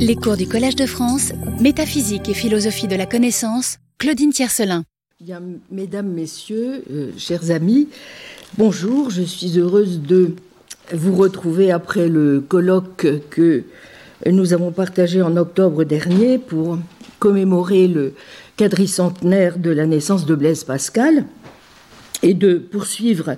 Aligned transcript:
Les 0.00 0.14
cours 0.14 0.36
du 0.36 0.46
Collège 0.46 0.76
de 0.76 0.86
France, 0.86 1.32
Métaphysique 1.60 2.28
et 2.28 2.34
philosophie 2.34 2.86
de 2.86 2.94
la 2.94 3.04
connaissance, 3.04 3.78
Claudine 3.98 4.30
Tiercelin. 4.30 4.84
Mesdames, 5.70 6.08
messieurs, 6.08 6.84
euh, 6.90 7.10
chers 7.16 7.50
amis, 7.50 7.88
bonjour, 8.56 9.10
je 9.10 9.22
suis 9.22 9.58
heureuse 9.58 10.00
de 10.00 10.36
vous 10.92 11.16
retrouver 11.16 11.72
après 11.72 12.08
le 12.08 12.40
colloque 12.40 13.06
que 13.30 13.64
nous 14.24 14.52
avons 14.52 14.70
partagé 14.70 15.20
en 15.20 15.36
octobre 15.36 15.82
dernier 15.82 16.38
pour 16.38 16.78
commémorer 17.18 17.88
le 17.88 18.14
quadricentenaire 18.56 19.58
de 19.58 19.70
la 19.70 19.86
naissance 19.86 20.26
de 20.26 20.34
Blaise 20.36 20.62
Pascal 20.62 21.24
et 22.22 22.34
de 22.34 22.54
poursuivre 22.54 23.36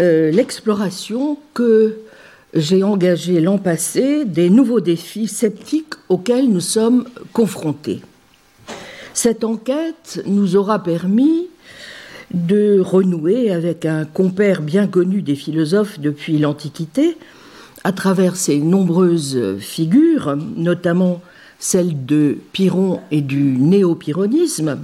euh, 0.00 0.30
l'exploration 0.30 1.38
que 1.54 1.96
j'ai 2.54 2.82
engagé 2.82 3.40
l'an 3.40 3.58
passé 3.58 4.24
des 4.24 4.50
nouveaux 4.50 4.80
défis 4.80 5.28
sceptiques 5.28 5.94
auxquels 6.08 6.48
nous 6.48 6.60
sommes 6.60 7.06
confrontés. 7.32 8.00
Cette 9.14 9.44
enquête 9.44 10.22
nous 10.26 10.56
aura 10.56 10.82
permis 10.82 11.48
de 12.32 12.80
renouer 12.80 13.50
avec 13.50 13.84
un 13.84 14.04
compère 14.04 14.62
bien 14.62 14.86
connu 14.86 15.22
des 15.22 15.34
philosophes 15.34 15.98
depuis 15.98 16.38
l'Antiquité, 16.38 17.16
à 17.84 17.92
travers 17.92 18.36
ses 18.36 18.58
nombreuses 18.58 19.56
figures, 19.58 20.36
notamment 20.56 21.22
celle 21.58 22.06
de 22.06 22.38
Pyrrhon 22.52 23.00
et 23.10 23.20
du 23.20 23.56
néo-pyrrhonisme, 23.58 24.78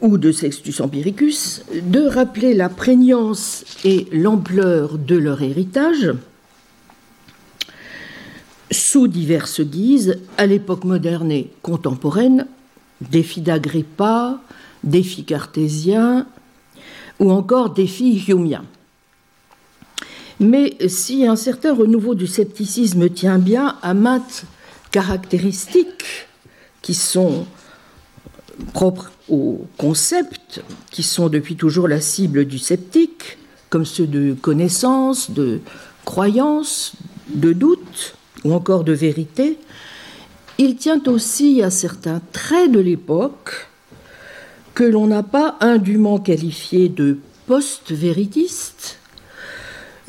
ou 0.00 0.18
de 0.18 0.30
Sextus 0.30 0.80
Empiricus, 0.80 1.62
de 1.82 2.00
rappeler 2.02 2.54
la 2.54 2.68
prégnance 2.68 3.64
et 3.84 4.06
l'ampleur 4.12 4.98
de 4.98 5.16
leur 5.16 5.42
héritage 5.42 6.12
sous 8.70 9.08
diverses 9.08 9.62
guises, 9.62 10.18
à 10.36 10.46
l'époque 10.46 10.84
moderne 10.84 11.32
et 11.32 11.50
contemporaine, 11.62 12.46
défis 13.00 13.40
d'Agrippa, 13.40 14.40
défis 14.84 15.24
cartésiens 15.24 16.26
ou 17.18 17.30
encore 17.30 17.70
défis 17.70 18.24
humiens. 18.28 18.64
Mais 20.40 20.76
si 20.86 21.26
un 21.26 21.34
certain 21.34 21.74
renouveau 21.74 22.14
du 22.14 22.26
scepticisme 22.26 23.08
tient 23.08 23.38
bien 23.38 23.76
à 23.82 23.94
maintes 23.94 24.44
caractéristiques 24.90 26.28
qui 26.80 26.94
sont 26.94 27.46
propres 28.72 29.10
aux 29.28 29.66
concepts 29.76 30.62
qui 30.90 31.02
sont 31.02 31.28
depuis 31.28 31.56
toujours 31.56 31.88
la 31.88 32.00
cible 32.00 32.44
du 32.44 32.58
sceptique, 32.58 33.38
comme 33.70 33.84
ceux 33.84 34.06
de 34.06 34.34
connaissance, 34.34 35.30
de 35.30 35.60
croyance, 36.04 36.92
de 37.34 37.52
doute 37.52 38.14
ou 38.44 38.52
encore 38.52 38.84
de 38.84 38.92
vérité, 38.92 39.58
il 40.58 40.76
tient 40.76 41.02
aussi 41.06 41.62
à 41.62 41.70
certains 41.70 42.20
traits 42.32 42.72
de 42.72 42.80
l'époque 42.80 43.68
que 44.74 44.84
l'on 44.84 45.06
n'a 45.06 45.22
pas 45.22 45.56
indûment 45.60 46.18
qualifié 46.18 46.88
de 46.88 47.18
post-véritiste, 47.46 48.98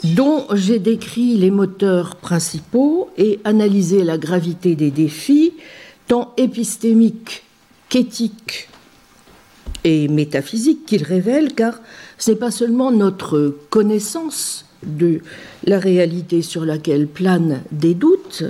dont 0.04 0.46
j'ai 0.54 0.80
décrit 0.80 1.36
les 1.38 1.52
moteurs 1.52 2.16
principaux 2.16 3.10
et 3.18 3.40
analysé 3.44 4.04
la 4.04 4.18
gravité 4.18 4.76
des 4.76 4.92
défis, 4.92 5.54
tant 6.08 6.34
épistémiques 6.38 7.44
qu'éthiques 7.90 8.70
et 9.90 10.08
qu'il 10.86 11.04
révèle, 11.04 11.54
car 11.54 11.82
ce 12.18 12.32
n'est 12.32 12.38
pas 12.38 12.52
seulement 12.52 12.92
notre 12.92 13.56
connaissance 13.70 14.66
de 14.84 15.22
la 15.66 15.80
réalité 15.80 16.42
sur 16.42 16.64
laquelle 16.64 17.08
planent 17.08 17.62
des 17.72 17.96
doutes, 17.96 18.44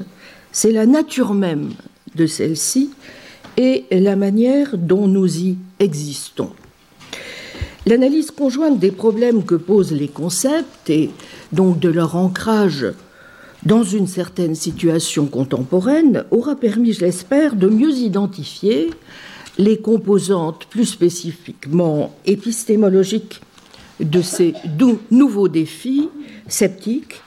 c'est 0.52 0.72
la 0.72 0.86
nature 0.86 1.34
même 1.34 1.70
de 2.16 2.26
celle-ci 2.26 2.90
et 3.58 3.86
la 3.92 4.16
manière 4.16 4.78
dont 4.78 5.08
nous 5.08 5.38
y 5.38 5.58
existons. 5.80 6.52
L'analyse 7.86 8.32
conjointe 8.32 8.80
des 8.80 8.92
problèmes 8.92 9.44
que 9.44 9.56
posent 9.56 9.94
les 9.94 10.10
concepts 10.10 10.90
et 10.90 11.10
donc 11.54 11.80
de 11.80 11.90
leur 11.90 12.16
ancrage 12.16 12.88
dans 13.64 13.84
une 13.84 14.08
certaine 14.08 14.56
situation 14.56 15.26
contemporaine 15.26 16.26
aura 16.32 16.56
permis, 16.56 16.94
je 16.94 17.06
l'espère, 17.06 17.56
de 17.56 17.68
mieux 17.68 17.94
identifier 17.94 18.90
les 19.60 19.78
composantes 19.78 20.66
plus 20.68 20.86
spécifiquement 20.86 22.16
épistémologiques 22.26 23.42
de 24.00 24.22
ces 24.22 24.54
nouveaux 25.12 25.50
défis 25.50 26.10
sceptiques 26.48 27.22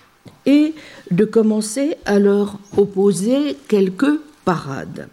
et 0.46 0.74
de 1.10 1.26
commencer 1.26 1.96
à 2.06 2.18
leur 2.18 2.58
opposer 2.78 3.58
quelques 3.68 4.18
parades. 4.46 5.08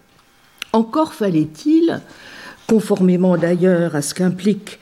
Encore 0.72 1.14
fallait-il, 1.14 2.02
conformément 2.68 3.38
d'ailleurs 3.38 3.96
à 3.98 4.02
ce 4.02 4.14
qu'implique, 4.14 4.80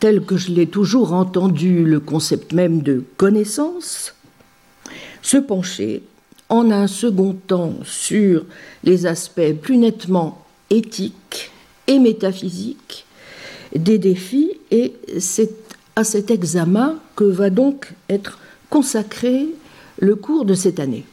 tel 0.00 0.20
que 0.20 0.36
je 0.36 0.52
l'ai 0.52 0.66
toujours 0.66 1.14
entendu, 1.14 1.84
le 1.84 1.98
concept 1.98 2.52
même 2.52 2.82
de 2.82 3.04
connaissance, 3.16 4.14
se 5.22 5.38
pencher 5.38 6.02
en 6.50 6.70
un 6.70 6.86
second 6.86 7.32
temps 7.32 7.76
sur 7.84 8.44
les 8.84 9.06
aspects 9.06 9.54
plus 9.62 9.78
nettement 9.78 10.44
éthiques 10.68 11.50
et 11.90 11.98
métaphysique 11.98 13.04
des 13.74 13.98
défis 13.98 14.52
et 14.70 14.94
c'est 15.18 15.50
à 15.96 16.04
cet 16.04 16.30
examen 16.30 16.98
que 17.16 17.24
va 17.24 17.50
donc 17.50 17.92
être 18.08 18.38
consacré 18.70 19.48
le 19.98 20.14
cours 20.14 20.44
de 20.44 20.54
cette 20.54 20.78
année. 20.80 21.04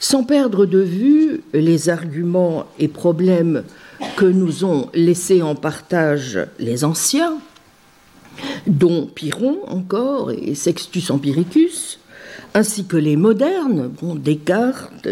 Sans 0.00 0.24
perdre 0.24 0.66
de 0.66 0.80
vue 0.80 1.42
les 1.52 1.90
arguments 1.90 2.64
et 2.78 2.88
problèmes 2.88 3.64
que 4.16 4.24
nous 4.24 4.64
ont 4.64 4.88
laissés 4.94 5.42
en 5.42 5.54
partage 5.54 6.40
les 6.58 6.82
anciens, 6.82 7.38
dont 8.66 9.06
Pyrrhon 9.06 9.58
encore 9.68 10.32
et 10.32 10.54
Sextus 10.54 11.10
Empiricus, 11.10 12.00
ainsi 12.54 12.86
que 12.86 12.96
les 12.96 13.16
modernes, 13.16 13.92
Descartes, 14.16 15.06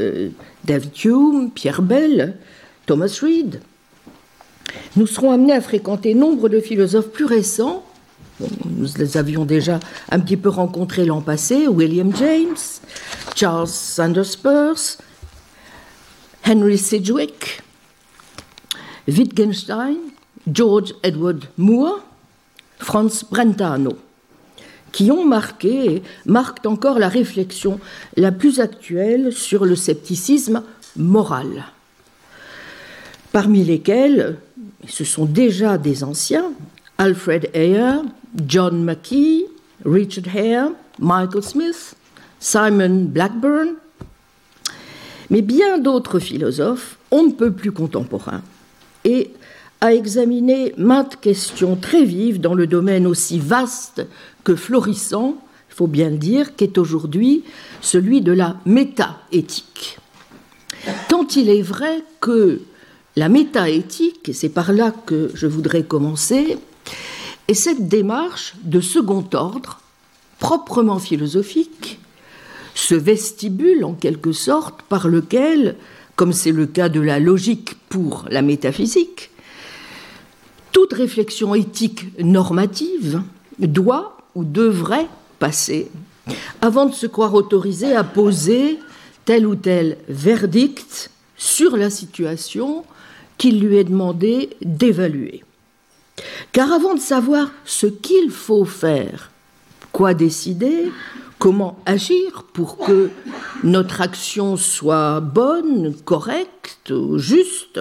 David 0.65 1.05
Hume, 1.05 1.51
Pierre 1.55 1.83
Bell, 1.83 2.37
Thomas 2.87 3.21
Reid, 3.23 3.61
nous 4.97 5.07
serons 5.07 5.33
amenés 5.33 5.53
à 5.53 5.61
fréquenter 5.61 6.15
nombre 6.15 6.49
de 6.49 6.61
philosophes 6.61 7.11
plus 7.11 7.25
récents. 7.25 7.85
Nous 8.41 8.89
les 8.99 9.17
avions 9.17 9.45
déjà 9.45 9.81
un 10.11 10.21
petit 10.21 10.37
peu 10.37 10.49
rencontrés 10.49 11.05
l'an 11.05 11.21
passé, 11.21 11.69
William 11.69 12.15
James, 12.17 12.57
Charles 13.37 13.69
Sanders 13.69 14.37
Peirce, 14.43 14.99
Henry 16.47 16.79
Sidgwick, 16.79 17.63
Wittgenstein, 19.07 19.97
George 20.51 20.95
Edward 21.03 21.45
Moore, 21.59 22.01
Franz 22.79 23.25
Brentano, 23.31 23.99
qui 24.93 25.11
ont 25.11 25.25
marqué 25.25 25.97
et 25.97 26.03
marquent 26.25 26.67
encore 26.67 26.99
la 26.99 27.09
réflexion 27.09 27.79
la 28.17 28.33
plus 28.33 28.61
actuelle 28.61 29.33
sur 29.33 29.65
le 29.65 29.77
scepticisme 29.77 30.63
moral. 30.97 31.67
Parmi 33.33 33.65
lesquels 33.65 34.39
ce 34.87 35.05
sont 35.05 35.25
déjà 35.25 35.79
des 35.79 36.05
anciens, 36.05 36.53
Alfred 36.99 37.51
Ayer, 37.55 37.97
John 38.47 38.85
McKee, 38.85 39.47
Richard 39.85 40.25
Hare, 40.35 40.71
Michael 40.99 41.43
Smith, 41.43 41.95
Simon 42.39 43.05
Blackburn, 43.05 43.75
mais 45.31 45.43
bien 45.43 45.79
d'autres 45.79 46.19
philosophes, 46.19 46.99
on 47.11 47.25
ne 47.25 47.33
peut 47.33 47.53
plus 47.53 47.73
contemporains, 47.73 48.43
et 49.05 49.31
à 49.81 49.95
examiner 49.95 50.75
maintes 50.77 51.19
questions 51.21 51.77
très 51.77 52.05
vives 52.05 52.41
dans 52.41 52.55
le 52.55 52.67
domaine 52.67 53.07
aussi 53.07 53.39
vaste 53.39 54.07
que 54.45 54.55
florissant, 54.55 55.37
il 55.71 55.75
faut 55.75 55.87
bien 55.87 56.11
le 56.11 56.19
dire, 56.19 56.55
qu'est 56.57 56.77
aujourd'hui 56.77 57.45
celui 57.81 58.21
de 58.21 58.33
la 58.33 58.57
métaéthique. 58.67 59.99
Tant 61.09 61.27
il 61.37 61.49
est 61.49 61.63
vrai 61.63 62.03
que 62.21 62.61
la 63.17 63.29
métaéthique, 63.29 64.31
c'est 64.33 64.49
par 64.49 64.73
là 64.73 64.93
que 65.07 65.31
je 65.35 65.47
voudrais 65.47 65.83
commencer, 65.83 66.59
est 67.49 67.55
cette 67.55 67.89
démarche 67.89 68.55
de 68.63 68.81
second 68.81 69.25
ordre, 69.33 69.81
proprement 70.39 70.99
philosophique, 70.99 71.99
ce 72.75 72.95
vestibule 72.95 73.85
en 73.85 73.95
quelque 73.95 74.33
sorte 74.33 74.83
par 74.83 75.09
lequel, 75.09 75.77
comme 76.17 76.33
c'est 76.33 76.53
le 76.53 76.67
cas 76.67 76.89
de 76.89 77.01
la 77.01 77.19
logique 77.19 77.75
pour 77.89 78.25
la 78.31 78.43
métaphysique, 78.43 79.31
toute 80.73 80.93
réflexion 80.93 81.55
éthique 81.55 82.07
normative 82.21 83.23
doit 83.59 84.17
ou 84.35 84.45
devrait 84.45 85.09
passer 85.39 85.91
avant 86.61 86.87
de 86.87 86.95
se 86.95 87.07
croire 87.07 87.35
autorisé 87.35 87.95
à 87.95 88.05
poser 88.05 88.79
tel 89.25 89.47
ou 89.47 89.57
tel 89.57 89.99
verdict 90.09 91.11
sur 91.37 91.77
la 91.77 91.91
situation 91.91 92.85
qu'il 93.41 93.61
lui 93.61 93.79
est 93.79 93.85
demandé 93.85 94.51
d'évaluer. 94.61 95.43
Car 96.53 96.71
avant 96.75 96.93
de 96.93 97.01
savoir 97.01 97.51
ce 97.65 97.87
qu'il 97.87 98.31
faut 98.31 98.67
faire, 98.67 99.31
quoi 99.93 100.13
décider, 100.13 100.93
comment 101.39 101.79
agir 101.87 102.45
pour 102.53 102.77
que 102.77 103.09
notre 103.65 104.03
action 104.03 104.59
soit 104.59 105.21
bonne, 105.21 105.95
correcte, 106.05 106.93
juste. 107.17 107.81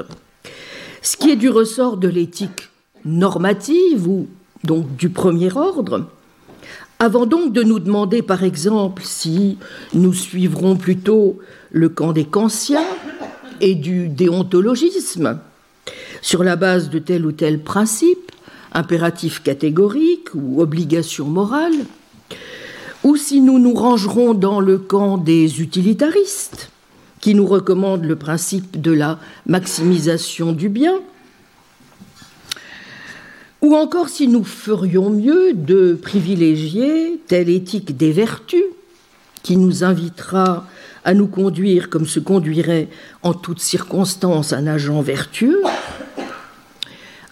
Ce 1.01 1.17
qui 1.17 1.29
est 1.29 1.35
du 1.35 1.49
ressort 1.49 1.97
de 1.97 2.07
l'éthique 2.07 2.69
normative 3.03 4.07
ou 4.07 4.27
donc 4.63 4.95
du 4.95 5.09
premier 5.09 5.51
ordre, 5.57 6.07
avant 6.99 7.25
donc 7.25 7.51
de 7.51 7.63
nous 7.63 7.79
demander, 7.79 8.21
par 8.21 8.45
exemple, 8.45 9.01
si 9.03 9.57
nous 9.93 10.13
suivrons 10.13 10.77
plutôt 10.77 11.37
le 11.71 11.89
camp 11.89 12.13
des 12.13 12.25
kantiens 12.25 12.87
et 13.59 13.75
du 13.75 14.07
déontologisme, 14.07 15.37
sur 16.21 16.43
la 16.43 16.55
base 16.55 16.89
de 16.89 16.99
tel 16.99 17.25
ou 17.25 17.31
tel 17.31 17.59
principe, 17.59 18.31
impératif 18.73 19.41
catégorique 19.41 20.33
ou 20.35 20.61
obligation 20.61 21.27
morale, 21.27 21.85
ou 23.03 23.15
si 23.15 23.41
nous 23.41 23.59
nous 23.59 23.73
rangerons 23.73 24.33
dans 24.33 24.59
le 24.59 24.77
camp 24.77 25.17
des 25.17 25.61
utilitaristes, 25.61 26.69
qui 27.19 27.35
nous 27.35 27.45
recommandent 27.45 28.05
le 28.05 28.15
principe 28.15 28.79
de 28.79 28.91
la 28.91 29.19
maximisation 29.45 30.51
du 30.51 30.69
bien, 30.69 30.99
ou 33.61 33.75
encore 33.75 34.07
si 34.07 34.27
nous 34.27 34.43
ferions 34.43 35.09
mieux 35.09 35.53
de 35.53 35.97
privilégier 36.01 37.19
telle 37.27 37.49
éthique 37.49 37.97
des 37.97 38.11
vertus 38.11 38.63
qui 39.43 39.57
nous 39.57 39.83
invitera 39.83 40.65
à 41.03 41.13
nous 41.13 41.27
conduire 41.27 41.89
comme 41.89 42.05
se 42.05 42.19
conduirait 42.19 42.87
en 43.23 43.33
toutes 43.33 43.59
circonstances 43.59 44.53
un 44.53 44.67
agent 44.67 45.01
vertueux, 45.01 45.61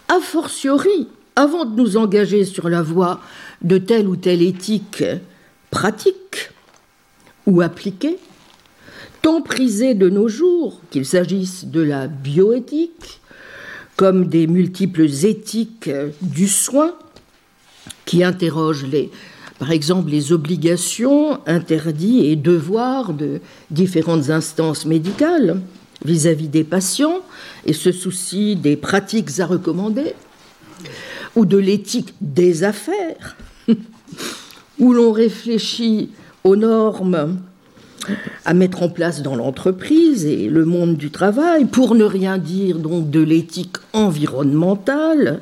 a 0.09 0.19
fortiori, 0.19 1.07
avant 1.36 1.65
de 1.65 1.75
nous 1.75 1.98
engager 1.98 2.45
sur 2.45 2.69
la 2.69 2.81
voie 2.81 3.19
de 3.62 3.77
telle 3.77 4.07
ou 4.07 4.15
telle 4.15 4.42
éthique 4.42 5.04
pratique 5.71 6.51
ou 7.45 7.62
appliquée, 7.62 8.18
tant 9.21 9.42
prisée 9.42 9.94
de 9.94 10.09
nos 10.09 10.27
jours, 10.27 10.81
qu'il 10.89 11.06
s'agisse 11.06 11.65
de 11.65 11.81
la 11.81 12.07
bioéthique, 12.07 13.21
comme 13.95 14.27
des 14.27 14.48
multiples 14.48 15.09
éthiques 15.25 15.89
du 16.21 16.48
soin 16.48 16.94
qui 18.06 18.24
interrogent 18.24 18.86
les, 18.86 19.12
par 19.60 19.71
exemple 19.71 20.12
les 20.12 20.31
obligations, 20.31 21.39
interdits 21.48 22.25
et 22.25 22.36
devoirs 22.36 23.13
de 23.13 23.42
différentes 23.71 24.30
instances 24.30 24.86
médicales 24.86 25.60
vis-à-vis 26.07 26.48
des 26.48 26.63
patients 26.63 27.21
et 27.65 27.74
ce 27.74 27.92
souci 27.92 28.56
des 28.56 28.75
pratiques 28.75 29.39
à 29.39 29.45
recommander, 29.45 30.13
ou 31.36 31.45
de 31.45 31.57
l'éthique 31.57 32.13
des 32.21 32.63
affaires, 32.63 33.36
où 34.80 34.94
l'on 34.94 35.12
réfléchit 35.12 36.09
aux 36.44 36.56
normes 36.56 37.39
à 38.45 38.54
mettre 38.54 38.83
en 38.83 38.89
place 38.89 39.21
dans 39.21 39.36
l'entreprise 39.36 40.25
et 40.25 40.48
le 40.48 40.63
monde 40.63 40.95
du 40.95 41.12
travail, 41.12 41.65
pour 41.65 41.94
ne 41.94 42.06
rien 42.06 42.38
dire 42.38 42.80
donc 42.80 43.10
de 43.10 43.21
l'éthique 43.21 43.77
environnementale 43.92 45.42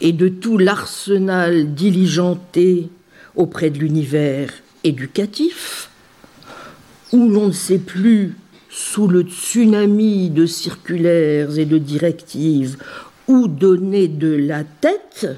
et 0.00 0.12
de 0.12 0.28
tout 0.28 0.58
l'arsenal 0.58 1.72
diligenté 1.74 2.88
auprès 3.36 3.70
de 3.70 3.78
l'univers 3.78 4.50
éducatif, 4.84 5.88
où 7.12 7.28
l'on 7.28 7.48
ne 7.48 7.52
sait 7.52 7.78
plus, 7.78 8.36
sous 8.76 9.06
le 9.06 9.22
tsunami 9.22 10.30
de 10.30 10.46
circulaires 10.46 11.60
et 11.60 11.64
de 11.64 11.78
directives, 11.78 12.76
où 13.28 13.46
donner 13.46 14.08
de 14.08 14.34
la 14.34 14.64
tête, 14.64 15.28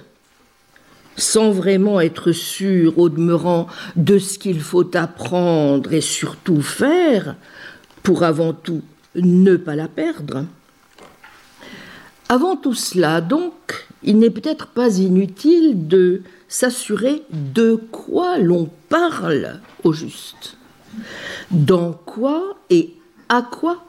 sans 1.18 1.50
vraiment 1.50 2.00
être 2.00 2.32
sûr 2.32 2.98
au 2.98 3.10
demeurant 3.10 3.66
de 3.94 4.18
ce 4.18 4.38
qu'il 4.38 4.60
faut 4.60 4.96
apprendre 4.96 5.92
et 5.92 6.00
surtout 6.00 6.62
faire 6.62 7.36
pour 8.02 8.22
avant 8.22 8.54
tout 8.54 8.80
ne 9.14 9.56
pas 9.56 9.76
la 9.76 9.88
perdre. 9.88 10.46
Avant 12.30 12.56
tout 12.56 12.74
cela, 12.74 13.20
donc, 13.20 13.86
il 14.02 14.18
n'est 14.18 14.30
peut-être 14.30 14.68
pas 14.68 14.96
inutile 14.96 15.86
de 15.86 16.22
s'assurer 16.48 17.22
de 17.30 17.76
quoi 17.92 18.38
l'on 18.38 18.70
parle 18.88 19.60
au 19.84 19.92
juste, 19.92 20.56
dans 21.50 21.92
quoi 21.92 22.56
et 22.70 22.94
à 23.28 23.42
quoi 23.42 23.84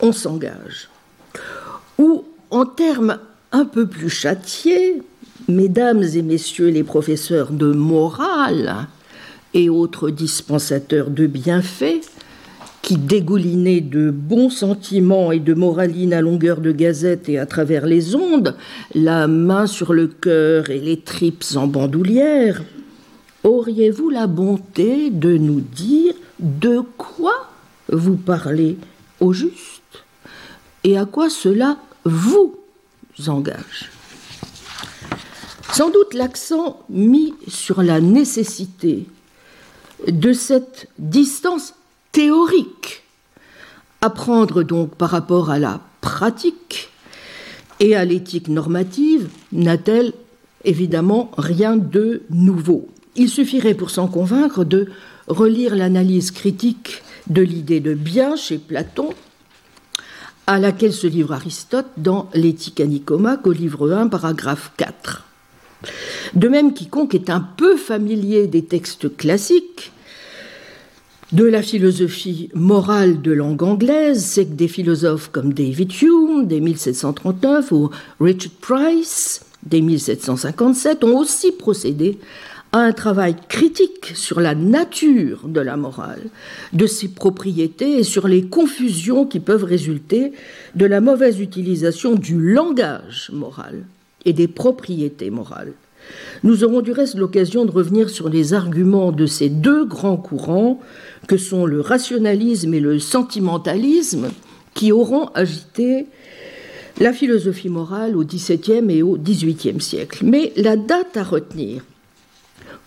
on 0.00 0.12
s'engage, 0.12 0.88
ou 1.98 2.24
en 2.50 2.64
termes 2.64 3.18
un 3.52 3.64
peu 3.64 3.86
plus 3.86 4.10
châtiés, 4.10 5.02
Mesdames 5.48 6.02
et 6.02 6.20
messieurs 6.20 6.68
les 6.68 6.84
professeurs 6.84 7.52
de 7.52 7.72
morale 7.72 8.86
et 9.54 9.70
autres 9.70 10.10
dispensateurs 10.10 11.08
de 11.08 11.26
bienfaits, 11.26 12.06
qui 12.82 12.98
dégoulinaient 12.98 13.80
de 13.80 14.10
bons 14.10 14.50
sentiments 14.50 15.32
et 15.32 15.38
de 15.38 15.54
moraline 15.54 16.12
à 16.12 16.20
longueur 16.20 16.60
de 16.60 16.70
gazette 16.70 17.30
et 17.30 17.38
à 17.38 17.46
travers 17.46 17.86
les 17.86 18.14
ondes, 18.14 18.56
la 18.94 19.26
main 19.26 19.66
sur 19.66 19.94
le 19.94 20.08
cœur 20.08 20.68
et 20.68 20.80
les 20.80 21.00
tripes 21.00 21.44
en 21.54 21.66
bandoulière, 21.66 22.62
auriez-vous 23.42 24.10
la 24.10 24.26
bonté 24.26 25.08
de 25.08 25.38
nous 25.38 25.60
dire 25.60 26.12
de 26.40 26.82
quoi 26.98 27.48
vous 27.90 28.16
parlez 28.16 28.78
au 29.20 29.32
juste. 29.32 30.04
Et 30.84 30.96
à 30.98 31.04
quoi 31.04 31.30
cela 31.30 31.76
vous 32.04 32.56
engage? 33.26 33.90
Sans 35.72 35.90
doute 35.90 36.14
l'accent 36.14 36.80
mis 36.88 37.34
sur 37.46 37.82
la 37.82 38.00
nécessité 38.00 39.06
de 40.06 40.32
cette 40.32 40.88
distance 40.98 41.74
théorique. 42.12 43.02
À 44.00 44.10
prendre 44.10 44.62
donc 44.62 44.94
par 44.94 45.10
rapport 45.10 45.50
à 45.50 45.58
la 45.58 45.80
pratique 46.00 46.88
et 47.80 47.96
à 47.96 48.04
l'éthique 48.04 48.48
normative 48.48 49.28
n'a-t-elle 49.52 50.12
évidemment 50.64 51.30
rien 51.36 51.76
de 51.76 52.22
nouveau. 52.30 52.88
Il 53.16 53.28
suffirait 53.28 53.74
pour 53.74 53.90
s'en 53.90 54.06
convaincre 54.06 54.64
de 54.64 54.88
relire 55.26 55.74
l'analyse 55.74 56.30
critique 56.30 57.02
de 57.28 57.42
l'idée 57.42 57.80
de 57.80 57.94
bien 57.94 58.36
chez 58.36 58.58
Platon, 58.58 59.10
à 60.46 60.58
laquelle 60.58 60.92
se 60.92 61.06
livre 61.06 61.32
Aristote 61.32 61.90
dans 61.96 62.30
L'éthique 62.32 62.80
à 62.80 62.86
Nicomaque 62.86 63.46
au 63.46 63.52
livre 63.52 63.92
1, 63.92 64.08
paragraphe 64.08 64.72
4. 64.76 65.24
De 66.34 66.48
même, 66.48 66.72
quiconque 66.72 67.14
est 67.14 67.30
un 67.30 67.40
peu 67.40 67.76
familier 67.76 68.46
des 68.46 68.64
textes 68.64 69.16
classiques 69.16 69.92
de 71.32 71.44
la 71.44 71.60
philosophie 71.60 72.48
morale 72.54 73.20
de 73.20 73.32
langue 73.32 73.62
anglaise, 73.62 74.24
c'est 74.24 74.46
que 74.46 74.54
des 74.54 74.68
philosophes 74.68 75.28
comme 75.30 75.52
David 75.52 75.92
Hume, 76.00 76.46
dès 76.46 76.60
1739, 76.60 77.72
ou 77.72 77.90
Richard 78.18 78.52
Price, 78.62 79.42
dès 79.62 79.82
1757, 79.82 81.04
ont 81.04 81.18
aussi 81.18 81.52
procédé 81.52 82.18
à 82.72 82.78
un 82.78 82.92
travail 82.92 83.34
critique 83.48 84.12
sur 84.14 84.40
la 84.40 84.54
nature 84.54 85.48
de 85.48 85.60
la 85.60 85.76
morale, 85.76 86.22
de 86.72 86.86
ses 86.86 87.08
propriétés 87.08 87.98
et 87.98 88.02
sur 88.02 88.28
les 88.28 88.46
confusions 88.46 89.24
qui 89.26 89.40
peuvent 89.40 89.64
résulter 89.64 90.32
de 90.74 90.86
la 90.86 91.00
mauvaise 91.00 91.40
utilisation 91.40 92.14
du 92.14 92.38
langage 92.38 93.30
moral 93.32 93.84
et 94.24 94.32
des 94.32 94.48
propriétés 94.48 95.30
morales. 95.30 95.72
Nous 96.42 96.64
aurons 96.64 96.80
du 96.80 96.92
reste 96.92 97.16
l'occasion 97.16 97.64
de 97.64 97.70
revenir 97.70 98.08
sur 98.10 98.28
les 98.28 98.54
arguments 98.54 99.12
de 99.12 99.26
ces 99.26 99.48
deux 99.48 99.84
grands 99.84 100.16
courants 100.16 100.80
que 101.26 101.36
sont 101.36 101.66
le 101.66 101.80
rationalisme 101.80 102.72
et 102.74 102.80
le 102.80 102.98
sentimentalisme 102.98 104.28
qui 104.74 104.92
auront 104.92 105.26
agité 105.34 106.06
la 107.00 107.12
philosophie 107.12 107.68
morale 107.68 108.16
au 108.16 108.24
XVIIe 108.24 108.90
et 108.90 109.02
au 109.02 109.16
XVIIIe 109.16 109.80
siècle. 109.80 110.24
Mais 110.24 110.52
la 110.56 110.76
date 110.76 111.16
à 111.16 111.22
retenir 111.22 111.82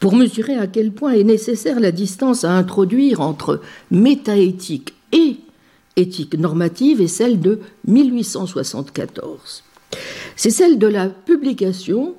pour 0.01 0.15
mesurer 0.15 0.57
à 0.57 0.65
quel 0.65 0.91
point 0.91 1.13
est 1.13 1.23
nécessaire 1.23 1.79
la 1.79 1.91
distance 1.91 2.43
à 2.43 2.51
introduire 2.51 3.21
entre 3.21 3.61
métaéthique 3.91 4.95
et 5.11 5.37
éthique 5.95 6.37
normative 6.37 7.01
est 7.01 7.07
celle 7.07 7.39
de 7.39 7.59
1874. 7.87 9.63
C'est 10.35 10.49
celle 10.49 10.79
de 10.79 10.87
la 10.87 11.07
publication 11.07 12.15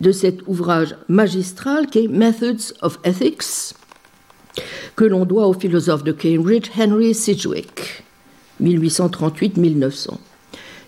de 0.00 0.10
cet 0.10 0.46
ouvrage 0.48 0.96
magistral 1.08 1.86
qui 1.86 2.00
est 2.00 2.08
Methods 2.08 2.74
of 2.82 2.98
Ethics, 3.04 3.74
que 4.96 5.04
l'on 5.04 5.24
doit 5.24 5.46
au 5.46 5.52
philosophe 5.52 6.02
de 6.02 6.10
Cambridge 6.10 6.68
Henry 6.76 7.14
Sidgwick, 7.14 8.02
1838-1900. 8.60 10.16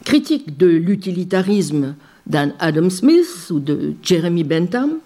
Critique 0.04 0.58
de 0.58 0.66
l'utilitarisme 0.66 1.94
d'un 2.26 2.52
Adam 2.58 2.90
Smith 2.90 3.46
ou 3.50 3.60
de 3.60 3.94
Jeremy 4.02 4.42
Bentham, 4.42 4.98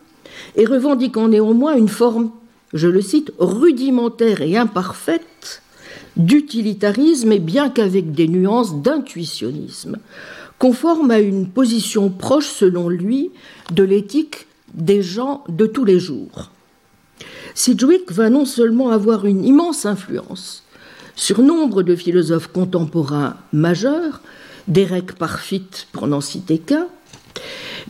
et 0.56 0.66
revendiquant 0.66 1.28
néanmoins 1.28 1.76
une 1.76 1.88
forme, 1.88 2.30
je 2.73 2.88
le 2.88 3.00
cite, 3.00 3.32
rudimentaire 3.38 4.42
et 4.42 4.56
imparfaite 4.56 5.62
d'utilitarisme 6.16 7.32
et 7.32 7.38
bien 7.38 7.70
qu'avec 7.70 8.12
des 8.12 8.28
nuances 8.28 8.82
d'intuitionnisme, 8.82 9.99
conforme 10.59 11.11
à 11.11 11.20
une 11.20 11.49
position 11.49 12.11
proche, 12.11 12.49
selon 12.49 12.88
lui, 12.88 13.30
de 13.73 13.82
l'éthique 13.82 14.47
des 14.75 15.02
gens 15.02 15.42
de 15.49 15.66
tous 15.66 15.85
les 15.85 15.99
jours. 15.99 16.50
Sidgwick 17.54 18.12
va 18.12 18.30
non 18.30 18.44
seulement 18.44 18.90
avoir 18.90 19.26
une 19.26 19.44
immense 19.44 19.87
influence 19.87 20.64
sur 21.16 21.42
nombre 21.42 21.82
de 21.82 21.97
philosophes 21.97 22.49
contemporains 22.49 23.37
majeurs, 23.52 24.23
Derek 24.68 25.16
Parfit 25.16 25.68
pour 25.92 26.06
n'en 26.06 26.20
citer 26.20 26.59
qu'un, 26.59 26.87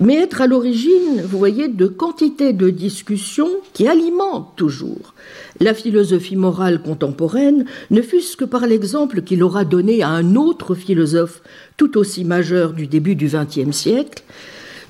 mais 0.00 0.16
être 0.16 0.40
à 0.40 0.47
l'origine, 0.47 1.23
vous 1.23 1.38
voyez, 1.38 1.69
de 1.69 1.87
quantités 1.87 2.52
de 2.52 2.71
discussions 2.71 3.50
qui 3.75 3.87
alimentent 3.87 4.57
toujours 4.57 5.14
la 5.61 5.75
philosophie 5.75 6.37
morale 6.37 6.83
contemporaine, 6.83 7.66
ne 7.90 8.00
fût-ce 8.00 8.37
que 8.37 8.47
par 8.47 8.66
l'exemple 8.66 9.23
qu'il 9.23 9.42
aura 9.42 9.64
donné 9.64 10.02
à 10.02 10.09
un 10.09 10.35
autre 10.35 10.75
philosophe 10.75 11.42
tout 11.76 11.99
aussi 11.99 12.25
majeur 12.25 12.73
du 12.73 12.87
début 12.87 13.14
du 13.14 13.26
XXe 13.26 13.76
siècle, 13.76 14.23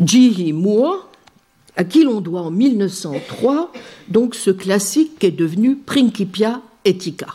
G.E. 0.04 0.52
Moore, 0.52 1.08
à 1.76 1.84
qui 1.84 2.04
l'on 2.04 2.20
doit 2.20 2.42
en 2.42 2.50
1903 2.50 3.72
donc 4.08 4.34
ce 4.34 4.50
classique 4.50 5.18
qui 5.18 5.26
est 5.26 5.30
devenu 5.30 5.76
Principia 5.76 6.62
Ethica. 6.84 7.34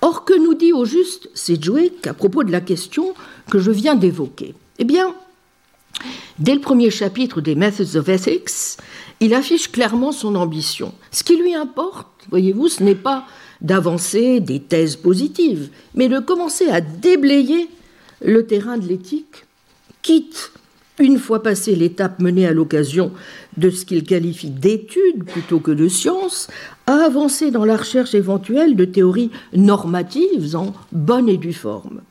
Or, 0.00 0.24
que 0.24 0.38
nous 0.38 0.54
dit 0.54 0.72
au 0.72 0.84
juste 0.84 1.30
Sedgwick 1.34 2.06
à 2.06 2.14
propos 2.14 2.42
de 2.42 2.50
la 2.50 2.60
question 2.60 3.14
que 3.50 3.58
je 3.58 3.70
viens 3.70 3.94
d'évoquer? 3.94 4.54
Eh 4.78 4.84
bien, 4.84 5.14
dès 6.38 6.54
le 6.54 6.60
premier 6.60 6.90
chapitre 6.90 7.40
des 7.40 7.54
Methods 7.54 7.96
of 7.96 8.08
Ethics, 8.08 8.78
il 9.20 9.34
affiche 9.34 9.70
clairement 9.70 10.12
son 10.12 10.34
ambition. 10.34 10.92
Ce 11.10 11.22
qui 11.22 11.36
lui 11.36 11.54
importe, 11.54 12.08
voyez-vous, 12.30 12.68
ce 12.68 12.82
n'est 12.82 12.94
pas 12.94 13.24
d'avancer 13.60 14.40
des 14.40 14.60
thèses 14.60 14.96
positives, 14.96 15.68
mais 15.94 16.08
de 16.08 16.18
commencer 16.18 16.68
à 16.68 16.80
déblayer 16.80 17.68
le 18.20 18.46
terrain 18.46 18.78
de 18.78 18.86
l'éthique, 18.86 19.44
quitte, 20.02 20.52
une 20.98 21.18
fois 21.18 21.42
passée 21.42 21.74
l'étape 21.74 22.20
menée 22.20 22.46
à 22.46 22.52
l'occasion 22.52 23.12
de 23.56 23.70
ce 23.70 23.84
qu'il 23.84 24.04
qualifie 24.04 24.50
d'études 24.50 25.24
plutôt 25.24 25.58
que 25.58 25.70
de 25.70 25.88
sciences, 25.88 26.48
à 26.86 27.04
avancer 27.04 27.50
dans 27.50 27.64
la 27.64 27.76
recherche 27.76 28.14
éventuelle 28.14 28.76
de 28.76 28.84
théories 28.84 29.30
normatives 29.54 30.54
en 30.54 30.74
bonne 30.92 31.28
et 31.28 31.38
due 31.38 31.52
forme. 31.52 32.02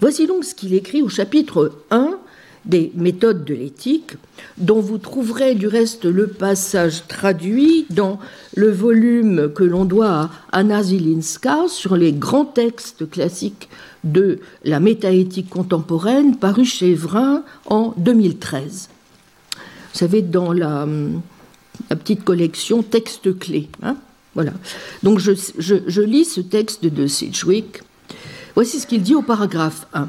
Voici 0.00 0.26
donc 0.26 0.44
ce 0.44 0.54
qu'il 0.54 0.74
écrit 0.74 1.02
au 1.02 1.08
chapitre 1.08 1.72
1 1.90 2.18
des 2.64 2.92
méthodes 2.94 3.44
de 3.44 3.54
l'éthique, 3.54 4.16
dont 4.58 4.80
vous 4.80 4.98
trouverez 4.98 5.54
du 5.54 5.66
reste 5.66 6.04
le 6.04 6.26
passage 6.26 7.06
traduit 7.08 7.86
dans 7.90 8.18
le 8.54 8.70
volume 8.70 9.52
que 9.54 9.64
l'on 9.64 9.84
doit 9.84 10.10
à 10.10 10.30
Anna 10.52 10.82
Zilinska 10.82 11.68
sur 11.68 11.96
les 11.96 12.12
grands 12.12 12.44
textes 12.44 13.08
classiques 13.08 13.68
de 14.04 14.40
la 14.64 14.80
métaéthique 14.80 15.48
contemporaine, 15.48 16.36
paru 16.36 16.64
chez 16.64 16.94
Vrin 16.94 17.42
en 17.66 17.94
2013. 17.96 18.88
Vous 19.92 19.98
savez, 19.98 20.22
dans 20.22 20.52
la, 20.52 20.86
petite 21.88 22.24
collection 22.24 22.82
Textes 22.82 23.38
clés. 23.38 23.68
Hein 23.82 23.96
voilà. 24.34 24.52
Donc 25.02 25.18
je, 25.18 26.00
lis 26.00 26.24
ce 26.24 26.40
texte 26.40 26.84
de 26.84 27.06
Sidgwick. 27.06 27.82
Voici 28.54 28.80
ce 28.80 28.86
qu'il 28.86 29.02
dit 29.02 29.14
au 29.14 29.22
paragraphe 29.22 29.86
1. 29.92 30.08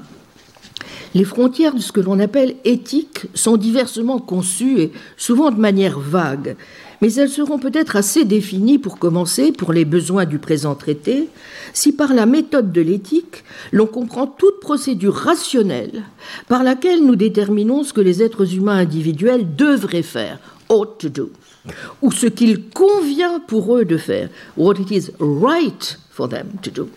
Les 1.13 1.25
frontières 1.25 1.75
de 1.75 1.81
ce 1.81 1.91
que 1.91 1.99
l'on 1.99 2.19
appelle 2.19 2.55
éthique 2.63 3.27
sont 3.33 3.57
diversement 3.57 4.19
conçues 4.19 4.79
et 4.79 4.91
souvent 5.17 5.51
de 5.51 5.59
manière 5.59 5.99
vague, 5.99 6.55
mais 7.01 7.13
elles 7.15 7.29
seront 7.29 7.59
peut-être 7.59 7.97
assez 7.97 8.23
définies 8.23 8.77
pour 8.77 8.97
commencer, 8.97 9.51
pour 9.51 9.73
les 9.73 9.83
besoins 9.83 10.25
du 10.25 10.39
présent 10.39 10.75
traité, 10.75 11.27
si 11.73 11.91
par 11.91 12.13
la 12.13 12.25
méthode 12.25 12.71
de 12.71 12.81
l'éthique, 12.81 13.43
l'on 13.73 13.87
comprend 13.87 14.25
toute 14.25 14.59
procédure 14.61 15.15
rationnelle 15.15 16.03
par 16.47 16.63
laquelle 16.63 17.03
nous 17.05 17.17
déterminons 17.17 17.83
ce 17.83 17.91
que 17.91 18.01
les 18.01 18.23
êtres 18.23 18.55
humains 18.55 18.77
individuels 18.77 19.55
devraient 19.55 20.03
faire, 20.03 20.39
ought 20.69 20.97
to 20.97 21.09
do, 21.09 21.29
ou 22.01 22.11
ce 22.11 22.25
qu'il 22.27 22.69
convient 22.69 23.39
pour 23.39 23.75
eux 23.75 23.85
de 23.85 23.97
faire, 23.97 24.29
what 24.57 24.75
it 24.79 24.91
is 24.91 25.11
right 25.19 25.99
for 26.09 26.27
them 26.27 26.47
to 26.61 26.71
do, 26.71 26.89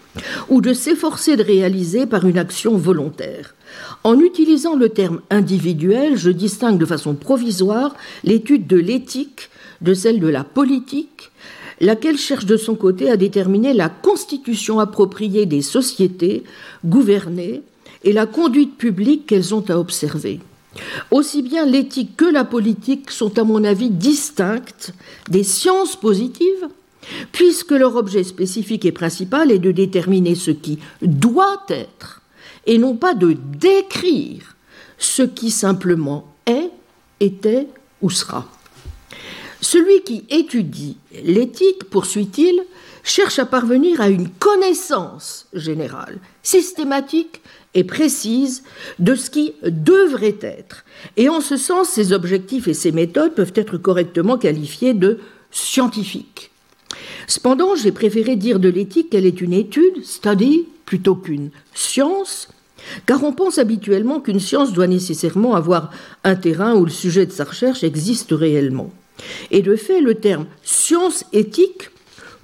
ou 0.49 0.61
de 0.61 0.73
s'efforcer 0.73 1.37
de 1.37 1.43
réaliser 1.43 2.07
par 2.07 2.27
une 2.27 2.39
action 2.39 2.77
volontaire. 2.77 3.55
En 4.03 4.19
utilisant 4.19 4.77
le 4.77 4.89
terme 4.89 5.21
individuel, 5.31 6.17
je 6.17 6.31
distingue 6.31 6.79
de 6.79 6.87
façon 6.87 7.15
provisoire 7.15 7.95
l'étude 8.23 8.67
de 8.67 8.77
l'éthique 8.77 9.51
de 9.81 9.95
celle 9.95 10.21
de 10.21 10.29
la 10.29 10.45
politique, 10.45 11.31
laquelle 11.81 12.19
cherche 12.19 12.47
de 12.47 12.57
son 12.57 12.75
côté 12.75 13.11
à 13.11 13.17
déterminer 13.17 13.75
la 13.75 13.89
constitution 13.89 14.81
appropriée 14.81 15.47
des 15.47 15.63
sociétés 15.63 16.45
gouvernées 16.85 17.63
et 18.05 18.13
la 18.13 18.27
conduite 18.27 18.77
publique 18.77 19.27
qu'elles 19.27 19.55
ont 19.55 19.65
à 19.69 19.79
observer. 19.79 20.41
Aussi 21.11 21.43
bien 21.43 21.67
l'éthique 21.67 22.17
que 22.17 22.25
la 22.25 22.45
politique 22.45 23.11
sont, 23.11 23.39
à 23.39 23.45
mon 23.45 23.65
avis, 23.65 23.91
distinctes 23.91 24.93
des 25.29 25.45
sciences 25.45 25.97
positives, 25.97 26.69
puisque 27.33 27.73
leur 27.73 27.97
objet 27.97 28.25
spécifique 28.25 28.85
et 28.85 28.93
principal 28.93 29.51
est 29.51 29.59
de 29.59 29.73
déterminer 29.73 30.35
ce 30.35 30.51
qui 30.51 30.79
doit 31.03 31.65
être 31.69 32.23
et 32.67 32.79
non 32.79 32.97
pas 32.97 33.15
de 33.15 33.37
décrire 33.59 34.57
ce 34.99 35.23
qui 35.23 35.51
simplement 35.51 36.35
est, 36.47 36.71
était 37.21 37.69
ou 38.01 38.11
sera. 38.11 38.47
Celui 39.61 40.03
qui 40.03 40.25
étudie 40.31 40.97
l'éthique, 41.23 41.85
poursuit-il, 41.85 42.63
cherche 43.03 43.39
à 43.39 43.47
parvenir 43.47 44.01
à 44.01 44.09
une 44.09 44.29
connaissance 44.29 45.47
générale, 45.53 46.19
systématique 46.43 47.41
et 47.75 47.85
précise 47.85 48.63
de 48.99 49.15
ce 49.15 49.31
qui 49.31 49.55
devrait 49.63 50.39
être. 50.41 50.85
Et 51.17 51.29
en 51.29 51.41
ce 51.41 51.57
sens, 51.57 51.89
ses 51.89 52.13
objectifs 52.13 52.69
et 52.69 52.75
ses 52.75 52.93
méthodes 52.93 53.35
peuvent 53.35 53.53
être 53.55 53.79
correctement 53.79 54.39
qualifiés 54.39 54.95
de 54.95 55.19
scientifiques. 55.51 56.51
Cependant, 57.27 57.75
j'ai 57.75 57.93
préféré 57.93 58.37
dire 58.37 58.61
de 58.61 58.69
l'éthique 58.69 59.11
qu'elle 59.11 59.27
est 59.27 59.41
une 59.41 59.53
étude, 59.53 60.05
study, 60.05 60.67
plutôt 60.85 61.15
qu'une 61.15 61.51
science, 61.75 62.49
car 63.07 63.25
on 63.25 63.33
pense 63.33 63.59
habituellement 63.59 64.21
qu'une 64.21 64.41
science 64.41 64.73
doit 64.73 64.87
nécessairement 64.87 65.55
avoir 65.55 65.91
un 66.23 66.37
terrain 66.37 66.75
où 66.75 66.85
le 66.85 66.91
sujet 66.91 67.27
de 67.27 67.33
sa 67.33 67.45
recherche 67.45 67.83
existe 67.83 68.33
réellement. 68.33 68.91
Et 69.51 69.63
de 69.63 69.77
fait, 69.77 70.01
le 70.01 70.15
terme 70.15 70.47
science 70.63 71.25
éthique 71.33 71.91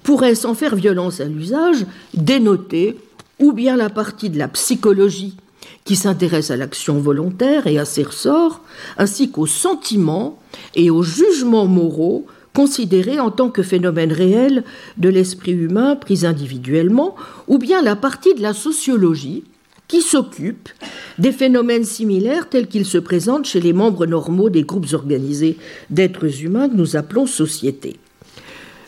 pourrait, 0.03 0.35
sans 0.35 0.55
faire 0.55 0.75
violence 0.75 1.19
à 1.19 1.25
l'usage, 1.25 1.85
dénoter 2.13 2.97
ou 3.41 3.51
bien 3.51 3.75
la 3.75 3.89
partie 3.89 4.29
de 4.29 4.37
la 4.37 4.47
psychologie 4.47 5.35
qui 5.83 5.95
s'intéresse 5.95 6.51
à 6.51 6.57
l'action 6.57 6.99
volontaire 6.99 7.67
et 7.67 7.79
à 7.79 7.85
ses 7.85 8.03
ressorts, 8.03 8.61
ainsi 8.97 9.31
qu'aux 9.31 9.47
sentiments 9.47 10.39
et 10.75 10.89
aux 10.89 11.03
jugements 11.03 11.65
moraux 11.65 12.25
considérés 12.53 13.19
en 13.19 13.31
tant 13.31 13.49
que 13.49 13.63
phénomènes 13.63 14.11
réels 14.11 14.63
de 14.97 15.09
l'esprit 15.09 15.53
humain 15.53 15.95
pris 15.95 16.25
individuellement, 16.25 17.15
ou 17.47 17.57
bien 17.57 17.81
la 17.81 17.95
partie 17.95 18.35
de 18.35 18.41
la 18.41 18.53
sociologie 18.53 19.43
qui 19.87 20.01
s'occupe 20.01 20.69
des 21.17 21.31
phénomènes 21.31 21.83
similaires 21.83 22.49
tels 22.49 22.67
qu'ils 22.67 22.85
se 22.85 22.97
présentent 22.97 23.45
chez 23.45 23.59
les 23.59 23.73
membres 23.73 24.05
normaux 24.05 24.49
des 24.49 24.63
groupes 24.63 24.93
organisés 24.93 25.57
d'êtres 25.89 26.43
humains 26.43 26.69
que 26.69 26.75
nous 26.75 26.95
appelons 26.95 27.25
sociétés. 27.25 27.97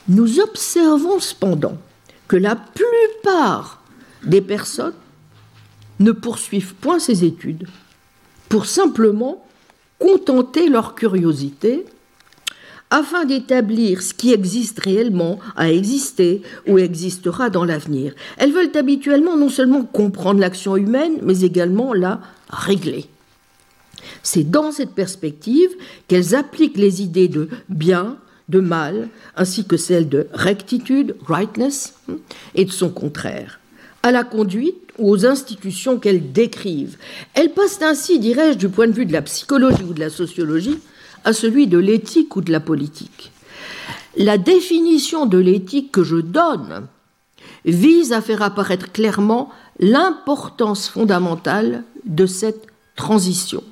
Nous 0.08 0.40
observons 0.40 1.20
cependant 1.20 1.78
que 2.28 2.38
la 2.38 2.56
plupart 2.56 3.83
des 4.24 4.42
personnes 4.42 4.94
ne 6.00 6.12
poursuivent 6.12 6.76
point 6.76 7.00
ces 7.00 7.24
études 7.24 7.68
pour 8.50 8.66
simplement 8.66 9.46
contenter 10.00 10.70
leur 10.70 10.96
curiosité 10.96 11.86
afin 12.94 13.26
d'établir 13.26 14.04
ce 14.04 14.14
qui 14.14 14.34
existe 14.34 14.80
réellement, 14.80 15.40
a 15.56 15.72
existé 15.72 16.44
ou 16.68 16.78
existera 16.78 17.50
dans 17.50 17.66
l'avenir. 17.66 18.14
Elles 18.38 18.52
veulent 18.52 18.78
habituellement 18.78 19.36
non 19.36 19.50
seulement 19.50 19.84
comprendre 19.84 20.40
l'action 20.40 20.78
humaine, 20.78 21.18
mais 21.24 21.42
également 21.42 21.94
la 21.94 22.22
régler. 22.50 23.08
C'est 24.22 24.44
dans 24.44 24.72
cette 24.72 24.92
perspective 24.92 25.72
qu'elles 26.08 26.36
appliquent 26.36 26.78
les 26.78 27.02
idées 27.02 27.30
de 27.30 27.50
bien, 27.68 28.18
de 28.50 28.60
mal, 28.60 29.10
ainsi 29.36 29.66
que 29.66 29.78
celles 29.78 30.08
de 30.08 30.28
rectitude, 30.32 31.16
rightness, 31.26 31.96
et 32.54 32.66
de 32.66 32.72
son 32.72 32.90
contraire, 32.90 33.60
à 34.04 34.12
la 34.12 34.24
conduite 34.24 34.92
ou 35.00 35.10
aux 35.10 35.26
institutions 35.26 35.98
qu'elles 35.98 36.32
décrivent. 36.32 36.98
Elles 37.34 37.54
passent 37.54 37.82
ainsi, 37.82 38.20
dirais-je, 38.20 38.58
du 38.58 38.70
point 38.70 38.88
de 38.88 38.92
vue 38.92 39.06
de 39.06 39.14
la 39.14 39.22
psychologie 39.22 39.84
ou 39.84 39.94
de 39.94 40.00
la 40.00 40.10
sociologie, 40.10 40.80
à 41.24 41.32
celui 41.34 41.68
de 41.68 41.78
l'éthique 41.78 42.36
ou 42.36 42.42
de 42.42 42.52
la 42.52 42.60
politique. 42.60 43.32
La 44.18 44.38
définition 44.38 45.26
de 45.26 45.38
l'éthique 45.38 45.92
que 45.92 46.04
je 46.04 46.18
donne 46.18 46.88
vise 47.66 48.12
à 48.12 48.22
faire 48.22 48.42
apparaître 48.42 48.92
clairement 48.92 49.50
l'importance 49.80 50.90
fondamentale 50.90 51.84
de 52.06 52.26
cette 52.26 52.68
transition. 52.96 53.64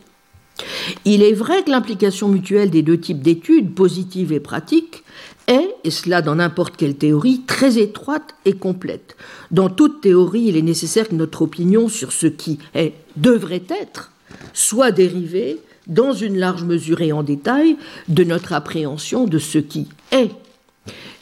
Il 1.05 1.23
est 1.23 1.33
vrai 1.33 1.63
que 1.63 1.71
l'implication 1.71 2.29
mutuelle 2.29 2.69
des 2.69 2.81
deux 2.81 2.99
types 2.99 3.21
d'études, 3.21 3.75
positives 3.75 4.31
et 4.31 4.39
pratiques, 4.39 5.03
est, 5.51 5.75
et 5.83 5.91
cela 5.91 6.21
dans 6.21 6.35
n'importe 6.35 6.77
quelle 6.77 6.95
théorie, 6.95 7.41
très 7.45 7.77
étroite 7.77 8.35
et 8.45 8.53
complète. 8.53 9.15
Dans 9.51 9.69
toute 9.69 10.01
théorie, 10.01 10.45
il 10.47 10.57
est 10.57 10.61
nécessaire 10.61 11.09
que 11.09 11.15
notre 11.15 11.43
opinion 11.43 11.89
sur 11.89 12.11
ce 12.11 12.27
qui 12.27 12.57
est, 12.73 12.93
devrait 13.17 13.63
être, 13.81 14.11
soit 14.53 14.91
dérivée 14.91 15.59
dans 15.87 16.13
une 16.13 16.37
large 16.37 16.63
mesure 16.63 17.01
et 17.01 17.11
en 17.11 17.23
détail 17.23 17.75
de 18.07 18.23
notre 18.23 18.53
appréhension 18.53 19.25
de 19.25 19.39
ce 19.39 19.57
qui 19.57 19.89
est 20.11 20.31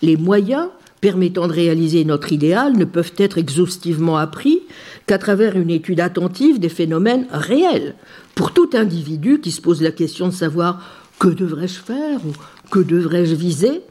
Les 0.02 0.16
moyens 0.16 0.68
permettant 1.02 1.48
de 1.48 1.54
réaliser 1.54 2.04
notre 2.06 2.34
idéal 2.34 2.78
ne 2.78 2.86
peuvent 2.86 3.14
être 3.18 3.38
exhaustivement 3.38 4.18
appris 4.18 4.60
qu'à 5.08 5.18
travers 5.18 5.58
une 5.58 5.70
étude 5.70 6.02
attentive 6.02 6.60
des 6.60 6.70
phénomènes 6.70 7.26
réels. 7.32 7.96
Pour 8.36 8.54
tout 8.54 8.70
individu 8.74 9.40
qui 9.40 9.52
se 9.52 9.62
pose 9.62 9.82
la 9.82 9.92
question 9.92 10.28
de 10.28 10.34
savoir 10.34 10.84
que 11.20 11.30
devrais-je 11.30 11.80
faire 11.80 12.20
ou 12.26 12.34
que 12.70 12.80
devrais-je 12.80 13.36
viser, 13.36 13.82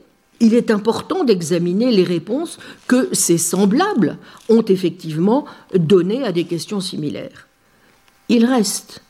il 0.40 0.54
est 0.54 0.71
important 0.71 1.25
d'examiner 1.25 1.90
les 1.90 2.04
réponses 2.04 2.59
que 2.87 3.09
ces 3.12 3.38
semblables 3.38 4.18
ont 4.49 4.64
effectivement 4.64 5.45
données 5.75 6.25
à 6.25 6.33
des 6.33 6.45
questions 6.45 6.80
similaires. 6.80 7.49
Il 8.28 8.45
reste 8.45 9.02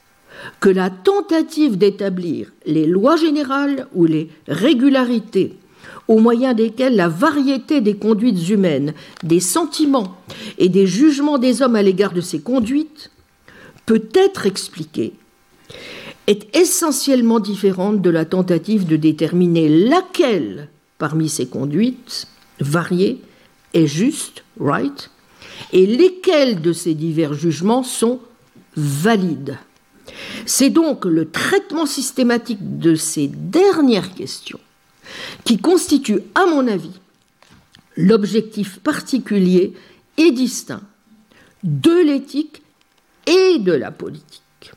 que 0.61 0.69
la 0.69 0.91
tentative 0.91 1.77
d'établir 1.77 2.53
les 2.65 2.87
lois 2.87 3.17
générales 3.17 3.87
ou 3.95 4.05
les 4.05 4.31
régularités 4.47 5.57
au 6.07 6.19
moyen 6.19 6.55
desquelles 6.55 6.97
la 6.97 7.09
variété 7.09 7.81
des 7.81 7.97
conduites 7.97 8.49
humaines, 8.49 8.95
des 9.23 9.41
sentiments 9.41 10.17
et 10.57 10.69
des 10.69 10.87
jugements 10.87 11.39
des 11.39 11.61
hommes 11.61 11.77
à 11.77 11.83
l'égard 11.83 12.13
de 12.13 12.21
ces 12.21 12.41
conduites 12.41 13.11
peut 13.85 14.09
être 14.15 14.47
expliquée, 14.47 15.13
est 16.27 16.55
essentiellement 16.57 17.41
différente 17.41 18.01
de 18.01 18.11
la 18.11 18.25
tentative 18.25 18.87
de 18.87 18.97
déterminer 18.97 19.69
laquelle 19.69 20.69
parmi 20.99 21.29
ces 21.29 21.47
conduites 21.47 22.27
variées 22.61 23.23
est 23.75 23.87
juste, 23.87 24.45
right, 24.61 25.11
et 25.73 25.87
lesquels 25.87 26.61
de 26.61 26.73
ces 26.73 26.95
divers 26.95 27.35
jugements 27.35 27.83
sont 27.83 28.21
valides. 28.77 29.59
C'est 30.47 30.71
donc 30.71 31.05
le 31.05 31.31
traitement 31.31 31.87
systématique 31.87 32.79
de 32.79 32.95
ces 32.95 33.29
dernières 33.29 34.15
questions 34.15 34.61
qui 35.45 35.59
constitue, 35.59 36.21
à 36.35 36.47
mon 36.47 36.67
avis, 36.67 37.01
l'objectif 37.97 38.79
particulier 38.81 39.75
et 40.17 40.31
distinct 40.33 40.83
de 41.63 42.05
l'éthique 42.05 42.63
et 43.27 43.59
de 43.59 43.73
la 43.73 43.91
politique. 43.91 44.73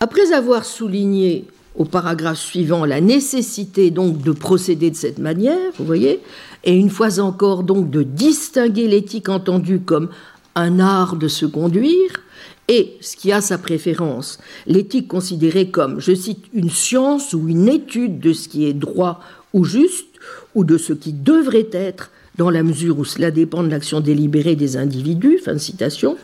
Après 0.00 0.32
avoir 0.32 0.64
souligné 0.64 1.44
au 1.74 1.84
paragraphe 1.84 2.38
suivant 2.38 2.84
la 2.84 3.00
nécessité 3.00 3.90
donc 3.90 4.22
de 4.22 4.32
procéder 4.32 4.90
de 4.90 4.96
cette 4.96 5.18
manière, 5.18 5.72
vous 5.78 5.84
voyez, 5.84 6.20
et 6.62 6.74
une 6.74 6.90
fois 6.90 7.20
encore 7.20 7.62
donc 7.62 7.90
de 7.90 8.02
distinguer 8.02 8.86
l'éthique 8.86 9.28
entendue 9.28 9.80
comme 9.80 10.08
un 10.54 10.78
art 10.78 11.16
de 11.16 11.28
se 11.28 11.46
conduire 11.46 12.22
et 12.68 12.96
ce 13.00 13.16
qui 13.16 13.32
a 13.32 13.40
sa 13.40 13.58
préférence, 13.58 14.38
l'éthique 14.66 15.08
considérée 15.08 15.70
comme, 15.70 16.00
je 16.00 16.14
cite, 16.14 16.44
une 16.54 16.70
science 16.70 17.34
ou 17.34 17.48
une 17.48 17.68
étude 17.68 18.20
de 18.20 18.32
ce 18.32 18.48
qui 18.48 18.66
est 18.66 18.72
droit 18.72 19.20
ou 19.52 19.64
juste, 19.64 20.06
ou 20.54 20.64
de 20.64 20.78
ce 20.78 20.92
qui 20.92 21.12
devrait 21.12 21.68
être, 21.72 22.10
dans 22.36 22.50
la 22.50 22.62
mesure 22.62 22.98
où 22.98 23.04
cela 23.04 23.30
dépend 23.30 23.62
de 23.62 23.68
l'action 23.68 24.00
délibérée 24.00 24.56
des 24.56 24.76
individus, 24.76 25.38
fin 25.38 25.52
de 25.52 25.58
citation, 25.58 26.16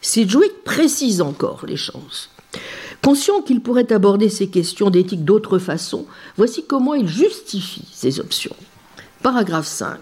Sidgwick 0.00 0.64
précise 0.64 1.20
encore 1.20 1.64
les 1.66 1.76
chances. 1.76 2.30
Conscient 3.02 3.40
qu'il 3.42 3.60
pourrait 3.60 3.92
aborder 3.92 4.28
ces 4.28 4.48
questions 4.48 4.90
d'éthique 4.90 5.24
d'autre 5.24 5.58
façon, 5.58 6.06
voici 6.36 6.64
comment 6.66 6.94
il 6.94 7.08
justifie 7.08 7.86
ces 7.92 8.20
options. 8.20 8.56
Paragraphe 9.22 9.66
5. 9.66 9.98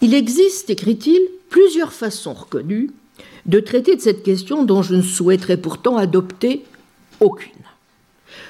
Il 0.00 0.14
existe, 0.14 0.70
écrit-il, 0.70 1.20
plusieurs 1.50 1.92
façons 1.92 2.34
reconnues 2.34 2.90
de 3.46 3.60
traiter 3.60 3.96
de 3.96 4.00
cette 4.00 4.22
question 4.22 4.64
dont 4.64 4.82
je 4.82 4.94
ne 4.94 5.02
souhaiterais 5.02 5.56
pourtant 5.56 5.96
adopter 5.96 6.64
aucune. 7.20 7.52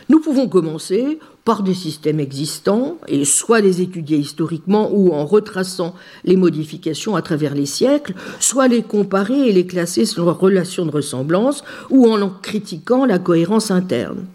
Nous 0.09 0.21
pouvons 0.21 0.49
commencer 0.49 1.19
par 1.45 1.63
des 1.63 1.75
systèmes 1.75 2.21
existants, 2.21 2.99
et 3.09 3.25
soit 3.25 3.61
les 3.61 3.81
étudier 3.81 4.19
historiquement 4.19 4.91
ou 4.93 5.13
en 5.13 5.27
retraçant 5.27 5.95
les 6.25 6.37
modifications 6.37 7.17
à 7.17 7.23
travers 7.23 7.55
les 7.55 7.67
siècles, 7.67 8.15
soit 8.39 8.69
les 8.69 8.83
comparer 8.83 9.49
et 9.49 9.53
les 9.53 9.67
classer 9.67 10.05
selon 10.05 10.27
leur 10.27 10.39
relation 10.39 10.87
de 10.87 10.93
ressemblance, 10.93 11.65
ou 11.91 12.09
en 12.09 12.23
en 12.23 12.31
critiquant 12.31 13.05
la 13.05 13.19
cohérence 13.19 13.71
interne. 13.71 14.27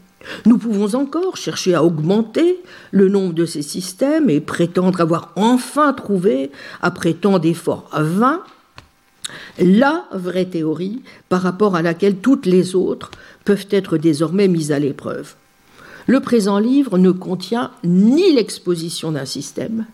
Nous 0.45 0.57
pouvons 0.57 0.95
encore 0.99 1.37
chercher 1.37 1.73
à 1.73 1.83
augmenter 1.83 2.59
le 2.91 3.07
nombre 3.07 3.33
de 3.33 3.45
ces 3.45 3.61
systèmes 3.61 4.29
et 4.29 4.41
prétendre 4.41 4.99
avoir 4.99 5.31
enfin 5.37 5.93
trouvé, 5.93 6.51
après 6.81 7.13
tant 7.13 7.39
d'efforts 7.39 7.89
vains, 7.93 8.41
la 9.59 10.05
vraie 10.11 10.45
théorie 10.45 11.01
par 11.29 11.41
rapport 11.41 11.75
à 11.75 11.81
laquelle 11.81 12.17
toutes 12.17 12.45
les 12.45 12.75
autres 12.75 13.11
peuvent 13.45 13.67
être 13.71 13.97
désormais 13.97 14.47
mises 14.47 14.71
à 14.71 14.79
l'épreuve. 14.79 15.35
Le 16.07 16.21
présent 16.21 16.57
livre 16.57 16.97
ne 16.97 17.11
contient 17.11 17.71
ni 17.83 18.31
l'exposition 18.31 19.11
d'un 19.11 19.25
système, 19.25 19.85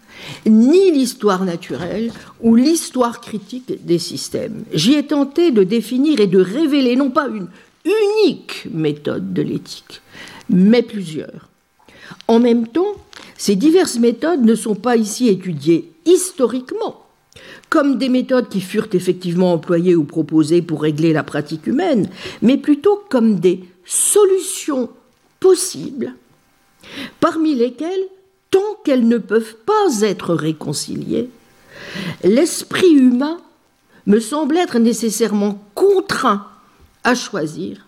ni 0.46 0.92
l'histoire 0.92 1.44
naturelle 1.44 2.12
ou 2.40 2.56
l'histoire 2.56 3.20
critique 3.20 3.84
des 3.84 3.98
systèmes. 3.98 4.64
J'y 4.74 4.94
ai 4.94 5.08
tenté 5.08 5.50
de 5.50 5.64
définir 5.64 6.20
et 6.20 6.28
de 6.28 6.40
révéler 6.40 6.96
non 6.96 7.10
pas 7.10 7.28
une 7.28 7.48
unique 7.84 8.68
méthode 8.72 9.34
de 9.34 9.42
l'éthique, 9.42 10.02
mais 10.50 10.84
plusieurs. 10.84 11.50
En 12.28 12.40
même 12.40 12.68
temps, 12.68 12.94
ces 13.36 13.56
diverses 13.56 13.98
méthodes 13.98 14.46
ne 14.46 14.56
sont 14.56 14.76
pas 14.76 14.98
ici 14.98 15.30
étudiées 15.30 15.92
historiquement, 16.06 17.08
comme 17.70 17.98
des 17.98 18.10
méthodes 18.10 18.50
qui 18.50 18.62
furent 18.62 18.90
effectivement 18.94 19.54
employées 19.54 19.96
ou 19.96 20.04
proposées 20.04 20.62
pour 20.62 20.84
régler 20.84 21.12
la 21.12 21.24
pratique 21.24 21.66
humaine, 21.66 22.08
mais 22.44 22.58
plutôt 22.58 23.02
comme 23.10 23.40
des 23.40 23.64
solutions 23.84 24.90
possibles, 25.44 26.14
parmi 27.20 27.54
lesquelles, 27.54 28.08
tant 28.50 28.78
qu'elles 28.86 29.08
ne 29.08 29.18
peuvent 29.18 29.58
pas 29.66 30.02
être 30.02 30.34
réconciliées, 30.34 31.30
l'esprit 32.24 32.94
humain 32.94 33.42
me 34.08 34.22
semble 34.22 34.56
être 34.56 34.80
nécessairement 34.80 35.62
contraint 35.76 36.48
à 37.04 37.14
choisir 37.14 37.86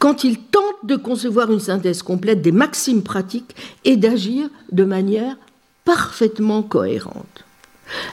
quand 0.00 0.24
il 0.24 0.38
tente 0.38 0.82
de 0.82 0.96
concevoir 0.96 1.52
une 1.52 1.60
synthèse 1.60 2.02
complète 2.02 2.42
des 2.42 2.52
maximes 2.52 3.04
pratiques 3.04 3.54
et 3.84 3.96
d'agir 3.96 4.48
de 4.72 4.84
manière 4.84 5.36
parfaitement 5.84 6.62
cohérente. 6.62 7.44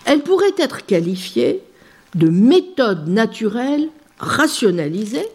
Elle 0.05 0.21
pourrait 0.21 0.53
être 0.59 0.85
qualifiée 0.85 1.63
de 2.13 2.29
méthode 2.29 3.07
naturelle 3.07 3.89
rationalisée, 4.19 5.27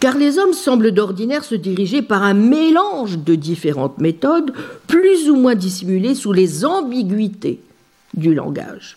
car 0.00 0.16
les 0.16 0.38
hommes 0.38 0.52
semblent 0.52 0.92
d'ordinaire 0.92 1.44
se 1.44 1.54
diriger 1.54 2.02
par 2.02 2.22
un 2.22 2.34
mélange 2.34 3.18
de 3.18 3.34
différentes 3.34 3.98
méthodes, 3.98 4.52
plus 4.86 5.28
ou 5.30 5.36
moins 5.36 5.54
dissimulées 5.54 6.14
sous 6.14 6.32
les 6.32 6.64
ambiguïtés 6.64 7.60
du 8.14 8.34
langage. 8.34 8.96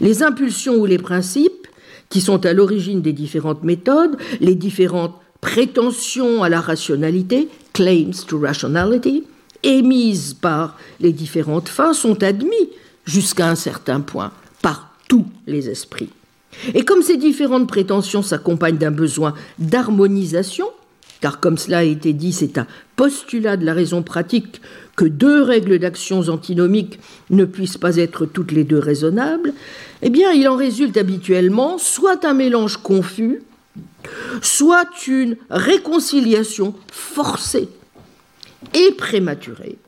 Les 0.00 0.22
impulsions 0.22 0.76
ou 0.76 0.86
les 0.86 0.98
principes 0.98 1.66
qui 2.08 2.20
sont 2.20 2.46
à 2.46 2.52
l'origine 2.52 3.02
des 3.02 3.12
différentes 3.12 3.62
méthodes, 3.62 4.16
les 4.40 4.54
différentes 4.54 5.14
prétentions 5.40 6.42
à 6.42 6.48
la 6.48 6.60
rationalité, 6.60 7.48
claims 7.72 8.24
to 8.26 8.38
rationality, 8.38 9.24
émises 9.62 10.34
par 10.34 10.78
les 11.00 11.12
différentes 11.12 11.68
fins, 11.68 11.92
sont 11.92 12.22
admis 12.22 12.70
jusqu'à 13.04 13.48
un 13.48 13.54
certain 13.54 14.00
point, 14.00 14.32
par 14.62 14.94
tous 15.08 15.26
les 15.46 15.68
esprits. 15.68 16.10
Et 16.74 16.84
comme 16.84 17.02
ces 17.02 17.16
différentes 17.16 17.68
prétentions 17.68 18.22
s'accompagnent 18.22 18.78
d'un 18.78 18.90
besoin 18.90 19.34
d'harmonisation, 19.58 20.66
car 21.20 21.40
comme 21.40 21.58
cela 21.58 21.78
a 21.78 21.82
été 21.82 22.12
dit, 22.12 22.32
c'est 22.32 22.58
un 22.58 22.66
postulat 22.96 23.56
de 23.56 23.64
la 23.64 23.74
raison 23.74 24.02
pratique 24.02 24.60
que 24.96 25.04
deux 25.04 25.42
règles 25.42 25.78
d'actions 25.78 26.28
antinomiques 26.28 26.98
ne 27.30 27.44
puissent 27.44 27.78
pas 27.78 27.96
être 27.96 28.26
toutes 28.26 28.52
les 28.52 28.64
deux 28.64 28.78
raisonnables, 28.78 29.52
eh 30.02 30.10
bien 30.10 30.32
il 30.32 30.48
en 30.48 30.56
résulte 30.56 30.96
habituellement 30.96 31.78
soit 31.78 32.24
un 32.24 32.34
mélange 32.34 32.78
confus, 32.78 33.42
soit 34.42 35.06
une 35.06 35.36
réconciliation 35.50 36.74
forcée 36.90 37.68
et 38.74 38.92
prématurée 38.92 39.78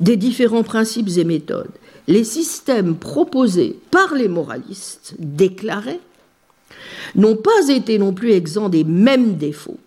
des 0.00 0.16
différents 0.16 0.62
principes 0.62 1.10
et 1.16 1.24
méthodes 1.24 1.70
les 2.08 2.24
systèmes 2.24 2.96
proposés 2.96 3.78
par 3.90 4.14
les 4.14 4.28
moralistes 4.28 5.14
déclarés 5.18 6.00
n'ont 7.14 7.36
pas 7.36 7.68
été 7.68 7.98
non 7.98 8.12
plus 8.12 8.32
exempts 8.32 8.68
des 8.68 8.84
mêmes 8.84 9.36
défauts. 9.36 9.78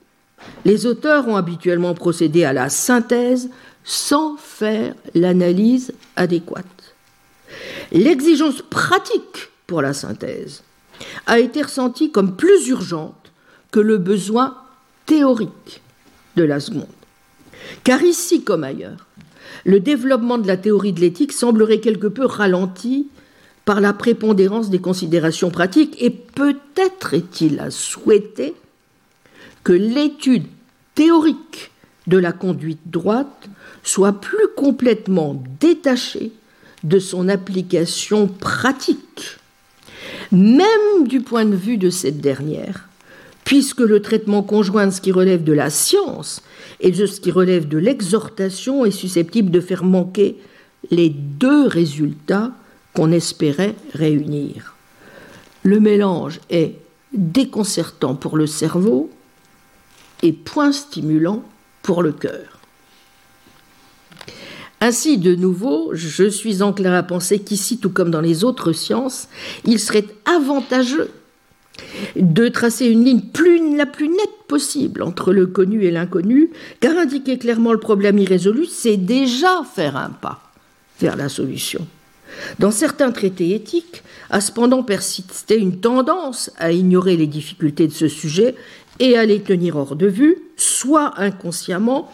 Les 0.64 0.86
auteurs 0.86 1.28
ont 1.28 1.36
habituellement 1.36 1.94
procédé 1.94 2.44
à 2.44 2.54
la 2.54 2.70
synthèse 2.70 3.50
sans 3.84 4.38
faire 4.38 4.96
l'analyse 5.14 5.94
adéquate. 6.16 6.66
L'exigence 7.92 8.62
pratique 8.62 9.50
pour 9.68 9.82
la 9.82 9.94
synthèse 9.94 10.64
a 11.26 11.40
été 11.40 11.62
ressentie 11.62 12.12
comme 12.12 12.36
plus 12.36 12.68
urgente 12.68 13.32
que 13.72 13.80
le 13.80 13.98
besoin 13.98 14.58
théorique 15.06 15.82
de 16.36 16.44
la 16.44 16.60
seconde. 16.60 16.88
Car 17.84 18.02
ici 18.04 18.44
comme 18.44 18.64
ailleurs, 18.64 19.06
le 19.66 19.80
développement 19.80 20.38
de 20.38 20.48
la 20.48 20.58
théorie 20.58 20.94
de 20.94 21.02
l'éthique 21.02 21.34
semblerait 21.34 21.80
quelque 21.80 22.08
peu 22.08 22.26
ralenti 22.26 23.08
par 23.66 23.82
la 23.82 23.94
prépondérance 23.94 24.70
des 24.70 24.80
considérations 24.80 25.50
pratiques 25.50 26.02
et 26.02 26.12
peut-être 26.12 27.16
est-il 27.16 27.60
à 27.60 27.72
souhaiter 27.72 28.54
que 29.64 29.74
l'étude 29.74 30.46
théorique 30.94 31.72
de 32.06 32.18
la 32.18 32.32
conduite 32.32 32.82
droite 32.86 33.50
soit 33.82 34.14
plus 34.14 34.48
complètement 34.56 35.44
détaché 35.60 36.32
de 36.84 37.00
son 37.00 37.28
application 37.30 38.28
pratique, 38.28 39.40
même 40.32 41.08
du 41.08 41.22
point 41.22 41.46
de 41.46 41.56
vue 41.56 41.78
de 41.78 41.90
cette 41.90 42.22
dernière, 42.22 42.88
puisque 43.46 43.80
le 43.80 44.02
traitement 44.02 44.44
conjoint 44.44 44.88
de 44.88 44.92
ce 44.92 45.00
qui 45.00 45.14
relève 45.14 45.44
de 45.44 45.54
la 45.54 45.70
science 45.70 46.42
et 46.82 46.92
de 46.92 47.06
ce 47.06 47.22
qui 47.22 47.32
relève 47.32 47.68
de 47.68 47.78
l'exhortation 47.78 48.84
est 48.84 48.92
susceptible 48.92 49.52
de 49.52 49.62
faire 49.62 49.86
manquer 49.86 50.36
les 50.92 51.10
deux 51.10 51.68
résultats 51.68 52.52
qu'on 52.94 53.12
espérait 53.12 53.76
réunir. 53.94 54.76
Le 55.64 55.80
mélange 55.80 56.42
est 56.50 56.76
déconcertant 57.14 58.16
pour 58.16 58.36
le 58.36 58.48
cerveau 58.48 59.10
et 60.22 60.34
point 60.34 60.72
stimulant 60.72 61.44
pour 61.82 62.02
le 62.02 62.12
cœur. 62.12 62.60
Ainsi, 64.82 65.18
de 65.18 65.36
nouveau, 65.36 65.92
je 65.94 66.28
suis 66.28 66.62
enclin 66.62 66.94
à 66.94 67.04
penser 67.04 67.40
qu'ici, 67.40 67.78
tout 67.78 67.90
comme 67.90 68.12
dans 68.12 68.22
les 68.22 68.44
autres 68.44 68.74
sciences, 68.74 69.30
il 69.66 69.80
serait 69.80 70.06
avantageux 70.26 71.12
de 72.16 72.48
tracer 72.48 72.88
une 72.88 73.04
ligne 73.04 73.22
la 73.76 73.86
plus 73.86 74.08
nette 74.08 74.48
possible 74.48 75.04
entre 75.04 75.34
le 75.34 75.48
connu 75.48 75.84
et 75.84 75.92
l'inconnu, 75.92 76.50
car 76.80 76.98
indiquer 76.98 77.38
clairement 77.38 77.74
le 77.74 77.80
problème 77.80 78.20
irrésolu, 78.20 78.66
c'est 78.66 78.98
déjà 78.98 79.64
faire 79.76 79.98
un 79.98 80.10
pas 80.10 80.42
vers 81.00 81.16
la 81.16 81.30
solution. 81.30 81.86
Dans 82.60 82.72
certains 82.72 83.12
traités 83.12 83.54
éthiques 83.54 84.04
a 84.30 84.42
cependant 84.42 84.84
persisté 84.84 85.58
une 85.58 85.80
tendance 85.80 86.52
à 86.58 86.72
ignorer 86.72 87.18
les 87.18 87.28
difficultés 87.28 87.88
de 87.88 87.94
ce 87.94 88.08
sujet 88.08 88.56
et 89.00 89.18
à 89.18 89.26
les 89.26 89.42
tenir 89.42 89.76
hors 89.76 89.96
de 89.96 90.08
vue, 90.08 90.38
soit 90.58 91.20
inconsciemment, 91.20 92.12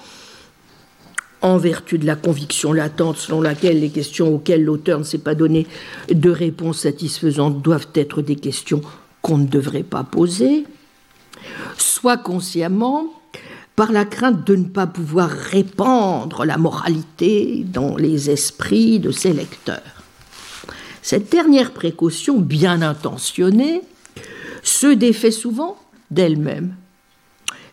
en 1.41 1.57
vertu 1.57 1.97
de 1.97 2.05
la 2.05 2.15
conviction 2.15 2.71
latente 2.71 3.17
selon 3.17 3.41
laquelle 3.41 3.79
les 3.79 3.89
questions 3.89 4.35
auxquelles 4.35 4.63
l'auteur 4.63 4.99
ne 4.99 5.03
s'est 5.03 5.17
pas 5.17 5.33
donné 5.33 5.65
de 6.11 6.29
réponse 6.29 6.81
satisfaisante 6.81 7.63
doivent 7.63 7.87
être 7.95 8.21
des 8.21 8.35
questions 8.35 8.81
qu'on 9.21 9.37
ne 9.37 9.47
devrait 9.47 9.83
pas 9.83 10.03
poser, 10.03 10.65
soit 11.77 12.17
consciemment 12.17 13.07
par 13.75 13.91
la 13.91 14.05
crainte 14.05 14.45
de 14.45 14.55
ne 14.55 14.65
pas 14.65 14.87
pouvoir 14.87 15.29
répandre 15.29 16.45
la 16.45 16.57
moralité 16.57 17.65
dans 17.65 17.95
les 17.95 18.29
esprits 18.29 18.99
de 18.99 19.11
ses 19.11 19.33
lecteurs. 19.33 20.03
Cette 21.01 21.31
dernière 21.31 21.71
précaution, 21.71 22.39
bien 22.39 22.81
intentionnée, 22.81 23.81
se 24.61 24.87
défait 24.87 25.31
souvent 25.31 25.77
d'elle-même. 26.11 26.75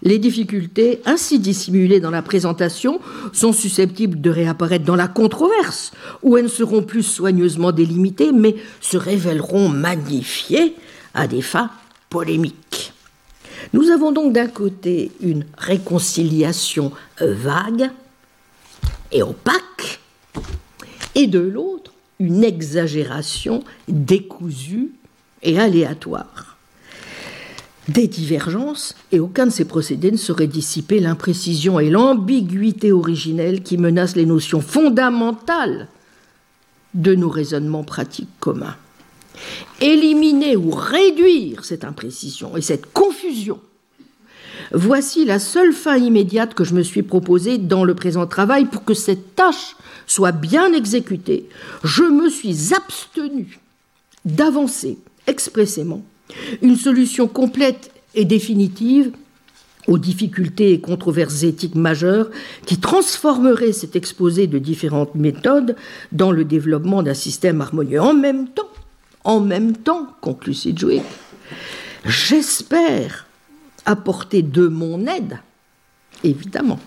Les 0.03 0.19
difficultés 0.19 1.03
ainsi 1.05 1.41
dissimulées 1.41 2.01
dans 2.01 2.11
la 2.11 2.23
présentation 2.23 3.01
sont 3.33 3.53
susceptibles 3.53 4.21
de 4.21 4.31
réapparaître 4.31 4.85
dans 4.85 4.97
la 4.97 5.09
controverse, 5.09 5.93
où 6.23 6.37
elles 6.37 6.45
ne 6.45 6.49
seront 6.49 6.83
plus 6.83 7.03
soigneusement 7.03 7.73
délimitées, 7.73 8.33
mais 8.33 8.55
se 8.81 8.97
révéleront 8.97 9.69
magnifiées 9.69 10.77
à 11.19 11.27
des 11.27 11.43
fins 11.43 11.71
polémiques. 12.11 12.93
Nous 13.73 13.91
avons 13.91 14.13
donc 14.13 14.33
d'un 14.33 14.47
côté 14.47 15.11
une 15.21 15.45
réconciliation 15.59 16.93
vague 17.21 17.91
et 19.11 19.23
opaque, 19.23 20.01
et 21.17 21.27
de 21.27 21.41
l'autre 21.41 21.93
une 22.21 22.45
exagération 22.45 23.65
décousue 23.89 24.93
et 25.43 25.59
aléatoire. 25.59 26.57
Des 27.89 28.07
divergences, 28.07 28.95
et 29.11 29.19
aucun 29.19 29.47
de 29.47 29.51
ces 29.51 29.65
procédés 29.65 30.13
ne 30.13 30.17
saurait 30.17 30.47
dissiper 30.47 31.01
l'imprécision 31.01 31.81
et 31.81 31.91
l'ambiguïté 31.91 32.93
originelle 32.93 33.63
qui 33.63 33.77
menacent 33.77 34.17
les 34.17 34.27
notions 34.27 34.61
fondamentales 34.61 35.89
de 36.95 37.15
nos 37.15 37.31
raisonnements 37.31 37.85
pratiques 37.85 38.29
communs. 38.39 38.77
Éliminer 39.81 40.57
ou 40.57 40.71
réduire 40.71 41.65
cette 41.65 41.85
imprécision 41.85 42.57
et 42.57 42.63
cette 42.63 42.93
confusion, 42.93 43.61
voici 44.73 45.25
la 45.25 45.39
seule 45.39 45.73
fin 45.73 45.97
immédiate 45.97 46.55
que 46.55 46.65
je 46.65 46.75
me 46.75 46.83
suis 46.83 47.03
proposée 47.03 47.59
dans 47.59 47.85
le 47.85 47.95
présent 47.95 48.27
travail 48.27 48.65
pour 48.67 48.85
que 48.85 48.95
cette 48.95 49.35
tâche 49.37 49.77
soit 50.07 50.33
bien 50.33 50.73
exécutée. 50.73 51.49
Je 51.85 52.03
me 52.03 52.29
suis 52.29 52.75
abstenu 52.75 53.61
d'avancer 54.25 54.99
expressément 55.27 56.03
une 56.63 56.77
solution 56.77 57.29
complète 57.29 57.91
et 58.15 58.25
définitive 58.25 59.13
aux 59.87 59.99
difficultés 59.99 60.73
et 60.73 60.81
controverses 60.81 61.43
éthiques 61.43 61.75
majeures 61.75 62.31
qui 62.67 62.79
transformeraient 62.79 63.73
cet 63.73 63.97
exposé 63.97 64.47
de 64.47 64.59
différentes 64.59 65.15
méthodes 65.15 65.77
dans 66.13 66.31
le 66.31 66.45
développement 66.45 67.03
d'un 67.03 67.15
système 67.15 67.61
harmonieux. 67.63 68.01
En 68.01 68.13
même 68.15 68.49
temps, 68.49 68.68
en 69.29 69.41
même 69.41 69.77
temps, 69.77 70.07
conclut 70.23 70.55
Sidgwick, 70.55 71.03
j'espère 72.07 73.27
apporter 73.85 74.41
de 74.41 74.69
mon 74.69 75.07
aide, 75.07 75.39
évidemment, 76.25 76.81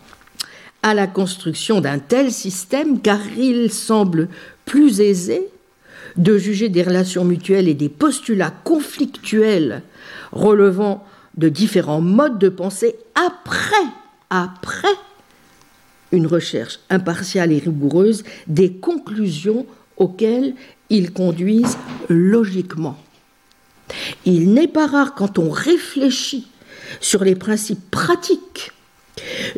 à 0.81 0.95
la 0.95 1.05
construction 1.05 1.81
d'un 1.81 1.99
tel 1.99 2.31
système, 2.31 2.99
car 2.99 3.19
il 3.37 3.71
semble 3.71 4.27
plus 4.65 5.01
aisé 5.01 5.49
de 6.17 6.39
juger 6.39 6.67
des 6.67 6.81
relations 6.81 7.25
mutuelles 7.25 7.67
et 7.67 7.75
des 7.75 7.89
postulats 7.89 8.53
conflictuels 8.63 9.83
relevant 10.31 11.05
de 11.37 11.47
différents 11.47 12.01
modes 12.01 12.39
de 12.39 12.49
pensée 12.49 12.95
après, 13.13 13.85
après 14.31 14.87
une 16.11 16.25
recherche 16.25 16.79
impartiale 16.89 17.51
et 17.51 17.59
rigoureuse 17.59 18.23
des 18.47 18.73
conclusions 18.73 19.67
auxquelles 19.97 20.55
ils 20.91 21.11
conduisent 21.11 21.77
logiquement. 22.09 22.97
Il 24.25 24.53
n'est 24.53 24.67
pas 24.67 24.85
rare 24.85 25.15
quand 25.15 25.39
on 25.39 25.49
réfléchit 25.49 26.47
sur 26.99 27.23
les 27.23 27.35
principes 27.35 27.89
pratiques 27.89 28.71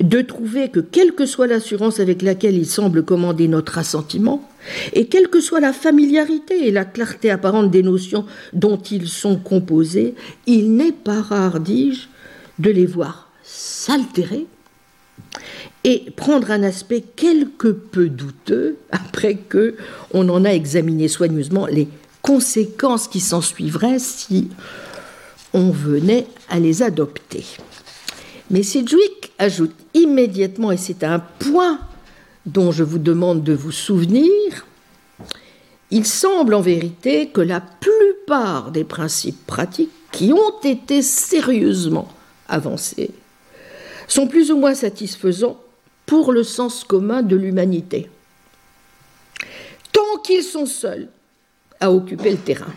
de 0.01 0.21
trouver 0.21 0.69
que 0.69 0.79
quelle 0.79 1.13
que 1.13 1.25
soit 1.25 1.47
l'assurance 1.47 1.99
avec 1.99 2.21
laquelle 2.21 2.57
ils 2.57 2.65
semblent 2.65 3.03
commander 3.03 3.47
notre 3.47 3.77
assentiment, 3.77 4.49
et 4.93 5.07
quelle 5.07 5.27
que 5.27 5.41
soit 5.41 5.59
la 5.59 5.73
familiarité 5.73 6.67
et 6.67 6.71
la 6.71 6.85
clarté 6.85 7.29
apparente 7.29 7.69
des 7.69 7.83
notions 7.83 8.25
dont 8.53 8.77
ils 8.77 9.07
sont 9.07 9.37
composés, 9.37 10.15
il 10.47 10.75
n'est 10.75 10.93
pas 10.93 11.21
rare, 11.21 11.59
dis-je, 11.59 12.07
de 12.59 12.71
les 12.71 12.85
voir 12.85 13.29
s'altérer 13.43 14.45
et 15.83 16.11
prendre 16.15 16.51
un 16.51 16.63
aspect 16.63 17.03
quelque 17.15 17.67
peu 17.67 18.09
douteux 18.09 18.77
après 18.91 19.35
que 19.35 19.75
on 20.13 20.29
en 20.29 20.45
a 20.45 20.49
examiné 20.49 21.07
soigneusement 21.07 21.65
les 21.65 21.87
conséquences 22.21 23.07
qui 23.07 23.19
s'en 23.19 23.41
suivraient 23.41 23.99
si 23.99 24.49
on 25.53 25.69
venait 25.71 26.27
à 26.49 26.59
les 26.59 26.81
adopter. 26.81 27.45
Mais 28.49 28.63
Sidgwick 28.63 29.31
ajoute 29.37 29.75
immédiatement, 29.93 30.71
et 30.71 30.77
c'est 30.77 31.03
un 31.03 31.19
point 31.19 31.79
dont 32.45 32.71
je 32.71 32.83
vous 32.83 32.99
demande 32.99 33.43
de 33.43 33.53
vous 33.53 33.71
souvenir, 33.71 34.31
il 35.91 36.05
semble 36.05 36.53
en 36.53 36.61
vérité 36.61 37.27
que 37.27 37.41
la 37.41 37.61
plupart 37.61 38.71
des 38.71 38.83
principes 38.83 39.45
pratiques 39.45 39.91
qui 40.11 40.33
ont 40.33 40.59
été 40.63 41.01
sérieusement 41.01 42.09
avancés 42.47 43.11
sont 44.07 44.27
plus 44.27 44.51
ou 44.51 44.57
moins 44.57 44.75
satisfaisants 44.75 45.62
pour 46.05 46.31
le 46.31 46.43
sens 46.43 46.83
commun 46.83 47.21
de 47.21 47.35
l'humanité. 47.35 48.09
Tant 49.91 50.19
qu'ils 50.23 50.43
sont 50.43 50.65
seuls 50.65 51.07
à 51.79 51.91
occuper 51.91 52.31
le 52.31 52.37
terrain, 52.37 52.73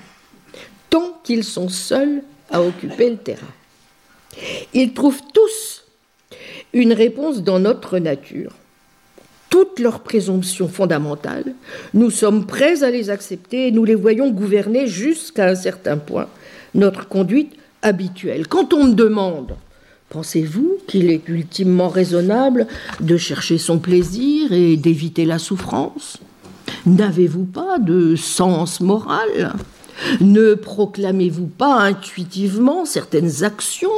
tant 0.90 1.20
qu'ils 1.22 1.44
sont 1.44 1.68
seuls 1.68 2.22
à 2.50 2.62
occuper 2.62 3.10
le 3.10 3.16
terrain, 3.16 3.54
ils 4.74 4.92
trouvent 4.92 5.22
tous 5.32 5.84
une 6.72 6.92
réponse 6.92 7.42
dans 7.42 7.58
notre 7.58 7.98
nature 7.98 8.52
toutes 9.56 9.78
leurs 9.80 10.00
présomptions 10.00 10.68
fondamentales, 10.68 11.54
nous 11.94 12.10
sommes 12.10 12.46
prêts 12.46 12.82
à 12.82 12.90
les 12.90 13.08
accepter 13.08 13.68
et 13.68 13.72
nous 13.72 13.84
les 13.84 13.94
voyons 13.94 14.30
gouverner 14.30 14.86
jusqu'à 14.86 15.46
un 15.46 15.54
certain 15.54 15.96
point 15.96 16.28
notre 16.74 17.08
conduite 17.08 17.54
habituelle. 17.80 18.48
Quand 18.48 18.74
on 18.74 18.84
me 18.84 18.92
demande 18.94 19.56
Pensez-vous 20.08 20.78
qu'il 20.86 21.10
est 21.10 21.28
ultimement 21.28 21.88
raisonnable 21.88 22.66
de 23.00 23.16
chercher 23.16 23.58
son 23.58 23.78
plaisir 23.78 24.52
et 24.52 24.76
d'éviter 24.76 25.24
la 25.24 25.38
souffrance? 25.38 26.18
N'avez-vous 26.86 27.44
pas 27.44 27.78
de 27.78 28.14
sens 28.14 28.80
moral? 28.80 29.54
Ne 30.20 30.54
proclamez-vous 30.54 31.46
pas 31.46 31.80
intuitivement 31.80 32.84
certaines 32.84 33.42
actions 33.42 33.88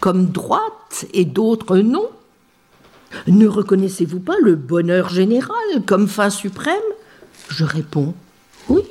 comme 0.00 0.26
droites 0.26 1.06
et 1.14 1.24
d'autres 1.24 1.78
non? 1.78 2.08
Ne 3.26 3.46
reconnaissez-vous 3.46 4.20
pas 4.20 4.36
le 4.42 4.56
bonheur 4.56 5.08
général 5.08 5.54
comme 5.86 6.08
fin 6.08 6.30
suprême? 6.30 6.74
Je 7.48 7.64
réponds 7.64 8.14
oui 8.68 8.82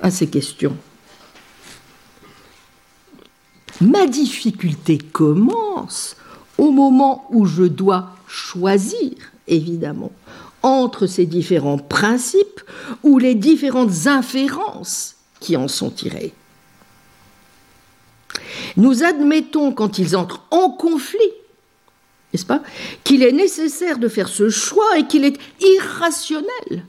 à 0.00 0.10
ces 0.10 0.28
questions. 0.28 0.76
Ma 3.80 4.06
difficulté 4.06 4.98
commence 4.98 6.16
au 6.58 6.70
moment 6.70 7.26
où 7.30 7.46
je 7.46 7.64
dois 7.64 8.10
choisir 8.26 9.12
évidemment, 9.48 10.12
entre 10.62 11.06
ces 11.06 11.26
différents 11.26 11.78
principes 11.78 12.60
ou 13.02 13.18
les 13.18 13.34
différentes 13.34 14.06
inférences 14.06 15.16
qui 15.40 15.56
en 15.56 15.68
sont 15.68 15.90
tirées. 15.90 16.32
Nous 18.76 19.02
admettons, 19.02 19.72
quand 19.72 19.98
ils 19.98 20.16
entrent 20.16 20.42
en 20.50 20.70
conflit, 20.70 21.18
n'est-ce 22.32 22.46
pas, 22.46 22.62
qu'il 23.04 23.22
est 23.22 23.32
nécessaire 23.32 23.98
de 23.98 24.08
faire 24.08 24.28
ce 24.28 24.48
choix 24.48 24.98
et 24.98 25.06
qu'il 25.06 25.24
est 25.24 25.38
irrationnel 25.60 26.86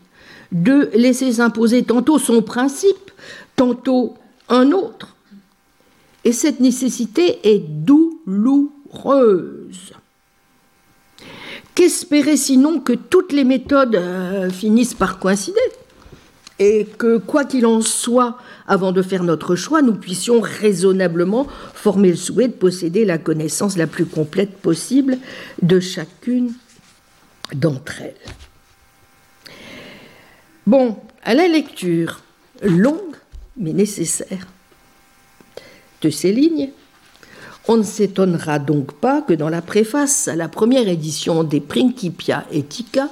de 0.51 0.91
laisser 0.93 1.33
s'imposer 1.33 1.83
tantôt 1.83 2.19
son 2.19 2.41
principe, 2.41 3.11
tantôt 3.55 4.13
un 4.49 4.71
autre. 4.71 5.12
Et 6.25 6.31
cette 6.31 6.59
nécessité 6.59 7.39
est 7.43 7.59
douloureuse. 7.59 8.23
Qu'espérer 11.75 12.37
sinon 12.37 12.79
que 12.79 12.93
toutes 12.93 13.33
les 13.33 13.43
méthodes 13.43 13.95
euh, 13.95 14.49
finissent 14.49 14.93
par 14.93 15.19
coïncider 15.19 15.59
et 16.59 16.85
que, 16.85 17.17
quoi 17.17 17.45
qu'il 17.45 17.65
en 17.65 17.81
soit, 17.81 18.37
avant 18.67 18.91
de 18.91 19.01
faire 19.01 19.23
notre 19.23 19.55
choix, 19.55 19.81
nous 19.81 19.95
puissions 19.95 20.39
raisonnablement 20.39 21.47
former 21.73 22.11
le 22.11 22.15
souhait 22.15 22.47
de 22.47 22.53
posséder 22.53 23.05
la 23.05 23.17
connaissance 23.17 23.75
la 23.75 23.87
plus 23.87 24.05
complète 24.05 24.57
possible 24.57 25.17
de 25.61 25.79
chacune 25.79 26.53
d'entre 27.53 28.01
elles. 28.01 28.13
Bon, 30.67 30.97
à 31.23 31.33
la 31.33 31.47
lecture 31.47 32.21
longue 32.61 33.15
mais 33.57 33.73
nécessaire 33.73 34.47
ces 36.09 36.31
lignes, 36.31 36.69
on 37.67 37.77
ne 37.77 37.83
s'étonnera 37.83 38.59
donc 38.59 38.93
pas 38.93 39.21
que 39.21 39.33
dans 39.33 39.49
la 39.49 39.61
préface 39.61 40.27
à 40.27 40.35
la 40.35 40.49
première 40.49 40.87
édition 40.87 41.43
des 41.43 41.61
Principia 41.61 42.45
Ethica, 42.51 43.09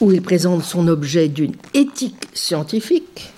où 0.00 0.12
il 0.12 0.22
présente 0.22 0.62
son 0.64 0.88
objet 0.88 1.28
d'une 1.28 1.54
éthique 1.72 2.28
scientifique, 2.34 3.32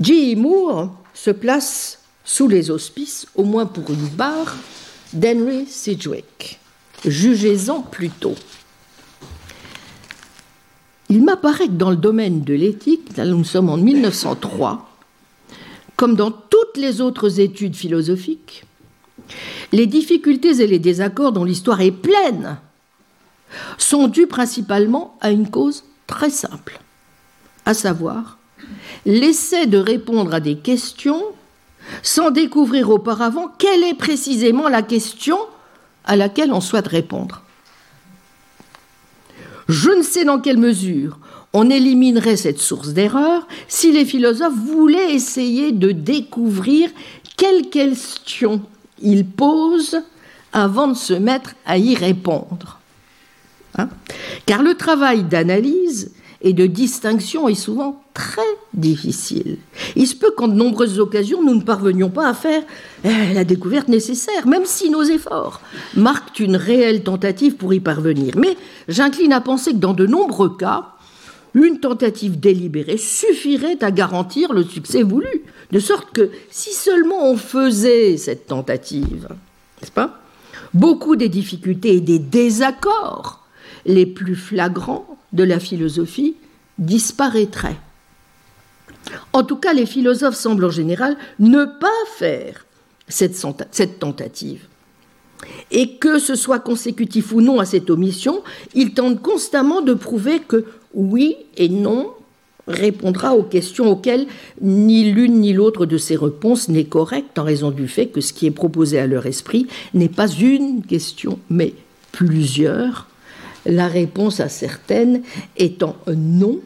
J. 0.00 0.34
Moore 0.36 0.92
se 1.14 1.30
place 1.30 2.00
sous 2.24 2.48
les 2.48 2.70
auspices, 2.70 3.26
au 3.36 3.44
moins 3.44 3.66
pour 3.66 3.90
une 3.90 4.08
barre, 4.08 4.56
d'Henry 5.12 5.66
Sidgwick. 5.66 6.58
Jugez-en 7.04 7.80
plutôt. 7.82 8.34
Il 11.08 11.22
m'apparaît 11.22 11.68
que 11.68 11.72
dans 11.72 11.90
le 11.90 11.96
domaine 11.96 12.42
de 12.42 12.54
l'éthique, 12.54 13.16
nous 13.16 13.44
sommes 13.44 13.68
en 13.68 13.76
1903, 13.76 14.85
comme 15.96 16.14
dans 16.14 16.30
toutes 16.30 16.76
les 16.76 17.00
autres 17.00 17.40
études 17.40 17.74
philosophiques, 17.74 18.64
les 19.72 19.86
difficultés 19.86 20.60
et 20.60 20.66
les 20.66 20.78
désaccords 20.78 21.32
dont 21.32 21.44
l'histoire 21.44 21.80
est 21.80 21.90
pleine 21.90 22.58
sont 23.78 24.08
dus 24.08 24.26
principalement 24.26 25.16
à 25.20 25.30
une 25.30 25.50
cause 25.50 25.84
très 26.06 26.30
simple, 26.30 26.80
à 27.64 27.74
savoir 27.74 28.38
l'essai 29.04 29.66
de 29.66 29.78
répondre 29.78 30.34
à 30.34 30.40
des 30.40 30.56
questions 30.56 31.22
sans 32.02 32.30
découvrir 32.30 32.90
auparavant 32.90 33.48
quelle 33.58 33.84
est 33.84 33.94
précisément 33.94 34.68
la 34.68 34.82
question 34.82 35.38
à 36.04 36.16
laquelle 36.16 36.52
on 36.52 36.60
souhaite 36.60 36.88
répondre. 36.88 37.42
Je 39.68 39.90
ne 39.90 40.02
sais 40.02 40.24
dans 40.24 40.40
quelle 40.40 40.58
mesure 40.58 41.18
on 41.52 41.70
éliminerait 41.70 42.36
cette 42.36 42.58
source 42.58 42.90
d'erreur 42.90 43.46
si 43.68 43.92
les 43.92 44.04
philosophes 44.04 44.54
voulaient 44.54 45.14
essayer 45.14 45.72
de 45.72 45.92
découvrir 45.92 46.90
quelle 47.36 47.68
question 47.68 48.62
ils 49.00 49.26
posent 49.26 50.02
avant 50.52 50.88
de 50.88 50.94
se 50.94 51.12
mettre 51.12 51.54
à 51.66 51.78
y 51.78 51.94
répondre. 51.94 52.80
Hein? 53.78 53.88
Car 54.46 54.62
le 54.62 54.74
travail 54.74 55.22
d'analyse 55.22 56.12
et 56.42 56.52
de 56.52 56.66
distinction 56.66 57.48
est 57.48 57.54
souvent 57.54 58.02
très 58.14 58.42
difficile. 58.72 59.58
Il 59.96 60.06
se 60.06 60.14
peut 60.14 60.32
qu'en 60.36 60.48
de 60.48 60.54
nombreuses 60.54 61.00
occasions, 61.00 61.42
nous 61.42 61.54
ne 61.54 61.62
parvenions 61.62 62.10
pas 62.10 62.28
à 62.28 62.34
faire 62.34 62.62
eh, 63.04 63.34
la 63.34 63.44
découverte 63.44 63.88
nécessaire, 63.88 64.46
même 64.46 64.64
si 64.64 64.90
nos 64.90 65.02
efforts 65.02 65.60
marquent 65.94 66.40
une 66.40 66.56
réelle 66.56 67.02
tentative 67.02 67.56
pour 67.56 67.74
y 67.74 67.80
parvenir. 67.80 68.34
Mais 68.36 68.56
j'incline 68.88 69.32
à 69.32 69.40
penser 69.40 69.72
que 69.72 69.78
dans 69.78 69.94
de 69.94 70.06
nombreux 70.06 70.56
cas, 70.56 70.95
une 71.56 71.80
tentative 71.80 72.38
délibérée 72.38 72.98
suffirait 72.98 73.82
à 73.82 73.90
garantir 73.90 74.52
le 74.52 74.62
succès 74.62 75.02
voulu, 75.02 75.42
de 75.72 75.78
sorte 75.78 76.12
que 76.12 76.30
si 76.50 76.72
seulement 76.72 77.30
on 77.30 77.36
faisait 77.36 78.18
cette 78.18 78.46
tentative, 78.46 79.28
n'est-ce 79.80 79.90
pas? 79.90 80.20
Beaucoup 80.74 81.16
des 81.16 81.30
difficultés 81.30 81.96
et 81.96 82.00
des 82.00 82.18
désaccords 82.18 83.46
les 83.86 84.04
plus 84.04 84.36
flagrants 84.36 85.16
de 85.32 85.44
la 85.44 85.58
philosophie 85.58 86.36
disparaîtraient. 86.78 87.78
En 89.32 89.42
tout 89.42 89.56
cas, 89.56 89.72
les 89.72 89.86
philosophes 89.86 90.34
semblent 90.34 90.64
en 90.64 90.70
général 90.70 91.16
ne 91.38 91.64
pas 91.64 91.88
faire 92.16 92.66
cette, 93.08 93.98
tentative. 93.98 94.66
Et 95.70 95.96
que 95.96 96.18
ce 96.18 96.34
soit 96.34 96.58
consécutif 96.58 97.32
ou 97.32 97.40
non 97.40 97.60
à 97.60 97.64
cette 97.64 97.88
omission, 97.88 98.42
ils 98.74 98.94
tentent 98.94 99.22
constamment 99.22 99.80
de 99.80 99.94
prouver 99.94 100.40
que 100.40 100.64
oui 100.96 101.36
et 101.56 101.68
non 101.68 102.10
répondra 102.66 103.36
aux 103.36 103.44
questions 103.44 103.88
auxquelles 103.88 104.26
ni 104.60 105.12
l'une 105.12 105.40
ni 105.40 105.52
l'autre 105.52 105.86
de 105.86 105.98
ces 105.98 106.16
réponses 106.16 106.68
n'est 106.68 106.86
correcte 106.86 107.38
en 107.38 107.44
raison 107.44 107.70
du 107.70 107.86
fait 107.86 108.08
que 108.08 108.20
ce 108.20 108.32
qui 108.32 108.46
est 108.46 108.50
proposé 108.50 108.98
à 108.98 109.06
leur 109.06 109.26
esprit 109.26 109.68
n'est 109.94 110.08
pas 110.08 110.26
une 110.26 110.82
question, 110.82 111.38
mais 111.48 111.74
plusieurs, 112.10 113.06
la 113.66 113.86
réponse 113.86 114.40
à 114.40 114.48
certaines 114.48 115.22
étant 115.56 115.96
non 116.08 116.58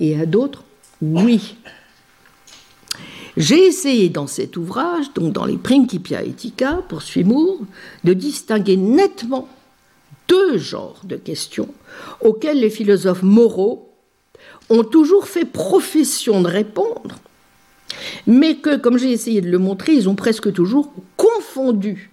et 0.00 0.18
à 0.18 0.24
d'autres 0.24 0.64
oui. 1.02 1.56
J'ai 3.36 3.66
essayé 3.66 4.08
dans 4.10 4.26
cet 4.26 4.56
ouvrage, 4.56 5.12
donc 5.14 5.32
dans 5.32 5.46
les 5.46 5.56
Principia 5.56 6.22
Ethica, 6.22 6.82
poursuit 6.88 7.24
Moore, 7.24 7.60
de 8.04 8.12
distinguer 8.12 8.76
nettement 8.76 9.48
deux 10.28 10.58
genres 10.58 11.00
de 11.04 11.16
questions 11.16 11.68
auxquelles 12.20 12.60
les 12.60 12.70
philosophes 12.70 13.22
moraux 13.22 13.88
ont 14.70 14.84
toujours 14.84 15.26
fait 15.26 15.44
profession 15.44 16.40
de 16.40 16.48
répondre, 16.48 17.16
mais 18.26 18.56
que, 18.56 18.76
comme 18.76 18.98
j'ai 18.98 19.12
essayé 19.12 19.40
de 19.40 19.50
le 19.50 19.58
montrer, 19.58 19.92
ils 19.92 20.08
ont 20.08 20.14
presque 20.14 20.52
toujours 20.52 20.92
confondu 21.16 22.10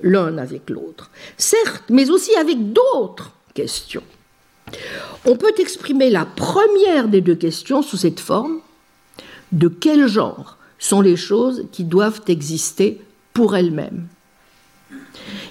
l'un 0.00 0.38
avec 0.38 0.68
l'autre. 0.68 1.10
Certes, 1.36 1.84
mais 1.88 2.10
aussi 2.10 2.34
avec 2.34 2.72
d'autres 2.72 3.32
questions. 3.54 4.02
On 5.24 5.36
peut 5.36 5.52
exprimer 5.58 6.10
la 6.10 6.24
première 6.24 7.08
des 7.08 7.20
deux 7.20 7.34
questions 7.34 7.82
sous 7.82 7.96
cette 7.96 8.20
forme. 8.20 8.60
De 9.52 9.68
quel 9.68 10.08
genre 10.08 10.56
sont 10.78 11.00
les 11.00 11.16
choses 11.16 11.66
qui 11.72 11.84
doivent 11.84 12.22
exister 12.26 13.00
pour 13.32 13.54
elles-mêmes? 13.54 14.08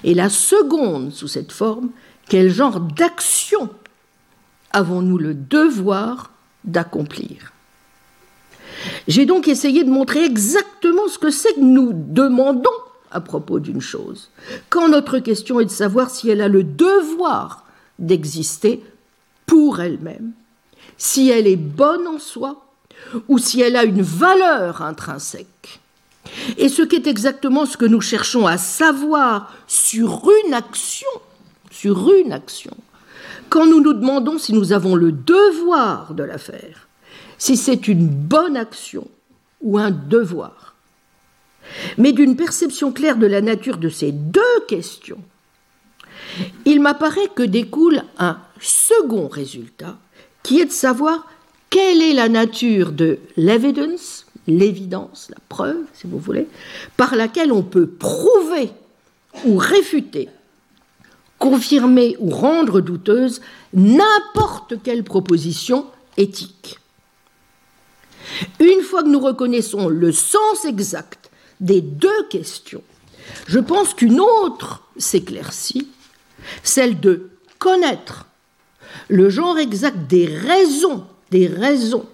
Et 0.04 0.14
la 0.14 0.28
seconde 0.28 1.12
sous 1.12 1.28
cette 1.28 1.52
forme, 1.52 1.90
quel 2.28 2.50
genre 2.50 2.80
d'action 2.80 3.70
avons-nous 4.72 5.18
le 5.18 5.34
devoir 5.34 6.30
d'accomplir? 6.64 7.52
J'ai 9.06 9.26
donc 9.26 9.48
essayé 9.48 9.84
de 9.84 9.90
montrer 9.90 10.24
exactement 10.24 11.08
ce 11.08 11.18
que 11.18 11.30
c'est 11.30 11.54
que 11.54 11.60
nous 11.60 11.92
demandons 11.92 12.70
à 13.12 13.20
propos 13.20 13.60
d'une 13.60 13.80
chose, 13.80 14.30
quand 14.70 14.88
notre 14.88 15.18
question 15.18 15.60
est 15.60 15.66
de 15.66 15.70
savoir 15.70 16.10
si 16.10 16.30
elle 16.30 16.40
a 16.40 16.48
le 16.48 16.64
devoir 16.64 17.64
d'exister 17.98 18.82
pour 19.46 19.80
elle-même, 19.80 20.32
si 20.96 21.28
elle 21.28 21.46
est 21.46 21.56
bonne 21.56 22.06
en 22.06 22.18
soi 22.18 22.64
ou 23.28 23.38
si 23.38 23.60
elle 23.60 23.76
a 23.76 23.84
une 23.84 24.02
valeur 24.02 24.80
intrinsèque. 24.82 25.80
Et 26.56 26.68
ce 26.68 26.82
qui 26.82 26.96
est 26.96 27.06
exactement 27.06 27.66
ce 27.66 27.76
que 27.76 27.84
nous 27.84 28.00
cherchons 28.00 28.46
à 28.46 28.56
savoir 28.56 29.52
sur 29.66 30.30
une 30.46 30.54
action, 30.54 31.08
sur 31.82 32.12
une 32.12 32.30
action, 32.30 32.76
quand 33.48 33.66
nous 33.66 33.80
nous 33.80 33.92
demandons 33.92 34.38
si 34.38 34.52
nous 34.52 34.72
avons 34.72 34.94
le 34.94 35.10
devoir 35.10 36.14
de 36.14 36.22
la 36.22 36.38
faire, 36.38 36.86
si 37.38 37.56
c'est 37.56 37.88
une 37.88 38.06
bonne 38.06 38.56
action 38.56 39.08
ou 39.62 39.78
un 39.78 39.90
devoir. 39.90 40.76
Mais 41.98 42.12
d'une 42.12 42.36
perception 42.36 42.92
claire 42.92 43.16
de 43.16 43.26
la 43.26 43.40
nature 43.40 43.78
de 43.78 43.88
ces 43.88 44.12
deux 44.12 44.60
questions, 44.68 45.18
il 46.66 46.80
m'apparaît 46.80 47.30
que 47.34 47.42
découle 47.42 48.04
un 48.16 48.38
second 48.60 49.26
résultat, 49.26 49.98
qui 50.44 50.60
est 50.60 50.66
de 50.66 50.70
savoir 50.70 51.26
quelle 51.68 52.00
est 52.00 52.14
la 52.14 52.28
nature 52.28 52.92
de 52.92 53.18
l'evidence, 53.36 54.26
l'évidence, 54.46 55.30
la 55.30 55.38
preuve, 55.48 55.82
si 55.94 56.06
vous 56.06 56.20
voulez, 56.20 56.46
par 56.96 57.16
laquelle 57.16 57.50
on 57.50 57.64
peut 57.64 57.88
prouver 57.88 58.70
ou 59.44 59.56
réfuter, 59.56 60.28
confirmer 61.42 62.16
ou 62.20 62.30
rendre 62.30 62.80
douteuse 62.80 63.40
n'importe 63.74 64.80
quelle 64.84 65.02
proposition 65.02 65.86
éthique. 66.16 66.78
Une 68.60 68.80
fois 68.82 69.02
que 69.02 69.08
nous 69.08 69.18
reconnaissons 69.18 69.88
le 69.88 70.12
sens 70.12 70.64
exact 70.64 71.32
des 71.58 71.80
deux 71.80 72.28
questions, 72.30 72.84
je 73.48 73.58
pense 73.58 73.92
qu'une 73.92 74.20
autre 74.20 74.84
s'éclaircit 74.96 75.88
celle 76.62 77.00
de 77.00 77.30
connaître 77.58 78.26
le 79.08 79.28
genre 79.28 79.58
exact 79.58 80.06
des 80.08 80.26
raisons, 80.26 81.04
des 81.32 81.48
raisons 81.48 82.06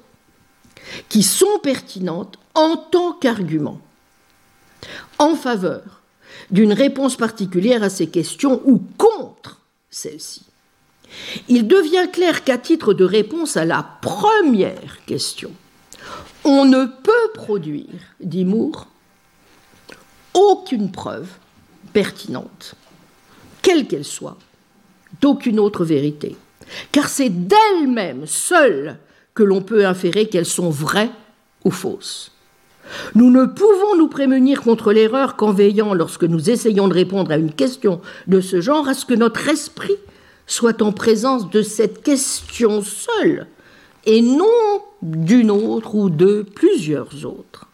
qui 1.10 1.22
sont 1.22 1.58
pertinentes 1.62 2.38
en 2.54 2.78
tant 2.78 3.12
qu'argument 3.12 3.78
en 5.18 5.34
faveur 5.34 5.97
d'une 6.50 6.72
réponse 6.72 7.16
particulière 7.16 7.82
à 7.82 7.90
ces 7.90 8.08
questions 8.08 8.62
ou 8.64 8.82
contre 8.96 9.60
celle-ci. 9.90 10.42
Il 11.48 11.66
devient 11.66 12.08
clair 12.12 12.44
qu'à 12.44 12.58
titre 12.58 12.94
de 12.94 13.04
réponse 13.04 13.56
à 13.56 13.64
la 13.64 13.82
première 13.82 15.04
question, 15.06 15.50
on 16.44 16.64
ne 16.64 16.84
peut 16.84 17.32
produire, 17.34 18.14
dit 18.20 18.44
Moore, 18.44 18.86
aucune 20.34 20.90
preuve 20.90 21.28
pertinente, 21.92 22.74
quelle 23.62 23.86
qu'elle 23.86 24.04
soit, 24.04 24.38
d'aucune 25.20 25.58
autre 25.58 25.84
vérité, 25.84 26.36
car 26.92 27.08
c'est 27.08 27.30
d'elles-mêmes 27.30 28.26
seules 28.26 28.98
que 29.34 29.42
l'on 29.42 29.62
peut 29.62 29.86
inférer 29.86 30.28
qu'elles 30.28 30.46
sont 30.46 30.70
vraies 30.70 31.10
ou 31.64 31.70
fausses. 31.70 32.32
Nous 33.14 33.30
ne 33.30 33.44
pouvons 33.44 33.96
nous 33.96 34.08
prémunir 34.08 34.62
contre 34.62 34.92
l'erreur 34.92 35.36
qu'en 35.36 35.52
veillant, 35.52 35.94
lorsque 35.94 36.24
nous 36.24 36.50
essayons 36.50 36.88
de 36.88 36.94
répondre 36.94 37.30
à 37.30 37.36
une 37.36 37.52
question 37.52 38.00
de 38.26 38.40
ce 38.40 38.60
genre, 38.60 38.88
à 38.88 38.94
ce 38.94 39.04
que 39.04 39.14
notre 39.14 39.48
esprit 39.48 39.96
soit 40.46 40.80
en 40.82 40.92
présence 40.92 41.50
de 41.50 41.62
cette 41.62 42.02
question 42.02 42.82
seule, 42.82 43.46
et 44.06 44.22
non 44.22 44.46
d'une 45.02 45.50
autre 45.50 45.94
ou 45.94 46.10
de 46.10 46.44
plusieurs 46.54 47.26
autres. 47.26 47.66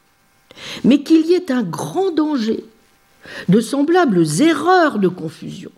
Mais 0.82 1.02
qu'il 1.02 1.26
y 1.26 1.34
ait 1.34 1.52
un 1.52 1.62
grand 1.62 2.10
danger 2.10 2.64
de 3.48 3.60
semblables 3.60 4.24
erreurs 4.40 4.98
de 4.98 5.08
confusion. 5.08 5.70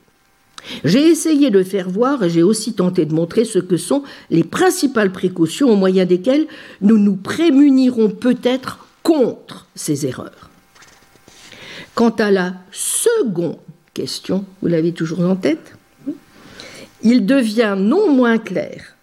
J'ai 0.85 1.07
essayé 1.07 1.51
de 1.51 1.63
faire 1.63 1.89
voir 1.89 2.25
et 2.25 2.31
j'ai 2.31 2.43
aussi 2.43 2.73
tenté 2.73 3.05
de 3.05 3.15
montrer 3.15 3.45
ce 3.45 3.59
que 3.59 3.77
sont 3.77 4.03
les 4.31 4.43
principales 4.43 5.13
précautions 5.13 5.71
au 5.71 5.77
moyen 5.77 6.07
desquelles 6.07 6.47
nous 6.81 6.99
nous 6.99 7.15
prémunirons 7.15 8.09
peut-être 8.09 8.86
contre 9.07 9.69
ces 9.77 10.05
erreurs. 10.05 10.51
Quant 11.95 12.11
à 12.11 12.33
la 12.33 12.55
seconde 12.73 13.59
question, 13.95 14.45
vous 14.61 14.67
l'avez 14.67 14.93
toujours 14.93 15.21
en 15.21 15.37
tête, 15.37 15.77
il 17.03 17.25
devient 17.25 17.77
non 17.79 18.11
moins 18.13 18.39
clair 18.39 18.97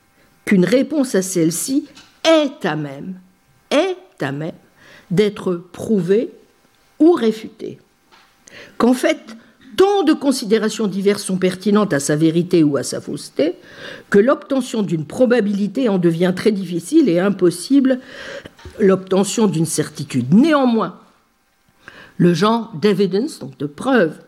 qu'une 0.43 0.65
réponse 0.65 1.15
à 1.15 1.21
celle-ci 1.21 1.87
est 2.25 2.65
à 2.65 2.75
même, 2.75 3.17
est 3.71 4.21
à 4.21 4.33
même 4.33 4.51
d'être 5.09 5.55
prouvée 5.71 6.31
ou 6.99 7.13
réfutée. 7.13 7.79
Qu'en 8.77 8.93
fait, 8.93 9.37
tant 9.75 10.03
de 10.03 10.13
considérations 10.13 10.87
diverses 10.87 11.23
sont 11.23 11.37
pertinentes 11.37 11.93
à 11.93 11.99
sa 11.99 12.15
vérité 12.15 12.63
ou 12.63 12.77
à 12.77 12.83
sa 12.83 13.01
fausseté, 13.01 13.55
que 14.09 14.19
l'obtention 14.19 14.83
d'une 14.83 15.05
probabilité 15.05 15.89
en 15.89 15.97
devient 15.97 16.33
très 16.35 16.51
difficile 16.51 17.09
et 17.09 17.19
impossible 17.19 17.99
l'obtention 18.79 19.47
d'une 19.47 19.65
certitude. 19.65 20.33
Néanmoins, 20.33 20.99
le 22.17 22.33
genre 22.33 22.71
d'evidence, 22.79 23.39
donc 23.39 23.57
de 23.57 23.65
preuve, 23.65 24.19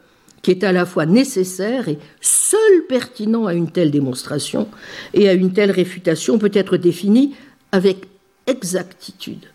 qui 0.41 0.51
est 0.51 0.63
à 0.63 0.71
la 0.71 0.85
fois 0.85 1.05
nécessaire 1.05 1.89
et 1.89 1.97
seul 2.21 2.85
pertinent 2.87 3.47
à 3.47 3.53
une 3.53 3.71
telle 3.71 3.89
démonstration 3.89 4.67
et 5.13 5.27
à 5.27 5.33
une 5.33 5.53
telle 5.53 5.71
réfutation 5.71 6.37
peut 6.37 6.51
être 6.53 6.77
défini 6.77 7.35
avec 7.71 8.07
exactitude. 8.45 9.45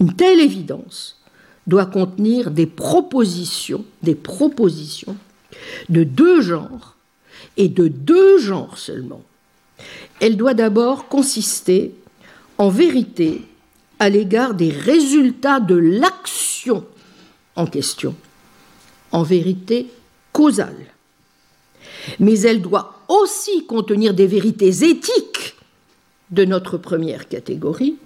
Une 0.00 0.14
telle 0.14 0.40
évidence 0.40 1.20
doit 1.66 1.86
contenir 1.86 2.50
des 2.50 2.66
propositions, 2.66 3.84
des 4.02 4.14
propositions 4.14 5.16
de 5.88 6.04
deux 6.04 6.40
genres 6.40 6.96
et 7.56 7.68
de 7.68 7.88
deux 7.88 8.38
genres 8.38 8.78
seulement. 8.78 9.22
Elle 10.20 10.36
doit 10.36 10.54
d'abord 10.54 11.08
consister 11.08 11.94
en 12.58 12.68
vérité 12.68 13.42
à 13.98 14.08
l'égard 14.08 14.54
des 14.54 14.70
résultats 14.70 15.60
de 15.60 15.74
l'action 15.74 16.84
en 17.56 17.66
question, 17.66 18.14
en 19.12 19.22
vérité 19.22 19.86
causale. 20.32 20.94
Mais 22.20 22.40
elle 22.40 22.62
doit 22.62 23.00
aussi 23.08 23.66
contenir 23.66 24.14
des 24.14 24.26
vérités 24.26 24.84
éthiques 24.88 25.56
de 26.30 26.44
notre 26.44 26.76
première 26.76 27.28
catégorie, 27.28 27.96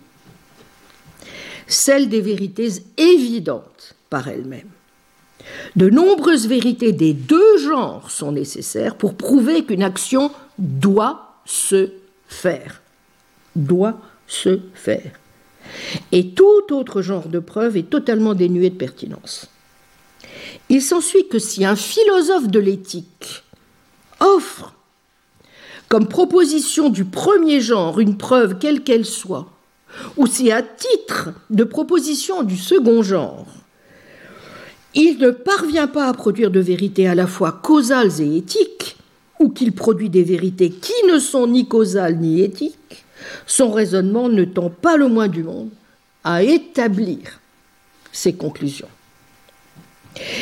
celles 1.70 2.08
des 2.08 2.20
vérités 2.20 2.68
évidentes 2.96 3.94
par 4.10 4.28
elles-mêmes. 4.28 4.70
De 5.76 5.88
nombreuses 5.88 6.46
vérités 6.46 6.92
des 6.92 7.14
deux 7.14 7.58
genres 7.58 8.10
sont 8.10 8.32
nécessaires 8.32 8.96
pour 8.96 9.14
prouver 9.14 9.64
qu'une 9.64 9.82
action 9.82 10.30
doit 10.58 11.34
se 11.44 11.90
faire. 12.26 12.82
Doit 13.56 14.00
se 14.26 14.60
faire. 14.74 15.12
Et 16.12 16.30
tout 16.30 16.72
autre 16.72 17.02
genre 17.02 17.28
de 17.28 17.38
preuve 17.38 17.76
est 17.76 17.88
totalement 17.88 18.34
dénué 18.34 18.70
de 18.70 18.76
pertinence. 18.76 19.46
Il 20.68 20.82
s'ensuit 20.82 21.28
que 21.28 21.38
si 21.38 21.64
un 21.64 21.76
philosophe 21.76 22.48
de 22.48 22.58
l'éthique 22.58 23.44
offre 24.18 24.74
comme 25.88 26.08
proposition 26.08 26.88
du 26.88 27.04
premier 27.04 27.60
genre 27.60 27.98
une 27.98 28.16
preuve 28.16 28.58
quelle 28.58 28.82
qu'elle 28.82 29.04
soit, 29.04 29.48
ou 30.16 30.26
si 30.26 30.50
à 30.52 30.62
titre 30.62 31.30
de 31.50 31.64
proposition 31.64 32.42
du 32.42 32.56
second 32.56 33.02
genre, 33.02 33.46
il 34.94 35.18
ne 35.18 35.30
parvient 35.30 35.86
pas 35.86 36.08
à 36.08 36.12
produire 36.12 36.50
de 36.50 36.60
vérités 36.60 37.08
à 37.08 37.14
la 37.14 37.26
fois 37.26 37.60
causales 37.62 38.20
et 38.20 38.38
éthiques, 38.38 38.96
ou 39.38 39.48
qu'il 39.48 39.72
produit 39.72 40.10
des 40.10 40.22
vérités 40.22 40.70
qui 40.70 40.92
ne 41.08 41.18
sont 41.18 41.46
ni 41.46 41.66
causales 41.66 42.16
ni 42.16 42.42
éthiques, 42.42 43.04
son 43.46 43.70
raisonnement 43.70 44.28
ne 44.28 44.44
tend 44.44 44.70
pas 44.70 44.96
le 44.96 45.08
moins 45.08 45.28
du 45.28 45.42
monde 45.42 45.70
à 46.24 46.42
établir 46.42 47.40
ses 48.12 48.34
conclusions. 48.34 48.88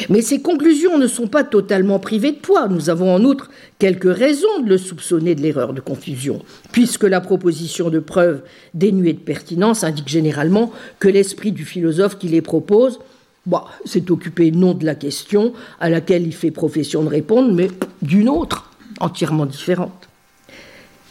Mais 0.09 0.23
ces 0.23 0.41
conclusions 0.41 0.99
ne 0.99 1.07
sont 1.07 1.29
pas 1.29 1.45
totalement 1.45 1.99
privées 1.99 2.33
de 2.33 2.39
poids. 2.39 2.69
Nous 2.69 2.91
avons 2.91 3.15
en 3.15 3.25
outre 3.25 3.51
quelques 3.79 4.13
raisons 4.13 4.61
de 4.63 4.69
le 4.69 4.79
soupçonner 4.79 5.35
de 5.35 5.43
l'erreur 5.43 5.73
de 5.73 5.81
confusion, 5.81 6.43
puisque 6.73 7.05
la 7.05 7.21
proposition 7.21 7.91
de 7.91 7.99
preuve 7.99 8.43
dénuée 8.75 9.13
de 9.13 9.19
pertinence 9.19 9.85
indique 9.85 10.09
généralement 10.09 10.73
que 10.99 11.09
l'esprit 11.09 11.53
du 11.53 11.65
philosophe 11.65 12.19
qui 12.19 12.29
les 12.29 12.43
propose 12.43 12.99
bah, 13.47 13.67
s'est 13.85 14.11
occupé 14.11 14.51
non 14.51 14.75
de 14.75 14.85
la 14.85 14.95
question 14.95 15.53
à 15.81 15.89
laquelle 15.89 16.27
il 16.27 16.35
fait 16.35 16.51
profession 16.51 17.03
de 17.03 17.09
répondre, 17.09 17.53
mais 17.53 17.71
d'une 18.03 18.29
autre, 18.29 18.71
entièrement 19.01 19.47
différente. 19.47 20.09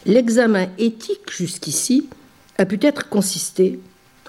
L'examen 0.05 0.67
éthique 0.77 1.31
jusqu'ici 1.31 2.07
a 2.57 2.65
peut-être 2.65 3.09
consisté 3.09 3.79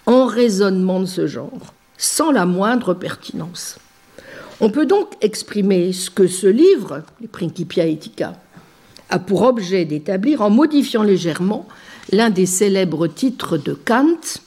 en 0.07 0.27
raisonnement 0.27 1.01
de 1.01 1.07
ce 1.07 1.27
genre, 1.27 1.75
sans 1.99 2.31
la 2.31 2.47
moindre 2.47 2.95
pertinence. 2.95 3.79
On 4.61 4.71
peut 4.71 4.87
donc 4.87 5.09
exprimer 5.21 5.93
ce 5.93 6.11
que 6.11 6.27
ce 6.27 6.47
livre, 6.47 7.03
les 7.21 7.29
Principia 7.29 7.87
Ethica, 7.87 8.35
a 9.09 9.19
pour 9.19 9.43
objet 9.43 9.85
d'établir 9.85 10.43
en 10.43 10.51
modifiant 10.51 11.03
légèrement 11.03 11.67
l'un 12.13 12.31
des 12.31 12.47
célèbres 12.47 13.07
titres 13.07 13.57
de 13.57 13.73
Kant. 13.73 14.41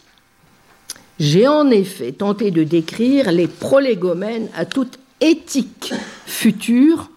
J'ai 1.19 1.47
en 1.47 1.69
effet 1.69 2.11
tenté 2.11 2.51
de 2.51 2.63
décrire 2.63 3.31
les 3.31 3.47
prolégomènes 3.47 4.49
à 4.55 4.65
toute 4.65 4.99
éthique 5.21 5.93
future 6.25 7.09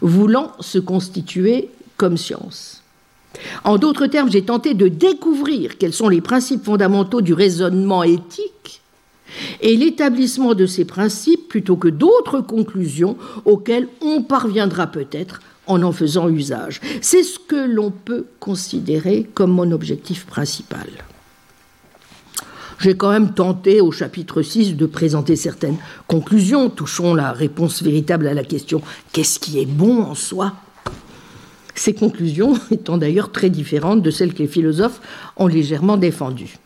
voulant 0.00 0.52
se 0.60 0.78
constituer 0.78 1.68
comme 1.96 2.16
science. 2.16 2.82
En 3.64 3.78
d'autres 3.78 4.06
termes, 4.06 4.30
j'ai 4.30 4.44
tenté 4.44 4.74
de 4.74 4.88
découvrir 4.88 5.78
quels 5.78 5.92
sont 5.92 6.08
les 6.08 6.20
principes 6.20 6.64
fondamentaux 6.64 7.20
du 7.20 7.34
raisonnement 7.34 8.02
éthique 8.02 8.81
et 9.60 9.76
l'établissement 9.76 10.54
de 10.54 10.66
ces 10.66 10.84
principes 10.84 11.48
plutôt 11.48 11.76
que 11.76 11.88
d'autres 11.88 12.40
conclusions 12.40 13.16
auxquelles 13.44 13.88
on 14.00 14.22
parviendra 14.22 14.86
peut-être 14.86 15.40
en 15.66 15.82
en 15.82 15.92
faisant 15.92 16.28
usage. 16.28 16.80
C'est 17.00 17.22
ce 17.22 17.38
que 17.38 17.68
l'on 17.68 17.90
peut 17.90 18.26
considérer 18.40 19.28
comme 19.34 19.52
mon 19.52 19.70
objectif 19.70 20.26
principal. 20.26 20.88
J'ai 22.80 22.96
quand 22.96 23.10
même 23.10 23.32
tenté 23.32 23.80
au 23.80 23.92
chapitre 23.92 24.42
6 24.42 24.74
de 24.74 24.86
présenter 24.86 25.36
certaines 25.36 25.76
conclusions 26.08 26.68
touchant 26.68 27.14
la 27.14 27.30
réponse 27.30 27.80
véritable 27.80 28.26
à 28.26 28.34
la 28.34 28.42
question 28.42 28.82
qu'est-ce 29.12 29.38
qui 29.38 29.60
est 29.60 29.66
bon 29.66 30.02
en 30.02 30.16
soi? 30.16 30.54
Ces 31.76 31.94
conclusions 31.94 32.58
étant 32.72 32.98
d'ailleurs 32.98 33.30
très 33.30 33.50
différentes 33.50 34.02
de 34.02 34.10
celles 34.10 34.34
que 34.34 34.40
les 34.40 34.48
philosophes 34.48 35.00
ont 35.36 35.46
légèrement 35.46 35.96
défendues. 35.96 36.58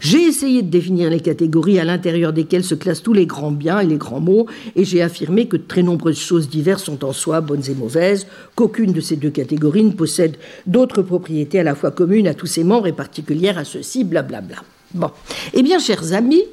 J'ai 0.00 0.22
essayé 0.22 0.62
de 0.62 0.70
définir 0.70 1.10
les 1.10 1.20
catégories 1.20 1.78
à 1.78 1.84
l'intérieur 1.84 2.32
desquelles 2.32 2.64
se 2.64 2.74
classent 2.74 3.02
tous 3.02 3.12
les 3.12 3.26
grands 3.26 3.50
biens 3.50 3.80
et 3.80 3.86
les 3.86 3.96
grands 3.96 4.20
mots, 4.20 4.46
et 4.76 4.84
j'ai 4.84 5.02
affirmé 5.02 5.46
que 5.46 5.56
très 5.56 5.82
nombreuses 5.82 6.18
choses 6.18 6.48
diverses 6.48 6.84
sont 6.84 7.04
en 7.04 7.12
soi 7.12 7.40
bonnes 7.40 7.68
et 7.68 7.74
mauvaises, 7.74 8.26
qu'aucune 8.54 8.92
de 8.92 9.00
ces 9.00 9.16
deux 9.16 9.30
catégories 9.30 9.84
ne 9.84 9.92
possède 9.92 10.36
d'autres 10.66 11.02
propriétés 11.02 11.60
à 11.60 11.64
la 11.64 11.74
fois 11.74 11.90
communes 11.90 12.28
à 12.28 12.34
tous 12.34 12.46
ses 12.46 12.64
membres 12.64 12.86
et 12.86 12.92
particulières 12.92 13.58
à 13.58 13.64
ceux-ci, 13.64 14.04
blablabla. 14.04 14.56
Bon. 14.94 15.10
Eh 15.52 15.62
bien, 15.62 15.78
chers 15.78 16.12
amis, 16.14 16.44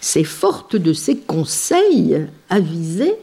c'est 0.00 0.24
forte 0.24 0.76
de 0.76 0.92
ces 0.92 1.16
conseils 1.16 2.26
avisés 2.50 3.14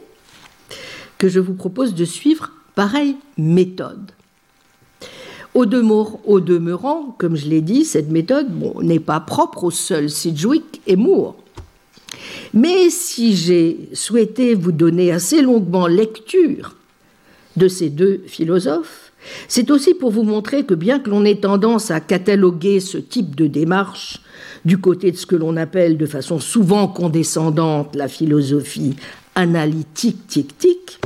que 1.18 1.28
je 1.28 1.40
vous 1.40 1.54
propose 1.54 1.94
de 1.94 2.04
suivre 2.04 2.50
pareille 2.74 3.16
méthode. 3.38 4.12
Au, 5.56 5.64
demeurant, 5.64 7.14
comme 7.16 7.34
je 7.34 7.48
l'ai 7.48 7.62
dit, 7.62 7.86
cette 7.86 8.10
méthode 8.10 8.48
n'est 8.82 9.00
pas 9.00 9.20
propre 9.20 9.64
aux 9.64 9.70
seuls 9.70 10.10
Sidgwick 10.10 10.82
et 10.86 10.96
Moore. 10.96 11.34
Mais 12.52 12.90
si 12.90 13.34
j'ai 13.34 13.88
souhaité 13.94 14.54
vous 14.54 14.72
donner 14.72 15.12
assez 15.12 15.40
longuement 15.40 15.86
lecture 15.86 16.76
de 17.56 17.68
ces 17.68 17.88
deux 17.88 18.20
philosophes, 18.26 19.12
c'est 19.48 19.70
aussi 19.70 19.94
pour 19.94 20.10
vous 20.10 20.24
montrer 20.24 20.64
que 20.64 20.74
bien 20.74 20.98
que 20.98 21.08
l'on 21.08 21.24
ait 21.24 21.40
tendance 21.40 21.90
à 21.90 22.00
cataloguer 22.00 22.78
ce 22.80 22.98
type 22.98 23.34
de 23.34 23.46
démarche 23.46 24.20
du 24.66 24.76
côté 24.76 25.10
de 25.10 25.16
ce 25.16 25.24
que 25.24 25.36
l'on 25.36 25.56
appelle 25.56 25.96
de 25.96 26.06
façon 26.06 26.38
souvent 26.38 26.86
condescendante 26.86 27.96
la 27.96 28.08
philosophie 28.08 28.94
analytique 29.34 30.26
tic-tic, 30.26 31.00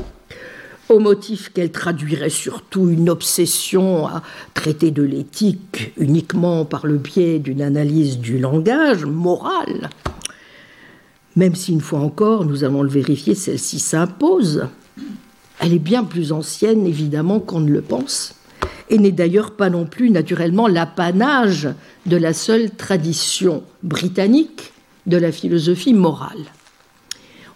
au 0.91 0.99
motif 0.99 1.53
qu'elle 1.53 1.71
traduirait 1.71 2.31
surtout 2.31 2.89
une 2.89 3.09
obsession 3.09 4.07
à 4.09 4.23
traiter 4.55 4.91
de 4.91 5.03
l'éthique 5.03 5.93
uniquement 5.97 6.65
par 6.65 6.87
le 6.87 6.99
biais 6.99 7.39
d'une 7.39 7.63
analyse 7.63 8.19
du 8.19 8.39
langage 8.39 9.05
moral, 9.05 9.91
même 11.37 11.55
si 11.55 11.73
une 11.73 11.81
fois 11.81 12.01
encore, 12.01 12.45
nous 12.45 12.65
allons 12.65 12.83
le 12.83 12.89
vérifier, 12.89 13.35
celle-ci 13.35 13.79
s'impose, 13.79 14.67
elle 15.61 15.73
est 15.73 15.79
bien 15.79 16.03
plus 16.03 16.33
ancienne 16.33 16.87
évidemment 16.87 17.39
qu'on 17.39 17.61
ne 17.61 17.71
le 17.71 17.83
pense, 17.83 18.35
et 18.89 18.99
n'est 18.99 19.13
d'ailleurs 19.13 19.53
pas 19.53 19.71
non 19.71 19.87
plus 19.87 20.11
naturellement 20.11 20.67
l'apanage 20.67 21.69
de 22.07 22.17
la 22.17 22.33
seule 22.33 22.71
tradition 22.71 23.63
britannique 23.85 24.73
de 25.07 25.17
la 25.17 25.31
philosophie 25.31 25.95
morale. 25.95 26.47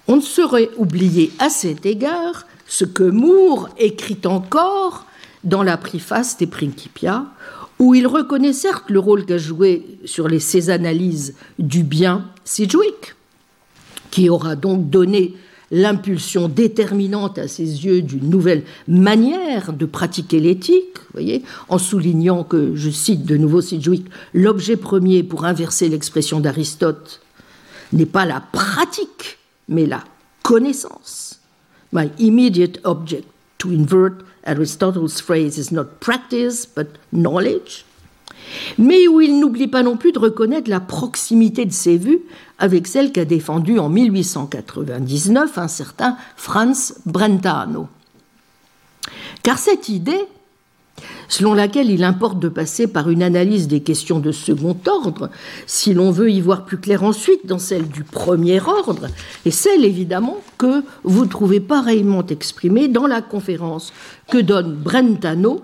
On 0.07 0.17
ne 0.17 0.23
saurait 0.23 0.71
oublier 0.77 1.33
à 1.41 1.49
cet 1.49 1.85
égard 1.85 2.47
ce 2.67 2.85
que 2.85 3.05
Moore 3.05 3.69
écrit 3.79 4.21
encore 4.25 5.07
dans 5.45 5.63
la 5.63 5.77
préface 5.77 6.39
des 6.39 6.47
Principia, 6.47 7.27
où 7.79 7.95
il 7.95 8.07
reconnaît 8.07 8.53
certes 8.53 8.89
le 8.89 8.99
rôle 8.99 9.27
qu'a 9.27 9.39
joué 9.39 9.99
sur 10.05 10.29
les, 10.29 10.41
ses 10.41 10.71
analyses 10.71 11.35
du 11.59 11.83
bien 11.83 12.27
Sidgwick, 12.45 13.15
qui 14.11 14.29
aura 14.31 14.57
donc 14.57 14.91
donné 14.91 15.35
l'impulsion 15.71 16.49
déterminante 16.49 17.39
à 17.39 17.49
ses 17.49 17.85
yeux 17.85 18.03
d'une 18.03 18.31
nouvelle 18.31 18.63
manière 18.87 19.73
de 19.73 19.87
pratiquer 19.87 20.39
l'éthique, 20.39 20.99
voyez, 21.13 21.43
en 21.69 21.79
soulignant 21.79 22.45
que, 22.45 22.77
je 22.77 22.91
cite 22.91 23.25
de 23.25 23.37
nouveau 23.37 23.61
Sidgwick, 23.61 24.07
l'objet 24.35 24.77
premier 24.77 25.23
pour 25.23 25.45
inverser 25.45 25.89
l'expression 25.89 26.41
d'Aristote 26.41 27.21
n'est 27.93 28.07
pas 28.07 28.25
la 28.25 28.41
pratique, 28.41 29.39
mais 29.69 29.87
la 29.87 30.05
connaissance. 30.43 31.34
My 31.95 32.11
immediate 32.19 32.79
object 32.85 33.27
to 33.59 33.71
invert 33.71 34.23
Aristotle's 34.45 35.23
phrase 35.23 35.57
is 35.57 35.73
not 35.73 36.01
practice, 36.01 36.67
but 36.67 36.99
knowledge 37.11 37.87
mais 38.79 39.09
où 39.09 39.21
il 39.21 39.39
n'oublie 39.39 39.69
pas 39.69 39.83
non 39.83 39.97
plus 39.97 40.13
de 40.13 40.19
reconnaître 40.19 40.71
la 40.71 40.81
proximité 40.81 41.65
de 41.65 41.73
ses 41.73 41.97
vues 41.97 42.21
avec 42.59 42.87
celle 42.87 43.13
qu'a 43.13 43.25
défendue 43.25 43.79
en 43.79 43.89
1899 43.89 45.59
un 45.59 45.69
certain 45.69 46.17
Franz 46.37 46.95
Brentano. 47.07 47.89
Car 49.43 49.59
cette 49.59 49.89
idée, 49.89 50.25
selon 51.29 51.55
laquelle 51.55 51.91
il 51.91 52.05
importe 52.05 52.39
de 52.39 52.49
passer 52.49 52.87
par 52.87 53.11
une 53.11 53.23
analyse 53.23 53.69
des 53.69 53.81
questions 53.81 54.21
de 54.21 54.33
second 54.33 54.77
ordre, 54.87 55.31
si 55.67 55.95
l'on 55.95 56.11
veut 56.11 56.31
y 56.31 56.41
voir 56.41 56.65
plus 56.65 56.79
clair 56.79 57.03
ensuite 57.03 57.47
dans 57.47 57.59
celle 57.59 57.89
du 57.89 58.05
premier 58.05 58.61
ordre, 58.61 59.09
et 59.45 59.51
celle 59.51 59.85
évidemment 59.85 60.41
que 60.59 60.83
vous 61.03 61.27
trouvez 61.27 61.61
pareillement 61.61 62.27
exprimée 62.27 62.89
dans 62.89 63.07
la 63.07 63.23
conférence 63.23 63.93
que 64.31 64.39
donne 64.39 64.75
Brentano 64.75 65.63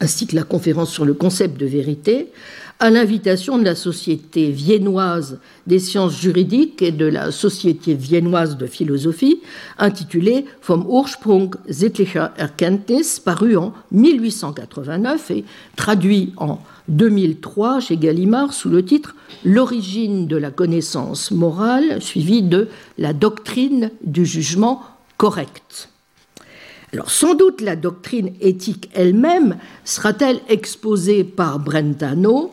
ainsi 0.00 0.26
que 0.26 0.34
la 0.34 0.42
conférence 0.42 0.90
sur 0.90 1.04
le 1.04 1.14
concept 1.14 1.60
de 1.60 1.66
vérité, 1.66 2.32
à 2.80 2.88
l'invitation 2.88 3.58
de 3.58 3.64
la 3.64 3.74
Société 3.74 4.50
viennoise 4.50 5.38
des 5.66 5.78
sciences 5.78 6.18
juridiques 6.18 6.80
et 6.80 6.92
de 6.92 7.04
la 7.04 7.30
Société 7.30 7.92
viennoise 7.92 8.56
de 8.56 8.66
philosophie, 8.66 9.42
intitulée 9.76 10.46
Vom 10.66 10.86
Ursprung 10.90 11.54
sittlicher 11.68 12.28
Erkenntnis, 12.38 13.20
paru 13.22 13.56
en 13.56 13.74
1889 13.92 15.30
et 15.30 15.44
traduit 15.76 16.32
en 16.38 16.58
2003 16.88 17.80
chez 17.80 17.98
Gallimard 17.98 18.54
sous 18.54 18.70
le 18.70 18.82
titre 18.82 19.14
L'origine 19.44 20.26
de 20.26 20.38
la 20.38 20.50
connaissance 20.50 21.30
morale, 21.32 22.00
suivi 22.00 22.42
de 22.42 22.68
la 22.96 23.12
doctrine 23.12 23.90
du 24.02 24.24
jugement 24.24 24.82
correct. 25.18 25.90
Alors 26.94 27.10
sans 27.10 27.34
doute 27.34 27.60
la 27.60 27.76
doctrine 27.76 28.32
éthique 28.40 28.88
elle-même 28.94 29.58
sera-t-elle 29.84 30.40
exposée 30.48 31.24
par 31.24 31.58
Brentano 31.58 32.52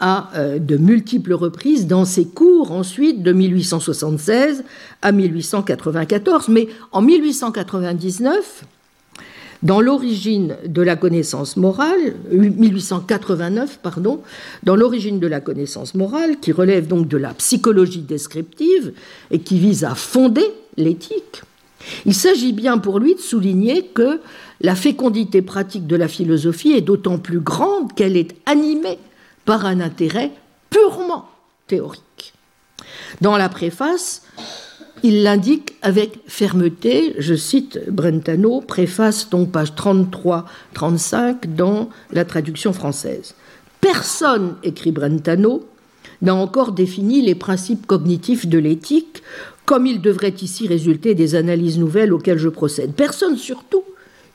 à 0.00 0.30
euh, 0.36 0.58
de 0.58 0.76
multiples 0.76 1.34
reprises 1.34 1.86
dans 1.86 2.04
ses 2.04 2.26
cours 2.26 2.72
ensuite 2.72 3.22
de 3.22 3.32
1876 3.32 4.64
à 5.02 5.12
1894, 5.12 6.48
mais 6.48 6.68
en 6.92 7.02
1899, 7.02 8.64
dans 9.62 9.80
l'origine 9.80 10.56
de 10.64 10.82
la 10.82 10.94
connaissance 10.94 11.56
morale, 11.56 12.14
1889, 12.30 13.80
pardon, 13.82 14.20
dans 14.62 14.76
l'origine 14.76 15.18
de 15.18 15.26
la 15.26 15.40
connaissance 15.40 15.94
morale, 15.94 16.38
qui 16.40 16.52
relève 16.52 16.86
donc 16.86 17.08
de 17.08 17.16
la 17.16 17.34
psychologie 17.34 18.02
descriptive 18.02 18.92
et 19.32 19.40
qui 19.40 19.58
vise 19.58 19.82
à 19.84 19.96
fonder 19.96 20.46
l'éthique, 20.76 21.42
il 22.06 22.14
s'agit 22.14 22.52
bien 22.52 22.78
pour 22.78 22.98
lui 22.98 23.14
de 23.14 23.20
souligner 23.20 23.86
que 23.86 24.20
la 24.60 24.74
fécondité 24.74 25.42
pratique 25.42 25.86
de 25.86 25.96
la 25.96 26.08
philosophie 26.08 26.72
est 26.72 26.80
d'autant 26.80 27.18
plus 27.18 27.40
grande 27.40 27.92
qu'elle 27.94 28.16
est 28.16 28.34
animée 28.46 28.98
par 29.48 29.64
un 29.64 29.80
intérêt 29.80 30.30
purement 30.68 31.26
théorique. 31.68 32.34
Dans 33.22 33.38
la 33.38 33.48
préface, 33.48 34.20
il 35.02 35.22
l'indique 35.22 35.72
avec 35.80 36.18
fermeté, 36.26 37.14
je 37.16 37.34
cite 37.34 37.80
Brentano, 37.88 38.60
préface 38.60 39.30
donc 39.30 39.50
page 39.50 39.72
33-35 39.72 41.54
dans 41.56 41.88
la 42.12 42.26
traduction 42.26 42.74
française. 42.74 43.34
Personne, 43.80 44.56
écrit 44.62 44.92
Brentano, 44.92 45.66
n'a 46.20 46.34
encore 46.34 46.72
défini 46.72 47.22
les 47.22 47.34
principes 47.34 47.86
cognitifs 47.86 48.46
de 48.46 48.58
l'éthique 48.58 49.22
comme 49.64 49.86
il 49.86 50.02
devrait 50.02 50.36
ici 50.42 50.66
résulter 50.68 51.14
des 51.14 51.36
analyses 51.36 51.78
nouvelles 51.78 52.12
auxquelles 52.12 52.36
je 52.36 52.50
procède. 52.50 52.92
Personne 52.92 53.38
surtout 53.38 53.84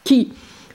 qui, 0.04 0.30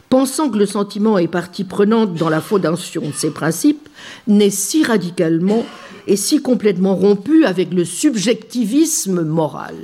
pensant 0.09 0.50
que 0.50 0.59
le 0.59 0.66
sentiment 0.66 1.18
est 1.18 1.28
partie 1.28 1.64
prenante 1.64 2.14
dans 2.14 2.28
la 2.28 2.40
fondation 2.40 3.02
de 3.02 3.12
ces 3.12 3.30
principes, 3.30 3.88
n'est 4.26 4.50
si 4.50 4.82
radicalement 4.84 5.64
et 6.06 6.16
si 6.16 6.40
complètement 6.40 6.94
rompu 6.94 7.44
avec 7.44 7.72
le 7.72 7.84
subjectivisme 7.84 9.22
moral. 9.22 9.76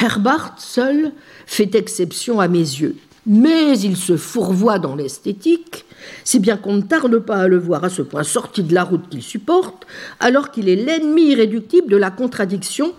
Herbart 0.00 0.54
seul 0.58 1.12
fait 1.46 1.74
exception 1.74 2.40
à 2.40 2.48
mes 2.48 2.58
yeux, 2.58 2.96
mais 3.26 3.78
il 3.78 3.96
se 3.96 4.16
fourvoie 4.16 4.78
dans 4.78 4.94
l'esthétique, 4.94 5.84
si 6.24 6.38
bien 6.38 6.56
qu'on 6.56 6.74
ne 6.74 6.82
tarde 6.82 7.18
pas 7.18 7.36
à 7.36 7.48
le 7.48 7.58
voir 7.58 7.84
à 7.84 7.90
ce 7.90 8.02
point 8.02 8.24
sorti 8.24 8.62
de 8.62 8.74
la 8.74 8.84
route 8.84 9.08
qu'il 9.08 9.22
supporte, 9.22 9.86
alors 10.20 10.50
qu'il 10.50 10.68
est 10.68 10.76
l'ennemi 10.76 11.30
irréductible 11.30 11.90
de 11.90 11.96
la 11.96 12.10
contradiction 12.10 12.92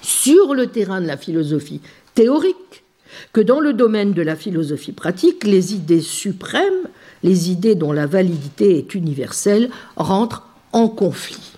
sur 0.00 0.54
le 0.54 0.68
terrain 0.68 1.00
de 1.00 1.06
la 1.06 1.16
philosophie 1.16 1.80
théorique 2.14 2.84
que 3.32 3.40
dans 3.40 3.60
le 3.60 3.72
domaine 3.72 4.12
de 4.12 4.22
la 4.22 4.36
philosophie 4.36 4.92
pratique, 4.92 5.44
les 5.44 5.74
idées 5.74 6.00
suprêmes, 6.00 6.88
les 7.22 7.50
idées 7.50 7.74
dont 7.74 7.92
la 7.92 8.06
validité 8.06 8.78
est 8.78 8.94
universelle, 8.94 9.70
rentrent 9.96 10.46
en 10.72 10.88
conflit. 10.88 11.52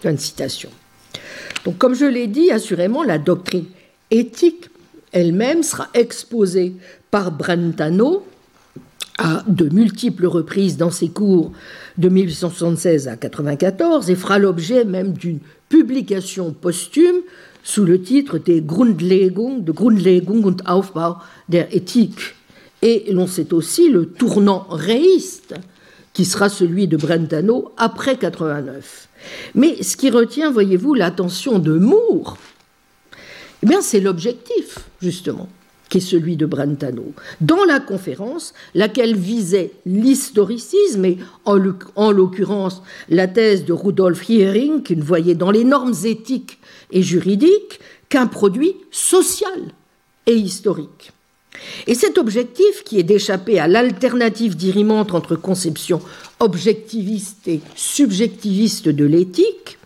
Fin 0.00 0.16
citation. 0.16 0.70
Donc, 1.64 1.78
comme 1.78 1.94
je 1.94 2.04
l'ai 2.04 2.26
dit, 2.26 2.50
assurément, 2.50 3.02
la 3.02 3.18
doctrine 3.18 3.66
éthique 4.10 4.70
elle-même 5.12 5.62
sera 5.62 5.88
exposée 5.94 6.74
par 7.10 7.32
Brentano 7.32 8.24
à 9.18 9.42
de 9.46 9.68
multiples 9.72 10.26
reprises 10.26 10.76
dans 10.76 10.90
ses 10.90 11.08
cours 11.08 11.52
de 11.96 12.08
1876 12.08 13.08
à 13.08 13.12
1994 13.12 14.10
et 14.10 14.14
fera 14.14 14.38
l'objet 14.38 14.84
même 14.84 15.12
d'une 15.12 15.38
publication 15.68 16.52
posthume 16.52 17.22
sous 17.66 17.84
le 17.84 18.00
titre 18.00 18.38
des 18.38 18.62
Grundlegung, 18.62 19.64
de 19.64 19.72
Grundlegung 19.72 20.44
und 20.44 20.62
Aufbau 20.68 21.16
der 21.48 21.74
Ethik. 21.74 22.36
Et 22.80 23.06
l'on 23.10 23.26
sait 23.26 23.52
aussi 23.52 23.88
le 23.88 24.06
tournant 24.06 24.68
réiste 24.70 25.54
qui 26.12 26.24
sera 26.24 26.48
celui 26.48 26.86
de 26.86 26.96
Brentano 26.96 27.72
après 27.76 28.16
89. 28.18 29.08
Mais 29.56 29.82
ce 29.82 29.96
qui 29.96 30.10
retient, 30.10 30.52
voyez-vous, 30.52 30.94
l'attention 30.94 31.58
de 31.58 31.76
Moore, 31.76 32.38
eh 33.64 33.66
bien, 33.66 33.80
c'est 33.80 34.00
l'objectif, 34.00 34.78
justement, 35.02 35.48
qui 35.88 35.98
est 35.98 36.00
celui 36.00 36.36
de 36.36 36.46
Brentano. 36.46 37.14
Dans 37.40 37.64
la 37.64 37.80
conférence, 37.80 38.54
laquelle 38.76 39.16
visait 39.16 39.72
l'historicisme, 39.84 41.04
et 41.04 41.18
en 41.44 42.12
l'occurrence 42.12 42.82
la 43.08 43.26
thèse 43.26 43.64
de 43.64 43.72
Rudolf 43.72 44.30
Hering, 44.30 44.84
qu'il 44.84 45.02
voyait 45.02 45.34
dans 45.34 45.50
les 45.50 45.64
normes 45.64 45.94
éthiques 46.04 46.60
et 46.90 47.02
juridique 47.02 47.80
qu'un 48.08 48.26
produit 48.26 48.74
social 48.90 49.60
et 50.26 50.34
historique. 50.34 51.12
Et 51.86 51.94
cet 51.94 52.18
objectif, 52.18 52.84
qui 52.84 52.98
est 52.98 53.02
d'échapper 53.02 53.58
à 53.58 53.68
l'alternative 53.68 54.56
dirimante 54.56 55.14
entre 55.14 55.36
conception 55.36 56.00
objectiviste 56.38 57.48
et 57.48 57.60
subjectiviste 57.74 58.88
de 58.88 59.04
l'éthique, 59.04 59.78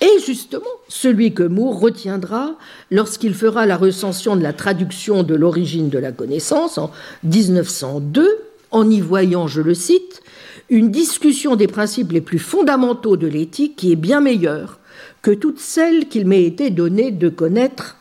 est 0.00 0.24
justement 0.24 0.64
celui 0.88 1.32
que 1.32 1.42
Moore 1.42 1.80
retiendra 1.80 2.56
lorsqu'il 2.90 3.34
fera 3.34 3.66
la 3.66 3.76
recension 3.76 4.36
de 4.36 4.42
la 4.42 4.52
traduction 4.52 5.22
de 5.22 5.34
l'origine 5.34 5.88
de 5.88 5.98
la 5.98 6.12
connaissance 6.12 6.76
en 6.76 6.90
1902, 7.24 8.28
en 8.72 8.90
y 8.90 9.00
voyant, 9.00 9.46
je 9.46 9.62
le 9.62 9.74
cite, 9.74 10.22
une 10.68 10.90
discussion 10.90 11.56
des 11.56 11.68
principes 11.68 12.12
les 12.12 12.20
plus 12.20 12.40
fondamentaux 12.40 13.16
de 13.16 13.26
l'éthique 13.26 13.76
qui 13.76 13.92
est 13.92 13.96
bien 13.96 14.20
meilleure 14.20 14.80
que 15.26 15.32
toutes 15.32 15.58
celles 15.58 16.06
qu'il 16.06 16.24
m'ait 16.24 16.44
été 16.44 16.70
donné 16.70 17.10
de 17.10 17.28
connaître. 17.28 17.96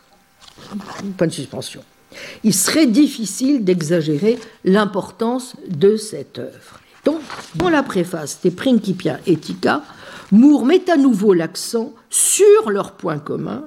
Point 1.17 1.25
de 1.25 1.31
suspension. 1.31 1.81
Il 2.43 2.53
serait 2.53 2.85
difficile 2.85 3.65
d'exagérer 3.65 4.37
l'importance 4.63 5.55
de 5.67 5.97
cette 5.97 6.37
œuvre. 6.37 6.79
Donc, 7.03 7.21
dans 7.55 7.71
la 7.71 7.81
préface 7.81 8.41
des 8.43 8.51
Principia 8.51 9.19
Ethica, 9.25 9.81
Moore 10.31 10.65
met 10.65 10.87
à 10.87 10.97
nouveau 10.97 11.33
l'accent 11.33 11.93
sur 12.11 12.69
leurs 12.69 12.91
points 12.91 13.17
communs, 13.17 13.63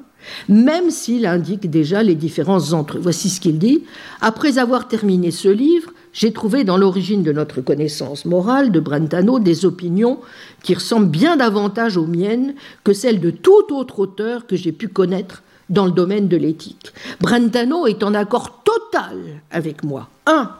même 0.48 0.92
s'il 0.92 1.26
indique 1.26 1.68
déjà 1.68 2.04
les 2.04 2.14
différences 2.14 2.72
entre 2.72 2.98
eux. 2.98 3.00
Voici 3.02 3.28
ce 3.28 3.40
qu'il 3.40 3.58
dit. 3.58 3.82
Après 4.20 4.58
avoir 4.58 4.86
terminé 4.86 5.32
ce 5.32 5.48
livre, 5.48 5.90
j'ai 6.18 6.32
trouvé 6.32 6.64
dans 6.64 6.76
l'origine 6.76 7.22
de 7.22 7.30
notre 7.30 7.60
connaissance 7.60 8.24
morale 8.24 8.72
de 8.72 8.80
Brentano 8.80 9.38
des 9.38 9.64
opinions 9.64 10.18
qui 10.64 10.74
ressemblent 10.74 11.06
bien 11.06 11.36
davantage 11.36 11.96
aux 11.96 12.08
miennes 12.08 12.54
que 12.82 12.92
celles 12.92 13.20
de 13.20 13.30
tout 13.30 13.72
autre 13.72 14.00
auteur 14.00 14.44
que 14.48 14.56
j'ai 14.56 14.72
pu 14.72 14.88
connaître 14.88 15.44
dans 15.70 15.86
le 15.86 15.92
domaine 15.92 16.26
de 16.26 16.36
l'éthique. 16.36 16.92
Brentano 17.20 17.86
est 17.86 18.02
en 18.02 18.14
accord 18.14 18.64
total 18.64 19.16
avec 19.52 19.84
moi. 19.84 20.08
Un, 20.26 20.50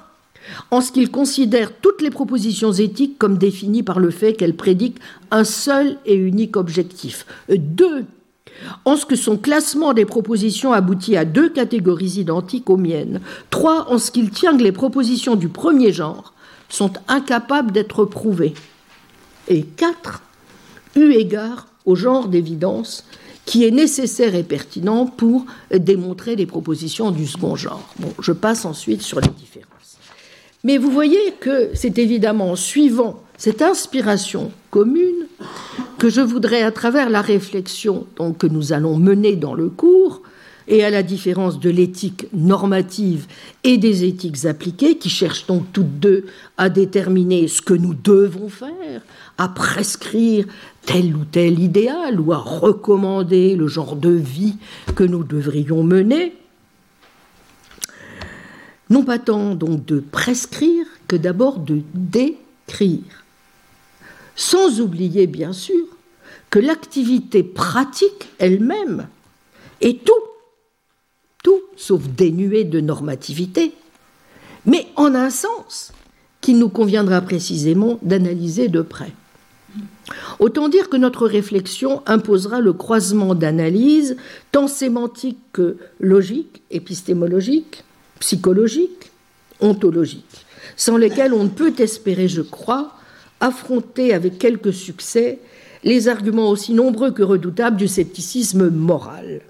en 0.71 0.81
ce 0.81 0.93
qu'il 0.93 1.11
considère 1.11 1.73
toutes 1.73 2.03
les 2.03 2.11
propositions 2.11 2.71
éthiques 2.71 3.19
comme 3.19 3.37
définies 3.37 3.83
par 3.83 3.99
le 3.99 4.11
fait 4.11 4.35
qu'elles 4.35 4.55
prédiquent 4.55 5.01
un 5.33 5.43
seul 5.43 5.97
et 6.07 6.15
unique 6.15 6.57
objectif. 6.57 7.27
Deux, 7.49 8.05
en 8.85 8.97
ce 8.97 9.07
que 9.07 9.17
son 9.17 9.37
classement 9.37 9.93
des 9.95 10.05
propositions 10.05 10.73
aboutit 10.73 11.17
à 11.17 11.25
deux 11.25 11.49
catégories 11.49 12.19
identiques 12.19 12.71
aux 12.71 12.77
miennes. 12.77 13.21
Trois, 13.51 13.91
en 13.91 13.99
ce 13.99 14.11
qu'il 14.11 14.31
tient 14.31 14.57
que 14.57 14.63
les 14.63 14.73
propositions 14.73 15.37
du 15.37 15.49
premier 15.49 15.93
genre 15.93 16.33
sont 16.69 16.93
incapables 17.09 17.73
d'être 17.73 18.05
prouvées. 18.05 18.55
Et 19.49 19.63
quatre, 19.63 20.23
eu 20.97 21.13
égard 21.13 21.67
au 21.87 21.95
genre 21.95 22.29
d'évidence 22.29 23.05
qui 23.47 23.65
est 23.65 23.71
nécessaire 23.71 24.35
et 24.35 24.43
pertinent 24.43 25.07
pour 25.07 25.47
démontrer 25.73 26.37
les 26.37 26.45
propositions 26.45 27.11
du 27.11 27.27
second 27.27 27.57
genre. 27.57 27.89
Bon, 27.99 28.13
je 28.21 28.33
passe 28.33 28.67
ensuite 28.67 29.01
sur 29.01 29.21
les 29.21 29.29
différences. 29.29 29.68
Mais 30.65 30.79
vous 30.79 30.91
voyez 30.91 31.33
que 31.41 31.71
c'est 31.75 31.99
évidemment 31.99 32.57
suivant 32.57 33.23
cette 33.37 33.63
inspiration 33.63 34.51
commune 34.71 35.27
que 35.99 36.09
je 36.09 36.21
voudrais, 36.21 36.63
à 36.63 36.73
travers 36.73 37.11
la 37.11 37.23
réflexion 37.23 38.07
que 38.39 38.47
nous 38.47 38.73
allons 38.73 38.99
mener 38.99 39.37
dans 39.37 39.55
le 39.55 39.69
cours, 39.69 40.23
et 40.69 40.85
à 40.85 40.91
la 40.91 41.03
différence 41.03 41.59
de 41.59 41.71
l'éthique 41.71 42.27
normative 42.33 43.27
et 43.65 43.79
des 43.79 44.05
éthiques 44.05 44.45
appliquées, 44.45 44.99
qui 44.99 45.09
cherchent 45.09 45.47
donc 45.47 45.65
toutes 45.73 45.99
deux 45.99 46.27
à 46.59 46.69
déterminer 46.69 47.49
ce 47.49 47.63
que 47.63 47.75
nous 47.75 47.95
devons 47.95 48.49
faire, 48.49 49.03
à 49.39 49.49
prescrire 49.49 50.45
tel 50.85 51.17
ou 51.17 51.25
tel 51.25 51.59
idéal, 51.59 52.21
ou 52.21 52.33
à 52.33 52.39
recommander 52.39 53.57
le 53.57 53.67
genre 53.67 53.97
de 53.97 54.11
vie 54.11 54.57
que 54.95 55.05
nous 55.05 55.25
devrions 55.25 55.83
mener, 55.83 56.35
non 58.91 59.05
pas 59.05 59.19
tant 59.19 59.55
donc 59.55 59.85
de 59.85 60.01
prescrire 60.01 60.87
que 61.07 61.17
d'abord 61.17 61.59
de 61.59 61.83
décrire 61.95 63.25
sans 64.39 64.81
oublier 64.81 65.27
bien 65.27 65.53
sûr 65.53 65.85
que 66.49 66.61
l'activité 66.61 67.43
pratique 67.43 68.29
elle-même 68.39 69.09
est 69.81 70.05
tout, 70.05 70.13
tout 71.43 71.61
sauf 71.77 72.03
dénuée 72.09 72.65
de 72.65 72.81
normativité, 72.81 73.75
mais 74.65 74.87
en 74.97 75.15
un 75.15 75.31
sens 75.31 75.93
qu'il 76.41 76.59
nous 76.59 76.69
conviendra 76.69 77.21
précisément 77.21 77.99
d'analyser 78.03 78.69
de 78.69 78.81
près. 78.81 79.13
Autant 80.39 80.69
dire 80.69 80.89
que 80.89 80.97
notre 80.97 81.27
réflexion 81.27 82.03
imposera 82.07 82.61
le 82.61 82.73
croisement 82.73 83.35
d'analyses 83.35 84.17
tant 84.53 84.69
sémantiques 84.69 85.43
que 85.53 85.77
logiques, 85.99 86.63
épistémologiques, 86.71 87.85
psychologiques, 88.21 89.11
ontologiques, 89.61 90.47
sans 90.77 90.97
lesquelles 90.97 91.35
on 91.35 91.45
ne 91.45 91.49
peut 91.49 91.75
espérer, 91.79 92.29
je 92.29 92.43
crois, 92.43 92.93
affronter 93.41 94.15
avec 94.15 94.39
quelque 94.39 94.73
succès 94.73 95.39
les 95.85 96.09
arguments 96.09 96.51
aussi 96.51 96.75
nombreux 96.75 97.13
que 97.13 97.23
redoutables 97.23 97.77
du 97.77 97.89
scepticisme 97.89 98.69
moral. 98.69 99.43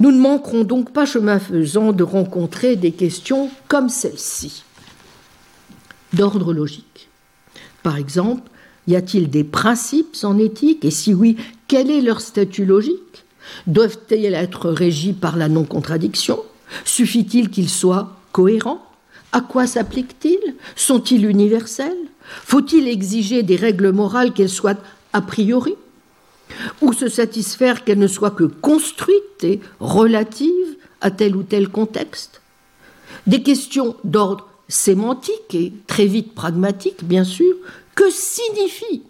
Nous 0.00 0.12
ne 0.12 0.18
manquerons 0.18 0.64
donc 0.64 0.92
pas, 0.92 1.04
chemin 1.04 1.38
faisant, 1.38 1.92
de 1.92 2.02
rencontrer 2.02 2.76
des 2.76 2.92
questions 2.92 3.50
comme 3.68 3.90
celle-ci, 3.90 4.64
d'ordre 6.14 6.54
logique. 6.54 7.08
Par 7.82 7.98
exemple, 7.98 8.50
y 8.88 8.96
a-t-il 8.96 9.28
des 9.28 9.44
principes 9.44 10.16
en 10.22 10.38
éthique? 10.38 10.84
Et 10.84 10.90
si 10.90 11.12
oui, 11.12 11.36
quel 11.68 11.90
est 11.90 12.00
leur 12.00 12.22
statut 12.22 12.64
logique? 12.64 13.24
Doivent-ils 13.66 14.34
être 14.34 14.70
régis 14.70 15.14
par 15.14 15.36
la 15.36 15.48
non-contradiction? 15.48 16.38
Suffit-il 16.84 17.50
qu'ils 17.50 17.68
soient 17.68 18.16
cohérents 18.32 18.84
À 19.32 19.40
quoi 19.40 19.66
s'appliquent-ils 19.66 20.56
Sont-ils 20.76 21.24
universels? 21.24 21.96
Faut-il 22.44 22.88
exiger 22.88 23.42
des 23.42 23.56
règles 23.56 23.90
morales 23.90 24.32
qu'elles 24.32 24.48
soient 24.48 24.78
a 25.12 25.20
priori? 25.20 25.74
Ou 26.80 26.92
se 26.92 27.08
satisfaire 27.08 27.84
qu'elles 27.84 27.98
ne 27.98 28.06
soient 28.06 28.30
que 28.30 28.44
construites 28.44 29.44
et 29.44 29.60
relatives 29.78 30.76
à 31.00 31.10
tel 31.10 31.36
ou 31.36 31.42
tel 31.42 31.68
contexte? 31.68 32.40
Des 33.26 33.42
questions 33.42 33.96
d'ordre 34.04 34.48
sémantique 34.68 35.54
et 35.54 35.72
très 35.86 36.06
vite 36.06 36.34
pragmatique, 36.34 37.04
bien 37.04 37.24
sûr. 37.24 37.54
Que 37.94 38.10
signifient 38.10 39.02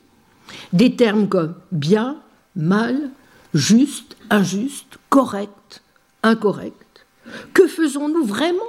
des 0.73 0.97
termes 0.97 1.29
comme 1.29 1.55
bien, 1.71 2.17
mal, 2.57 3.11
juste, 3.55 4.17
injuste, 4.31 4.99
correct, 5.11 5.83
incorrect? 6.23 6.90
Que 7.55 7.67
faisons-nous 7.67 8.25
vraiment? 8.25 8.63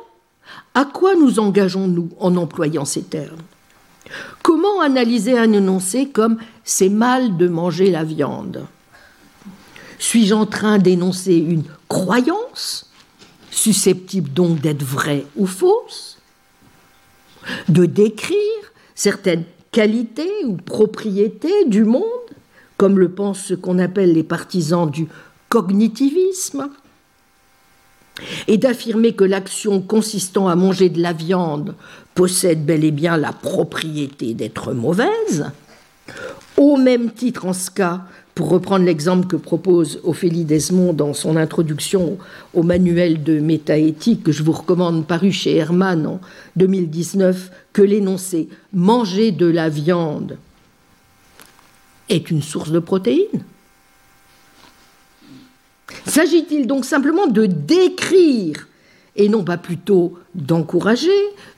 À 0.74 0.86
quoi 0.86 1.16
nous 1.16 1.40
engageons-nous 1.40 2.10
en 2.20 2.36
employant 2.36 2.86
ces 2.86 3.04
termes? 3.04 3.42
Comment 4.44 4.82
analyser 4.82 5.38
un 5.38 5.52
énoncé 5.54 6.10
comme 6.10 6.38
c'est 6.64 6.90
mal 6.90 7.38
de 7.38 7.48
manger 7.48 7.92
la 7.92 8.04
viande 8.04 8.66
Suis-je 10.00 10.34
en 10.34 10.46
train 10.46 10.78
d'énoncer 10.78 11.36
une 11.36 11.64
croyance, 11.88 12.90
susceptible 13.52 14.32
donc 14.32 14.60
d'être 14.60 14.84
vraie 14.84 15.26
ou 15.36 15.46
fausse? 15.46 16.18
De 17.70 17.86
décrire 17.86 18.38
certaines 18.96 19.46
qualités 19.72 20.46
ou 20.46 20.58
propriétés 20.58 21.66
du 21.66 21.86
monde, 21.86 22.04
comme 22.78 23.00
le 23.00 23.10
pensent 23.10 23.46
ce 23.46 23.54
qu'on 23.54 23.80
appelle 23.80 24.14
les 24.14 24.24
partisans 24.24 24.90
du 24.90 25.08
cognitivisme? 25.50 26.70
Et 28.48 28.58
d'affirmer 28.58 29.14
que 29.14 29.24
l'action 29.24 29.82
consistant 29.82 30.48
à 30.48 30.56
manger 30.56 30.90
de 30.90 31.02
la 31.02 31.14
viande 31.14 31.76
possède 32.16 32.66
bel 32.66 32.84
et 32.84 32.92
bien 32.92 33.18
la 33.18 33.34
propriété 33.34 34.34
d'être 34.34 34.74
mauvaise, 34.74 35.52
au 36.58 36.78
même 36.78 37.12
titre 37.12 37.46
en 37.46 37.54
ce 37.54 37.72
cas, 37.72 38.02
pour 38.36 38.50
reprendre 38.50 38.86
l'exemple 38.86 39.28
que 39.28 39.36
propose 39.36 40.00
Ophélie 40.04 40.46
Desmond 40.46 40.94
dans 40.94 41.14
son 41.14 41.36
introduction 41.36 42.18
au 42.54 42.64
manuel 42.64 43.24
de 43.24 43.40
métaéthique 43.40 44.24
que 44.24 44.32
je 44.32 44.44
vous 44.44 44.54
recommande 44.54 45.06
paru 45.06 45.32
chez 45.32 45.56
Hermann 45.56 46.08
en 46.08 46.22
2019, 46.56 47.52
que 47.74 47.82
l'énoncé 47.82 48.48
manger 48.74 49.32
de 49.32 49.48
la 49.48 49.70
viande 49.70 50.38
est 52.10 52.32
une 52.32 52.42
source 52.42 52.72
de 52.72 52.80
protéines 52.80 53.44
S'agit-il 56.06 56.68
donc 56.68 56.86
simplement 56.86 57.28
de 57.28 57.46
décrire 57.46 58.68
et 59.16 59.30
non 59.30 59.44
pas 59.44 59.58
plutôt 59.58 60.18
d'encourager, 60.36 61.10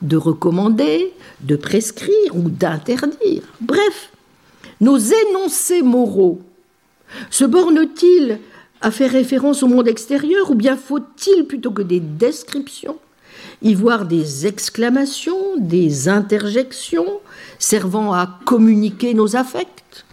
de 0.02 0.18
recommander, 0.18 1.14
de 1.42 1.56
prescrire 1.56 2.36
ou 2.36 2.50
d'interdire? 2.50 3.44
Bref, 3.62 4.12
nos 4.82 4.98
énoncés 4.98 5.82
moraux 5.82 6.42
se 7.30 7.46
bornent-ils 7.46 8.40
à 8.82 8.92
faire 8.92 9.12
référence 9.12 9.64
au 9.64 9.68
monde 9.68 9.88
extérieur 9.88 10.52
ou 10.52 10.56
bien 10.56 10.76
faut-il, 10.76 11.46
plutôt 11.46 11.72
que 11.72 11.82
des 11.82 12.00
descriptions, 12.00 12.98
y 13.62 13.76
voir 13.76 14.06
des 14.06 14.46
exclamations, 14.46 15.58
des 15.58 16.10
interjections 16.10 17.22
servant 17.60 18.14
à 18.14 18.40
communiquer 18.46 19.14
nos 19.14 19.36
affects, 19.38 20.06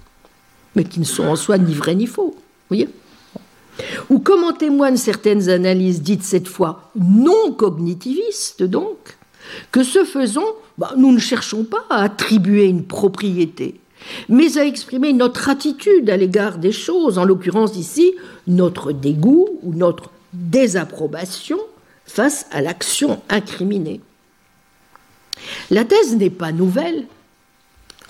mais 0.76 0.84
qui 0.84 1.00
ne 1.00 1.04
sont 1.04 1.24
en 1.24 1.36
soi 1.36 1.58
ni 1.58 1.74
vrais 1.74 1.96
ni 1.96 2.06
faux? 2.06 2.36
Ou 4.08 4.18
comme 4.18 4.44
en 4.44 4.52
témoignent 4.52 4.96
certaines 4.96 5.48
analyses 5.48 6.02
dites 6.02 6.22
cette 6.22 6.48
fois 6.48 6.90
non 6.96 7.52
cognitivistes 7.52 8.62
donc, 8.62 8.96
que 9.72 9.82
ce 9.82 10.04
faisant, 10.04 10.46
bah, 10.78 10.92
nous 10.96 11.12
ne 11.12 11.18
cherchons 11.18 11.64
pas 11.64 11.84
à 11.90 12.02
attribuer 12.02 12.66
une 12.66 12.84
propriété, 12.84 13.80
mais 14.28 14.58
à 14.58 14.64
exprimer 14.64 15.12
notre 15.12 15.48
attitude 15.48 16.08
à 16.10 16.16
l'égard 16.16 16.58
des 16.58 16.72
choses, 16.72 17.18
en 17.18 17.24
l'occurrence 17.24 17.76
ici 17.76 18.14
notre 18.46 18.92
dégoût 18.92 19.48
ou 19.62 19.74
notre 19.74 20.10
désapprobation 20.32 21.58
face 22.06 22.46
à 22.50 22.60
l'action 22.60 23.20
incriminée. 23.28 24.00
La 25.70 25.84
thèse 25.84 26.16
n'est 26.16 26.30
pas 26.30 26.52
nouvelle. 26.52 27.06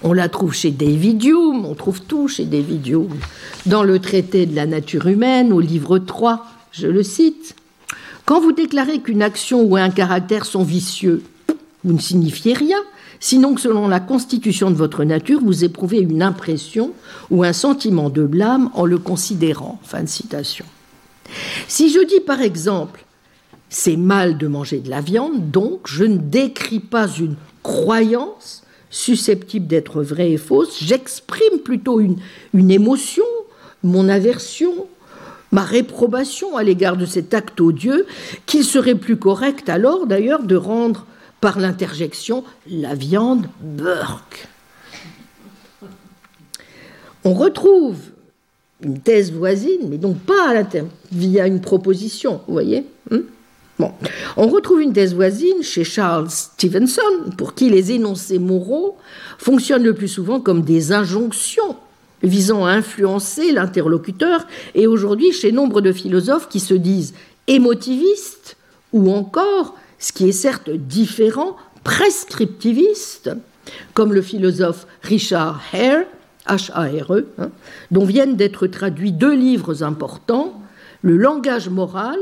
On 0.03 0.15
la 0.15 0.31
trouve 0.31 0.55
chez 0.55 0.71
David 0.71 1.23
Hume, 1.25 1.67
on 1.67 1.75
trouve 1.75 2.01
tout 2.01 2.27
chez 2.27 2.47
David 2.47 2.87
Hume. 2.87 3.19
Dans 3.67 3.83
le 3.83 3.99
traité 3.99 4.47
de 4.47 4.57
la 4.57 4.65
nature 4.65 5.07
humaine, 5.07 5.53
au 5.53 5.61
livre 5.61 5.99
3, 5.99 6.47
je 6.73 6.87
le 6.87 7.03
cite, 7.03 7.55
Quand 8.25 8.41
vous 8.41 8.53
déclarez 8.53 9.01
qu'une 9.01 9.21
action 9.21 9.63
ou 9.63 9.77
un 9.77 9.91
caractère 9.91 10.47
sont 10.47 10.63
vicieux, 10.63 11.23
vous 11.85 11.93
ne 11.93 11.99
signifiez 11.99 12.55
rien, 12.55 12.79
sinon 13.19 13.55
que 13.55 13.61
selon 13.61 13.89
la 13.89 14.01
constitution 14.01 14.71
de 14.71 14.77
votre 14.77 15.05
nature, 15.05 15.41
vous 15.43 15.65
éprouvez 15.65 15.99
une 15.99 16.23
impression 16.23 16.93
ou 17.31 17.45
un 17.45 17.53
sentiment 17.53 18.09
de 18.09 18.25
blâme 18.25 18.71
en 18.75 18.87
le 18.87 18.99
considérant. 18.99 19.79
Fin 19.83 20.03
de 20.03 20.09
citation. 20.09 20.65
Si 21.69 21.93
je 21.93 22.05
dis 22.07 22.21
par 22.21 22.41
exemple 22.41 23.05
c'est 23.73 23.97
mal 23.97 24.37
de 24.37 24.49
manger 24.49 24.81
de 24.81 24.91
la 24.91 25.01
viande, 25.01 25.53
donc 25.53 25.83
je 25.87 26.05
ne 26.05 26.17
décris 26.17 26.81
pas 26.81 27.07
une 27.07 27.37
croyance 27.63 28.65
susceptible 28.91 29.67
d'être 29.67 30.03
vraie 30.03 30.33
et 30.33 30.37
fausse, 30.37 30.83
j'exprime 30.83 31.61
plutôt 31.65 32.01
une, 32.01 32.17
une 32.53 32.71
émotion, 32.71 33.25
mon 33.83 34.09
aversion, 34.09 34.87
ma 35.53 35.63
réprobation 35.63 36.57
à 36.57 36.63
l'égard 36.63 36.97
de 36.97 37.07
cet 37.07 37.33
acte 37.33 37.61
odieux, 37.61 38.07
qu'il 38.47 38.65
serait 38.65 38.95
plus 38.95 39.17
correct 39.17 39.69
alors 39.69 40.07
d'ailleurs 40.07 40.43
de 40.43 40.57
rendre 40.57 41.07
par 41.41 41.59
l'interjection 41.59 42.45
la 42.69 42.95
viande 42.95 43.47
Burke. 43.61 44.49
On 47.25 47.35
retrouve 47.35 47.99
une 48.83 48.99
thèse 48.99 49.33
voisine, 49.33 49.89
mais 49.89 49.99
donc 49.99 50.19
pas 50.19 50.59
à 50.59 50.65
via 51.13 51.47
une 51.47 51.61
proposition, 51.61 52.41
vous 52.47 52.53
voyez 52.53 52.85
on 54.37 54.49
retrouve 54.49 54.83
une 54.83 54.93
thèse 54.93 55.15
voisine 55.15 55.63
chez 55.63 55.85
Charles 55.85 56.31
Stevenson, 56.31 57.31
pour 57.37 57.55
qui 57.55 57.71
les 57.71 57.93
énoncés 57.93 58.39
moraux 58.39 58.99
fonctionnent 59.39 59.85
le 59.85 59.95
plus 59.95 60.09
souvent 60.09 60.41
comme 60.41 60.63
des 60.63 60.93
injonctions 60.93 61.77
visant 62.23 62.67
à 62.67 62.73
influencer 62.73 63.53
l'interlocuteur, 63.53 64.47
et 64.75 64.87
aujourd'hui 64.87 65.33
chez 65.33 65.53
nombre 65.53 65.81
de 65.81 65.93
philosophes 65.93 66.49
qui 66.49 66.61
se 66.61 66.75
disent 66.75 67.15
émotivistes, 67.47 68.57
ou 68.93 69.11
encore, 69.11 69.77
ce 69.99 70.13
qui 70.13 70.29
est 70.29 70.33
certes 70.33 70.71
différent, 70.71 71.57
prescriptivistes, 71.85 73.31
comme 73.95 74.13
le 74.13 74.23
philosophe 74.23 74.87
Richard 75.03 75.61
Hare, 75.73 76.05
H-A-R-E, 76.47 77.29
hein, 77.39 77.51
dont 77.91 78.05
viennent 78.05 78.37
d'être 78.37 78.67
traduits 78.67 79.13
deux 79.13 79.35
livres 79.35 79.83
importants, 79.83 80.61
Le 81.03 81.17
langage 81.17 81.71
moral 81.71 82.19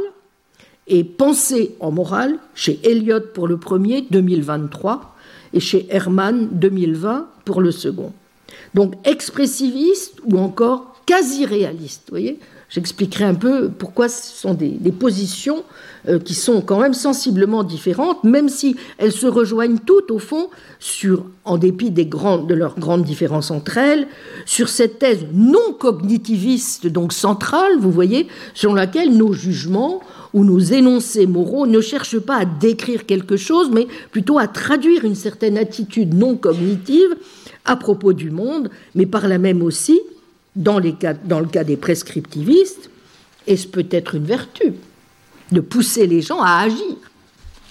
et 0.89 1.05
Pensée 1.05 1.76
en 1.80 1.91
morale 1.91 2.39
chez 2.55 2.80
Eliot 2.84 3.20
pour 3.34 3.49
le 3.49 3.59
premier, 3.59 4.07
2023, 4.11 5.14
et 5.53 5.61
chez 5.61 5.86
Herman, 5.91 6.49
2020, 6.53 7.28
pour 7.45 7.61
le 7.61 7.70
second. 7.70 8.12
Donc 8.74 8.95
expressiviste 9.05 10.20
ou 10.24 10.39
encore 10.39 11.03
quasi 11.07 11.47
réaliste. 11.47 12.03
Vous 12.09 12.12
voyez? 12.12 12.39
J'expliquerai 12.70 13.24
un 13.24 13.34
peu 13.34 13.70
pourquoi 13.70 14.11
ce 14.11 14.30
sont 14.30 14.53
des, 14.53 14.93
positions 14.93 15.64
euh, 16.07 16.18
qui 16.18 16.34
sont 16.34 16.61
quand 16.61 16.78
même 16.78 16.93
sensiblement 16.93 17.64
différentes, 17.64 18.24
même 18.24 18.51
si 18.51 18.76
elles 18.99 19.12
se 19.12 19.26
rejoignent 19.26 19.78
toutes 19.78 20.11
au 20.11 20.18
fond, 20.18 20.51
sur, 20.78 21.24
en 21.47 21.57
dépit 21.57 21.91
des 21.91 22.05
grandes, 22.05 22.47
de 22.47 22.53
leurs 22.53 22.78
grandes 22.78 23.05
différences 23.05 23.51
entre 23.51 23.78
elles, 23.78 24.07
sur 24.45 24.68
cette 24.68 24.99
thèse 24.99 25.24
non 25.32 25.72
cognitiviste, 25.78 26.86
donc 26.86 27.14
centrale, 27.14 27.78
vous 27.78 27.91
voyez, 27.91 28.28
selon 28.53 28.74
laquelle 28.74 29.16
nos 29.16 29.32
jugements 29.32 30.03
où 30.34 30.44
nos 30.44 30.58
énoncés 30.58 31.26
moraux 31.26 31.66
ne 31.66 31.80
cherchent 31.80 32.18
pas 32.18 32.36
à 32.36 32.44
décrire 32.44 33.06
quelque 33.06 33.36
chose, 33.36 33.70
mais 33.72 33.86
plutôt 34.10 34.38
à 34.38 34.46
traduire 34.46 35.04
une 35.04 35.14
certaine 35.14 35.58
attitude 35.58 36.14
non 36.14 36.36
cognitive 36.36 37.16
à 37.64 37.76
propos 37.76 38.12
du 38.12 38.30
monde, 38.30 38.70
mais 38.94 39.06
par 39.06 39.28
là 39.28 39.38
même 39.38 39.62
aussi, 39.62 40.00
dans, 40.56 40.78
le 40.78 40.92
cas 41.46 41.64
des 41.64 41.76
prescriptivistes, 41.76 42.90
et 43.46 43.56
ce 43.56 43.66
peut 43.66 43.86
être 43.90 44.14
une 44.14 44.24
vertu, 44.24 44.74
de 45.52 45.60
pousser 45.60 46.06
les 46.06 46.20
gens 46.20 46.40
à 46.40 46.60
agir 46.62 46.96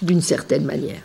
d'une 0.02 0.22
certaine 0.22 0.64
manière? 0.64 1.02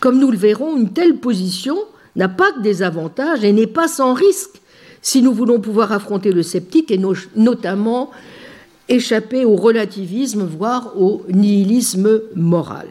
Comme 0.00 0.18
nous 0.18 0.30
le 0.30 0.36
verrons, 0.36 0.76
une 0.76 0.92
telle 0.92 1.16
position 1.16 1.76
n'a 2.16 2.28
pas 2.28 2.52
que 2.52 2.60
des 2.60 2.82
avantages 2.82 3.44
et 3.44 3.52
n'est 3.52 3.66
pas 3.66 3.88
sans 3.88 4.14
risque 4.14 4.60
si 5.00 5.20
nous 5.20 5.32
voulons 5.32 5.60
pouvoir 5.60 5.90
affronter 5.92 6.30
le 6.30 6.42
sceptique 6.42 6.90
et 6.90 7.00
notamment 7.34 8.10
échapper 8.92 9.44
au 9.44 9.56
relativisme, 9.56 10.44
voire 10.44 10.92
au 11.00 11.22
nihilisme 11.28 12.20
moral. 12.36 12.86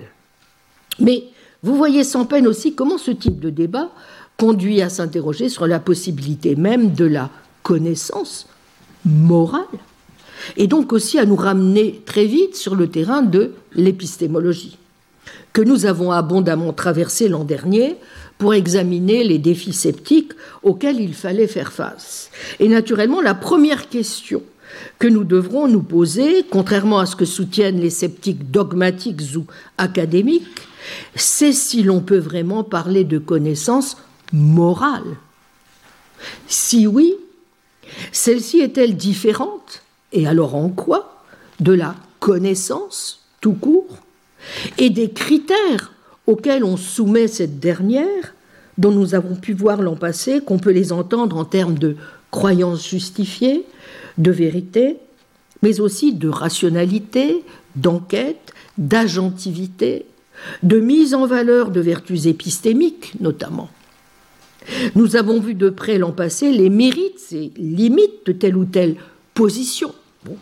Mais 0.99 1.23
vous 1.63 1.75
voyez 1.75 2.03
sans 2.03 2.25
peine 2.25 2.47
aussi 2.47 2.73
comment 2.73 2.97
ce 2.97 3.11
type 3.11 3.39
de 3.39 3.49
débat 3.49 3.89
conduit 4.37 4.81
à 4.81 4.89
s'interroger 4.89 5.47
sur 5.47 5.67
la 5.67 5.79
possibilité 5.79 6.55
même 6.55 6.93
de 6.93 7.05
la 7.05 7.29
connaissance 7.61 8.47
morale, 9.05 9.61
et 10.57 10.65
donc 10.65 10.91
aussi 10.91 11.19
à 11.19 11.25
nous 11.25 11.35
ramener 11.35 12.01
très 12.05 12.25
vite 12.25 12.55
sur 12.55 12.73
le 12.73 12.87
terrain 12.87 13.21
de 13.21 13.51
l'épistémologie, 13.75 14.77
que 15.53 15.61
nous 15.61 15.85
avons 15.85 16.11
abondamment 16.11 16.73
traversé 16.73 17.29
l'an 17.29 17.43
dernier 17.43 17.95
pour 18.39 18.55
examiner 18.55 19.23
les 19.23 19.37
défis 19.37 19.73
sceptiques 19.73 20.33
auxquels 20.63 20.99
il 20.99 21.13
fallait 21.13 21.47
faire 21.47 21.71
face. 21.71 22.31
Et 22.59 22.67
naturellement, 22.67 23.21
la 23.21 23.35
première 23.35 23.89
question 23.89 24.41
que 25.01 25.07
nous 25.07 25.23
devrons 25.23 25.67
nous 25.67 25.81
poser, 25.81 26.45
contrairement 26.47 26.99
à 26.99 27.07
ce 27.07 27.15
que 27.15 27.25
soutiennent 27.25 27.79
les 27.79 27.89
sceptiques 27.89 28.51
dogmatiques 28.51 29.35
ou 29.35 29.47
académiques, 29.79 30.61
c'est 31.15 31.53
si 31.53 31.81
l'on 31.81 32.01
peut 32.01 32.19
vraiment 32.19 32.63
parler 32.63 33.03
de 33.03 33.17
connaissance 33.17 33.97
morale. 34.31 35.17
Si 36.45 36.85
oui, 36.85 37.15
celle-ci 38.11 38.59
est-elle 38.59 38.95
différente, 38.95 39.81
et 40.13 40.27
alors 40.27 40.53
en 40.53 40.69
quoi, 40.69 41.23
de 41.59 41.73
la 41.73 41.95
connaissance 42.19 43.21
tout 43.41 43.53
court, 43.53 43.97
et 44.77 44.91
des 44.91 45.09
critères 45.09 45.93
auxquels 46.27 46.63
on 46.63 46.77
soumet 46.77 47.27
cette 47.27 47.59
dernière, 47.59 48.35
dont 48.77 48.91
nous 48.91 49.15
avons 49.15 49.33
pu 49.33 49.53
voir 49.53 49.81
l'an 49.81 49.95
passé 49.95 50.41
qu'on 50.41 50.59
peut 50.59 50.69
les 50.69 50.91
entendre 50.91 51.37
en 51.37 51.45
termes 51.45 51.79
de 51.79 51.95
croyances 52.29 52.87
justifiées, 52.87 53.65
de 54.17 54.31
vérité, 54.31 54.97
mais 55.61 55.79
aussi 55.79 56.13
de 56.13 56.29
rationalité, 56.29 57.43
d'enquête, 57.75 58.53
d'agentivité, 58.77 60.05
de 60.63 60.79
mise 60.79 61.13
en 61.13 61.25
valeur 61.25 61.71
de 61.71 61.81
vertus 61.81 62.25
épistémiques 62.25 63.13
notamment. 63.19 63.69
Nous 64.95 65.15
avons 65.15 65.39
vu 65.39 65.55
de 65.55 65.69
près 65.69 65.97
l'an 65.97 66.11
passé 66.11 66.51
les 66.51 66.69
mérites 66.69 67.31
et 67.31 67.51
limites 67.57 68.25
de 68.25 68.31
telle 68.31 68.55
ou 68.55 68.65
telle 68.65 68.95
position. 69.33 69.93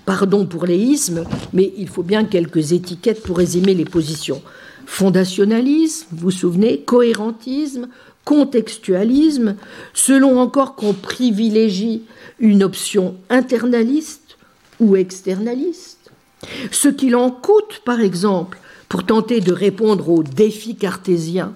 pardon 0.05 0.45
pour 0.45 0.65
l'éisme, 0.65 1.23
mais 1.53 1.73
il 1.77 1.87
faut 1.87 2.03
bien 2.03 2.25
quelques 2.25 2.73
étiquettes 2.73 3.23
pour 3.23 3.37
résumer 3.37 3.73
les 3.73 3.85
positions. 3.85 4.41
Fondationalisme, 4.85 6.07
vous 6.11 6.17
vous 6.17 6.31
souvenez, 6.31 6.81
cohérentisme, 6.81 7.87
contextualisme, 8.25 9.55
selon 9.93 10.39
encore 10.39 10.75
qu'on 10.75 10.93
privilégie 10.93 12.03
une 12.39 12.63
option 12.63 13.15
internaliste 13.29 14.37
ou 14.79 14.95
externaliste. 14.95 16.11
Ce 16.71 16.87
qu'il 16.87 17.15
en 17.15 17.31
coûte, 17.31 17.81
par 17.85 17.99
exemple, 17.99 18.59
pour 18.87 19.05
tenter 19.05 19.41
de 19.41 19.51
répondre 19.51 20.09
aux 20.09 20.23
défis 20.23 20.75
cartésiens, 20.75 21.53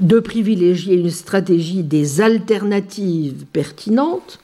de 0.00 0.18
privilégier 0.20 0.96
une 0.96 1.10
stratégie 1.10 1.82
des 1.82 2.20
alternatives 2.20 3.44
pertinentes, 3.52 4.40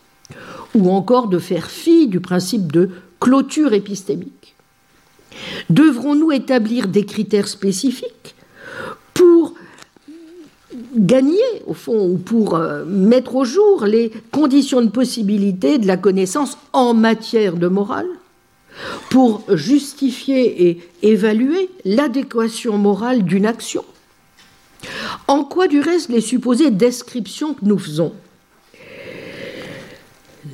ou 0.75 0.91
encore 0.91 1.29
de 1.29 1.39
faire 1.39 1.71
fi 1.71 2.07
du 2.07 2.21
principe 2.21 2.71
de 2.71 2.91
clôture 3.19 3.73
épistémique. 3.73 4.55
Devrons-nous 5.69 6.33
établir 6.33 6.89
des 6.89 7.05
critères 7.05 7.49
spécifiques 7.49 8.35
pour 9.15 9.55
gagner, 10.95 11.39
au 11.67 11.75
fond, 11.75 12.09
ou 12.09 12.19
pour 12.19 12.57
euh, 12.57 12.85
mettre 12.85 13.37
au 13.37 13.45
jour 13.45 13.85
les 13.85 14.11
conditions 14.33 14.83
de 14.83 14.91
possibilité 14.91 15.79
de 15.79 15.87
la 15.87 15.97
connaissance 15.97 16.59
en 16.73 16.95
matière 16.95 17.57
de 17.57 17.69
morale, 17.69 18.09
pour 19.11 19.45
justifier 19.49 20.69
et 20.69 20.81
évaluer 21.03 21.69
l'adéquation 21.85 22.79
morale 22.79 23.25
d'une 23.25 23.47
action. 23.47 23.85
En 25.29 25.45
quoi, 25.45 25.69
du 25.69 25.81
reste, 25.81 26.09
les 26.09 26.21
supposées 26.21 26.71
descriptions 26.71 27.55
que 27.55 27.65
nous 27.65 27.79
faisons 27.79 28.13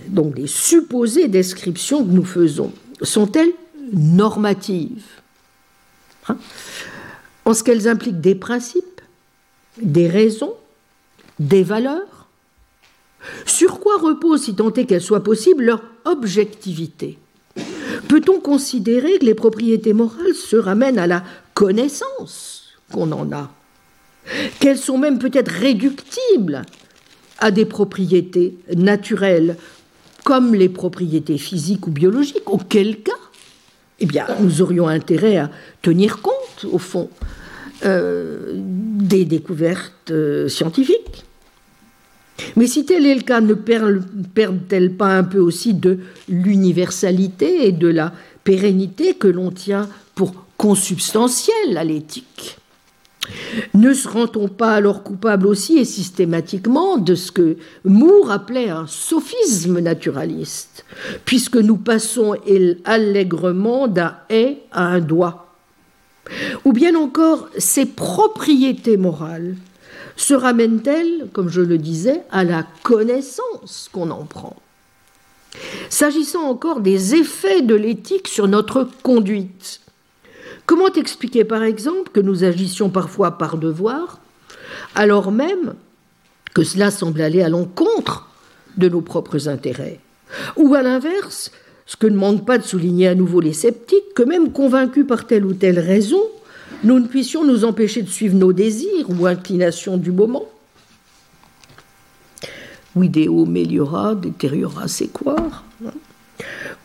donc 0.08 0.36
les 0.36 0.46
supposées 0.46 1.28
descriptions 1.28 2.04
que 2.04 2.10
nous 2.10 2.24
faisons 2.24 2.72
sont-elles 3.02 3.52
normatives 3.92 5.04
hein? 6.28 6.36
En 7.44 7.54
ce 7.54 7.62
qu'elles 7.62 7.86
impliquent 7.86 8.20
des 8.20 8.34
principes, 8.34 8.95
des 9.80 10.08
raisons, 10.08 10.54
des 11.38 11.62
valeurs. 11.62 12.28
Sur 13.44 13.80
quoi 13.80 13.98
repose, 13.98 14.44
si 14.44 14.54
tant 14.54 14.72
est 14.72 14.84
qu'elle 14.84 15.00
soit 15.00 15.22
possible, 15.22 15.64
leur 15.64 15.82
objectivité? 16.04 17.18
Peut-on 18.08 18.40
considérer 18.40 19.18
que 19.18 19.24
les 19.24 19.34
propriétés 19.34 19.92
morales 19.92 20.34
se 20.34 20.56
ramènent 20.56 20.98
à 20.98 21.06
la 21.06 21.24
connaissance 21.54 22.68
qu'on 22.92 23.10
en 23.12 23.32
a? 23.32 23.50
Qu'elles 24.60 24.78
sont 24.78 24.98
même 24.98 25.18
peut-être 25.18 25.50
réductibles 25.50 26.62
à 27.38 27.50
des 27.50 27.64
propriétés 27.64 28.56
naturelles, 28.74 29.56
comme 30.24 30.54
les 30.54 30.68
propriétés 30.68 31.38
physiques 31.38 31.86
ou 31.86 31.90
biologiques, 31.90 32.50
auquel 32.50 33.02
cas, 33.02 33.12
eh 34.00 34.06
bien, 34.06 34.26
nous 34.40 34.62
aurions 34.62 34.88
intérêt 34.88 35.36
à 35.36 35.50
tenir 35.82 36.20
compte, 36.20 36.66
au 36.70 36.78
fond, 36.78 37.08
euh, 37.84 38.60
des 39.06 39.24
découvertes 39.24 40.10
euh, 40.10 40.48
scientifiques. 40.48 41.24
Mais 42.56 42.66
si 42.66 42.84
tel 42.84 43.06
est 43.06 43.14
le 43.14 43.22
cas, 43.22 43.40
ne 43.40 43.54
perdent-elles 43.54 44.94
pas 44.94 45.16
un 45.16 45.24
peu 45.24 45.38
aussi 45.38 45.72
de 45.72 46.00
l'universalité 46.28 47.66
et 47.66 47.72
de 47.72 47.88
la 47.88 48.12
pérennité 48.44 49.14
que 49.14 49.28
l'on 49.28 49.50
tient 49.50 49.88
pour 50.14 50.34
consubstantielle 50.56 51.76
à 51.76 51.84
l'éthique? 51.84 52.58
Ne 53.74 53.92
seront-on 53.92 54.48
pas 54.48 54.74
alors 54.74 55.02
coupables 55.02 55.46
aussi 55.46 55.78
et 55.78 55.84
systématiquement 55.84 56.96
de 56.96 57.14
ce 57.14 57.32
que 57.32 57.56
Moore 57.84 58.30
appelait 58.30 58.68
un 58.68 58.86
sophisme 58.86 59.80
naturaliste, 59.80 60.84
puisque 61.24 61.56
nous 61.56 61.76
passons 61.76 62.36
allègrement 62.84 63.88
d'un 63.88 64.14
et 64.30 64.58
à 64.70 64.86
un 64.86 65.00
doigt 65.00 65.45
Ou 66.64 66.72
bien 66.72 66.94
encore, 66.94 67.48
ces 67.58 67.86
propriétés 67.86 68.96
morales 68.96 69.56
se 70.16 70.34
ramènent-elles, 70.34 71.28
comme 71.32 71.48
je 71.48 71.60
le 71.60 71.78
disais, 71.78 72.22
à 72.30 72.44
la 72.44 72.66
connaissance 72.82 73.88
qu'on 73.92 74.10
en 74.10 74.24
prend? 74.24 74.56
S'agissant 75.88 76.42
encore 76.42 76.80
des 76.80 77.14
effets 77.14 77.62
de 77.62 77.74
l'éthique 77.74 78.28
sur 78.28 78.48
notre 78.48 78.88
conduite, 79.02 79.80
Comment 80.66 80.92
expliquer 80.92 81.44
par 81.44 81.62
exemple 81.62 82.10
que 82.12 82.18
nous 82.18 82.42
agissions 82.42 82.90
parfois 82.90 83.38
par 83.38 83.56
devoir, 83.56 84.18
alors 84.96 85.30
même 85.30 85.74
que 86.54 86.64
cela 86.64 86.90
semble 86.90 87.22
aller 87.22 87.40
à 87.40 87.48
l'encontre 87.48 88.28
de 88.76 88.88
nos 88.88 89.00
propres 89.00 89.48
intérêts? 89.48 90.00
Ou 90.56 90.74
à 90.74 90.82
l'inverse, 90.82 91.52
ce 91.86 91.96
que 91.96 92.06
ne 92.08 92.16
manque 92.16 92.44
pas 92.44 92.58
de 92.58 92.64
souligner 92.64 93.08
à 93.08 93.14
nouveau 93.14 93.40
les 93.40 93.52
sceptiques, 93.52 94.14
que 94.14 94.24
même 94.24 94.52
convaincus 94.52 95.06
par 95.06 95.26
telle 95.26 95.46
ou 95.46 95.54
telle 95.54 95.78
raison, 95.78 96.20
nous 96.82 96.98
ne 96.98 97.06
puissions 97.06 97.44
nous 97.44 97.64
empêcher 97.64 98.02
de 98.02 98.08
suivre 98.08 98.36
nos 98.36 98.52
désirs 98.52 99.08
ou 99.08 99.26
inclinations 99.26 99.96
du 99.96 100.10
moment. 100.10 100.46
Vidéo 102.96 103.44
meliora, 103.44 104.14
détériora 104.14 104.88
c'est 104.88 105.08
quoi 105.08 105.36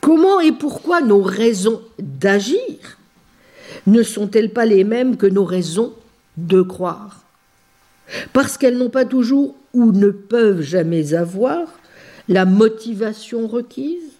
Comment 0.02 0.40
et 0.40 0.52
pourquoi 0.52 1.02
nos 1.02 1.22
raisons 1.22 1.82
d'agir 2.00 2.98
ne 3.88 4.04
sont-elles 4.04 4.52
pas 4.52 4.66
les 4.66 4.84
mêmes 4.84 5.18
que 5.18 5.26
nos 5.26 5.46
raisons 5.46 5.94
de 6.38 6.62
croire? 6.62 7.22
Parce 8.34 8.58
qu'elles 8.58 8.78
n'ont 8.78 8.90
pas 8.90 9.06
toujours 9.06 9.56
ou 9.74 9.92
ne 9.92 10.10
peuvent 10.10 10.62
jamais 10.62 11.14
avoir 11.14 11.68
la 12.28 12.46
motivation 12.46 13.48
requise? 13.48 14.11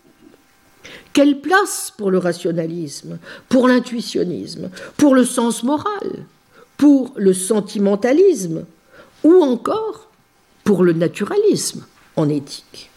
Quelle 1.14 1.42
place 1.42 1.92
pour 1.98 2.10
le 2.10 2.18
rationalisme, 2.18 3.20
pour 3.50 3.68
l'intuitionnisme, 3.68 4.70
pour 4.98 5.14
le 5.14 5.26
sens 5.26 5.64
moral, 5.64 6.26
pour 6.78 7.14
le 7.18 7.34
sentimentalisme 7.34 8.66
ou 9.24 9.44
encore 9.44 10.10
pour 10.64 10.84
le 10.84 10.94
naturalisme 10.94 11.86
en 12.16 12.30
éthique? 12.30 12.90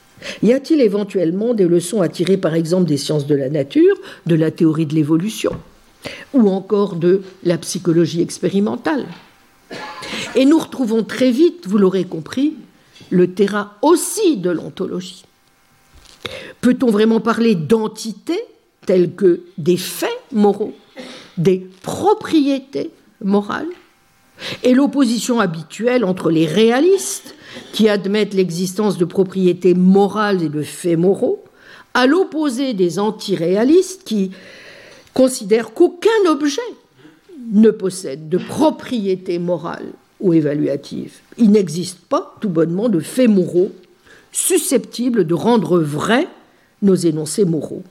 Y 0.43 0.53
a-t-il 0.53 0.81
éventuellement 0.81 1.55
des 1.55 1.67
leçons 1.67 2.01
à 2.01 2.09
tirer 2.09 2.37
par 2.37 2.55
exemple 2.55 2.87
des 2.87 2.97
sciences 2.97 3.27
de 3.27 3.35
la 3.35 3.51
nature, 3.51 3.97
de 4.27 4.35
la 4.37 4.51
théorie 4.51 4.87
de 4.87 4.95
l'évolution 4.95 5.53
ou 6.33 6.49
encore 6.49 6.97
de 6.97 7.23
la 7.43 7.59
psychologie 7.59 8.23
expérimentale? 8.23 9.07
Et 10.37 10.45
nous 10.45 10.59
retrouvons 10.59 11.03
très 11.03 11.31
vite, 11.31 11.67
vous 11.67 11.79
l'aurez 11.79 12.05
compris, 12.05 12.55
le 13.11 13.35
terrain 13.35 13.73
aussi 13.83 14.37
de 14.37 14.51
l'ontologie. 14.51 15.25
Peut-on 16.61 16.91
vraiment 16.91 17.21
parler 17.21 17.55
d'entités 17.55 18.43
telles 18.87 19.15
que 19.15 19.43
des 19.59 19.77
faits 19.77 20.11
moraux, 20.33 20.75
des 21.39 21.67
propriétés 21.83 22.91
morales 23.21 23.69
et 24.63 24.75
l'opposition 24.75 25.41
habituelle 25.41 26.05
entre 26.05 26.31
les 26.31 26.47
réalistes, 26.47 27.35
qui 27.73 27.89
admettent 27.89 28.35
l'existence 28.35 28.99
de 28.99 29.05
propriétés 29.05 29.75
morales 29.75 30.43
et 30.43 30.49
de 30.49 30.63
faits 30.63 30.99
moraux, 30.99 31.45
à 31.95 32.07
l'opposé 32.07 32.75
des 32.75 32.99
antiréalistes 32.99 34.03
qui 34.05 34.33
considère 35.13 35.73
qu'aucun 35.73 36.09
objet 36.29 36.61
ne 37.53 37.71
possède 37.71 38.29
de 38.29 38.39
propriété 38.39 39.39
morale 39.39 39.87
ou 40.21 40.33
évaluative. 40.33 41.15
Il 41.39 41.53
n'existe 41.53 41.99
pas, 42.01 42.35
tout 42.41 42.49
bonnement, 42.49 42.89
de 42.89 43.01
faits 43.01 43.31
moraux 43.31 43.71
susceptibles 44.35 45.27
de 45.27 45.35
rendre 45.35 45.79
vrais 45.79 46.29
nos 46.83 46.97
énoncés 46.97 47.45
moraux. 47.45 47.85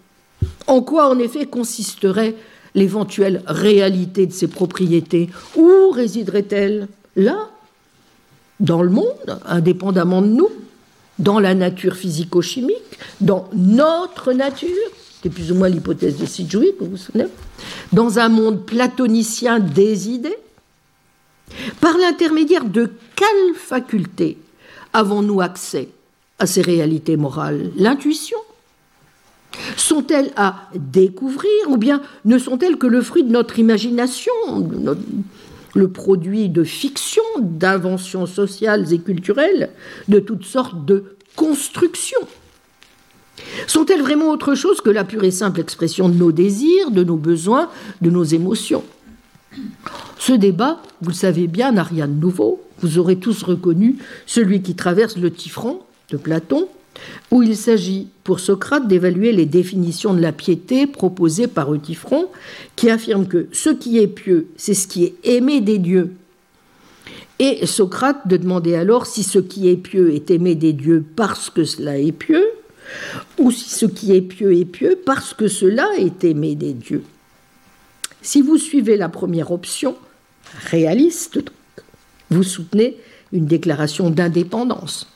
En 0.68 0.82
quoi, 0.82 1.10
en 1.10 1.18
effet, 1.18 1.46
consisterait 1.46 2.36
l'éventuelle 2.76 3.42
réalité 3.48 4.28
de 4.28 4.34
ces 4.34 4.48
propriétés? 4.48 5.30
Où 5.56 5.90
résiderait-elle 5.92 6.90
Là, 7.16 7.50
dans 8.60 8.84
le 8.84 8.90
monde, 8.90 9.40
indépendamment 9.46 10.22
de 10.22 10.28
nous, 10.28 10.50
dans 11.18 11.40
la 11.40 11.56
nature 11.56 11.96
physico-chimique, 11.96 13.00
dans 13.22 13.50
notre 13.54 14.34
nature? 14.34 14.70
C'est 15.22 15.30
plus 15.30 15.52
ou 15.52 15.56
moins 15.56 15.70
l'hypothèse 15.70 16.18
de 16.18 16.26
Sidgwick, 16.26 16.76
vous 16.80 16.88
vous 16.88 16.98
souvenez, 16.98 17.28
dans 17.94 18.20
un 18.20 18.28
monde 18.28 18.66
platonicien 18.66 19.60
des 19.60 20.10
idées, 20.10 20.38
par 21.80 21.98
l'intermédiaire 21.98 22.66
de 22.66 22.92
quelle 23.16 23.56
faculté 23.56 24.38
avons-nous 24.92 25.40
accès 25.40 25.88
à 26.44 26.46
ces 26.46 26.62
réalités 26.62 27.16
morales. 27.16 27.72
L'intuition. 27.78 28.38
Sont-elles 29.78 30.32
à 30.36 30.68
découvrir 30.76 31.70
ou 31.70 31.78
bien 31.78 32.02
ne 32.26 32.38
sont-elles 32.38 32.78
que 32.78 32.88
le 32.88 33.02
fruit 33.02 33.24
de 33.24 33.32
notre 33.32 33.60
imagination, 33.60 34.34
le 35.74 35.88
produit 35.88 36.50
de 36.50 36.66
fiction, 36.66 37.24
d'inventions 37.40 38.26
sociales 38.26 38.92
et 38.92 39.00
culturelles, 39.00 39.70
de 40.10 40.20
toutes 40.20 40.44
sortes 40.44 40.84
de 40.84 41.16
constructions? 41.38 42.28
Sont-elles 43.68 44.02
vraiment 44.02 44.30
autre 44.30 44.54
chose 44.54 44.82
que 44.82 44.90
la 44.90 45.06
pure 45.06 45.24
et 45.24 45.32
simple 45.32 45.62
expression 45.62 46.10
de 46.10 46.16
nos 46.16 46.34
désirs, 46.34 46.92
de 46.92 47.06
nos 47.06 47.16
besoins, 47.16 47.70
de 48.02 48.10
nos 48.10 48.26
émotions? 48.26 48.84
Ce 50.20 50.34
débat, 50.34 50.82
vous 51.02 51.12
le 51.12 51.16
savez 51.16 51.48
bien, 51.48 51.72
n'a 51.72 51.84
rien 51.84 52.08
de 52.08 52.20
nouveau. 52.20 52.62
Vous 52.82 52.98
aurez 52.98 53.16
tous 53.16 53.44
reconnu 53.44 53.96
celui 54.26 54.62
qui 54.62 54.76
traverse 54.76 55.16
le 55.16 55.32
Tifron 55.32 55.80
de 56.10 56.18
Platon, 56.18 56.68
où 57.32 57.42
il 57.42 57.58
s'agit 57.58 58.08
pour 58.24 58.40
Socrate 58.40 58.88
d'évaluer 58.88 59.32
les 59.32 59.46
définitions 59.46 60.14
de 60.14 60.22
la 60.22 60.32
piété 60.32 60.88
proposées 60.88 61.48
par 61.48 61.74
Eutyphron, 61.74 62.28
qui 62.76 62.90
affirme 62.90 63.28
que 63.28 63.48
ce 63.52 63.70
qui 63.70 63.98
est 63.98 64.08
pieux, 64.08 64.48
c'est 64.58 64.74
ce 64.74 64.88
qui 64.88 65.06
est 65.06 65.16
aimé 65.24 65.62
des 65.62 65.80
dieux. 65.80 66.14
Et 67.40 67.66
Socrate 67.66 68.28
de 68.28 68.38
demander 68.38 68.76
alors 68.76 69.06
si 69.06 69.24
ce 69.24 69.40
qui 69.40 69.68
est 69.68 69.78
pieux 69.78 70.14
est 70.14 70.30
aimé 70.32 70.56
des 70.56 70.74
dieux 70.74 71.04
parce 71.16 71.50
que 71.50 71.64
cela 71.64 71.98
est 71.98 72.12
pieux, 72.12 72.46
ou 73.38 73.52
si 73.52 73.70
ce 73.70 73.86
qui 73.86 74.16
est 74.16 74.22
pieux 74.22 74.54
est 74.56 74.66
pieux 74.66 75.00
parce 75.06 75.34
que 75.34 75.48
cela 75.48 75.90
est 75.98 76.24
aimé 76.24 76.56
des 76.56 76.74
dieux. 76.74 77.04
Si 78.22 78.42
vous 78.42 78.58
suivez 78.58 78.96
la 78.96 79.10
première 79.10 79.52
option, 79.52 79.96
réaliste, 80.70 81.40
vous 82.30 82.44
soutenez 82.44 82.98
une 83.32 83.46
déclaration 83.46 84.10
d'indépendance. 84.10 85.13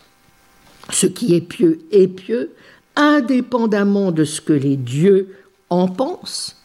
Ce 0.92 1.06
qui 1.06 1.36
est 1.36 1.42
pieux 1.42 1.80
est 1.92 2.08
pieux, 2.08 2.52
indépendamment 2.96 4.12
de 4.12 4.24
ce 4.24 4.42
que 4.42 4.54
les 4.54 4.78
dieux 4.78 5.30
en 5.70 5.88
pensent, 5.88 6.58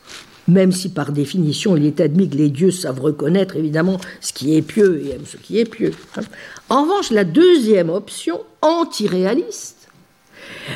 même 0.48 0.72
si 0.72 0.88
par 0.88 1.12
définition 1.12 1.76
il 1.76 1.86
est 1.86 2.00
admis 2.00 2.28
que 2.28 2.36
les 2.36 2.50
dieux 2.50 2.70
savent 2.70 3.00
reconnaître 3.00 3.56
évidemment 3.56 3.98
ce 4.20 4.32
qui 4.32 4.56
est 4.56 4.62
pieux 4.62 5.02
et 5.04 5.10
aiment 5.10 5.26
ce 5.26 5.36
qui 5.36 5.58
est 5.58 5.64
pieux. 5.64 5.92
En 6.68 6.82
revanche, 6.82 7.10
la 7.10 7.24
deuxième 7.24 7.90
option, 7.90 8.40
antiréaliste, 8.60 9.88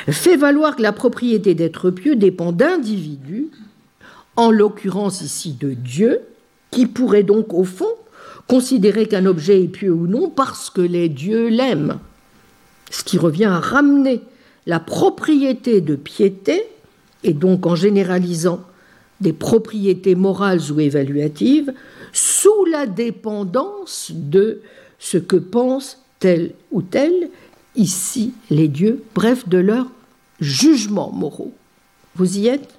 fait 0.08 0.36
valoir 0.36 0.76
que 0.76 0.82
la 0.82 0.92
propriété 0.92 1.54
d'être 1.54 1.90
pieux 1.90 2.16
dépend 2.16 2.52
d'individus, 2.52 3.48
en 4.36 4.50
l'occurrence 4.50 5.22
ici 5.22 5.52
de 5.52 5.72
Dieu, 5.72 6.20
qui 6.70 6.86
pourrait 6.86 7.22
donc 7.22 7.54
au 7.54 7.64
fond 7.64 7.88
considérer 8.48 9.06
qu'un 9.06 9.26
objet 9.26 9.62
est 9.62 9.68
pieux 9.68 9.92
ou 9.92 10.06
non 10.06 10.28
parce 10.28 10.70
que 10.70 10.80
les 10.80 11.08
dieux 11.08 11.48
l'aiment, 11.48 11.98
ce 12.90 13.04
qui 13.04 13.18
revient 13.18 13.44
à 13.44 13.60
ramener 13.60 14.22
la 14.66 14.80
propriété 14.80 15.80
de 15.80 15.96
piété 15.96 16.64
et 17.24 17.32
donc 17.32 17.66
en 17.66 17.74
généralisant 17.74 18.60
des 19.20 19.32
propriétés 19.32 20.14
morales 20.14 20.60
ou 20.70 20.80
évaluatives, 20.80 21.72
sous 22.12 22.64
la 22.66 22.86
dépendance 22.86 24.12
de 24.14 24.60
ce 24.98 25.18
que 25.18 25.36
pense 25.36 26.02
tel 26.18 26.52
ou 26.70 26.82
tel, 26.82 27.30
ici 27.74 28.32
les 28.50 28.68
dieux, 28.68 29.02
bref, 29.14 29.48
de 29.48 29.58
leurs 29.58 29.88
jugements 30.40 31.12
moraux. 31.12 31.52
Vous 32.14 32.38
y 32.38 32.48
êtes? 32.48 32.74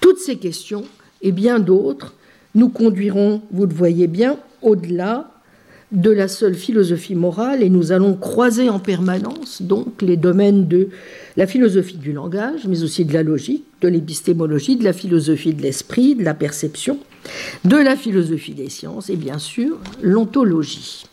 Toutes 0.00 0.18
ces 0.18 0.36
questions 0.36 0.84
et 1.22 1.32
bien 1.32 1.58
d'autres 1.58 2.14
nous 2.54 2.68
conduiront, 2.68 3.42
vous 3.50 3.66
le 3.66 3.74
voyez 3.74 4.06
bien, 4.06 4.38
au-delà 4.62 5.30
de 5.92 6.10
la 6.10 6.28
seule 6.28 6.54
philosophie 6.54 7.14
morale 7.14 7.62
et 7.62 7.70
nous 7.70 7.90
allons 7.90 8.14
croiser 8.14 8.68
en 8.68 8.78
permanence 8.78 9.60
donc 9.62 10.02
les 10.02 10.16
domaines 10.16 10.68
de 10.68 10.88
la 11.36 11.46
philosophie 11.46 11.96
du 11.96 12.12
langage, 12.12 12.66
mais 12.68 12.82
aussi 12.82 13.04
de 13.04 13.12
la 13.12 13.22
logique, 13.22 13.64
de 13.80 13.88
l'épistémologie, 13.88 14.76
de 14.76 14.84
la 14.84 14.92
philosophie 14.92 15.52
de 15.52 15.62
l'esprit, 15.62 16.14
de 16.14 16.22
la 16.22 16.34
perception, 16.34 16.98
de 17.64 17.76
la 17.76 17.96
philosophie 17.96 18.54
des 18.54 18.70
sciences 18.70 19.10
et 19.10 19.16
bien 19.16 19.38
sûr 19.38 19.78
l'ontologie. 20.00 21.06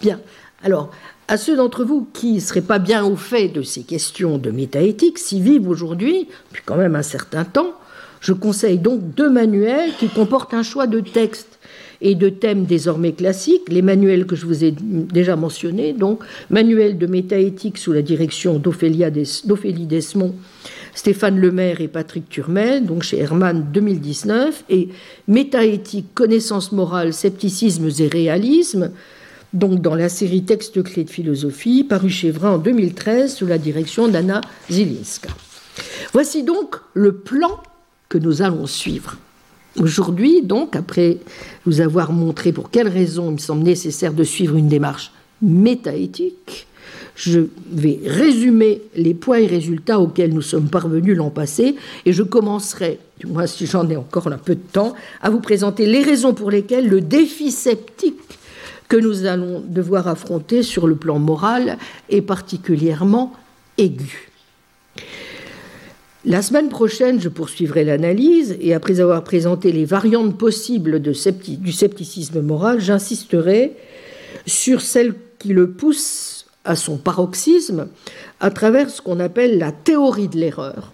Bien, 0.00 0.20
alors 0.64 0.90
à 1.28 1.36
ceux 1.36 1.56
d'entre 1.56 1.84
vous 1.84 2.08
qui 2.12 2.34
ne 2.34 2.40
seraient 2.40 2.60
pas 2.62 2.78
bien 2.78 3.04
au 3.04 3.14
fait 3.14 3.48
de 3.48 3.62
ces 3.62 3.82
questions 3.82 4.38
de 4.38 4.50
métaéthique, 4.50 5.18
s'y 5.18 5.40
vivent 5.40 5.68
aujourd'hui, 5.68 6.28
depuis 6.50 6.62
quand 6.64 6.76
même 6.76 6.96
un 6.96 7.02
certain 7.02 7.44
temps, 7.44 7.74
je 8.20 8.32
conseille 8.32 8.78
donc 8.78 9.14
deux 9.14 9.30
manuels 9.30 9.92
qui 9.98 10.08
comportent 10.08 10.54
un 10.54 10.62
choix 10.62 10.86
de 10.86 11.00
textes 11.00 11.57
et 12.00 12.14
de 12.14 12.28
thèmes 12.28 12.64
désormais 12.64 13.12
classiques, 13.12 13.68
les 13.68 13.82
manuels 13.82 14.26
que 14.26 14.36
je 14.36 14.46
vous 14.46 14.64
ai 14.64 14.72
déjà 14.72 15.36
mentionnés, 15.36 15.92
donc 15.92 16.22
manuel 16.50 16.98
de 16.98 17.06
métaéthique 17.06 17.78
sous 17.78 17.92
la 17.92 18.02
direction 18.02 18.58
d'Ophélie 18.58 19.86
Desmond, 19.86 20.34
Stéphane 20.94 21.38
Lemaire 21.38 21.80
et 21.80 21.88
Patrick 21.88 22.28
Turmel, 22.28 22.86
donc 22.86 23.02
chez 23.02 23.18
Hermann 23.18 23.66
2019, 23.72 24.64
et 24.70 24.88
métaéthique, 25.26 26.14
connaissance 26.14 26.72
morale, 26.72 27.12
scepticisme 27.12 27.88
et 27.98 28.08
réalisme, 28.08 28.90
donc 29.52 29.80
dans 29.80 29.94
la 29.94 30.08
série 30.08 30.42
Textes 30.42 30.82
clés 30.82 31.04
de 31.04 31.10
philosophie, 31.10 31.84
paru 31.84 32.10
chez 32.10 32.30
Vrin 32.30 32.52
en 32.52 32.58
2013 32.58 33.34
sous 33.34 33.46
la 33.46 33.58
direction 33.58 34.08
d'Anna 34.08 34.40
Zilinska. 34.70 35.30
Voici 36.12 36.42
donc 36.42 36.76
le 36.94 37.12
plan 37.12 37.60
que 38.08 38.18
nous 38.18 38.42
allons 38.42 38.66
suivre. 38.66 39.16
Aujourd'hui, 39.80 40.42
donc, 40.42 40.74
après 40.74 41.18
vous 41.64 41.80
avoir 41.80 42.12
montré 42.12 42.52
pour 42.52 42.70
quelles 42.70 42.88
raisons 42.88 43.28
il 43.28 43.34
me 43.34 43.38
semble 43.38 43.62
nécessaire 43.62 44.12
de 44.12 44.24
suivre 44.24 44.56
une 44.56 44.68
démarche 44.68 45.12
métaéthique, 45.40 46.66
je 47.14 47.40
vais 47.70 48.00
résumer 48.04 48.82
les 48.94 49.14
points 49.14 49.38
et 49.38 49.46
résultats 49.46 50.00
auxquels 50.00 50.32
nous 50.32 50.42
sommes 50.42 50.68
parvenus 50.68 51.16
l'an 51.16 51.30
passé 51.30 51.76
et 52.06 52.12
je 52.12 52.22
commencerai, 52.22 52.98
du 53.18 53.26
moins 53.26 53.46
si 53.46 53.66
j'en 53.66 53.88
ai 53.88 53.96
encore 53.96 54.28
un 54.28 54.38
peu 54.38 54.54
de 54.54 54.60
temps, 54.72 54.94
à 55.20 55.30
vous 55.30 55.40
présenter 55.40 55.86
les 55.86 56.02
raisons 56.02 56.34
pour 56.34 56.50
lesquelles 56.50 56.88
le 56.88 57.00
défi 57.00 57.50
sceptique 57.50 58.38
que 58.88 58.96
nous 58.96 59.26
allons 59.26 59.62
devoir 59.66 60.08
affronter 60.08 60.62
sur 60.62 60.86
le 60.86 60.96
plan 60.96 61.18
moral 61.18 61.76
est 62.08 62.22
particulièrement 62.22 63.32
aigu. 63.76 64.30
La 66.24 66.42
semaine 66.42 66.68
prochaine, 66.68 67.20
je 67.20 67.28
poursuivrai 67.28 67.84
l'analyse 67.84 68.56
et 68.60 68.74
après 68.74 68.98
avoir 68.98 69.22
présenté 69.22 69.70
les 69.70 69.84
variantes 69.84 70.36
possibles 70.36 71.00
du 71.00 71.14
scepticisme 71.72 72.40
moral, 72.40 72.80
j'insisterai 72.80 73.74
sur 74.44 74.80
celle 74.80 75.14
qui 75.38 75.48
le 75.48 75.70
pousse 75.70 76.46
à 76.64 76.74
son 76.74 76.96
paroxysme 76.96 77.86
à 78.40 78.50
travers 78.50 78.90
ce 78.90 79.00
qu'on 79.00 79.20
appelle 79.20 79.58
la 79.58 79.70
théorie 79.70 80.26
de 80.26 80.38
l'erreur. 80.38 80.92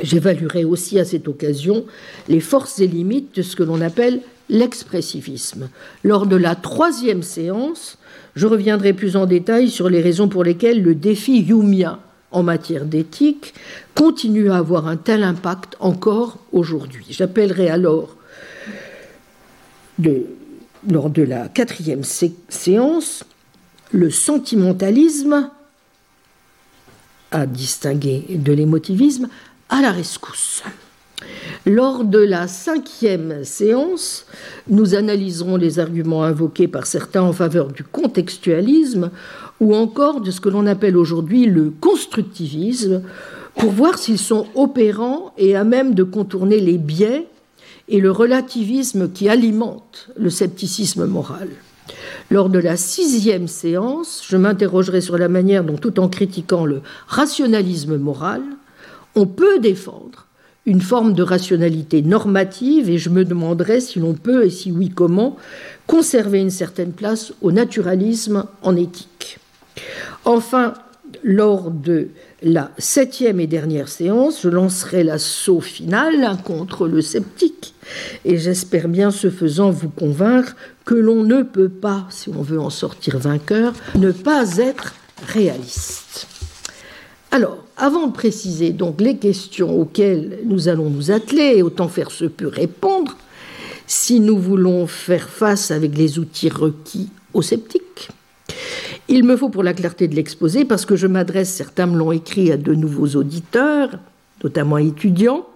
J'évaluerai 0.00 0.64
aussi 0.64 1.00
à 1.00 1.04
cette 1.04 1.26
occasion 1.26 1.84
les 2.28 2.40
forces 2.40 2.78
et 2.78 2.86
limites 2.86 3.34
de 3.34 3.42
ce 3.42 3.56
que 3.56 3.64
l'on 3.64 3.80
appelle 3.80 4.20
l'expressivisme. 4.48 5.70
Lors 6.04 6.26
de 6.26 6.36
la 6.36 6.54
troisième 6.54 7.24
séance, 7.24 7.98
je 8.36 8.46
reviendrai 8.46 8.92
plus 8.92 9.16
en 9.16 9.26
détail 9.26 9.70
sur 9.70 9.88
les 9.88 10.00
raisons 10.00 10.28
pour 10.28 10.44
lesquelles 10.44 10.82
le 10.82 10.94
défi 10.94 11.40
Yumia 11.40 11.98
en 12.36 12.42
matière 12.42 12.84
d'éthique 12.84 13.54
continue 13.94 14.50
à 14.50 14.58
avoir 14.58 14.86
un 14.88 14.98
tel 14.98 15.22
impact 15.22 15.74
encore 15.80 16.38
aujourd'hui. 16.52 17.06
J'appellerai 17.08 17.70
alors, 17.70 18.14
lors 19.98 21.08
de 21.08 21.22
la 21.22 21.48
quatrième 21.48 22.04
séance, 22.04 23.24
le 23.90 24.10
sentimentalisme, 24.10 25.48
à 27.30 27.46
distinguer 27.46 28.26
de 28.28 28.52
l'émotivisme, 28.52 29.28
à 29.70 29.80
la 29.80 29.90
rescousse. 29.90 30.62
Lors 31.64 32.04
de 32.04 32.18
la 32.18 32.48
cinquième 32.48 33.44
séance, 33.44 34.26
nous 34.68 34.94
analyserons 34.94 35.56
les 35.56 35.78
arguments 35.78 36.22
invoqués 36.22 36.68
par 36.68 36.86
certains 36.86 37.22
en 37.22 37.32
faveur 37.32 37.68
du 37.68 37.82
contextualisme 37.82 39.10
ou 39.60 39.74
encore 39.74 40.20
de 40.20 40.30
ce 40.30 40.40
que 40.40 40.48
l'on 40.48 40.66
appelle 40.66 40.96
aujourd'hui 40.96 41.46
le 41.46 41.70
constructivisme, 41.70 43.02
pour 43.54 43.70
voir 43.70 43.98
s'ils 43.98 44.18
sont 44.18 44.46
opérants 44.54 45.32
et 45.38 45.56
à 45.56 45.64
même 45.64 45.94
de 45.94 46.02
contourner 46.02 46.60
les 46.60 46.78
biais 46.78 47.26
et 47.88 48.00
le 48.00 48.10
relativisme 48.10 49.10
qui 49.10 49.28
alimentent 49.28 50.08
le 50.16 50.30
scepticisme 50.30 51.06
moral. 51.06 51.48
Lors 52.30 52.48
de 52.48 52.58
la 52.58 52.76
sixième 52.76 53.48
séance, 53.48 54.22
je 54.28 54.36
m'interrogerai 54.36 55.00
sur 55.00 55.16
la 55.16 55.28
manière 55.28 55.64
dont, 55.64 55.76
tout 55.76 56.00
en 56.00 56.08
critiquant 56.08 56.66
le 56.66 56.82
rationalisme 57.06 57.96
moral, 57.96 58.42
on 59.14 59.26
peut 59.26 59.58
défendre 59.58 60.26
une 60.66 60.80
forme 60.80 61.14
de 61.14 61.22
rationalité 61.22 62.02
normative 62.02 62.90
et 62.90 62.98
je 62.98 63.08
me 63.08 63.24
demanderai 63.24 63.80
si 63.80 64.00
l'on 64.00 64.14
peut, 64.14 64.44
et 64.44 64.50
si 64.50 64.72
oui 64.72 64.90
comment, 64.90 65.36
conserver 65.86 66.40
une 66.40 66.50
certaine 66.50 66.92
place 66.92 67.32
au 67.40 67.52
naturalisme 67.52 68.44
en 68.62 68.74
éthique. 68.74 69.38
Enfin, 70.24 70.74
lors 71.22 71.70
de 71.70 72.08
la 72.42 72.70
septième 72.78 73.40
et 73.40 73.46
dernière 73.46 73.88
séance, 73.88 74.42
je 74.42 74.48
lancerai 74.48 75.04
l'assaut 75.04 75.60
final 75.60 76.36
contre 76.44 76.86
le 76.86 77.00
sceptique. 77.00 77.74
Et 78.24 78.38
j'espère 78.38 78.88
bien, 78.88 79.10
ce 79.10 79.30
faisant, 79.30 79.70
vous 79.70 79.88
convaincre 79.88 80.56
que 80.84 80.94
l'on 80.94 81.22
ne 81.22 81.42
peut 81.42 81.68
pas, 81.68 82.06
si 82.10 82.28
on 82.28 82.42
veut 82.42 82.60
en 82.60 82.70
sortir 82.70 83.18
vainqueur, 83.18 83.72
ne 83.94 84.12
pas 84.12 84.58
être 84.58 84.94
réaliste. 85.26 86.26
Alors, 87.30 87.64
avant 87.76 88.06
de 88.06 88.12
préciser 88.12 88.70
donc 88.70 89.00
les 89.00 89.16
questions 89.16 89.78
auxquelles 89.78 90.38
nous 90.44 90.68
allons 90.68 90.90
nous 90.90 91.10
atteler, 91.10 91.54
et 91.56 91.62
autant 91.62 91.88
faire 91.88 92.10
se 92.10 92.24
peut 92.24 92.48
répondre, 92.48 93.16
si 93.86 94.20
nous 94.20 94.38
voulons 94.38 94.86
faire 94.86 95.28
face 95.28 95.70
avec 95.70 95.96
les 95.96 96.18
outils 96.18 96.48
requis 96.48 97.10
aux 97.34 97.42
sceptiques, 97.42 98.08
il 99.08 99.24
me 99.24 99.36
faut 99.36 99.48
pour 99.48 99.62
la 99.62 99.74
clarté 99.74 100.08
de 100.08 100.14
l'exposé, 100.14 100.64
parce 100.64 100.86
que 100.86 100.96
je 100.96 101.06
m'adresse, 101.06 101.52
certains 101.52 101.86
me 101.86 101.96
l'ont 101.96 102.12
écrit, 102.12 102.52
à 102.52 102.56
de 102.56 102.74
nouveaux 102.74 103.16
auditeurs, 103.16 103.90
notamment 104.42 104.78
étudiants, 104.78 105.46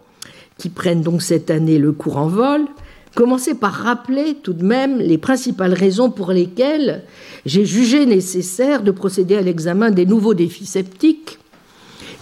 qui 0.58 0.68
prennent 0.68 1.02
donc 1.02 1.22
cette 1.22 1.50
année 1.50 1.78
le 1.78 1.92
cours 1.92 2.18
en 2.18 2.28
vol, 2.28 2.62
commencer 3.14 3.54
par 3.54 3.72
rappeler 3.72 4.36
tout 4.42 4.52
de 4.52 4.64
même 4.64 4.98
les 4.98 5.18
principales 5.18 5.74
raisons 5.74 6.10
pour 6.10 6.32
lesquelles 6.32 7.02
j'ai 7.46 7.64
jugé 7.64 8.06
nécessaire 8.06 8.82
de 8.82 8.90
procéder 8.90 9.36
à 9.36 9.42
l'examen 9.42 9.90
des 9.90 10.06
nouveaux 10.06 10.34
défis 10.34 10.66
sceptiques 10.66 11.38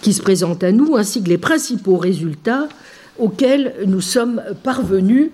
qui 0.01 0.13
se 0.13 0.23
présentent 0.23 0.65
à 0.65 0.73
nous, 0.73 0.97
ainsi 0.97 1.23
que 1.23 1.29
les 1.29 1.39
principaux 1.39 1.97
résultats 1.97 2.69
auxquels 3.19 3.75
nous 3.87 4.01
sommes 4.01 4.43
parvenus, 4.63 5.31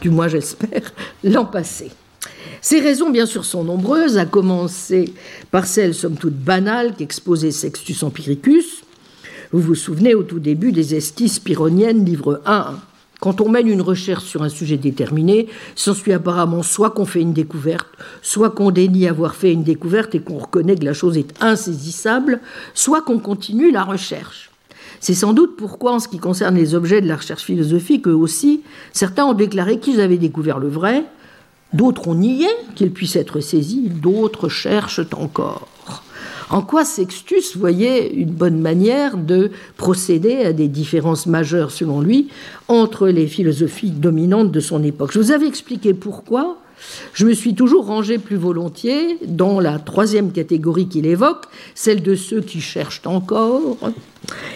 du 0.00 0.10
moins 0.10 0.28
j'espère, 0.28 0.92
l'an 1.22 1.44
passé. 1.44 1.90
Ces 2.64 2.78
raisons, 2.78 3.10
bien 3.10 3.26
sûr, 3.26 3.44
sont 3.44 3.64
nombreuses, 3.64 4.18
à 4.18 4.24
commencer 4.24 5.12
par 5.50 5.66
celles, 5.66 5.94
somme 5.94 6.14
toute 6.14 6.36
banales, 6.36 6.94
qu'exposait 6.96 7.50
Sextus 7.50 8.04
Empiricus. 8.04 8.84
Vous 9.50 9.58
vous 9.58 9.74
souvenez 9.74 10.14
au 10.14 10.22
tout 10.22 10.38
début 10.38 10.70
des 10.70 10.94
esquisses 10.94 11.40
pyrrhoniennes, 11.40 12.04
livre 12.04 12.40
1. 12.46 12.76
Quand 13.20 13.40
on 13.40 13.48
mène 13.48 13.66
une 13.66 13.82
recherche 13.82 14.22
sur 14.22 14.44
un 14.44 14.48
sujet 14.48 14.76
déterminé, 14.76 15.48
s'ensuit 15.74 16.12
apparemment 16.12 16.62
soit 16.62 16.90
qu'on 16.90 17.04
fait 17.04 17.20
une 17.20 17.32
découverte, 17.32 17.88
soit 18.22 18.50
qu'on 18.50 18.70
dénie 18.70 19.08
avoir 19.08 19.34
fait 19.34 19.52
une 19.52 19.64
découverte 19.64 20.14
et 20.14 20.20
qu'on 20.20 20.38
reconnaît 20.38 20.76
que 20.76 20.84
la 20.84 20.94
chose 20.94 21.18
est 21.18 21.34
insaisissable, 21.42 22.40
soit 22.74 23.02
qu'on 23.02 23.18
continue 23.18 23.72
la 23.72 23.82
recherche. 23.82 24.52
C'est 25.00 25.14
sans 25.14 25.32
doute 25.32 25.56
pourquoi, 25.56 25.94
en 25.94 25.98
ce 25.98 26.06
qui 26.06 26.18
concerne 26.18 26.54
les 26.54 26.76
objets 26.76 27.00
de 27.00 27.08
la 27.08 27.16
recherche 27.16 27.42
philosophique, 27.42 28.06
eux 28.06 28.14
aussi, 28.14 28.62
certains 28.92 29.24
ont 29.24 29.34
déclaré 29.34 29.80
qu'ils 29.80 30.00
avaient 30.00 30.16
découvert 30.16 30.60
le 30.60 30.68
vrai, 30.68 31.04
D'autres 31.72 32.08
ont 32.08 32.14
nié 32.14 32.46
qu'il 32.74 32.90
puisse 32.90 33.16
être 33.16 33.40
saisi, 33.40 33.88
d'autres 33.88 34.48
cherchent 34.48 35.00
encore. 35.16 35.68
En 36.50 36.60
quoi 36.60 36.84
Sextus 36.84 37.56
voyait 37.56 38.12
une 38.12 38.30
bonne 38.30 38.60
manière 38.60 39.16
de 39.16 39.50
procéder 39.78 40.44
à 40.44 40.52
des 40.52 40.68
différences 40.68 41.26
majeures, 41.26 41.70
selon 41.70 42.02
lui, 42.02 42.28
entre 42.68 43.08
les 43.08 43.26
philosophies 43.26 43.90
dominantes 43.90 44.52
de 44.52 44.60
son 44.60 44.84
époque? 44.84 45.12
Je 45.12 45.18
vous 45.18 45.32
avais 45.32 45.46
expliqué 45.46 45.94
pourquoi 45.94 46.58
je 47.14 47.26
me 47.26 47.32
suis 47.32 47.54
toujours 47.54 47.86
rangé 47.86 48.18
plus 48.18 48.36
volontiers 48.36 49.18
dans 49.26 49.60
la 49.60 49.78
troisième 49.78 50.32
catégorie 50.32 50.88
qu'il 50.88 51.06
évoque, 51.06 51.44
celle 51.74 52.02
de 52.02 52.14
ceux 52.14 52.40
qui 52.40 52.60
cherchent 52.60 53.02
encore, 53.06 53.78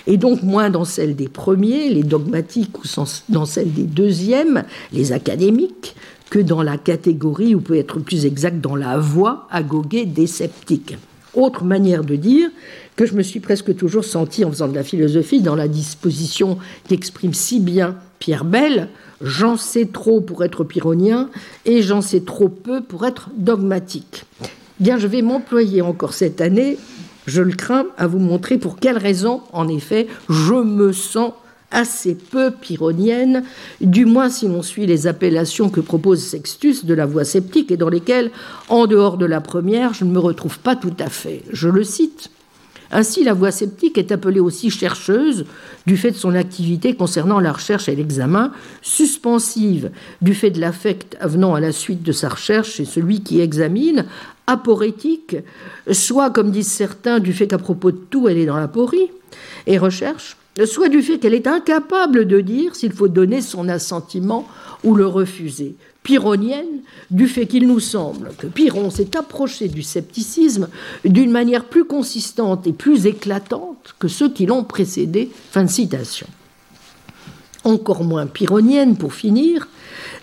et 0.07 0.17
donc 0.17 0.43
moins 0.43 0.69
dans 0.69 0.85
celle 0.85 1.17
des 1.17 1.29
premiers, 1.29 1.89
les 1.89 2.03
dogmatiques, 2.03 2.79
ou 2.79 3.05
dans 3.29 3.47
celle 3.47 3.73
des 3.73 3.85
deuxièmes, 3.85 4.65
les 4.93 5.13
académiques, 5.13 5.95
que 6.31 6.39
dans 6.39 6.63
la 6.63 6.77
catégorie, 6.79 7.55
ou 7.55 7.61
peut 7.61 7.77
être 7.77 8.01
plus 8.01 8.27
exact, 8.27 8.61
dans 8.61 8.77
la 8.77 8.99
voie 8.99 9.47
agoguée 9.51 10.07
des 10.07 10.27
sceptiques. 10.27 10.97
Autre 11.35 11.65
manière 11.65 12.03
de 12.03 12.17
dire 12.17 12.49
que 12.97 13.05
je 13.05 13.15
me 13.15 13.23
suis 13.23 13.41
presque 13.41 13.77
toujours 13.77 14.05
senti 14.05 14.45
en 14.45 14.51
faisant 14.51 14.69
de 14.69 14.75
la 14.75 14.83
philosophie 14.83 15.43
dans 15.43 15.55
la 15.55 15.69
disposition 15.69 16.59
qu'exprime 16.89 17.35
si 17.35 17.61
bien 17.61 17.97
Pierre 18.19 18.47
Bell, 18.47 18.89
j'en 19.21 19.57
sais 19.57 19.87
trop 19.87 20.21
pour 20.23 20.45
être 20.45 20.65
pyrrhonien 20.65 21.29
et 21.67 21.83
j'en 21.83 22.01
sais 22.01 22.21
trop 22.21 22.49
peu 22.49 22.81
pour 22.81 23.07
être 23.07 23.29
dogmatique. 23.37 24.25
Bien, 24.81 24.99
je 24.99 25.07
vais 25.07 25.23
m'employer 25.23 25.83
encore 25.83 26.15
cette 26.15 26.41
année, 26.41 26.79
je 27.27 27.43
le 27.43 27.53
crains, 27.53 27.87
à 27.99 28.07
vous 28.07 28.19
montrer 28.19 28.57
pour 28.57 28.79
quelles 28.79 28.99
raisons, 28.99 29.43
en 29.53 29.69
effet, 29.69 30.07
je 30.29 30.55
me 30.55 30.93
sens 30.93 31.33
assez 31.77 32.15
peu 32.15 32.51
pyrrhonienne, 32.51 33.45
du 33.83 34.07
moins 34.07 34.31
si 34.31 34.49
l'on 34.49 34.63
suit 34.63 34.87
les 34.87 35.07
appellations 35.07 35.69
que 35.69 35.81
propose 35.81 36.23
Sextus 36.23 36.87
de 36.87 36.95
la 36.95 37.05
voie 37.05 37.25
sceptique 37.25 37.71
et 37.71 37.77
dans 37.77 37.91
lesquelles, 37.91 38.31
en 38.71 38.87
dehors 38.87 39.19
de 39.19 39.27
la 39.27 39.43
première, 39.43 39.93
je 39.93 40.07
ne 40.07 40.11
me 40.11 40.19
retrouve 40.19 40.59
pas 40.59 40.75
tout 40.75 40.97
à 40.99 41.11
fait. 41.11 41.43
Je 41.53 41.69
le 41.69 41.85
cite. 41.85 42.31
Ainsi, 42.91 43.25
la 43.25 43.35
voie 43.35 43.51
sceptique 43.51 43.99
est 43.99 44.11
appelée 44.11 44.41
aussi 44.41 44.71
chercheuse 44.71 45.45
du 45.87 45.99
fait 45.99 46.13
de 46.13 46.17
son 46.17 46.35
activité 46.35 46.95
concernant 46.95 47.41
la 47.41 47.53
recherche 47.53 47.91
et 47.91 47.97
l'examen, 47.97 48.53
suspensive 48.81 49.91
du 50.23 50.33
fait 50.33 50.51
de 50.51 50.61
l'affect 50.61 51.15
avenant 51.21 51.55
à 51.55 51.61
la 51.61 51.73
suite 51.73 52.03
de 52.03 52.13
sa 52.13 52.31
recherche 52.31 52.75
chez 52.75 52.87
celui 52.87 53.23
qui 53.23 53.41
examine, 53.41 54.07
aporétique, 54.47 55.37
soit, 55.91 56.31
comme 56.31 56.53
disent 56.53 56.73
certains, 56.73 57.19
du 57.19 57.35
fait 57.35 57.49
qu'à 57.49 57.59
propos 57.59 57.91
de 57.91 57.99
tout, 57.99 58.29
elle 58.29 58.39
est 58.39 58.47
dans 58.47 58.57
l'aporie 58.57 59.11
et 59.67 59.77
recherche, 59.77 60.37
soit 60.65 60.89
du 60.89 61.03
fait 61.03 61.19
qu'elle 61.19 61.35
est 61.35 61.47
incapable 61.47 62.27
de 62.27 62.41
dire 62.41 62.75
s'il 62.75 62.93
faut 62.93 63.09
donner 63.09 63.43
son 63.43 63.69
assentiment 63.69 64.47
ou 64.85 64.95
le 64.95 65.07
refuser. 65.07 65.75
Pyrrhonienne, 66.03 66.83
du 67.11 67.27
fait 67.27 67.47
qu'il 67.47 67.67
nous 67.67 67.81
semble 67.81 68.31
que 68.39 68.47
Pyrrhon 68.47 68.91
s'est 68.91 69.17
approché 69.17 69.67
du 69.67 69.83
scepticisme 69.83 70.69
d'une 71.05 71.33
manière 71.33 71.65
plus 71.65 71.85
consistante 71.85 72.67
et 72.69 72.73
plus 72.73 73.07
éclatante 73.07 73.97
que 73.99 74.07
ceux 74.07 74.31
qui 74.31 74.47
l'ont 74.47 74.63
précédé. 74.63 75.31
Fin 75.51 75.67
citation. 75.67 76.29
Encore 77.65 78.05
moins 78.05 78.27
pyrrhonienne, 78.27 78.97
pour 78.97 79.15
finir, 79.15 79.67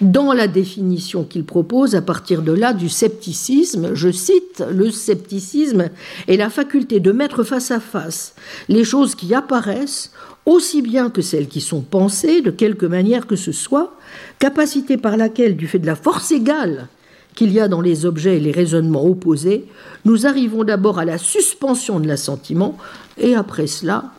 dans 0.02 0.34
la 0.34 0.48
définition 0.48 1.24
qu'il 1.24 1.46
propose 1.46 1.96
à 1.96 2.02
partir 2.02 2.42
de 2.42 2.52
là 2.52 2.74
du 2.74 2.90
scepticisme, 2.90 3.94
je 3.94 4.12
cite, 4.12 4.64
le 4.72 4.92
scepticisme 4.92 5.90
est 6.28 6.38
la 6.38 6.50
faculté 6.50 7.00
de 7.00 7.12
mettre 7.12 7.44
face 7.44 7.72
à 7.72 7.80
face 7.80 8.36
les 8.70 8.84
choses 8.84 9.16
qui 9.16 9.34
apparaissent 9.34 10.12
aussi 10.46 10.82
bien 10.82 11.10
que 11.10 11.22
celles 11.22 11.48
qui 11.48 11.62
sont 11.62 11.82
pensées, 11.82 12.42
de 12.42 12.52
quelque 12.52 12.86
manière 12.86 13.28
que 13.28 13.36
ce 13.36 13.52
soit, 13.52 13.96
capacité 14.40 14.98
par 14.98 15.18
laquelle, 15.18 15.56
du 15.56 15.68
fait 15.68 15.80
de 15.80 15.86
la 15.86 15.96
force 15.96 16.32
égale 16.32 16.88
qu'il 17.36 17.52
y 17.52 17.60
a 17.60 17.68
dans 17.68 17.82
les 17.82 18.06
objets 18.06 18.38
et 18.38 18.42
les 18.42 18.52
raisonnements 18.52 19.06
opposés, 19.06 19.66
nous 20.06 20.28
arrivons 20.28 20.64
d'abord 20.64 21.00
à 21.00 21.06
la 21.06 21.18
suspension 21.18 22.00
de 22.00 22.08
l'assentiment 22.08 22.78
et 23.18 23.36
après 23.36 23.68
cela 23.68 24.12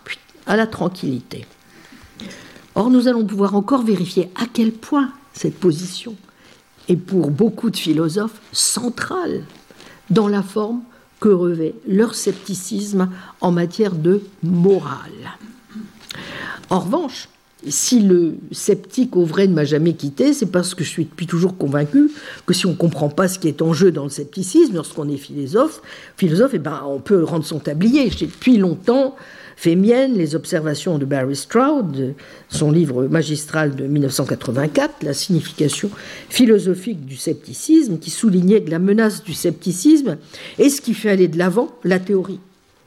à 0.46 0.56
la 0.56 0.66
tranquillité. 0.66 1.46
Or, 2.74 2.90
nous 2.90 3.06
allons 3.06 3.24
pouvoir 3.24 3.54
encore 3.54 3.84
vérifier 3.84 4.30
à 4.34 4.46
quel 4.52 4.72
point 4.72 5.12
cette 5.34 5.58
position 5.58 6.14
est 6.88 6.96
pour 6.96 7.30
beaucoup 7.30 7.70
de 7.70 7.76
philosophes 7.76 8.40
centrale 8.52 9.44
dans 10.10 10.28
la 10.28 10.42
forme 10.42 10.80
que 11.20 11.28
revêt 11.28 11.74
leur 11.86 12.14
scepticisme 12.14 13.08
en 13.40 13.52
matière 13.52 13.94
de 13.94 14.22
morale. 14.42 15.38
En 16.70 16.80
revanche, 16.80 17.28
si 17.66 18.00
le 18.00 18.36
sceptique 18.52 19.16
au 19.16 19.24
vrai 19.24 19.46
ne 19.46 19.54
m'a 19.54 19.64
jamais 19.64 19.94
quitté, 19.94 20.32
c'est 20.32 20.46
parce 20.46 20.74
que 20.74 20.84
je 20.84 20.90
suis 20.90 21.04
depuis 21.04 21.26
toujours 21.26 21.56
convaincu 21.56 22.10
que 22.46 22.52
si 22.52 22.66
on 22.66 22.70
ne 22.70 22.76
comprend 22.76 23.08
pas 23.08 23.28
ce 23.28 23.38
qui 23.38 23.48
est 23.48 23.62
en 23.62 23.72
jeu 23.72 23.90
dans 23.90 24.04
le 24.04 24.10
scepticisme, 24.10 24.74
lorsqu'on 24.74 25.08
est 25.08 25.16
philosophe, 25.16 25.80
philosophe, 26.16 26.52
eh 26.54 26.58
ben, 26.58 26.82
on 26.86 27.00
peut 27.00 27.24
rendre 27.24 27.44
son 27.44 27.58
tablier. 27.58 28.10
J'ai 28.10 28.26
depuis 28.26 28.58
longtemps 28.58 29.16
fait 29.56 29.76
mienne 29.76 30.14
les 30.14 30.34
observations 30.34 30.98
de 30.98 31.04
Barry 31.04 31.36
Stroud, 31.36 32.14
son 32.48 32.70
livre 32.70 33.04
magistral 33.04 33.74
de 33.74 33.86
1984, 33.86 35.02
La 35.02 35.14
signification 35.14 35.90
philosophique 36.28 37.04
du 37.06 37.16
scepticisme, 37.16 37.98
qui 37.98 38.10
soulignait 38.10 38.62
que 38.62 38.70
la 38.70 38.78
menace 38.78 39.22
du 39.22 39.34
scepticisme 39.34 40.18
est 40.58 40.68
ce 40.68 40.80
qui 40.80 40.94
fait 40.94 41.10
aller 41.10 41.28
de 41.28 41.38
l'avant 41.38 41.70
la 41.84 41.98
théorie. 41.98 42.40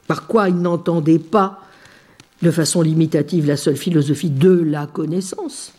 Par 0.06 0.26
quoi 0.26 0.48
il 0.48 0.56
n'entendait 0.56 1.18
pas 1.18 1.60
de 2.42 2.50
façon 2.50 2.82
limitative 2.82 3.46
la 3.46 3.56
seule 3.56 3.76
philosophie 3.76 4.30
de 4.30 4.50
la 4.50 4.86
connaissance, 4.86 5.72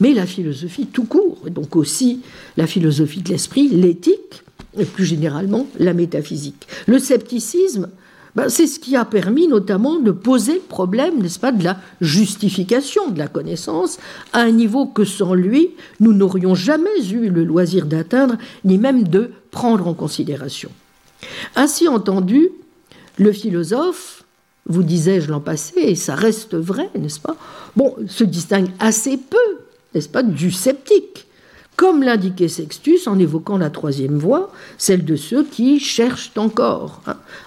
mais 0.00 0.14
la 0.14 0.26
philosophie 0.26 0.86
tout 0.86 1.04
court, 1.04 1.38
et 1.46 1.50
donc 1.50 1.76
aussi 1.76 2.22
la 2.56 2.66
philosophie 2.66 3.20
de 3.20 3.30
l'esprit, 3.30 3.68
l'éthique, 3.68 4.42
et 4.78 4.84
plus 4.84 5.06
généralement 5.06 5.66
la 5.78 5.94
métaphysique. 5.94 6.66
Le 6.86 6.98
scepticisme 6.98 7.88
ben, 8.36 8.50
c'est 8.50 8.66
ce 8.66 8.78
qui 8.78 8.96
a 8.96 9.06
permis 9.06 9.48
notamment 9.48 9.98
de 9.98 10.10
poser 10.10 10.54
le 10.54 10.60
problème, 10.60 11.22
n'est-ce 11.22 11.38
pas, 11.38 11.52
de 11.52 11.64
la 11.64 11.78
justification 12.02 13.08
de 13.08 13.18
la 13.18 13.28
connaissance 13.28 13.98
à 14.34 14.40
un 14.40 14.50
niveau 14.50 14.84
que 14.84 15.04
sans 15.04 15.32
lui, 15.32 15.70
nous 16.00 16.12
n'aurions 16.12 16.54
jamais 16.54 17.02
eu 17.10 17.30
le 17.30 17.44
loisir 17.44 17.86
d'atteindre, 17.86 18.36
ni 18.64 18.76
même 18.76 19.04
de 19.04 19.30
prendre 19.50 19.88
en 19.88 19.94
considération. 19.94 20.70
Ainsi 21.56 21.88
entendu, 21.88 22.50
le 23.16 23.32
philosophe, 23.32 24.24
vous 24.66 24.82
disais-je 24.82 25.30
l'an 25.30 25.40
passé, 25.40 25.74
et 25.78 25.94
ça 25.94 26.14
reste 26.14 26.54
vrai, 26.54 26.90
n'est-ce 26.94 27.20
pas, 27.20 27.36
bon, 27.74 27.96
se 28.06 28.24
distingue 28.24 28.68
assez 28.80 29.16
peu, 29.16 29.58
n'est-ce 29.94 30.10
pas, 30.10 30.22
du 30.22 30.50
sceptique 30.50 31.25
comme 31.76 32.02
l'indiquait 32.02 32.48
Sextus 32.48 33.06
en 33.06 33.18
évoquant 33.18 33.58
la 33.58 33.70
troisième 33.70 34.16
voie, 34.16 34.50
celle 34.78 35.04
de 35.04 35.16
ceux 35.16 35.44
qui 35.44 35.78
cherchent 35.78 36.32
encore. 36.36 37.02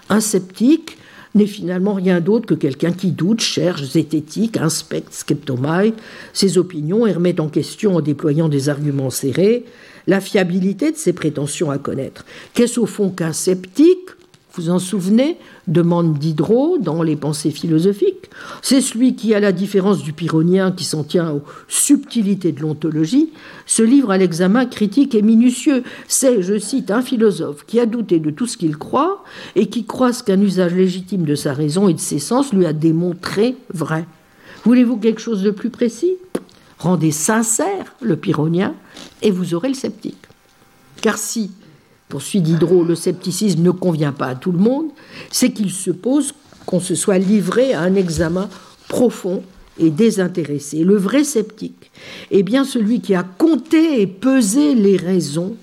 Un 0.10 0.20
sceptique 0.20 0.98
n'est 1.36 1.48
finalement 1.48 1.94
rien 1.94 2.22
d'autre 2.22 2.46
que 2.46 2.54
quelqu'un 2.54 2.92
qui 2.92 3.12
doute, 3.12 3.42
cherche, 3.42 3.84
zététique, 3.84 4.58
inspecte, 4.58 5.14
skeptomaille 5.14 5.94
ses 6.34 6.58
opinions 6.58 7.06
et 7.06 7.14
remet 7.14 7.40
en 7.40 7.50
question 7.50 7.96
en 7.96 8.02
déployant 8.02 8.50
des 8.50 8.70
arguments 8.70 9.10
serrés 9.10 9.66
la 10.08 10.22
fiabilité 10.22 10.92
de 10.92 10.98
ses 10.98 11.14
prétentions 11.14 11.70
à 11.70 11.78
connaître. 11.78 12.26
Qu'est-ce 12.54 12.80
au 12.80 12.88
fond 12.88 13.10
qu'un 13.10 13.34
sceptique 13.34 14.10
vous 14.54 14.70
en 14.70 14.80
souvenez? 14.80 15.38
demande 15.68 16.18
Diderot 16.18 16.80
dans 16.80 17.04
les 17.04 17.16
pensées 17.16 17.52
philosophiques. 17.52 18.30
C'est 18.64 18.82
celui 18.82 19.16
qui, 19.16 19.36
à 19.36 19.40
la 19.40 19.52
différence 19.52 20.02
du 20.02 20.12
pyrrhonien 20.12 20.72
qui 20.72 20.86
s'en 20.86 21.04
tient 21.04 21.32
aux 21.32 21.44
subtilités 21.68 22.52
de 22.52 22.62
l'ontologie, 22.62 23.30
se 23.68 23.84
livre 23.84 24.10
à 24.10 24.18
l'examen 24.18 24.66
critique 24.66 25.14
et 25.14 25.22
minutieux. 25.22 25.84
C'est, 26.08 26.42
je 26.42 26.58
cite, 26.58 26.90
un 26.90 27.04
philosophe 27.04 27.64
qui 27.68 27.80
a 27.80 27.86
douté 27.86 28.20
de 28.20 28.32
tout 28.32 28.48
ce 28.48 28.58
qu'il 28.58 28.78
croit 28.78 29.24
et 29.56 29.68
qui 29.68 29.86
croit 29.86 30.14
ce 30.14 30.24
qu'un 30.24 30.42
usage 30.42 30.74
légitime 30.74 31.26
de 31.26 31.36
sa 31.36 31.54
raison 31.54 31.88
et 31.88 31.94
de 31.94 32.00
ses 32.00 32.20
sens 32.20 32.52
lui 32.52 32.66
a 32.66 32.74
démontré 32.74 33.56
vrai. 33.72 34.06
Voulez-vous 34.64 34.98
quelque 34.98 35.22
chose 35.22 35.44
de 35.44 35.52
plus 35.52 35.70
précis? 35.70 36.16
Rendez 36.80 37.12
sincère 37.12 37.94
le 38.02 38.16
pyrrhonien 38.16 38.74
et 39.22 39.30
vous 39.30 39.54
aurez 39.54 39.68
le 39.68 39.76
sceptique. 39.76 40.18
Car 41.02 41.18
si 41.18 41.52
poursuit 42.10 42.42
Diderot, 42.42 42.84
le 42.84 42.96
scepticisme 42.96 43.62
ne 43.62 43.72
convient 43.72 44.12
pas 44.12 44.28
à 44.28 44.36
tout 44.36 44.52
le 44.52 44.58
monde, 44.58 44.88
c'est 45.32 45.52
qu'il 45.52 45.72
suppose 45.72 46.34
qu'on 46.66 46.80
se 46.80 46.96
soit 46.96 47.20
livré 47.20 47.74
à 47.74 47.82
un 47.82 47.96
examen 47.96 48.50
profond 48.88 49.44
et 49.78 49.92
désintéressé. 49.92 50.84
Le 50.84 50.98
vrai 50.98 51.24
sceptique 51.24 51.92
est 52.32 52.44
bien 52.44 52.66
celui 52.66 53.00
qui 53.00 53.16
a 53.16 53.24
compté 53.24 54.02
et 54.02 54.08
pesé 54.08 54.76
les 54.76 54.98
raisons 54.98 55.56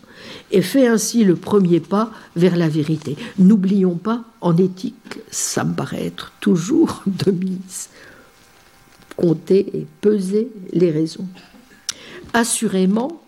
et 0.53 0.63
fait 0.63 0.87
ainsi 0.87 1.25
le 1.25 1.37
premier 1.37 1.81
pas 1.81 2.13
vers 2.37 2.57
la 2.57 2.69
vérité. 2.69 3.17
N'oublions 3.39 3.97
pas, 3.97 4.25
en 4.41 4.57
éthique, 4.57 5.19
ça 5.31 5.65
me 5.65 5.75
paraît 5.75 6.07
être 6.07 6.33
toujours 6.41 7.03
de 7.07 7.33
mise. 7.33 7.89
Compter 9.17 9.67
et 9.75 9.87
peser 10.01 10.49
les 10.73 10.91
raisons. 10.91 11.27
Assurément, 12.33 13.23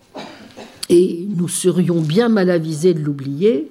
et 0.89 1.27
nous 1.35 1.47
serions 1.47 2.01
bien 2.01 2.29
mal 2.29 2.49
avisés 2.49 2.93
de 2.93 2.99
l'oublier, 2.99 3.69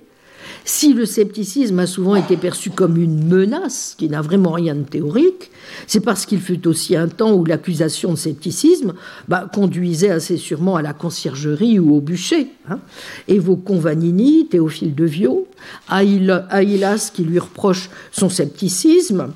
si 0.65 0.93
le 0.93 1.07
scepticisme 1.07 1.79
a 1.79 1.87
souvent 1.87 2.15
été 2.15 2.37
perçu 2.37 2.69
comme 2.69 2.99
une 2.99 3.27
menace, 3.27 3.95
qui 3.97 4.09
n'a 4.11 4.21
vraiment 4.21 4.53
rien 4.53 4.75
de 4.75 4.83
théorique, 4.83 5.51
c'est 5.87 6.01
parce 6.01 6.27
qu'il 6.27 6.41
fut 6.41 6.69
aussi 6.69 6.95
un 6.95 7.09
temps 7.09 7.33
où 7.33 7.47
l'accusation 7.47 8.13
de 8.13 8.19
scepticisme 8.19 8.93
bah, 9.29 9.49
conduisait 9.51 10.11
assez 10.11 10.37
sûrement 10.37 10.77
à 10.77 10.83
la 10.83 10.93
conciergerie 10.93 11.79
ou 11.79 11.95
au 11.95 12.03
bûcher. 12.03 12.49
Hein. 12.69 12.81
Évoquons 13.29 13.79
Vanini, 13.79 14.47
Théophile 14.47 14.95
de 14.95 15.05
Viau, 15.05 15.49
Aïlas 15.89 17.11
qui 17.15 17.25
lui 17.25 17.39
reproche 17.39 17.89
son 18.13 18.29
scepticisme 18.29 19.33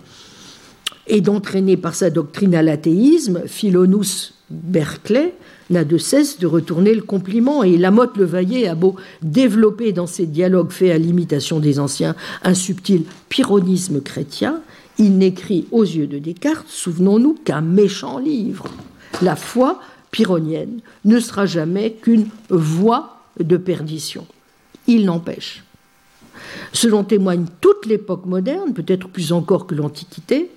et 1.06 1.22
d'entraîner 1.22 1.78
par 1.78 1.94
sa 1.94 2.10
doctrine 2.10 2.54
à 2.54 2.62
l'athéisme, 2.62 3.42
Philonous 3.46 4.34
Berkeley 4.50 5.34
n'a 5.70 5.84
de 5.84 5.98
cesse 5.98 6.38
de 6.38 6.46
retourner 6.46 6.94
le 6.94 7.02
compliment 7.02 7.62
et 7.62 7.76
Lamotte 7.76 8.16
Levaillé 8.16 8.68
a 8.68 8.74
beau 8.74 8.96
développer 9.22 9.92
dans 9.92 10.06
ses 10.06 10.26
dialogues 10.26 10.70
faits 10.70 10.92
à 10.92 10.98
l'imitation 10.98 11.60
des 11.60 11.78
anciens 11.78 12.14
un 12.42 12.54
subtil 12.54 13.04
pyrrhonisme 13.28 14.00
chrétien, 14.00 14.60
il 14.98 15.18
n'écrit 15.18 15.66
aux 15.70 15.84
yeux 15.84 16.06
de 16.06 16.18
Descartes, 16.18 16.68
souvenons-nous, 16.68 17.34
qu'un 17.44 17.60
méchant 17.60 18.18
livre. 18.18 18.66
La 19.22 19.36
foi 19.36 19.80
pyrrhonienne 20.10 20.80
ne 21.04 21.18
sera 21.18 21.46
jamais 21.46 21.92
qu'une 21.92 22.28
voie 22.50 23.18
de 23.40 23.56
perdition. 23.56 24.26
Il 24.86 25.06
n'empêche. 25.06 25.64
Ce 26.72 26.88
dont 26.88 27.04
témoigne 27.04 27.46
toute 27.60 27.86
l'époque 27.86 28.26
moderne, 28.26 28.72
peut-être 28.72 29.08
plus 29.08 29.32
encore 29.32 29.66
que 29.66 29.74
l'Antiquité, 29.74 30.50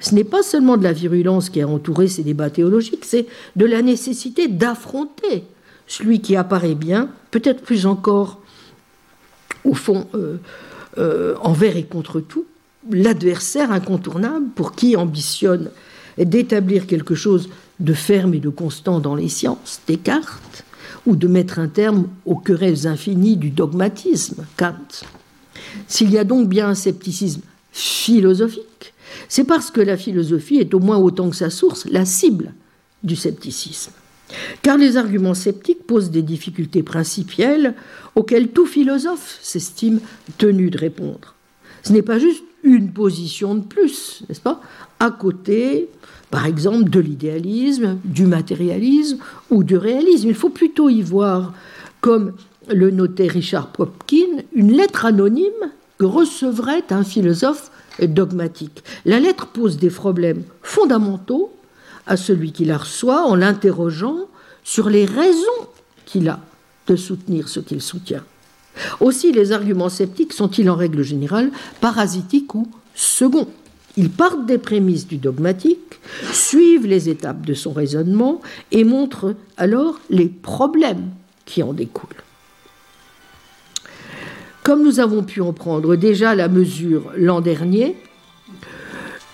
ce 0.00 0.14
n'est 0.14 0.24
pas 0.24 0.42
seulement 0.42 0.76
de 0.76 0.84
la 0.84 0.92
virulence 0.92 1.50
qui 1.50 1.60
a 1.60 1.68
entouré 1.68 2.08
ces 2.08 2.22
débats 2.22 2.50
théologiques, 2.50 3.04
c'est 3.04 3.26
de 3.56 3.66
la 3.66 3.82
nécessité 3.82 4.48
d'affronter 4.48 5.44
celui 5.86 6.20
qui 6.20 6.36
apparaît 6.36 6.74
bien, 6.74 7.10
peut-être 7.30 7.62
plus 7.62 7.86
encore, 7.86 8.40
au 9.64 9.74
fond, 9.74 10.06
euh, 10.14 10.36
euh, 10.98 11.34
envers 11.40 11.76
et 11.76 11.84
contre 11.84 12.20
tout, 12.20 12.46
l'adversaire 12.90 13.72
incontournable 13.72 14.46
pour 14.54 14.74
qui 14.74 14.96
ambitionne 14.96 15.70
d'établir 16.18 16.86
quelque 16.86 17.14
chose 17.14 17.48
de 17.80 17.92
ferme 17.92 18.34
et 18.34 18.40
de 18.40 18.48
constant 18.48 19.00
dans 19.00 19.14
les 19.14 19.28
sciences, 19.28 19.80
Descartes, 19.86 20.64
ou 21.06 21.16
de 21.16 21.28
mettre 21.28 21.58
un 21.58 21.68
terme 21.68 22.08
aux 22.26 22.36
querelles 22.36 22.86
infinies 22.86 23.36
du 23.36 23.50
dogmatisme, 23.50 24.44
Kant. 24.56 25.04
S'il 25.86 26.10
y 26.10 26.18
a 26.18 26.24
donc 26.24 26.48
bien 26.48 26.68
un 26.68 26.74
scepticisme 26.74 27.42
philosophique, 27.72 28.94
c'est 29.28 29.44
parce 29.44 29.70
que 29.70 29.80
la 29.80 29.96
philosophie 29.96 30.58
est 30.58 30.74
au 30.74 30.78
moins 30.78 30.98
autant 30.98 31.30
que 31.30 31.36
sa 31.36 31.50
source 31.50 31.86
la 31.86 32.04
cible 32.04 32.54
du 33.02 33.16
scepticisme. 33.16 33.92
Car 34.62 34.76
les 34.76 34.96
arguments 34.96 35.34
sceptiques 35.34 35.86
posent 35.86 36.10
des 36.10 36.22
difficultés 36.22 36.82
principielles 36.82 37.74
auxquelles 38.14 38.48
tout 38.48 38.66
philosophe 38.66 39.38
s'estime 39.40 40.00
tenu 40.36 40.70
de 40.70 40.78
répondre. 40.78 41.34
Ce 41.82 41.92
n'est 41.92 42.02
pas 42.02 42.18
juste 42.18 42.42
une 42.62 42.92
position 42.92 43.54
de 43.54 43.64
plus, 43.64 44.22
n'est-ce 44.28 44.40
pas 44.40 44.60
À 45.00 45.10
côté, 45.10 45.88
par 46.30 46.44
exemple, 46.44 46.90
de 46.90 47.00
l'idéalisme, 47.00 47.98
du 48.04 48.26
matérialisme 48.26 49.18
ou 49.50 49.62
du 49.62 49.76
réalisme. 49.76 50.28
Il 50.28 50.34
faut 50.34 50.50
plutôt 50.50 50.90
y 50.90 51.00
voir, 51.02 51.54
comme 52.00 52.34
le 52.68 52.90
notait 52.90 53.28
Richard 53.28 53.72
Popkin, 53.72 54.42
une 54.52 54.72
lettre 54.72 55.06
anonyme 55.06 55.72
que 55.98 56.04
recevrait 56.04 56.84
un 56.90 57.04
philosophe 57.04 57.70
dogmatique. 58.06 58.84
La 59.04 59.18
lettre 59.18 59.48
pose 59.48 59.78
des 59.78 59.90
problèmes 59.90 60.44
fondamentaux 60.62 61.52
à 62.06 62.16
celui 62.16 62.52
qui 62.52 62.64
la 62.64 62.78
reçoit 62.78 63.26
en 63.26 63.34
l'interrogeant 63.34 64.28
sur 64.64 64.88
les 64.88 65.04
raisons 65.04 65.66
qu'il 66.06 66.28
a 66.28 66.40
de 66.86 66.96
soutenir 66.96 67.48
ce 67.48 67.60
qu'il 67.60 67.82
soutient. 67.82 68.22
Aussi, 69.00 69.32
les 69.32 69.52
arguments 69.52 69.88
sceptiques 69.88 70.32
sont-ils 70.32 70.70
en 70.70 70.76
règle 70.76 71.02
générale 71.02 71.50
parasitiques 71.80 72.54
ou 72.54 72.68
seconds 72.94 73.48
Ils 73.96 74.10
partent 74.10 74.46
des 74.46 74.58
prémices 74.58 75.06
du 75.06 75.16
dogmatique, 75.16 76.00
suivent 76.32 76.86
les 76.86 77.08
étapes 77.08 77.44
de 77.44 77.54
son 77.54 77.72
raisonnement 77.72 78.40
et 78.70 78.84
montrent 78.84 79.34
alors 79.56 80.00
les 80.10 80.28
problèmes 80.28 81.10
qui 81.44 81.62
en 81.62 81.72
découlent. 81.72 82.22
Comme 84.68 84.82
nous 84.82 85.00
avons 85.00 85.22
pu 85.22 85.40
en 85.40 85.54
prendre 85.54 85.96
déjà 85.96 86.34
la 86.34 86.46
mesure 86.46 87.10
l'an 87.16 87.40
dernier, 87.40 87.96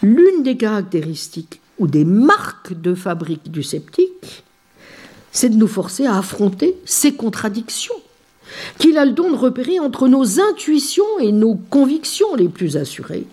l'une 0.00 0.44
des 0.44 0.56
caractéristiques 0.56 1.60
ou 1.80 1.88
des 1.88 2.04
marques 2.04 2.80
de 2.80 2.94
fabrique 2.94 3.50
du 3.50 3.64
sceptique, 3.64 4.44
c'est 5.32 5.48
de 5.48 5.56
nous 5.56 5.66
forcer 5.66 6.06
à 6.06 6.18
affronter 6.18 6.76
ces 6.84 7.14
contradictions 7.14 7.96
qu'il 8.78 8.96
a 8.96 9.04
le 9.04 9.10
don 9.10 9.32
de 9.32 9.36
repérer 9.36 9.80
entre 9.80 10.06
nos 10.06 10.40
intuitions 10.40 11.18
et 11.18 11.32
nos 11.32 11.56
convictions 11.56 12.36
les 12.36 12.48
plus 12.48 12.76
assurées, 12.76 13.26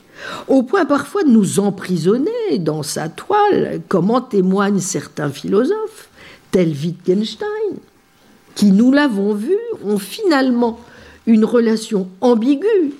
au 0.48 0.64
point 0.64 0.86
parfois 0.86 1.24
de 1.24 1.30
nous 1.30 1.60
emprisonner 1.60 2.58
dans 2.58 2.82
sa 2.82 3.10
toile, 3.10 3.80
comme 3.90 4.10
en 4.10 4.22
témoignent 4.22 4.80
certains 4.80 5.30
philosophes, 5.30 6.10
tels 6.50 6.74
Wittgenstein, 6.74 7.78
qui, 8.56 8.72
nous 8.72 8.92
l'avons 8.92 9.36
vu, 9.36 9.56
ont 9.86 10.00
finalement 10.00 10.80
une 11.26 11.46
relation 11.46 12.08
ambiguë 12.22 12.94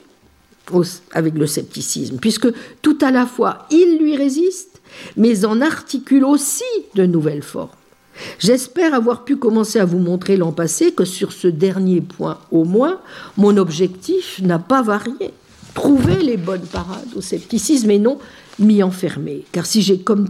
avec 1.14 1.36
le 1.36 1.48
scepticisme, 1.48 2.18
puisque 2.18 2.48
tout 2.82 2.98
à 3.02 3.12
la 3.12 3.26
fois 3.26 3.68
il 3.72 3.98
lui 4.00 4.16
résiste, 4.16 4.82
mais 5.18 5.46
en 5.46 5.62
articule 5.62 6.24
aussi 6.24 6.64
de 6.96 7.06
nouvelles 7.06 7.44
formes. 7.44 7.70
J'espère 8.40 8.94
avoir 8.94 9.24
pu 9.24 9.38
commencer 9.38 9.80
à 9.80 9.86
vous 9.86 10.00
montrer 10.00 10.38
l'an 10.38 10.52
passé 10.52 10.92
que 10.92 11.06
sur 11.06 11.32
ce 11.32 11.48
dernier 11.48 12.02
point 12.02 12.40
au 12.52 12.66
moins, 12.66 13.00
mon 13.38 13.58
objectif 13.58 14.40
n'a 14.42 14.60
pas 14.60 14.82
varié. 14.82 15.34
Trouver 15.74 16.22
les 16.22 16.38
bonnes 16.38 16.66
parades 16.66 17.08
au 17.16 17.22
scepticisme 17.22 17.90
et 17.92 18.00
non 18.00 18.20
m'y 18.60 18.84
enfermer. 18.84 19.46
Car 19.54 19.66
si 19.66 19.82
j'ai, 19.82 20.00
comme, 20.00 20.28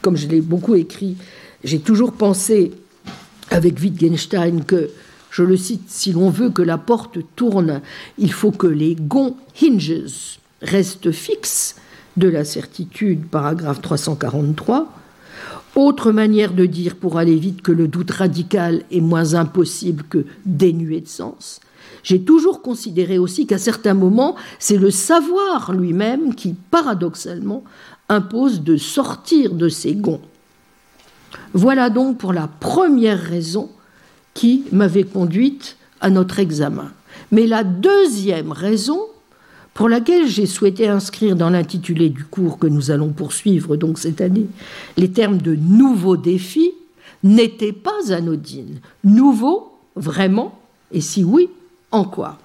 comme 0.00 0.16
je 0.16 0.26
l'ai 0.26 0.40
beaucoup 0.40 0.74
écrit, 0.74 1.16
j'ai 1.62 1.78
toujours 1.78 2.12
pensé 2.12 2.72
avec 3.50 3.78
Wittgenstein 3.78 4.64
que, 4.64 4.90
je 5.34 5.42
le 5.42 5.56
cite, 5.56 5.90
si 5.90 6.12
l'on 6.12 6.30
veut 6.30 6.50
que 6.50 6.62
la 6.62 6.78
porte 6.78 7.18
tourne, 7.34 7.80
il 8.18 8.32
faut 8.32 8.52
que 8.52 8.68
les 8.68 8.94
gonds 8.94 9.36
hinges 9.60 10.38
restent 10.62 11.10
fixes 11.10 11.74
de 12.16 12.28
la 12.28 12.44
certitude, 12.44 13.26
paragraphe 13.26 13.82
343, 13.82 14.92
autre 15.74 16.12
manière 16.12 16.52
de 16.52 16.66
dire 16.66 16.94
pour 16.94 17.18
aller 17.18 17.34
vite 17.34 17.62
que 17.62 17.72
le 17.72 17.88
doute 17.88 18.12
radical 18.12 18.84
est 18.92 19.00
moins 19.00 19.34
impossible 19.34 20.04
que 20.04 20.24
dénué 20.46 21.00
de 21.00 21.08
sens. 21.08 21.58
J'ai 22.04 22.20
toujours 22.20 22.62
considéré 22.62 23.18
aussi 23.18 23.48
qu'à 23.48 23.58
certains 23.58 23.94
moments, 23.94 24.36
c'est 24.60 24.76
le 24.76 24.92
savoir 24.92 25.72
lui-même 25.72 26.36
qui, 26.36 26.54
paradoxalement, 26.70 27.64
impose 28.08 28.60
de 28.60 28.76
sortir 28.76 29.52
de 29.54 29.68
ses 29.68 29.96
gonds. 29.96 30.22
Voilà 31.54 31.90
donc 31.90 32.18
pour 32.18 32.32
la 32.32 32.46
première 32.46 33.20
raison 33.20 33.68
qui 34.34 34.64
m'avait 34.72 35.04
conduite 35.04 35.76
à 36.00 36.10
notre 36.10 36.38
examen. 36.38 36.92
Mais 37.30 37.46
la 37.46 37.64
deuxième 37.64 38.52
raison 38.52 39.00
pour 39.72 39.88
laquelle 39.88 40.28
j'ai 40.28 40.46
souhaité 40.46 40.88
inscrire 40.88 41.34
dans 41.34 41.50
l'intitulé 41.50 42.08
du 42.08 42.24
cours 42.24 42.58
que 42.58 42.68
nous 42.68 42.90
allons 42.92 43.10
poursuivre 43.10 43.76
donc 43.76 43.98
cette 43.98 44.20
année 44.20 44.46
les 44.96 45.10
termes 45.10 45.38
de 45.38 45.56
nouveaux 45.56 46.16
défis, 46.16 46.72
n'étaient 47.24 47.72
pas 47.72 48.12
anodines. 48.12 48.78
Nouveau, 49.02 49.72
vraiment 49.96 50.60
Et 50.92 51.00
si 51.00 51.24
oui, 51.24 51.48
en 51.90 52.04
quoi? 52.04 52.38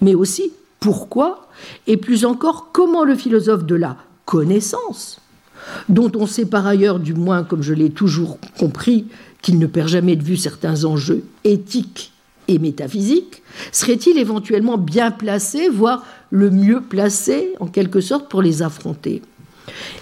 Mais 0.00 0.14
aussi, 0.14 0.52
pourquoi? 0.80 1.48
Et 1.86 1.96
plus 1.96 2.24
encore, 2.24 2.70
comment 2.72 3.04
le 3.04 3.14
philosophe 3.14 3.64
de 3.64 3.76
la 3.76 3.96
connaissance, 4.24 5.20
dont 5.88 6.10
on 6.16 6.26
sait 6.26 6.46
par 6.46 6.66
ailleurs, 6.66 6.98
du 6.98 7.14
moins 7.14 7.44
comme 7.44 7.62
je 7.62 7.74
l'ai 7.74 7.90
toujours 7.90 8.38
compris, 8.58 9.06
qu'il 9.46 9.60
ne 9.60 9.66
perd 9.68 9.86
jamais 9.86 10.16
de 10.16 10.24
vue 10.24 10.36
certains 10.36 10.84
enjeux 10.84 11.22
éthiques 11.44 12.10
et 12.48 12.58
métaphysiques, 12.58 13.44
serait-il 13.70 14.18
éventuellement 14.18 14.76
bien 14.76 15.12
placé, 15.12 15.68
voire 15.68 16.04
le 16.32 16.50
mieux 16.50 16.80
placé, 16.80 17.52
en 17.60 17.68
quelque 17.68 18.00
sorte, 18.00 18.28
pour 18.28 18.42
les 18.42 18.62
affronter? 18.62 19.22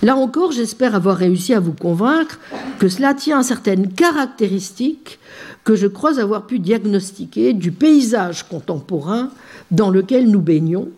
Là 0.03 0.17
encore, 0.17 0.53
j'espère 0.53 0.95
avoir 0.95 1.19
réussi 1.19 1.53
à 1.53 1.61
vous 1.61 1.75
convaincre 1.75 2.41
que 2.79 2.89
cela 2.89 3.13
tient 3.13 3.41
à 3.41 3.43
certaines 3.43 3.93
caractéristiques 3.93 5.19
que 5.63 5.77
je 5.77 5.89
crois 5.89 6.19
avoir 6.19 6.47
pu 6.47 6.59
diagnostiquer 6.59 7.53
du 7.53 7.71
paysage 7.71 8.49
contemporain 8.49 9.29
dans 9.71 9.91
lequel 9.91 10.31
nous 10.31 10.41
baignons, 10.41 10.89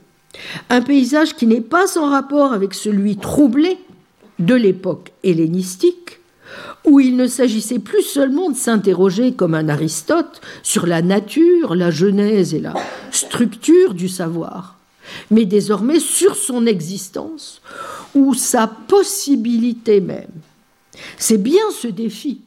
un 0.70 0.82
paysage 0.82 1.34
qui 1.34 1.48
n'est 1.48 1.60
pas 1.60 1.88
sans 1.88 2.10
rapport 2.10 2.52
avec 2.52 2.74
celui 2.74 3.16
troublé 3.16 3.76
de 4.38 4.54
l'époque 4.54 5.10
hellénistique, 5.24 6.20
où 6.84 7.00
il 7.00 7.16
ne 7.16 7.26
s'agissait 7.26 7.78
plus 7.78 8.02
seulement 8.02 8.50
de 8.50 8.56
s'interroger 8.56 9.32
comme 9.32 9.54
un 9.54 9.68
Aristote 9.68 10.40
sur 10.62 10.86
la 10.86 11.02
nature, 11.02 11.74
la 11.74 11.90
genèse 11.90 12.54
et 12.54 12.60
la 12.60 12.74
structure 13.10 13.94
du 13.94 14.08
savoir, 14.08 14.76
mais 15.30 15.44
désormais 15.44 16.00
sur 16.00 16.36
son 16.36 16.66
existence 16.66 17.60
ou 18.14 18.34
sa 18.34 18.66
possibilité 18.66 20.00
même. 20.00 20.30
C'est 21.18 21.38
bien 21.38 21.70
ce 21.72 21.88
défi 21.88 22.40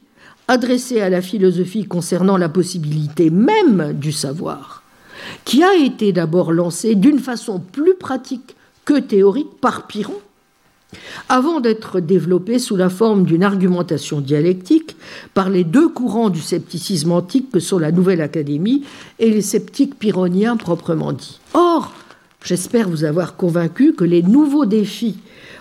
adressé 0.48 1.00
à 1.00 1.10
la 1.10 1.22
philosophie 1.22 1.84
concernant 1.84 2.36
la 2.36 2.48
possibilité 2.48 3.30
même 3.30 3.92
du 3.92 4.10
savoir, 4.10 4.82
qui 5.44 5.62
a 5.62 5.76
été 5.76 6.12
d'abord 6.12 6.50
lancé 6.50 6.96
d'une 6.96 7.20
façon 7.20 7.60
plus 7.60 7.94
pratique 7.94 8.56
que 8.84 8.98
théorique 8.98 9.60
par 9.60 9.86
Piron, 9.86 10.18
avant 11.28 11.60
d'être 11.60 12.00
développé 12.00 12.58
sous 12.58 12.76
la 12.76 12.88
forme 12.88 13.24
d'une 13.24 13.42
argumentation 13.42 14.20
dialectique 14.20 14.96
par 15.34 15.50
les 15.50 15.64
deux 15.64 15.88
courants 15.88 16.30
du 16.30 16.40
scepticisme 16.40 17.12
antique 17.12 17.50
que 17.50 17.60
sont 17.60 17.78
la 17.78 17.92
Nouvelle 17.92 18.20
Académie 18.20 18.84
et 19.18 19.30
les 19.30 19.42
sceptiques 19.42 19.98
pyrrhoniens 19.98 20.56
proprement 20.56 21.12
dits. 21.12 21.40
Or, 21.54 21.92
j'espère 22.44 22.88
vous 22.88 23.04
avoir 23.04 23.36
convaincu 23.36 23.94
que 23.94 24.04
les 24.04 24.22
nouveaux 24.22 24.66
défis 24.66 25.18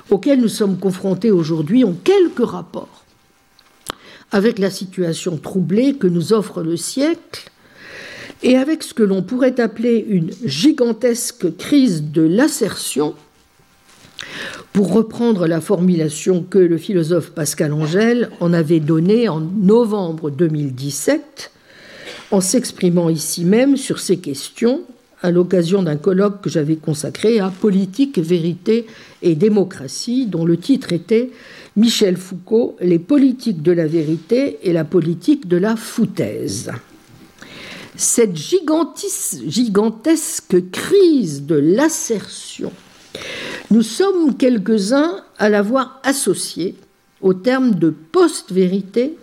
auxquels 0.10 0.42
nous 0.42 0.48
sommes 0.48 0.78
confrontés 0.78 1.32
aujourd'hui 1.32 1.84
ont 1.84 1.98
quelques 2.04 2.50
rapports 2.50 3.06
avec 4.32 4.60
la 4.60 4.70
situation 4.70 5.38
troublée 5.38 5.96
que 5.96 6.08
nous 6.08 6.34
offre 6.34 6.62
le 6.62 6.78
siècle 6.78 7.52
et 8.44 8.58
avec 8.58 8.84
ce 8.84 8.94
que 8.94 9.04
l'on 9.04 9.22
pourrait 9.22 9.60
appeler 9.60 10.06
une 10.08 10.32
gigantesque 10.46 11.58
crise 11.58 12.04
de 12.04 12.22
l'assertion, 12.22 13.16
pour 14.74 14.94
reprendre 14.94 15.48
la 15.48 15.62
formulation 15.62 16.44
que 16.44 16.60
le 16.60 16.78
philosophe 16.78 17.32
Pascal 17.32 17.74
Angèle 17.74 18.30
en 18.40 18.54
avait 18.54 18.80
donnée 18.80 19.28
en 19.28 19.40
novembre 19.40 20.30
2017, 20.30 21.52
en 22.32 22.41
s'exprimant 22.41 23.10
ici 23.10 23.46
même 23.46 23.78
sur 23.78 24.00
ces 24.00 24.18
questions 24.18 24.82
à 25.22 25.32
l'occasion 25.32 25.84
d'un 25.84 25.98
colloque 25.98 26.41
que 26.41 26.50
j'avais 26.50 26.78
consacré 26.78 27.40
à 27.40 27.50
Politique, 27.50 28.20
vérité 28.20 28.86
et 29.22 29.36
démocratie, 29.36 30.28
dont 30.28 30.46
le 30.46 30.58
titre 30.58 30.94
était 30.94 31.32
Michel 31.76 32.16
Foucault, 32.16 32.78
les 32.80 33.00
politiques 33.00 33.62
de 33.62 33.72
la 33.72 33.88
vérité 33.88 34.60
et 34.64 34.72
la 34.72 34.86
politique 34.86 35.48
de 35.48 35.58
la 35.58 35.76
foutaise. 35.76 36.72
Cette 37.96 38.38
gigantesque 38.38 39.52
crise 40.72 41.46
de 41.46 41.56
l'assertion, 41.56 42.72
nous 43.72 43.84
sommes 43.84 44.36
quelques-uns 44.36 45.24
à 45.38 45.50
l'avoir 45.50 46.00
associée 46.04 46.76
au 47.22 47.34
terme 47.34 47.76
de 47.76 47.90
post-vérité 47.90 49.16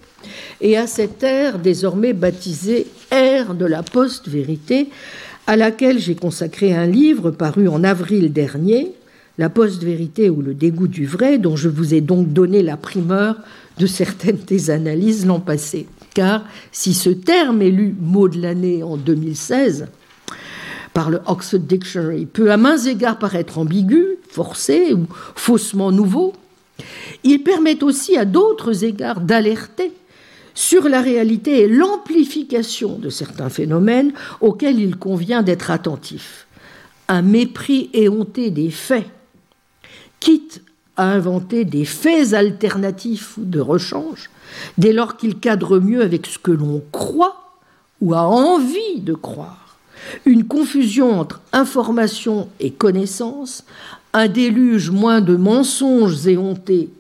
et 0.60 0.76
à 0.76 0.86
cette 0.86 1.22
ère 1.22 1.58
désormais 1.58 2.12
baptisée 2.12 2.86
ère 3.10 3.54
de 3.54 3.64
la 3.64 3.82
post-vérité, 3.82 4.88
à 5.46 5.56
laquelle 5.56 5.98
j'ai 5.98 6.14
consacré 6.14 6.74
un 6.74 6.86
livre 6.86 7.30
paru 7.30 7.68
en 7.68 7.84
avril 7.84 8.32
dernier, 8.32 8.92
La 9.38 9.50
post-vérité 9.50 10.30
ou 10.30 10.40
le 10.40 10.54
dégoût 10.54 10.88
du 10.88 11.04
vrai, 11.04 11.36
dont 11.36 11.56
je 11.56 11.68
vous 11.68 11.92
ai 11.92 12.00
donc 12.00 12.32
donné 12.32 12.62
la 12.62 12.78
primeur 12.78 13.36
de 13.78 13.86
certaines 13.86 14.38
des 14.38 14.70
analyses 14.70 15.26
l'an 15.26 15.40
passé. 15.40 15.86
Car 16.14 16.46
si 16.72 16.94
ce 16.94 17.10
terme 17.10 17.60
élu 17.60 17.94
mot 18.00 18.28
de 18.28 18.40
l'année 18.40 18.82
en 18.82 18.96
2016 18.96 19.88
par 20.96 21.10
le 21.10 21.20
Oxford 21.26 21.58
Dictionary 21.58 22.24
peut 22.24 22.50
à 22.50 22.56
mains 22.56 22.78
égards 22.78 23.18
paraître 23.18 23.58
ambigu, 23.58 24.16
forcé 24.30 24.94
ou 24.94 25.06
faussement 25.34 25.92
nouveau, 25.92 26.32
il 27.22 27.42
permet 27.42 27.84
aussi 27.84 28.16
à 28.16 28.24
d'autres 28.24 28.82
égards 28.82 29.20
d'alerter 29.20 29.92
sur 30.54 30.88
la 30.88 31.02
réalité 31.02 31.60
et 31.60 31.68
l'amplification 31.68 32.98
de 32.98 33.10
certains 33.10 33.50
phénomènes 33.50 34.14
auxquels 34.40 34.80
il 34.80 34.96
convient 34.96 35.42
d'être 35.42 35.70
attentif. 35.70 36.46
Un 37.08 37.20
mépris 37.20 37.90
éhonté 37.92 38.50
des 38.50 38.70
faits, 38.70 39.04
quitte 40.18 40.62
à 40.96 41.12
inventer 41.12 41.66
des 41.66 41.84
faits 41.84 42.32
alternatifs 42.32 43.36
ou 43.36 43.44
de 43.44 43.60
rechange, 43.60 44.30
dès 44.78 44.94
lors 44.94 45.18
qu'ils 45.18 45.40
cadrent 45.40 45.78
mieux 45.78 46.00
avec 46.00 46.24
ce 46.24 46.38
que 46.38 46.52
l'on 46.52 46.82
croit 46.90 47.52
ou 48.00 48.14
a 48.14 48.22
envie 48.22 49.00
de 49.00 49.12
croire. 49.12 49.65
Une 50.24 50.44
confusion 50.44 51.18
entre 51.18 51.40
information 51.52 52.48
et 52.60 52.70
connaissance, 52.70 53.64
un 54.12 54.28
déluge 54.28 54.90
moins 54.90 55.20
de 55.20 55.36
mensonges 55.36 56.26
éhontés 56.26 56.90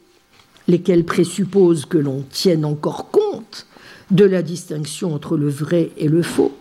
lesquels 0.68 1.04
présupposent 1.04 1.86
que 1.86 1.98
l'on 1.98 2.24
tienne 2.30 2.64
encore 2.64 3.10
compte 3.10 3.66
de 4.10 4.24
la 4.24 4.42
distinction 4.42 5.14
entre 5.14 5.36
le 5.36 5.48
vrai 5.48 5.90
et 5.96 6.08
le 6.08 6.22
faux, 6.22 6.56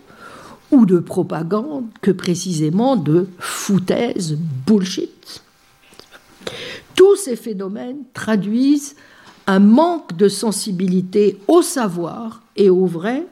ou 0.71 0.85
de 0.85 0.99
propagande 0.99 1.85
que 2.01 2.11
précisément 2.11 2.95
de 2.95 3.27
foutaise, 3.39 4.37
bullshit. 4.65 5.43
Tous 6.95 7.15
ces 7.15 7.35
phénomènes 7.35 8.03
traduisent 8.13 8.95
un 9.47 9.59
manque 9.59 10.15
de 10.15 10.27
sensibilité 10.27 11.37
au 11.47 11.61
savoir 11.61 12.41
et 12.55 12.69
au 12.69 12.85
vrai, 12.85 13.25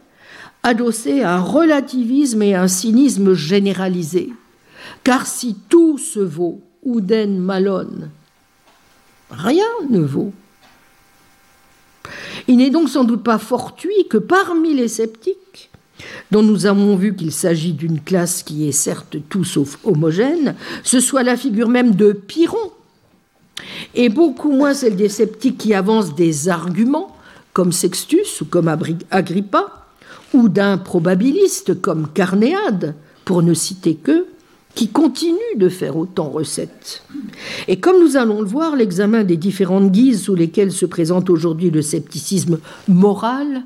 adossé 0.63 1.21
à 1.21 1.35
un 1.35 1.41
relativisme 1.41 2.41
et 2.41 2.55
un 2.55 2.67
cynisme 2.67 3.33
généralisé. 3.33 4.33
Car 5.03 5.27
si 5.27 5.55
tout 5.69 5.97
se 5.97 6.19
vaut, 6.19 6.61
Ouden 6.83 7.37
Malone, 7.37 8.09
rien 9.29 9.63
ne 9.89 9.99
vaut. 9.99 10.33
Il 12.47 12.57
n'est 12.57 12.69
donc 12.69 12.89
sans 12.89 13.03
doute 13.03 13.23
pas 13.23 13.37
fortuit 13.37 14.07
que 14.09 14.17
parmi 14.17 14.73
les 14.73 14.87
sceptiques, 14.87 15.69
dont 16.31 16.43
nous 16.43 16.65
avons 16.65 16.95
vu 16.95 17.15
qu'il 17.15 17.31
s'agit 17.31 17.73
d'une 17.73 18.01
classe 18.01 18.43
qui 18.43 18.67
est 18.67 18.73
certes 18.73 19.17
tout 19.29 19.43
sauf 19.43 19.77
homogène, 19.83 20.55
ce 20.83 20.99
soit 20.99 21.23
la 21.23 21.37
figure 21.37 21.69
même 21.69 21.95
de 21.95 22.11
Pyrrhon, 22.11 22.71
et 23.95 24.09
beaucoup 24.09 24.51
moins 24.51 24.73
celle 24.73 24.95
des 24.95 25.09
sceptiques 25.09 25.57
qui 25.57 25.73
avancent 25.73 26.15
des 26.15 26.49
arguments, 26.49 27.15
comme 27.53 27.71
Sextus 27.71 28.41
ou 28.41 28.45
comme 28.45 28.67
Agrippa, 29.11 29.82
ou 30.33 30.49
d'un 30.49 30.77
probabiliste 30.77 31.79
comme 31.81 32.07
Carnéade, 32.13 32.95
pour 33.25 33.41
ne 33.41 33.53
citer 33.53 33.95
que, 33.95 34.25
qui 34.75 34.87
continue 34.87 35.37
de 35.55 35.69
faire 35.69 35.97
autant 35.97 36.29
recette. 36.29 37.03
Et 37.67 37.79
comme 37.79 37.99
nous 38.01 38.17
allons 38.17 38.41
le 38.41 38.47
voir, 38.47 38.75
l'examen 38.75 39.23
des 39.23 39.37
différentes 39.37 39.91
guises 39.91 40.23
sous 40.23 40.35
lesquelles 40.35 40.71
se 40.71 40.85
présente 40.85 41.29
aujourd'hui 41.29 41.69
le 41.69 41.81
scepticisme 41.81 42.59
moral 42.87 43.63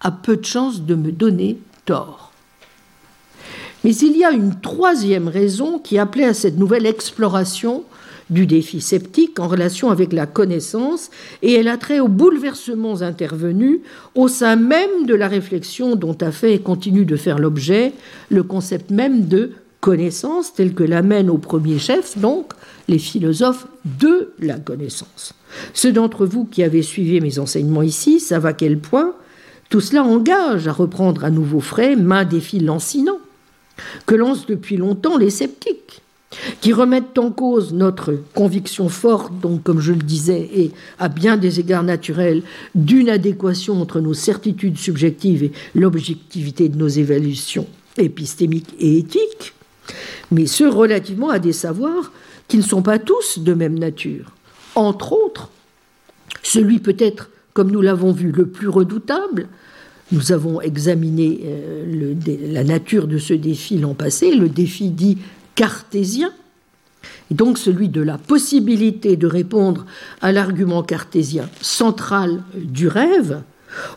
a 0.00 0.10
peu 0.10 0.36
de 0.36 0.44
chances 0.44 0.82
de 0.82 0.94
me 0.94 1.12
donner 1.12 1.58
tort. 1.84 2.32
Mais 3.84 3.94
il 3.94 4.16
y 4.16 4.24
a 4.24 4.32
une 4.32 4.58
troisième 4.60 5.28
raison 5.28 5.78
qui 5.78 5.98
appelait 5.98 6.24
à 6.24 6.34
cette 6.34 6.58
nouvelle 6.58 6.86
exploration 6.86 7.84
du 8.30 8.46
défi 8.46 8.80
sceptique 8.80 9.40
en 9.40 9.48
relation 9.48 9.90
avec 9.90 10.12
la 10.12 10.26
connaissance, 10.26 11.10
et 11.42 11.54
elle 11.54 11.68
a 11.68 11.76
trait 11.76 12.00
aux 12.00 12.08
bouleversements 12.08 13.02
intervenus 13.02 13.80
au 14.14 14.28
sein 14.28 14.56
même 14.56 15.06
de 15.06 15.14
la 15.14 15.28
réflexion 15.28 15.96
dont 15.96 16.16
a 16.20 16.32
fait 16.32 16.54
et 16.54 16.58
continue 16.60 17.04
de 17.04 17.16
faire 17.16 17.38
l'objet 17.38 17.92
le 18.30 18.42
concept 18.42 18.90
même 18.90 19.26
de 19.26 19.52
connaissance 19.80 20.54
tel 20.54 20.74
que 20.74 20.82
l'amènent 20.82 21.30
au 21.30 21.38
premier 21.38 21.78
chef, 21.78 22.18
donc, 22.18 22.52
les 22.88 22.98
philosophes 22.98 23.66
de 23.84 24.32
la 24.40 24.58
connaissance. 24.58 25.34
Ceux 25.72 25.92
d'entre 25.92 26.26
vous 26.26 26.44
qui 26.44 26.62
avez 26.62 26.82
suivi 26.82 27.20
mes 27.20 27.38
enseignements 27.38 27.82
ici 27.82 28.20
savent 28.20 28.46
à 28.46 28.52
quel 28.52 28.78
point 28.78 29.14
tout 29.68 29.80
cela 29.80 30.02
engage 30.02 30.66
à 30.66 30.72
reprendre 30.72 31.24
à 31.24 31.30
nouveau 31.30 31.60
frais 31.60 31.94
main 31.94 32.24
des 32.24 32.40
fils 32.40 32.62
lancinants 32.62 33.20
que 34.06 34.14
lancent 34.14 34.46
depuis 34.46 34.76
longtemps 34.76 35.18
les 35.18 35.30
sceptiques, 35.30 36.02
qui 36.60 36.72
remettent 36.72 37.18
en 37.18 37.30
cause 37.30 37.72
notre 37.72 38.14
conviction 38.34 38.88
forte, 38.88 39.32
donc 39.40 39.62
comme 39.62 39.80
je 39.80 39.92
le 39.92 39.98
disais, 39.98 40.48
et 40.54 40.72
à 40.98 41.08
bien 41.08 41.36
des 41.36 41.60
égards 41.60 41.82
naturels, 41.82 42.42
d'une 42.74 43.08
adéquation 43.08 43.80
entre 43.80 44.00
nos 44.00 44.14
certitudes 44.14 44.78
subjectives 44.78 45.44
et 45.44 45.52
l'objectivité 45.74 46.68
de 46.68 46.76
nos 46.76 46.88
évaluations 46.88 47.66
épistémiques 47.96 48.74
et 48.78 48.98
éthiques, 48.98 49.54
mais 50.30 50.46
ce 50.46 50.64
relativement 50.64 51.30
à 51.30 51.38
des 51.38 51.52
savoirs 51.52 52.12
qui 52.46 52.58
ne 52.58 52.62
sont 52.62 52.82
pas 52.82 52.98
tous 52.98 53.38
de 53.38 53.54
même 53.54 53.78
nature. 53.78 54.32
Entre 54.74 55.12
autres, 55.12 55.50
celui 56.42 56.78
peut-être, 56.78 57.30
comme 57.54 57.70
nous 57.70 57.80
l'avons 57.80 58.12
vu, 58.12 58.32
le 58.32 58.46
plus 58.46 58.68
redoutable, 58.68 59.48
nous 60.12 60.32
avons 60.32 60.60
examiné 60.60 61.40
euh, 61.44 62.14
la 62.50 62.64
nature 62.64 63.06
de 63.06 63.18
ce 63.18 63.34
défi 63.34 63.78
l'an 63.78 63.94
passé, 63.94 64.34
le 64.34 64.48
défi 64.48 64.88
dit 64.88 65.18
cartésien, 65.58 66.30
et 67.32 67.34
donc 67.34 67.58
celui 67.58 67.88
de 67.88 68.00
la 68.00 68.16
possibilité 68.16 69.16
de 69.16 69.26
répondre 69.26 69.86
à 70.20 70.30
l'argument 70.30 70.84
cartésien 70.84 71.50
central 71.60 72.44
du 72.54 72.86
rêve, 72.86 73.42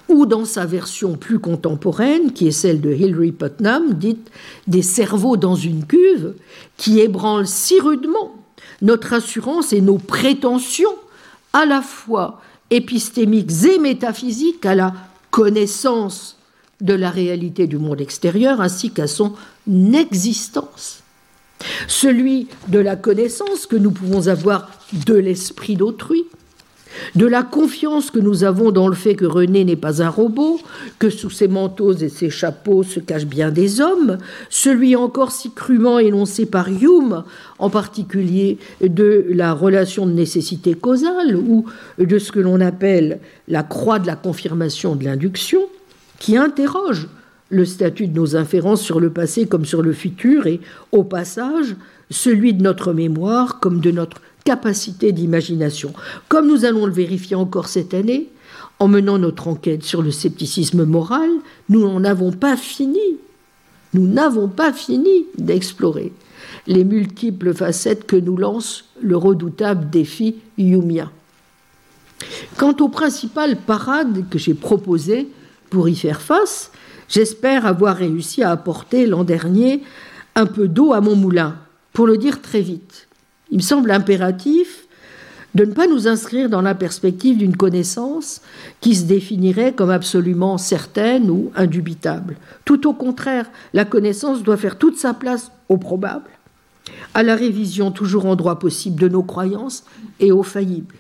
ou 0.10 0.26
dans 0.26 0.44
sa 0.44 0.66
version 0.66 1.18
plus 1.18 1.38
contemporaine, 1.38 2.34
qui 2.34 2.48
est 2.48 2.52
celle 2.52 2.82
de 2.82 2.92
Hilary 2.92 3.32
Putnam, 3.32 3.94
dite 3.94 4.32
des 4.66 4.82
cerveaux 4.82 5.38
dans 5.38 5.54
une 5.54 5.86
cuve, 5.86 6.34
qui 6.78 7.00
ébranle 7.00 7.46
si 7.46 7.80
rudement 7.80 8.34
notre 8.82 9.14
assurance 9.14 9.72
et 9.72 9.82
nos 9.82 10.00
prétentions, 10.00 10.96
à 11.54 11.68
la 11.68 11.84
fois 11.84 12.42
épistémiques 12.72 13.52
et 13.66 13.78
métaphysiques, 13.78 14.66
à 14.66 14.74
la 14.74 14.96
connaissance 15.30 16.38
de 16.82 16.96
la 16.96 17.12
réalité 17.12 17.68
du 17.68 17.78
monde 17.78 18.02
extérieur 18.02 18.62
ainsi 18.62 18.90
qu'à 18.90 19.06
son 19.06 19.36
existence. 19.94 21.01
Celui 21.88 22.48
de 22.68 22.80
la 22.80 22.96
connaissance 22.96 23.66
que 23.66 23.76
nous 23.76 23.92
pouvons 23.92 24.28
avoir 24.28 24.70
de 25.06 25.16
l'esprit 25.16 25.76
d'autrui, 25.76 26.26
de 27.16 27.26
la 27.26 27.44
confiance 27.44 28.12
que 28.12 28.20
nous 28.20 28.44
avons 28.44 28.72
dans 28.72 28.88
le 28.88 28.96
fait 28.96 29.16
que 29.16 29.26
René 29.26 29.64
n'est 29.64 29.76
pas 29.76 30.02
un 30.02 30.10
robot, 30.10 30.60
que 31.00 31.10
sous 31.10 31.30
ses 31.30 31.48
manteaux 31.48 31.94
et 31.94 32.10
ses 32.10 32.30
chapeaux 32.30 32.84
se 32.84 33.00
cachent 33.00 33.26
bien 33.26 33.50
des 33.50 33.82
hommes, 33.82 34.18
celui 34.50 34.96
encore 34.96 35.32
si 35.32 35.52
crûment 35.52 36.00
énoncé 36.00 36.46
par 36.46 36.68
Hume, 36.70 37.24
en 37.60 37.70
particulier 37.70 38.58
de 38.82 39.26
la 39.30 39.54
relation 39.54 40.06
de 40.06 40.12
nécessité 40.12 40.74
causale 40.74 41.36
ou 41.36 41.66
de 41.98 42.20
ce 42.20 42.32
que 42.32 42.40
l'on 42.40 42.60
appelle 42.60 43.20
la 43.48 43.64
croix 43.64 44.00
de 44.00 44.08
la 44.08 44.16
confirmation 44.16 44.96
de 44.96 45.06
l'induction, 45.06 45.62
qui 46.20 46.38
interroge 46.38 47.08
le 47.52 47.66
statut 47.66 48.08
de 48.08 48.20
nos 48.20 48.36
inférences 48.36 48.82
sur 48.82 49.00
le 49.00 49.12
passé 49.12 49.46
comme 49.46 49.66
sur 49.66 49.84
le 49.84 49.94
futur 49.94 50.48
et, 50.48 50.60
au 50.92 51.04
passage, 51.04 51.76
celui 52.10 52.54
de 52.54 52.64
notre 52.64 52.94
mémoire 52.94 53.60
comme 53.60 53.80
de 53.80 53.92
notre 53.92 54.22
capacité 54.44 55.12
d'imagination. 55.12 55.94
Comme 56.28 56.48
nous 56.48 56.66
allons 56.66 56.86
le 56.86 56.92
vérifier 56.92 57.36
encore 57.36 57.68
cette 57.68 57.94
année, 57.94 58.30
en 58.80 58.88
menant 58.88 59.20
notre 59.20 59.48
enquête 59.48 59.84
sur 59.84 60.02
le 60.02 60.10
scepticisme 60.10 60.86
moral, 60.86 61.30
nous 61.70 61.82
n'en 61.82 62.04
avons 62.04 62.32
pas 62.32 62.58
fini. 62.58 63.00
Nous 63.94 64.08
n'avons 64.08 64.48
pas 64.48 64.74
fini 64.74 65.28
d'explorer 65.38 66.12
les 66.68 66.84
multiples 66.84 67.54
facettes 67.54 68.08
que 68.08 68.16
nous 68.16 68.38
lance 68.38 68.86
le 69.02 69.18
redoutable 69.18 69.90
défi 69.90 70.36
Yumia. 70.58 71.12
Quant 72.58 72.76
aux 72.80 72.90
principales 72.90 73.58
parades 73.58 74.26
que 74.30 74.40
j'ai 74.40 74.54
proposées 74.54 75.28
pour 75.70 75.90
y 75.90 75.96
faire 75.96 76.22
face, 76.22 76.72
j'espère 77.12 77.68
avoir 77.68 77.98
réussi 77.98 78.42
à 78.42 78.50
apporter 78.50 79.06
l'an 79.06 79.24
dernier 79.24 79.84
un 80.36 80.48
peu 80.48 80.68
d'eau 80.68 80.94
à 80.94 81.02
mon 81.02 81.16
moulin, 81.16 81.58
pour 81.94 82.08
le 82.08 82.18
dire 82.18 82.42
très 82.42 82.62
vite. 82.62 83.08
Il 83.52 83.58
me 83.58 83.62
semble 83.62 83.92
impératif 83.92 84.88
de 85.54 85.66
ne 85.66 85.74
pas 85.74 85.88
nous 85.88 86.08
inscrire 86.08 86.50
dans 86.50 86.62
la 86.62 86.74
perspective 86.74 87.38
d'une 87.38 87.58
connaissance 87.58 88.42
qui 88.80 88.96
se 88.96 89.04
définirait 89.04 89.74
comme 89.74 89.90
absolument 89.90 90.58
certaine 90.58 91.30
ou 91.30 91.52
indubitable. 91.56 92.38
Tout 92.64 92.88
au 92.88 92.94
contraire, 92.94 93.50
la 93.74 93.84
connaissance 93.84 94.44
doit 94.44 94.56
faire 94.56 94.78
toute 94.78 94.98
sa 94.98 95.14
place 95.14 95.52
au 95.68 95.76
probable, 95.76 96.30
à 97.14 97.24
la 97.24 97.36
révision 97.36 97.92
toujours 97.92 98.26
en 98.26 98.38
droit 98.38 98.60
possible 98.60 99.02
de 99.02 99.10
nos 99.10 99.24
croyances 99.24 99.84
et 100.22 100.32
au 100.32 100.44
faillible. 100.44 100.96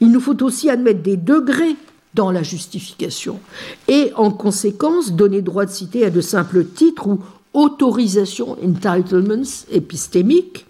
Il 0.00 0.10
nous 0.10 0.20
faut 0.20 0.42
aussi 0.42 0.70
admettre 0.70 1.02
des 1.02 1.18
degrés 1.18 1.76
dans 2.14 2.30
la 2.30 2.42
justification 2.42 3.40
et 3.88 4.12
en 4.16 4.30
conséquence 4.30 5.12
donner 5.12 5.42
droit 5.42 5.66
de 5.66 5.70
citer 5.70 6.04
à 6.04 6.10
de 6.10 6.20
simples 6.20 6.64
titres 6.64 7.06
ou 7.06 7.20
autorisations, 7.52 8.56
entitlements 8.62 9.42
épistémiques, 9.70 10.66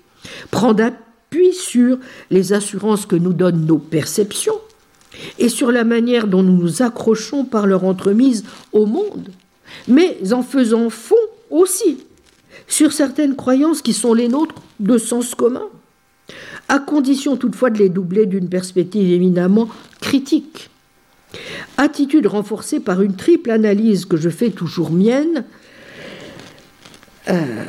prendre 0.51 0.85
appui 0.85 1.53
sur 1.53 1.99
les 2.31 2.53
assurances 2.53 3.07
que 3.07 3.17
nous 3.17 3.33
donnent 3.33 3.67
nos 3.67 3.79
perceptions 3.79 4.59
et 5.39 5.49
sur 5.49 5.73
la 5.73 5.85
manière 5.85 6.27
dont 6.27 6.43
nous 6.43 6.57
nous 6.57 6.83
accrochons 6.83 7.45
par 7.45 7.67
leur 7.67 7.85
entremise 7.85 8.45
au 8.73 8.87
monde, 8.87 9.31
mais 9.89 10.19
en 10.33 10.43
faisant 10.43 10.91
fond 10.91 11.15
aussi 11.51 11.99
sur 12.69 12.93
certaines 12.93 13.37
croyances 13.37 13.83
qui 13.83 13.93
sont 13.93 14.15
les 14.15 14.29
nôtres 14.29 14.55
de 14.79 14.99
sens 14.99 15.35
commun, 15.35 15.67
à 16.69 16.79
condition 16.79 17.37
toutefois 17.37 17.71
de 17.71 17.79
les 17.79 17.89
doubler 17.89 18.27
d'une 18.27 18.49
perspective 18.49 19.11
éminemment 19.11 19.69
critique. 20.01 20.70
Attitude 21.77 22.27
renforcée 22.27 22.81
par 22.81 23.03
une 23.03 23.17
triple 23.17 23.51
analyse 23.51 24.05
que 24.05 24.17
je 24.17 24.29
fais 24.29 24.51
toujours 24.51 24.91
mienne. 24.91 25.45
Euh, 27.29 27.65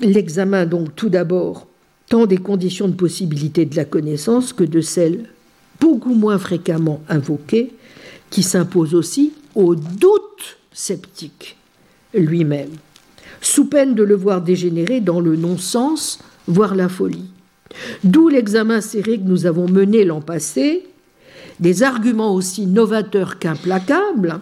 l'examen 0.00 0.66
donc 0.66 0.94
tout 0.96 1.08
d'abord 1.08 1.66
tant 2.08 2.26
des 2.26 2.38
conditions 2.38 2.88
de 2.88 2.94
possibilité 2.94 3.64
de 3.64 3.76
la 3.76 3.84
connaissance 3.84 4.52
que 4.52 4.64
de 4.64 4.80
celles 4.80 5.26
beaucoup 5.80 6.14
moins 6.14 6.38
fréquemment 6.38 7.02
invoquées 7.08 7.72
qui 8.30 8.42
s'imposent 8.42 8.94
aussi 8.94 9.32
au 9.54 9.74
doute 9.74 10.58
sceptique 10.72 11.56
lui-même 12.14 12.70
sous 13.42 13.66
peine 13.66 13.94
de 13.94 14.02
le 14.02 14.14
voir 14.14 14.40
dégénérer 14.40 15.00
dans 15.00 15.20
le 15.20 15.36
non-sens, 15.36 16.20
voire 16.46 16.74
la 16.74 16.88
folie. 16.88 17.26
D'où 18.04 18.28
l'examen 18.28 18.80
serré 18.80 19.18
que 19.18 19.28
nous 19.28 19.46
avons 19.46 19.68
mené 19.68 20.04
l'an 20.04 20.20
passé, 20.20 20.86
des 21.62 21.84
arguments 21.84 22.34
aussi 22.34 22.66
novateurs 22.66 23.38
qu'implacables, 23.38 24.40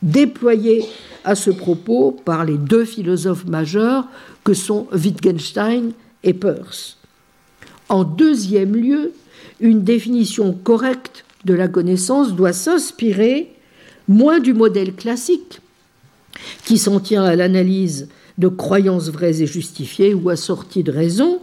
déployés 0.00 0.84
à 1.22 1.34
ce 1.34 1.50
propos 1.50 2.16
par 2.24 2.46
les 2.46 2.56
deux 2.56 2.86
philosophes 2.86 3.44
majeurs 3.44 4.06
que 4.42 4.54
sont 4.54 4.88
Wittgenstein 4.90 5.92
et 6.24 6.32
Peirce. 6.32 6.96
En 7.90 8.04
deuxième 8.04 8.74
lieu, 8.74 9.12
une 9.60 9.84
définition 9.84 10.54
correcte 10.54 11.26
de 11.44 11.52
la 11.52 11.68
connaissance 11.68 12.34
doit 12.34 12.54
s'inspirer 12.54 13.52
moins 14.08 14.40
du 14.40 14.54
modèle 14.54 14.94
classique 14.94 15.60
qui 16.64 16.78
s'en 16.78 17.00
tient 17.00 17.22
à 17.22 17.36
l'analyse 17.36 18.08
de 18.38 18.48
croyances 18.48 19.10
vraies 19.10 19.42
et 19.42 19.46
justifiées 19.46 20.14
ou 20.14 20.30
assorties 20.30 20.82
de 20.82 20.90
raisons 20.90 21.40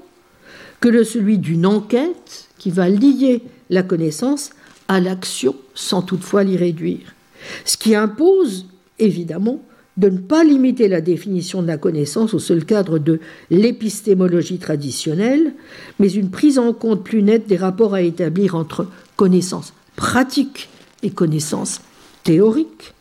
que 0.82 0.90
de 0.90 1.04
celui 1.04 1.38
d'une 1.38 1.68
enquête 1.68 2.48
qui 2.58 2.72
va 2.72 2.90
lier 2.90 3.44
la 3.70 3.84
connaissance 3.84 4.50
à 4.90 5.00
l'action 5.00 5.56
sans 5.74 6.02
toutefois 6.02 6.44
l'y 6.44 6.58
réduire. 6.58 7.16
Ce 7.64 7.78
qui 7.78 7.96
impose, 7.96 8.66
évidemment, 8.98 9.62
de 9.96 10.10
ne 10.10 10.18
pas 10.18 10.44
limiter 10.44 10.88
la 10.88 11.02
définition 11.02 11.62
de 11.62 11.68
la 11.68 11.78
connaissance 11.78 12.34
au 12.34 12.40
seul 12.40 12.66
cadre 12.66 13.00
de 13.00 13.20
l'épistémologie 13.50 14.58
traditionnelle, 14.58 15.54
mais 16.00 16.12
une 16.12 16.30
prise 16.30 16.58
en 16.58 16.74
compte 16.74 17.04
plus 17.04 17.22
nette 17.22 17.48
des 17.48 17.58
rapports 17.58 17.94
à 17.94 18.02
établir 18.02 18.56
entre 18.56 18.88
connaissance 19.16 19.74
pratique 19.96 20.70
et 21.04 21.12
connaissance 21.12 21.82
théorique, 22.24 22.94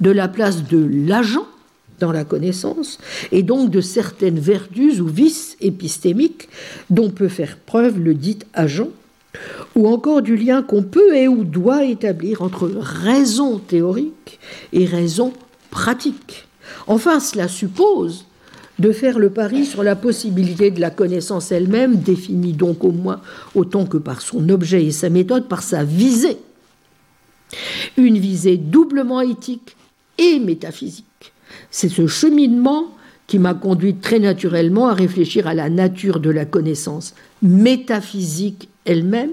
de 0.00 0.10
la 0.10 0.28
place 0.28 0.64
de 0.64 0.84
l'agent 1.06 1.46
dans 2.00 2.12
la 2.12 2.24
connaissance, 2.24 2.98
et 3.30 3.42
donc 3.42 3.70
de 3.70 3.80
certaines 3.80 4.38
vertus 4.38 5.00
ou 5.00 5.06
vices 5.06 5.56
épistémiques 5.60 6.48
dont 6.90 7.10
peut 7.10 7.28
faire 7.28 7.56
preuve 7.58 8.00
le 8.00 8.14
dit 8.14 8.38
agent, 8.52 8.88
ou 9.76 9.88
encore 9.88 10.22
du 10.22 10.36
lien 10.36 10.62
qu'on 10.62 10.82
peut 10.82 11.16
et 11.16 11.28
ou 11.28 11.44
doit 11.44 11.84
établir 11.84 12.42
entre 12.42 12.70
raison 12.76 13.58
théorique 13.58 14.40
et 14.72 14.84
raison 14.84 15.32
pratique. 15.70 16.46
Enfin, 16.86 17.20
cela 17.20 17.48
suppose 17.48 18.26
de 18.80 18.92
faire 18.92 19.18
le 19.18 19.30
pari 19.30 19.66
sur 19.66 19.82
la 19.82 19.94
possibilité 19.94 20.70
de 20.70 20.80
la 20.80 20.90
connaissance 20.90 21.52
elle-même, 21.52 21.96
définie 21.96 22.54
donc 22.54 22.82
au 22.82 22.92
moins 22.92 23.20
autant 23.54 23.84
que 23.84 23.98
par 23.98 24.22
son 24.22 24.48
objet 24.48 24.84
et 24.84 24.90
sa 24.90 25.10
méthode, 25.10 25.48
par 25.48 25.62
sa 25.62 25.84
visée. 25.84 26.38
Une 27.98 28.18
visée 28.18 28.56
doublement 28.56 29.20
éthique 29.20 29.76
et 30.16 30.38
métaphysique. 30.38 31.04
C'est 31.70 31.90
ce 31.90 32.06
cheminement 32.06 32.86
qui 33.26 33.38
m'a 33.38 33.54
conduit 33.54 33.96
très 33.96 34.18
naturellement 34.18 34.88
à 34.88 34.94
réfléchir 34.94 35.46
à 35.46 35.54
la 35.54 35.68
nature 35.68 36.18
de 36.18 36.30
la 36.30 36.46
connaissance 36.46 37.14
métaphysique 37.42 38.69
elle-même 38.84 39.30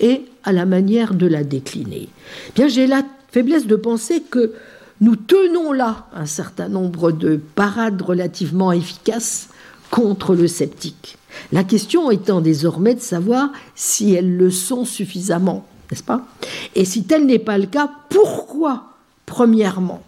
et 0.00 0.24
à 0.44 0.52
la 0.52 0.66
manière 0.66 1.14
de 1.14 1.26
la 1.26 1.44
décliner. 1.44 2.08
Bien, 2.54 2.68
j'ai 2.68 2.86
la 2.86 3.02
faiblesse 3.30 3.66
de 3.66 3.76
penser 3.76 4.22
que 4.22 4.54
nous 5.00 5.16
tenons 5.16 5.72
là 5.72 6.08
un 6.14 6.26
certain 6.26 6.68
nombre 6.68 7.12
de 7.12 7.36
parades 7.36 8.02
relativement 8.02 8.72
efficaces 8.72 9.48
contre 9.90 10.34
le 10.34 10.46
sceptique. 10.46 11.16
La 11.52 11.64
question 11.64 12.10
étant 12.10 12.40
désormais 12.40 12.94
de 12.94 13.00
savoir 13.00 13.50
si 13.74 14.14
elles 14.14 14.36
le 14.36 14.50
sont 14.50 14.84
suffisamment, 14.84 15.66
n'est-ce 15.90 16.02
pas? 16.02 16.26
Et 16.74 16.84
si 16.84 17.04
tel 17.04 17.26
n'est 17.26 17.38
pas 17.38 17.58
le 17.58 17.66
cas, 17.66 17.90
pourquoi, 18.08 18.84
premièrement 19.26 20.02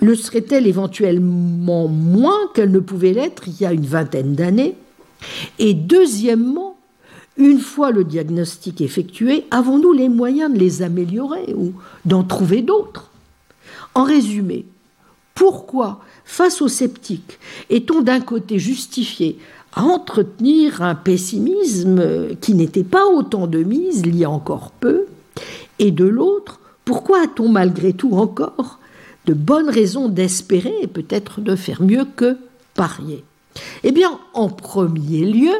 le 0.00 0.14
serait-elle 0.14 0.66
éventuellement 0.66 1.88
moins 1.88 2.38
qu'elle 2.54 2.70
ne 2.70 2.78
pouvait 2.78 3.12
l'être 3.12 3.48
il 3.48 3.60
y 3.60 3.66
a 3.66 3.72
une 3.72 3.86
vingtaine 3.86 4.34
d'années? 4.34 4.76
Et 5.58 5.74
deuxièmement, 5.74 6.77
une 7.38 7.60
fois 7.60 7.92
le 7.92 8.04
diagnostic 8.04 8.80
effectué, 8.80 9.46
avons-nous 9.50 9.92
les 9.92 10.08
moyens 10.08 10.52
de 10.52 10.58
les 10.58 10.82
améliorer 10.82 11.54
ou 11.56 11.72
d'en 12.04 12.24
trouver 12.24 12.62
d'autres? 12.62 13.10
En 13.94 14.02
résumé, 14.02 14.66
pourquoi, 15.34 16.00
face 16.24 16.60
aux 16.60 16.68
sceptiques, 16.68 17.38
est-on 17.70 18.02
d'un 18.02 18.20
côté 18.20 18.58
justifié 18.58 19.38
à 19.72 19.82
entretenir 19.82 20.82
un 20.82 20.96
pessimisme 20.96 22.34
qui 22.40 22.54
n'était 22.54 22.84
pas 22.84 23.06
autant 23.06 23.46
de 23.46 23.62
mise 23.62 24.02
il 24.04 24.16
y 24.16 24.24
a 24.24 24.30
encore 24.30 24.72
peu, 24.72 25.06
et 25.78 25.92
de 25.92 26.04
l'autre, 26.04 26.58
pourquoi 26.84 27.22
a-t-on 27.22 27.48
malgré 27.48 27.92
tout 27.92 28.12
encore 28.12 28.80
de 29.26 29.34
bonnes 29.34 29.70
raisons 29.70 30.08
d'espérer 30.08 30.74
et 30.82 30.86
peut-être 30.86 31.40
de 31.40 31.54
faire 31.54 31.82
mieux 31.82 32.06
que 32.16 32.36
parier? 32.74 33.22
Eh 33.84 33.92
bien, 33.92 34.18
en 34.34 34.48
premier 34.48 35.24
lieu, 35.24 35.54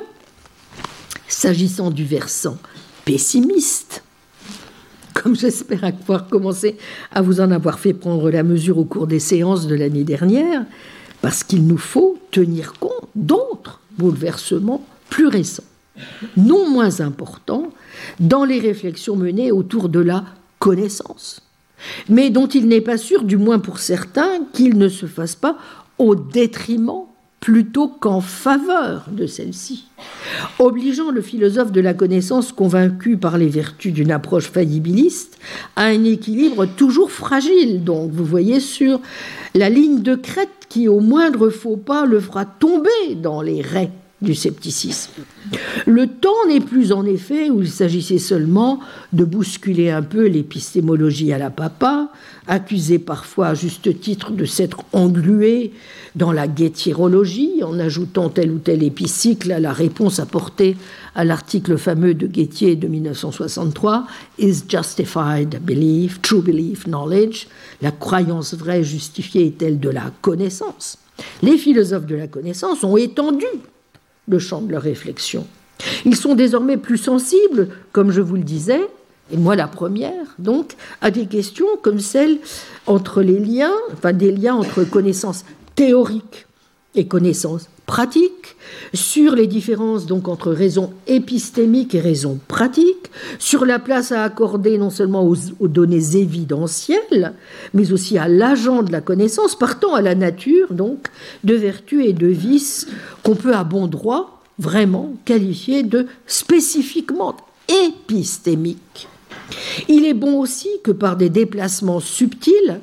s'agissant 1.28 1.90
du 1.90 2.04
versant 2.04 2.58
pessimiste, 3.04 4.02
comme 5.14 5.36
j'espère 5.36 5.92
pouvoir 5.94 6.28
commencer 6.28 6.76
à 7.12 7.22
vous 7.22 7.40
en 7.40 7.50
avoir 7.50 7.78
fait 7.78 7.94
prendre 7.94 8.30
la 8.30 8.42
mesure 8.42 8.78
au 8.78 8.84
cours 8.84 9.06
des 9.06 9.20
séances 9.20 9.66
de 9.66 9.74
l'année 9.74 10.04
dernière, 10.04 10.64
parce 11.20 11.44
qu'il 11.44 11.66
nous 11.66 11.78
faut 11.78 12.18
tenir 12.30 12.74
compte 12.74 13.08
d'autres 13.14 13.80
bouleversements 13.98 14.84
plus 15.10 15.26
récents, 15.26 15.64
non 16.36 16.68
moins 16.68 17.00
importants, 17.00 17.72
dans 18.20 18.44
les 18.44 18.60
réflexions 18.60 19.16
menées 19.16 19.52
autour 19.52 19.88
de 19.88 20.00
la 20.00 20.24
connaissance 20.58 21.42
mais 22.08 22.30
dont 22.30 22.46
il 22.46 22.68
n'est 22.68 22.80
pas 22.80 22.96
sûr, 22.98 23.24
du 23.24 23.36
moins 23.36 23.58
pour 23.58 23.78
certains, 23.78 24.44
qu'il 24.52 24.78
ne 24.78 24.88
se 24.88 25.06
fasse 25.06 25.36
pas 25.36 25.56
au 25.98 26.14
détriment 26.14 27.06
plutôt 27.40 27.88
qu'en 27.88 28.20
faveur 28.20 29.06
de 29.10 29.26
celle-ci, 29.26 29.86
obligeant 30.58 31.10
le 31.10 31.22
philosophe 31.22 31.72
de 31.72 31.80
la 31.80 31.94
connaissance 31.94 32.52
convaincu 32.52 33.16
par 33.16 33.38
les 33.38 33.48
vertus 33.48 33.92
d'une 33.92 34.10
approche 34.10 34.50
faillibiliste 34.50 35.38
à 35.76 35.84
un 35.84 36.04
équilibre 36.04 36.66
toujours 36.66 37.12
fragile, 37.12 37.84
donc 37.84 38.10
vous 38.10 38.24
voyez 38.24 38.60
sur 38.60 39.00
la 39.54 39.70
ligne 39.70 40.02
de 40.02 40.14
crête 40.14 40.48
qui 40.68 40.88
au 40.88 41.00
moindre 41.00 41.48
faux 41.48 41.76
pas 41.76 42.06
le 42.06 42.20
fera 42.20 42.44
tomber 42.44 43.14
dans 43.16 43.40
les 43.40 43.62
raies 43.62 43.92
du 44.20 44.34
scepticisme. 44.34 45.12
Le 45.86 46.08
temps 46.08 46.46
n'est 46.48 46.60
plus 46.60 46.92
en 46.92 47.04
effet 47.04 47.50
où 47.50 47.62
il 47.62 47.70
s'agissait 47.70 48.18
seulement 48.18 48.80
de 49.12 49.24
bousculer 49.24 49.90
un 49.90 50.02
peu 50.02 50.26
l'épistémologie 50.26 51.32
à 51.32 51.38
la 51.38 51.50
papa, 51.50 52.10
accusée 52.48 52.98
parfois 52.98 53.48
à 53.48 53.54
juste 53.54 54.00
titre 54.00 54.32
de 54.32 54.44
s'être 54.44 54.78
engluée 54.92 55.72
dans 56.16 56.32
la 56.32 56.48
guétierologie 56.48 57.62
en 57.62 57.78
ajoutant 57.78 58.28
tel 58.28 58.50
ou 58.50 58.58
tel 58.58 58.82
épicycle 58.82 59.52
à 59.52 59.60
la 59.60 59.72
réponse 59.72 60.18
apportée 60.18 60.76
à 61.14 61.24
l'article 61.24 61.78
fameux 61.78 62.14
de 62.14 62.26
Guettier 62.26 62.74
de 62.74 62.88
1963 62.88 64.06
Is 64.38 64.64
justified 64.68 65.60
belief, 65.62 66.20
true 66.22 66.42
belief, 66.42 66.84
knowledge? 66.84 67.46
La 67.82 67.92
croyance 67.92 68.54
vraie 68.54 68.82
justifiée 68.82 69.46
est-elle 69.46 69.78
de 69.78 69.90
la 69.90 70.10
connaissance? 70.22 70.98
Les 71.42 71.58
philosophes 71.58 72.06
de 72.06 72.16
la 72.16 72.26
connaissance 72.26 72.82
ont 72.84 72.96
étendu 72.96 73.46
le 74.28 74.38
champ 74.38 74.60
de 74.60 74.72
leur 74.72 74.82
réflexion. 74.82 75.46
Ils 76.04 76.16
sont 76.16 76.34
désormais 76.34 76.76
plus 76.76 76.98
sensibles, 76.98 77.68
comme 77.92 78.10
je 78.10 78.20
vous 78.20 78.36
le 78.36 78.42
disais, 78.42 78.80
et 79.30 79.36
moi 79.36 79.56
la 79.56 79.68
première, 79.68 80.34
donc, 80.38 80.74
à 81.00 81.10
des 81.10 81.26
questions 81.26 81.66
comme 81.82 82.00
celles 82.00 82.38
entre 82.86 83.22
les 83.22 83.38
liens, 83.38 83.74
enfin 83.92 84.12
des 84.12 84.32
liens 84.32 84.54
entre 84.54 84.84
connaissances 84.84 85.44
théoriques 85.74 86.46
et 86.94 87.06
connaissances 87.06 87.68
pratiques, 87.88 88.54
sur 88.92 89.34
les 89.34 89.46
différences 89.46 90.04
donc 90.04 90.28
entre 90.28 90.52
raison 90.52 90.92
épistémique 91.06 91.94
et 91.94 92.00
raison 92.00 92.38
pratique, 92.46 93.10
sur 93.38 93.64
la 93.64 93.78
place 93.78 94.12
à 94.12 94.22
accorder 94.22 94.76
non 94.76 94.90
seulement 94.90 95.26
aux, 95.26 95.36
aux 95.58 95.68
données 95.68 96.16
évidentielles, 96.16 97.32
mais 97.72 97.90
aussi 97.90 98.18
à 98.18 98.28
l'agent 98.28 98.82
de 98.82 98.92
la 98.92 99.00
connaissance, 99.00 99.56
partant 99.56 99.94
à 99.94 100.02
la 100.02 100.14
nature 100.14 100.74
donc 100.74 101.08
de 101.44 101.54
vertus 101.54 102.04
et 102.06 102.12
de 102.12 102.26
vices 102.26 102.86
qu'on 103.24 103.34
peut 103.34 103.54
à 103.54 103.64
bon 103.64 103.86
droit 103.86 104.42
vraiment 104.58 105.14
qualifier 105.24 105.82
de 105.82 106.06
spécifiquement 106.26 107.36
épistémiques. 107.86 109.08
Il 109.88 110.04
est 110.04 110.14
bon 110.14 110.38
aussi 110.38 110.68
que 110.84 110.90
par 110.90 111.16
des 111.16 111.30
déplacements 111.30 112.00
subtils, 112.00 112.80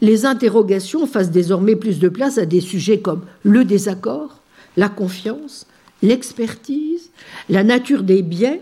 les 0.00 0.26
interrogations 0.26 1.06
fassent 1.06 1.30
désormais 1.30 1.76
plus 1.76 1.98
de 1.98 2.08
place 2.08 2.38
à 2.38 2.46
des 2.46 2.60
sujets 2.60 3.00
comme 3.00 3.22
le 3.42 3.64
désaccord, 3.64 4.40
la 4.76 4.88
confiance, 4.88 5.66
l'expertise, 6.02 7.10
la 7.48 7.64
nature 7.64 8.02
des 8.02 8.22
biens 8.22 8.58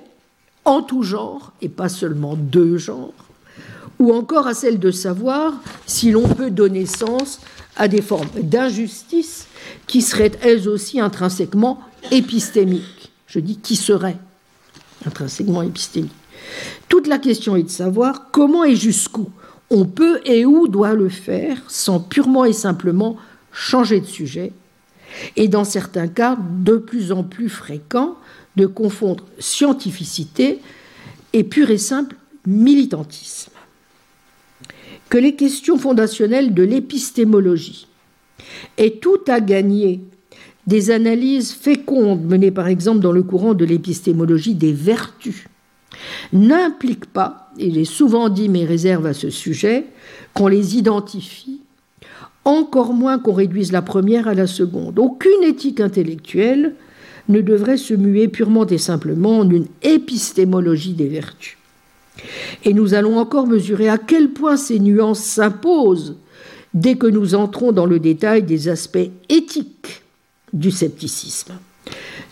en 0.65 0.83
tout 0.83 1.03
genre 1.03 1.53
et 1.61 1.69
pas 1.69 1.89
seulement 1.89 2.37
deux 2.37 2.79
genres, 2.79 3.13
ou 3.99 4.13
encore 4.13 4.47
à 4.47 4.55
celle 4.55 4.79
de 4.79 4.91
savoir 4.91 5.55
si 5.87 6.11
l'on 6.11 6.29
peut 6.29 6.51
donner 6.51 6.87
sens 6.87 7.41
à 7.77 7.89
des 7.89 8.03
formes 8.03 8.29
d'injustice 8.43 9.47
qui 9.87 10.03
seraient 10.03 10.33
elles 10.43 10.69
aussi 10.69 11.01
intrinsèquement 11.01 11.81
épistémiques. 12.11 13.13
Je 13.27 13.41
dis 13.41 13.57
qui 13.57 13.77
seraient 13.77 14.19
intrinsèquement 15.07 15.63
épistémiques. 15.63 16.13
Toute 16.89 17.07
la 17.07 17.19
question 17.19 17.57
est 17.57 17.63
de 17.63 17.71
savoir 17.71 18.31
comment 18.31 18.65
et 18.65 18.77
jusqu'où 18.77 19.31
on 19.73 19.87
peut 19.87 20.21
et 20.27 20.45
où 20.45 20.69
doit 20.69 20.93
le 20.93 21.09
faire 21.09 21.63
sans 21.67 21.99
purement 21.99 22.45
et 22.45 22.53
simplement 22.53 23.17
changer 23.53 24.01
de 24.01 24.07
sujet, 24.07 24.53
et 25.37 25.49
dans 25.49 25.65
certains 25.65 26.09
cas 26.09 26.37
de 26.39 26.77
plus 26.77 27.11
en 27.11 27.25
plus 27.25 27.49
fréquent 27.49 28.17
de 28.57 28.67
confondre 28.67 29.25
scientificité 29.39 30.61
et 31.33 31.43
pur 31.43 31.71
et 31.71 31.79
simple 31.79 32.17
militantisme. 32.47 33.51
Que 35.09 35.19
les 35.19 35.37
questions 35.37 35.79
fondationnelles 35.79 36.55
de 36.55 36.63
l'épistémologie 36.63 37.89
aient 38.77 38.99
tout 39.01 39.21
à 39.27 39.41
gagner 39.41 40.01
des 40.67 40.91
analyses 40.91 41.53
fécondes 41.53 42.25
menées 42.25 42.51
par 42.51 42.69
exemple 42.69 43.01
dans 43.01 43.13
le 43.13 43.23
courant 43.23 43.55
de 43.55 43.65
l'épistémologie 43.65 44.55
des 44.55 44.73
vertus 44.73 45.47
n'implique 46.33 47.07
pas, 47.07 47.51
et 47.59 47.71
j'ai 47.71 47.85
souvent 47.85 48.29
dit 48.29 48.49
mes 48.49 48.65
réserves 48.65 49.07
à 49.07 49.15
ce 49.15 49.31
sujet, 49.31 49.87
qu'on 50.35 50.49
les 50.49 50.77
identifie, 50.77 51.61
encore 52.45 52.93
moins 52.93 53.19
qu'on 53.19 53.35
réduise 53.35 53.73
la 53.73 53.83
première 53.83 54.29
à 54.29 54.35
la 54.35 54.47
seconde. 54.47 54.99
Aucune 54.99 55.43
éthique 55.43 55.81
intellectuelle 55.81 56.75
ne 57.29 57.41
devrait 57.41 57.77
se 57.77 57.95
muer 57.95 58.29
purement 58.29 58.67
et 58.67 58.79
simplement 58.79 59.41
en 59.41 59.51
une 59.51 59.67
épistémologie 59.83 60.95
des 60.95 61.09
vertus. 61.09 61.57
Et 62.65 62.75
nous 62.75 62.95
allons 62.95 63.19
encore 63.19 63.47
mesurer 63.47 63.89
à 63.89 63.99
quel 63.99 64.31
point 64.31 64.57
ces 64.57 64.81
nuances 64.81 65.21
s'imposent 65.21 66.17
dès 66.75 66.97
que 66.97 67.07
nous 67.07 67.35
entrons 67.35 67.73
dans 67.73 67.87
le 67.87 67.99
détail 67.99 68.43
des 68.43 68.69
aspects 68.69 69.11
éthiques 69.29 70.03
du 70.53 70.71
scepticisme. 70.71 71.55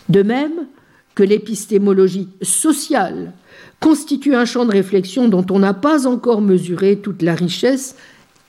De 0.08 0.22
même 0.22 0.66
que 1.14 1.22
l'épistémologie 1.22 2.28
sociale 2.42 3.32
constitue 3.80 4.34
un 4.34 4.44
champ 4.44 4.66
de 4.66 4.72
réflexion 4.72 5.28
dont 5.28 5.46
on 5.50 5.58
n'a 5.58 5.74
pas 5.74 6.06
encore 6.06 6.42
mesuré 6.42 6.98
toute 6.98 7.22
la 7.22 7.34
richesse 7.34 7.96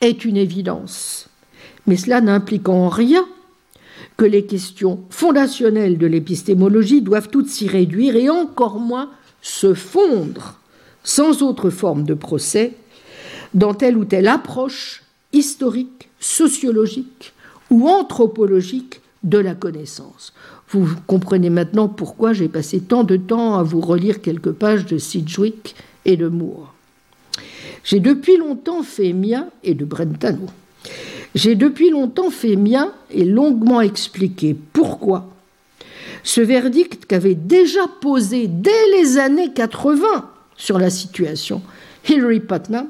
est 0.01 0.25
une 0.25 0.37
évidence. 0.37 1.29
Mais 1.87 1.97
cela 1.97 2.21
n'implique 2.21 2.69
en 2.69 2.89
rien 2.89 3.25
que 4.17 4.25
les 4.25 4.45
questions 4.45 4.99
fondationnelles 5.09 5.97
de 5.97 6.05
l'épistémologie 6.05 7.01
doivent 7.01 7.29
toutes 7.29 7.49
s'y 7.49 7.67
réduire 7.67 8.15
et 8.15 8.29
encore 8.29 8.79
moins 8.79 9.09
se 9.41 9.73
fondre, 9.73 10.59
sans 11.03 11.41
autre 11.41 11.69
forme 11.69 12.03
de 12.03 12.13
procès, 12.13 12.73
dans 13.53 13.73
telle 13.73 13.97
ou 13.97 14.05
telle 14.05 14.27
approche 14.27 15.03
historique, 15.33 16.09
sociologique 16.19 17.33
ou 17.69 17.89
anthropologique 17.89 19.01
de 19.23 19.37
la 19.37 19.55
connaissance. 19.55 20.33
Vous 20.72 20.88
comprenez 21.06 21.49
maintenant 21.49 21.89
pourquoi 21.89 22.31
j'ai 22.31 22.48
passé 22.48 22.80
tant 22.80 23.03
de 23.03 23.18
temps 23.18 23.56
à 23.56 23.64
vous 23.64 23.81
relire 23.81 24.22
quelques 24.22 24.53
pages 24.53 24.85
de 24.85 24.98
Sidgwick 24.98 25.76
et 26.06 26.15
de 26.15 26.30
Moore. 26.30 26.73
J'ai 27.84 27.99
depuis 27.99 28.38
longtemps 28.38 28.81
fait 28.81 29.11
mien, 29.11 29.48
et 29.64 29.73
de 29.73 29.84
Brentano, 29.84 30.48
j'ai 31.35 31.56
depuis 31.56 31.89
longtemps 31.89 32.30
fait 32.30 32.56
mien 32.56 32.93
et 33.10 33.26
longuement 33.26 33.81
expliqué 33.81 34.56
pourquoi 34.73 35.30
ce 36.23 36.39
verdict 36.39 37.06
qu'avait 37.06 37.35
déjà 37.35 37.81
posé 37.99 38.48
dès 38.48 38.88
les 38.98 39.18
années 39.18 39.52
80 39.52 40.30
sur 40.56 40.77
la 40.77 40.89
situation 40.89 41.61
Hilary 42.07 42.39
Putnam 42.39 42.88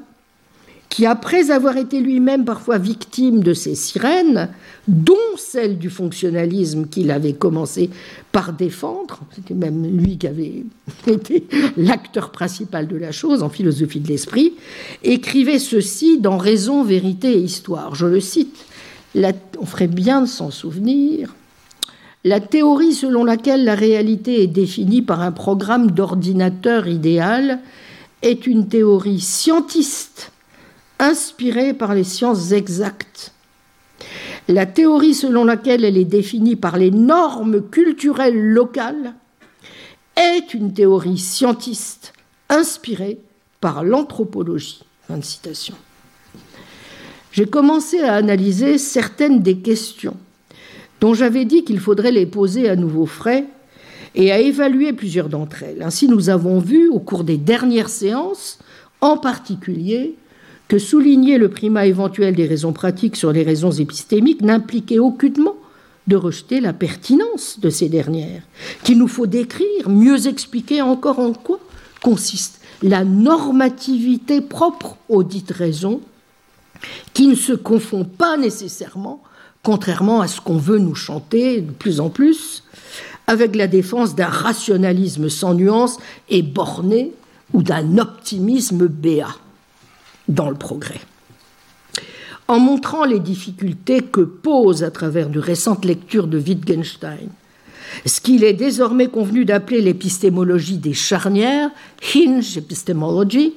qui, 0.88 1.06
après 1.06 1.50
avoir 1.50 1.78
été 1.78 2.00
lui-même 2.00 2.44
parfois 2.44 2.76
victime 2.76 3.42
de 3.42 3.54
ces 3.54 3.74
sirènes, 3.74 4.50
dont 4.88 5.14
celle 5.36 5.78
du 5.78 5.90
fonctionnalisme 5.90 6.86
qu'il 6.86 7.10
avait 7.10 7.34
commencé 7.34 7.90
par 8.32 8.52
défendre, 8.52 9.20
c'était 9.34 9.54
même 9.54 9.84
lui 9.96 10.18
qui 10.18 10.26
avait 10.26 10.64
été 11.06 11.46
l'acteur 11.76 12.30
principal 12.30 12.88
de 12.88 12.96
la 12.96 13.12
chose 13.12 13.42
en 13.42 13.48
philosophie 13.48 14.00
de 14.00 14.08
l'esprit, 14.08 14.54
écrivait 15.04 15.58
ceci 15.58 16.18
dans 16.18 16.38
Raison, 16.38 16.82
vérité 16.82 17.32
et 17.32 17.40
histoire. 17.40 17.94
Je 17.94 18.06
le 18.06 18.20
cite, 18.20 18.64
on 19.14 19.66
ferait 19.66 19.86
bien 19.86 20.22
de 20.22 20.26
s'en 20.26 20.50
souvenir. 20.50 21.34
La 22.24 22.40
théorie 22.40 22.94
selon 22.94 23.24
laquelle 23.24 23.64
la 23.64 23.74
réalité 23.74 24.42
est 24.42 24.48
définie 24.48 25.02
par 25.02 25.20
un 25.20 25.32
programme 25.32 25.90
d'ordinateur 25.90 26.86
idéal 26.86 27.60
est 28.22 28.46
une 28.46 28.68
théorie 28.68 29.20
scientiste 29.20 30.30
inspirée 31.00 31.74
par 31.74 31.94
les 31.94 32.04
sciences 32.04 32.52
exactes. 32.52 33.32
La 34.48 34.66
théorie 34.66 35.14
selon 35.14 35.44
laquelle 35.44 35.84
elle 35.84 35.96
est 35.96 36.04
définie 36.04 36.56
par 36.56 36.76
les 36.76 36.90
normes 36.90 37.62
culturelles 37.70 38.40
locales 38.40 39.14
est 40.16 40.52
une 40.52 40.72
théorie 40.72 41.18
scientiste 41.18 42.12
inspirée 42.48 43.20
par 43.60 43.84
l'anthropologie. 43.84 44.82
J'ai 47.32 47.46
commencé 47.46 48.00
à 48.00 48.14
analyser 48.14 48.78
certaines 48.78 49.42
des 49.42 49.58
questions 49.58 50.16
dont 51.00 51.14
j'avais 51.14 51.44
dit 51.44 51.64
qu'il 51.64 51.80
faudrait 51.80 52.12
les 52.12 52.26
poser 52.26 52.68
à 52.68 52.76
nouveau 52.76 53.06
frais 53.06 53.46
et 54.14 54.30
à 54.32 54.38
évaluer 54.38 54.92
plusieurs 54.92 55.28
d'entre 55.28 55.62
elles. 55.62 55.82
Ainsi, 55.82 56.08
nous 56.08 56.28
avons 56.28 56.58
vu 56.58 56.88
au 56.88 56.98
cours 56.98 57.24
des 57.24 57.38
dernières 57.38 57.88
séances, 57.88 58.58
en 59.00 59.16
particulier, 59.16 60.16
que 60.72 60.78
souligner 60.78 61.36
le 61.36 61.50
primat 61.50 61.84
éventuel 61.84 62.34
des 62.34 62.46
raisons 62.46 62.72
pratiques 62.72 63.16
sur 63.16 63.30
les 63.30 63.42
raisons 63.42 63.72
épistémiques 63.72 64.40
n'impliquait 64.40 64.98
aucunement 64.98 65.56
de 66.06 66.16
rejeter 66.16 66.60
la 66.60 66.72
pertinence 66.72 67.60
de 67.60 67.68
ces 67.68 67.90
dernières, 67.90 68.40
qu'il 68.82 68.96
nous 68.96 69.06
faut 69.06 69.26
décrire, 69.26 69.90
mieux 69.90 70.28
expliquer 70.28 70.80
encore 70.80 71.18
en 71.18 71.34
quoi 71.34 71.60
consiste 72.00 72.62
la 72.82 73.04
normativité 73.04 74.40
propre 74.40 74.96
aux 75.10 75.22
dites 75.22 75.50
raisons, 75.50 76.00
qui 77.12 77.26
ne 77.26 77.34
se 77.34 77.52
confond 77.52 78.06
pas 78.06 78.38
nécessairement, 78.38 79.22
contrairement 79.62 80.22
à 80.22 80.26
ce 80.26 80.40
qu'on 80.40 80.56
veut 80.56 80.78
nous 80.78 80.94
chanter 80.94 81.60
de 81.60 81.70
plus 81.70 82.00
en 82.00 82.08
plus, 82.08 82.64
avec 83.26 83.56
la 83.56 83.66
défense 83.66 84.14
d'un 84.14 84.24
rationalisme 84.24 85.28
sans 85.28 85.52
nuance 85.52 85.98
et 86.30 86.40
borné 86.40 87.12
ou 87.52 87.62
d'un 87.62 87.98
optimisme 87.98 88.86
béat 88.86 89.36
dans 90.28 90.50
le 90.50 90.56
progrès. 90.56 91.00
En 92.48 92.58
montrant 92.58 93.04
les 93.04 93.20
difficultés 93.20 94.00
que 94.00 94.20
pose 94.20 94.82
à 94.84 94.90
travers 94.90 95.28
de 95.28 95.40
récentes 95.40 95.84
lectures 95.84 96.26
de 96.26 96.38
Wittgenstein 96.38 97.28
ce 98.06 98.20
qu'il 98.20 98.44
est 98.44 98.52
désormais 98.52 99.08
convenu 99.08 99.44
d'appeler 99.44 99.80
l'épistémologie 99.80 100.78
des 100.78 100.94
charnières, 100.94 101.70
hinge 102.14 102.56
epistemology, 102.56 103.54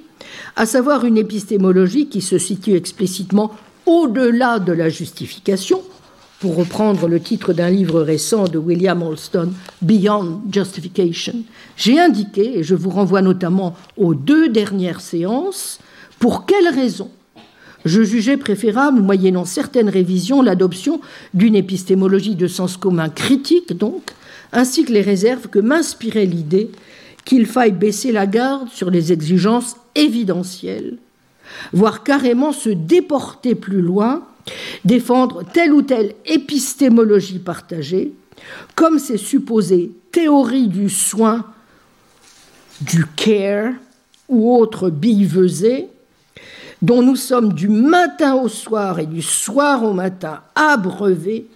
à 0.56 0.66
savoir 0.66 1.06
une 1.06 1.18
épistémologie 1.18 2.08
qui 2.08 2.22
se 2.22 2.38
situe 2.38 2.76
explicitement 2.76 3.52
au-delà 3.86 4.60
de 4.60 4.74
la 4.74 4.90
justification, 4.90 5.82
pour 6.40 6.58
reprendre 6.58 7.08
le 7.08 7.20
titre 7.20 7.54
d'un 7.54 7.70
livre 7.70 8.02
récent 8.02 8.44
de 8.44 8.58
William 8.58 9.02
Alston, 9.02 9.54
Beyond 9.82 10.42
Justification, 10.52 11.36
j'ai 11.78 12.00
indiqué, 12.00 12.60
et 12.60 12.64
je 12.64 12.76
vous 12.76 12.90
renvoie 12.90 13.22
notamment 13.22 13.76
aux 13.98 14.14
deux 14.14 14.50
dernières 14.50 15.02
séances, 15.02 15.80
pour 16.20 16.46
quelles 16.46 16.70
raisons 16.70 17.12
je 17.86 18.02
jugeais 18.02 18.38
préférable, 18.38 19.00
moyennant 19.00 19.46
certaines 19.46 19.90
révisions, 19.90 20.42
l'adoption 20.42 21.00
d'une 21.36 21.56
épistémologie 21.56 22.36
de 22.36 22.48
sens 22.48 22.78
commun 22.78 23.10
critique, 23.10 23.78
donc, 23.78 24.12
ainsi 24.52 24.86
que 24.86 24.92
les 24.92 25.02
réserves 25.02 25.48
que 25.50 25.60
m'inspirait 25.60 26.26
l'idée 26.26 26.72
qu'il 27.26 27.46
faille 27.46 27.72
baisser 27.72 28.12
la 28.12 28.26
garde 28.26 28.70
sur 28.70 28.90
les 28.90 29.12
exigences 29.14 29.78
évidentielles, 29.94 30.98
voire 31.74 32.04
carrément 32.04 32.52
se 32.52 32.70
déporter 32.70 33.54
plus 33.54 33.82
loin, 33.82 34.24
défendre 34.84 35.44
telle 35.54 35.74
ou 35.74 35.82
telle 35.82 36.14
épistémologie 36.26 37.40
partagée, 37.40 38.14
comme 38.76 39.00
ces 39.00 39.18
supposées 39.18 39.92
théories 40.12 40.68
du 40.68 40.90
soin, 40.90 41.46
du 42.82 43.06
care 43.16 43.74
ou 44.28 44.56
autres 44.56 44.90
billevesées, 44.90 45.88
dont 46.86 47.02
nous 47.02 47.16
sommes 47.16 47.54
du 47.54 47.68
matin 47.68 48.36
au 48.36 48.48
soir 48.48 49.00
et 49.00 49.08
du 49.08 49.24
soir 49.24 49.84
au 49.84 49.94
matin 49.94 50.42
abreuvés, 50.54 51.48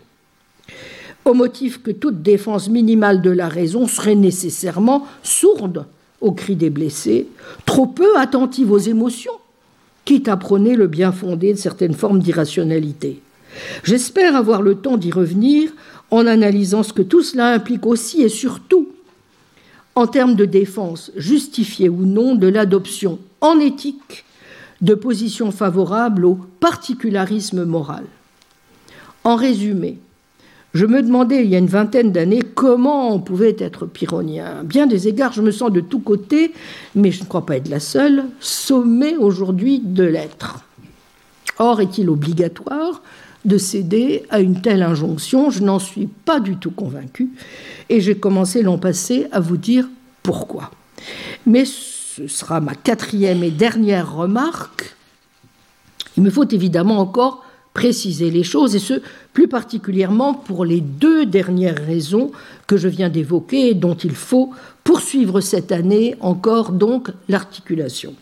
au 1.24 1.36
motif 1.36 1.84
que 1.84 1.92
toute 1.92 2.24
défense 2.24 2.68
minimale 2.68 3.22
de 3.22 3.30
la 3.30 3.48
raison 3.48 3.88
serait 3.88 4.16
nécessairement 4.16 5.06
sourde 5.22 5.86
aux 6.20 6.32
cris 6.32 6.56
des 6.56 6.72
blessés, 6.72 7.28
trop 7.68 7.86
peu 7.86 8.18
attentive 8.18 8.72
aux 8.72 8.80
émotions, 8.80 9.34
quitte 10.04 10.28
à 10.28 10.36
prôner 10.36 10.76
le 10.76 10.88
bien 10.88 11.12
fondé 11.12 11.54
de 11.54 11.60
certaines 11.60 11.94
formes 11.94 12.20
d'irrationalité. 12.20 13.22
J'espère 13.84 14.36
avoir 14.36 14.64
le 14.64 14.76
temps 14.76 14.98
d'y 14.98 15.12
revenir 15.12 15.70
en 16.10 16.26
analysant 16.26 16.82
ce 16.82 16.92
que 16.92 17.04
tout 17.04 17.22
cela 17.22 17.54
implique 17.54 17.86
aussi 17.86 18.24
et 18.24 18.30
surtout 18.30 18.90
en 19.94 20.08
termes 20.08 20.36
de 20.36 20.46
défense, 20.46 21.12
justifiée 21.16 21.90
ou 21.90 22.06
non, 22.06 22.34
de 22.34 22.48
l'adoption 22.48 23.20
en 23.42 23.60
éthique 23.60 24.26
de 24.82 24.94
positions 24.94 25.52
favorables 25.52 26.26
au 26.26 26.40
particularisme 26.60 27.66
moral. 27.66 28.06
En 29.24 29.36
résumé, 29.36 29.98
je 30.74 30.86
me 30.86 31.02
demandais 31.02 31.44
il 31.44 31.50
y 31.50 31.56
a 31.56 31.60
une 31.60 31.68
vingtaine 31.68 32.12
d'années 32.12 32.44
comment 32.54 33.14
on 33.14 33.20
pouvait 33.20 33.56
être 33.58 33.86
pyrrhonien. 33.86 34.64
Bien 34.64 34.86
des 34.86 35.08
égards, 35.08 35.34
je 35.34 35.42
me 35.42 35.52
sens 35.52 35.72
de 35.72 35.82
tous 35.82 36.00
côtés, 36.00 36.54
mais 36.96 37.12
je 37.12 37.22
ne 37.22 37.28
crois 37.28 37.46
pas 37.46 37.58
être 37.58 37.70
la 37.70 37.80
seule, 37.80 38.26
sommée 38.40 39.18
aujourd'hui 39.18 39.80
de 39.80 40.04
l'être. 40.04 40.64
Or, 41.58 41.82
est-il 41.82 42.10
obligatoire 42.10 43.02
de 43.46 43.58
céder 43.58 44.24
à 44.30 44.40
une 44.42 44.62
telle 44.62 44.84
injonction? 44.84 45.50
Je 45.50 45.64
n'en 45.64 45.80
suis 45.80 46.08
pas 46.08 46.40
du 46.40 46.58
tout 46.58 46.72
convaincue, 46.72 47.30
et 47.90 48.00
j'ai 48.00 48.16
commencé 48.16 48.62
l'an 48.62 48.78
passé 48.78 49.28
à 49.32 49.40
vous 49.40 49.58
dire 49.58 49.90
pourquoi. 50.22 50.72
Mais 51.48 51.64
ce 52.20 52.28
sera 52.28 52.60
ma 52.60 52.76
quatrième 52.76 53.44
et 53.44 53.52
dernière 53.52 54.14
remarque, 54.14 54.94
il 56.18 56.24
me 56.24 56.30
faut 56.30 56.48
évidemment 56.48 57.00
encore 57.00 57.46
préciser 57.74 58.30
les 58.30 58.44
choses, 58.44 58.76
et 58.76 58.80
ce, 58.80 59.02
plus 59.32 59.48
particulièrement 59.48 60.34
pour 60.34 60.66
les 60.66 60.82
deux 60.82 61.26
dernières 61.26 61.78
raisons 61.78 62.32
que 62.68 62.76
je 62.76 62.90
viens 62.90 63.08
d'évoquer 63.08 63.70
et 63.70 63.74
dont 63.74 63.96
il 63.96 64.16
faut 64.16 64.50
poursuivre 64.84 65.40
cette 65.40 65.72
année 65.72 66.16
encore 66.20 66.74
donc 66.74 67.10
l'articulation, 67.30 68.16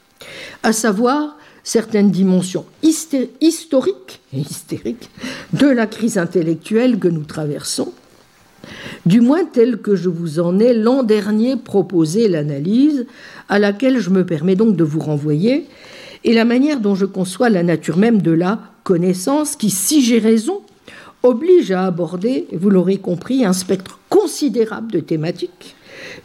à 0.62 0.74
savoir 0.74 1.36
certaines 1.64 2.12
dimensions 2.12 2.66
historiques 2.84 4.22
et 4.32 4.40
hystériques 4.40 5.10
de 5.54 5.68
la 5.68 5.88
crise 5.88 6.20
intellectuelle 6.20 7.00
que 7.00 7.08
nous 7.08 7.24
traversons, 7.24 7.94
du 9.06 9.22
moins 9.22 9.46
telle 9.46 9.78
que 9.78 9.96
je 9.96 10.10
vous 10.10 10.40
en 10.40 10.60
ai 10.60 10.74
l'an 10.74 11.04
dernier 11.04 11.56
proposé 11.56 12.28
l'analyse, 12.28 13.06
à 13.50 13.60
laquelle 13.60 14.00
je 14.00 14.10
me 14.10 14.26
permets 14.26 14.56
donc 14.56 14.76
de 14.76 14.84
vous 14.84 15.00
renvoyer, 15.00 15.66
et 16.24 16.34
la 16.34 16.46
manière 16.46 16.80
dont 16.80 16.96
je 16.96 17.06
conçois 17.06 17.50
la 17.50 17.64
nature 17.64 17.98
même 17.98 18.22
de 18.22 18.32
la 18.32 18.60
connaissance, 18.84 19.56
qui, 19.56 19.70
si 19.70 20.02
j'ai 20.02 20.20
raison, 20.20 20.62
oblige 21.24 21.72
à 21.72 21.86
aborder, 21.86 22.48
vous 22.54 22.70
l'aurez 22.70 22.98
compris, 22.98 23.46
un 23.46 23.54
spectre 23.54 24.00
considérable 24.10 24.92
de 24.92 25.00
thématiques, 25.00 25.76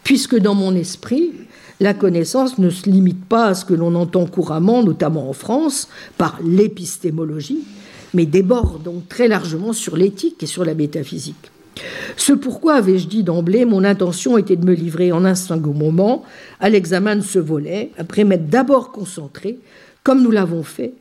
puisque 0.03 0.39
dans 0.39 0.55
mon 0.55 0.75
esprit, 0.75 1.33
la 1.81 1.95
connaissance 1.95 2.59
ne 2.59 2.71
se 2.71 2.89
limite 2.89 3.25
pas 3.25 3.47
à 3.47 3.55
ce 3.55 3.65
que 3.65 3.75
l'on 3.75 3.95
entend 3.95 4.27
couramment, 4.27 4.83
notamment 4.83 5.29
en 5.29 5.33
France, 5.33 5.89
par 6.19 6.39
l'épistémologie, 6.45 7.65
mais 8.15 8.27
déborde 8.27 8.83
donc 8.83 9.09
très 9.09 9.29
largement 9.29 9.73
sur 9.73 9.97
l'éthique 9.97 10.43
et 10.43 10.47
sur 10.47 10.65
la 10.65 10.75
métaphysique. 10.75 11.52
Ce 12.17 12.33
pourquoi, 12.33 12.75
avais-je 12.75 13.09
dit 13.09 13.23
d'emblée, 13.23 13.65
mon 13.65 13.85
intention 13.85 14.39
était 14.39 14.57
de 14.57 14.67
me 14.67 14.75
livrer 14.75 15.13
en 15.13 15.25
un 15.25 15.35
second 15.35 15.73
moment 15.73 16.25
à 16.61 16.69
l'examen 16.69 17.17
de 17.17 17.23
ce 17.23 17.39
volet, 17.39 17.91
après 17.99 18.25
m'être 18.25 18.49
d'abord 18.49 18.93
concentré, 18.93 19.59
comme 20.03 20.23
nous 20.23 20.31
l'avons 20.31 20.63
fait, 20.63 20.93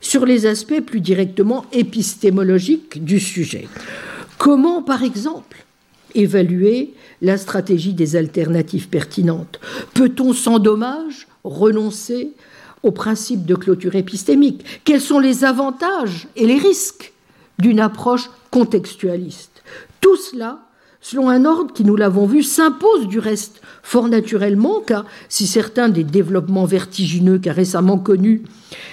sur 0.00 0.26
les 0.26 0.46
aspects 0.46 0.80
plus 0.80 1.00
directement 1.00 1.64
épistémologiques 1.72 3.04
du 3.04 3.20
sujet. 3.20 3.68
Comment, 4.38 4.82
par 4.82 5.02
exemple, 5.02 5.64
évaluer 6.14 6.94
la 7.20 7.38
stratégie 7.38 7.94
des 7.94 8.16
alternatives 8.16 8.88
pertinentes? 8.88 9.60
Peut-on 9.94 10.32
sans 10.32 10.58
dommage 10.58 11.28
renoncer 11.44 12.32
au 12.82 12.90
principe 12.90 13.46
de 13.46 13.54
clôture 13.54 13.94
épistémique? 13.94 14.82
Quels 14.84 15.00
sont 15.00 15.20
les 15.20 15.44
avantages 15.44 16.26
et 16.36 16.46
les 16.46 16.58
risques 16.58 17.12
d'une 17.58 17.80
approche 17.80 18.28
contextualiste? 18.50 19.51
Tout 20.02 20.16
cela, 20.16 20.58
selon 21.00 21.30
un 21.30 21.46
ordre 21.46 21.72
qui, 21.72 21.84
nous 21.84 21.96
l'avons 21.96 22.26
vu, 22.26 22.42
s'impose 22.42 23.08
du 23.08 23.18
reste 23.18 23.62
fort 23.82 24.08
naturellement, 24.08 24.80
car 24.86 25.06
si 25.30 25.46
certains 25.46 25.88
des 25.88 26.04
développements 26.04 26.66
vertigineux 26.66 27.38
qu'a 27.38 27.54
récemment 27.54 27.98
connus 27.98 28.42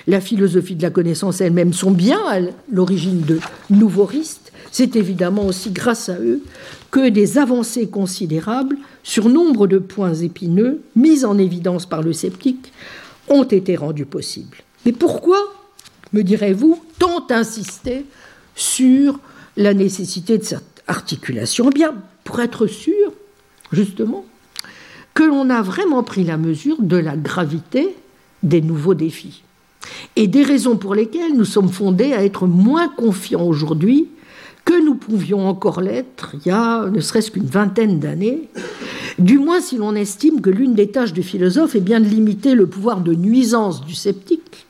la 0.08 0.22
philosophie 0.22 0.76
de 0.76 0.82
la 0.82 0.90
connaissance 0.90 1.42
elle-même 1.42 1.74
sont 1.74 1.92
bien 1.92 2.20
à 2.28 2.40
l'origine 2.72 3.22
de 3.22 3.40
nouveaux 3.70 4.06
risques, 4.06 4.52
c'est 4.72 4.96
évidemment 4.96 5.46
aussi 5.46 5.72
grâce 5.72 6.10
à 6.10 6.20
eux 6.20 6.42
que 6.92 7.10
des 7.10 7.38
avancées 7.38 7.88
considérables 7.88 8.78
sur 9.04 9.30
nombre 9.30 9.68
de 9.68 9.80
points 9.80 10.14
épineux 10.14 10.82
mis 10.96 11.26
en 11.26 11.38
évidence 11.38 11.86
par 11.86 12.02
le 12.02 12.14
sceptique 12.14 12.72
ont 13.30 13.44
été 13.44 13.76
rendues 13.76 14.06
possibles. 14.06 14.58
Mais 14.86 14.92
pourquoi, 14.92 15.38
me 16.14 16.24
direz-vous, 16.24 16.80
tant 16.98 17.26
insister 17.30 18.06
sur 18.56 19.20
la 19.58 19.74
nécessité 19.74 20.38
de 20.38 20.44
cette 20.44 20.79
articulation, 20.90 21.70
eh 21.70 21.74
bien, 21.74 21.94
pour 22.24 22.42
être 22.42 22.68
sûr, 22.68 23.14
justement, 23.72 24.26
que 25.14 25.24
l'on 25.24 25.50
a 25.50 25.62
vraiment 25.62 26.04
pris 26.04 26.24
la 26.24 26.38
mesure 26.38 26.78
de 26.82 26.98
la 26.98 27.16
gravité 27.16 27.96
des 28.44 28.62
nouveaux 28.62 28.94
défis. 28.94 29.44
Et 30.16 30.28
des 30.28 30.44
raisons 30.44 30.78
pour 30.78 30.96
lesquelles 30.96 31.36
nous 31.36 31.46
sommes 31.46 31.70
fondés 31.70 32.14
à 32.14 32.24
être 32.24 32.48
moins 32.48 32.90
confiants 32.90 33.46
aujourd'hui 33.46 34.08
que 34.66 34.84
nous 34.84 34.96
pouvions 34.96 35.48
encore 35.48 35.82
l'être 35.82 36.36
il 36.36 36.48
y 36.48 36.52
a 36.52 36.88
ne 36.90 37.00
serait-ce 37.00 37.32
qu'une 37.32 37.46
vingtaine 37.46 38.00
d'années, 38.00 38.50
du 39.18 39.40
moins 39.40 39.62
si 39.62 39.78
l'on 39.78 39.96
estime 39.96 40.42
que 40.42 40.50
l'une 40.50 40.76
des 40.76 40.92
tâches 40.92 41.14
du 41.14 41.24
philosophe 41.24 41.76
est 41.76 41.80
bien 41.80 42.00
de 42.00 42.06
limiter 42.06 42.54
le 42.54 42.68
pouvoir 42.68 43.02
de 43.02 43.14
nuisance 43.14 43.84
du 43.84 43.96
sceptique, 43.96 44.68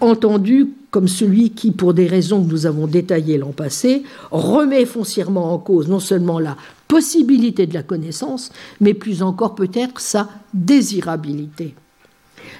entendu 0.00 0.68
comme 0.96 1.08
celui 1.08 1.50
qui, 1.50 1.72
pour 1.72 1.92
des 1.92 2.06
raisons 2.06 2.42
que 2.42 2.50
nous 2.50 2.64
avons 2.64 2.86
détaillées 2.86 3.36
l'an 3.36 3.52
passé, 3.52 4.02
remet 4.30 4.86
foncièrement 4.86 5.52
en 5.52 5.58
cause 5.58 5.88
non 5.88 6.00
seulement 6.00 6.38
la 6.38 6.56
possibilité 6.88 7.66
de 7.66 7.74
la 7.74 7.82
connaissance, 7.82 8.50
mais 8.80 8.94
plus 8.94 9.22
encore 9.22 9.54
peut-être 9.54 10.00
sa 10.00 10.30
désirabilité. 10.54 11.74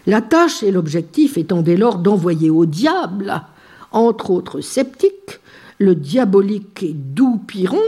La 0.06 0.20
tâche 0.20 0.62
et 0.62 0.70
l'objectif 0.70 1.38
étant 1.38 1.62
dès 1.62 1.78
lors 1.78 1.96
d'envoyer 1.96 2.50
au 2.50 2.66
diable, 2.66 3.40
entre 3.90 4.30
autres 4.30 4.60
sceptiques, 4.60 5.40
le 5.78 5.94
diabolique 5.94 6.82
et 6.82 6.92
doux 6.92 7.38
Piron, 7.38 7.80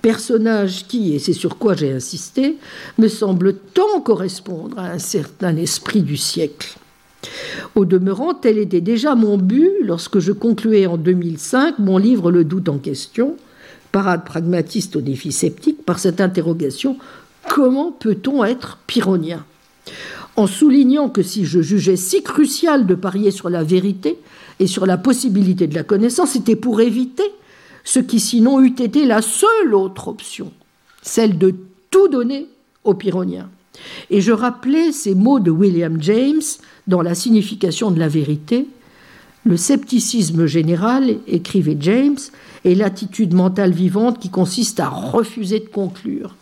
personnage 0.00 0.86
qui, 0.86 1.14
et 1.14 1.18
c'est 1.18 1.34
sur 1.34 1.58
quoi 1.58 1.74
j'ai 1.74 1.92
insisté, 1.92 2.56
me 2.96 3.08
semble 3.08 3.54
tant 3.54 4.00
correspondre 4.00 4.78
à 4.78 4.92
un 4.92 4.98
certain 4.98 5.54
esprit 5.58 6.00
du 6.00 6.16
siècle. 6.16 6.78
Au 7.74 7.84
demeurant, 7.84 8.34
tel 8.34 8.58
était 8.58 8.80
déjà 8.80 9.14
mon 9.14 9.38
but 9.38 9.70
lorsque 9.82 10.18
je 10.18 10.32
concluais 10.32 10.86
en 10.86 10.96
2005 10.96 11.78
mon 11.78 11.98
livre 11.98 12.30
Le 12.30 12.44
doute 12.44 12.68
en 12.68 12.78
question, 12.78 13.36
parade 13.92 14.24
pragmatiste 14.24 14.96
au 14.96 15.00
défi 15.00 15.32
sceptique, 15.32 15.84
par 15.84 15.98
cette 15.98 16.20
interrogation 16.20 16.96
comment 17.48 17.92
peut-on 17.92 18.44
être 18.44 18.78
pyrrhonien 18.86 19.44
En 20.36 20.46
soulignant 20.46 21.08
que 21.08 21.22
si 21.22 21.44
je 21.44 21.60
jugeais 21.60 21.96
si 21.96 22.22
crucial 22.22 22.86
de 22.86 22.94
parier 22.94 23.30
sur 23.30 23.50
la 23.50 23.62
vérité 23.62 24.18
et 24.60 24.66
sur 24.66 24.86
la 24.86 24.96
possibilité 24.96 25.66
de 25.66 25.74
la 25.74 25.84
connaissance, 25.84 26.30
c'était 26.30 26.56
pour 26.56 26.80
éviter 26.80 27.24
ce 27.84 28.00
qui 28.00 28.18
sinon 28.18 28.60
eût 28.60 28.74
été 28.80 29.04
la 29.04 29.22
seule 29.22 29.74
autre 29.74 30.08
option, 30.08 30.52
celle 31.02 31.38
de 31.38 31.54
tout 31.90 32.08
donner 32.08 32.48
aux 32.82 32.94
Pyrrhoniens. 32.94 33.50
Et 34.10 34.20
je 34.20 34.32
rappelais 34.32 34.92
ces 34.92 35.14
mots 35.14 35.40
de 35.40 35.50
William 35.50 36.00
James 36.00 36.42
dans 36.86 37.02
la 37.02 37.14
signification 37.14 37.90
de 37.90 37.98
la 37.98 38.08
vérité. 38.08 38.66
Le 39.44 39.56
scepticisme 39.56 40.46
général, 40.46 41.16
écrivait 41.26 41.76
James, 41.80 42.18
est 42.64 42.74
l'attitude 42.74 43.34
mentale 43.34 43.72
vivante 43.72 44.18
qui 44.18 44.30
consiste 44.30 44.80
à 44.80 44.88
refuser 44.88 45.60
de 45.60 45.68
conclure. 45.68 46.34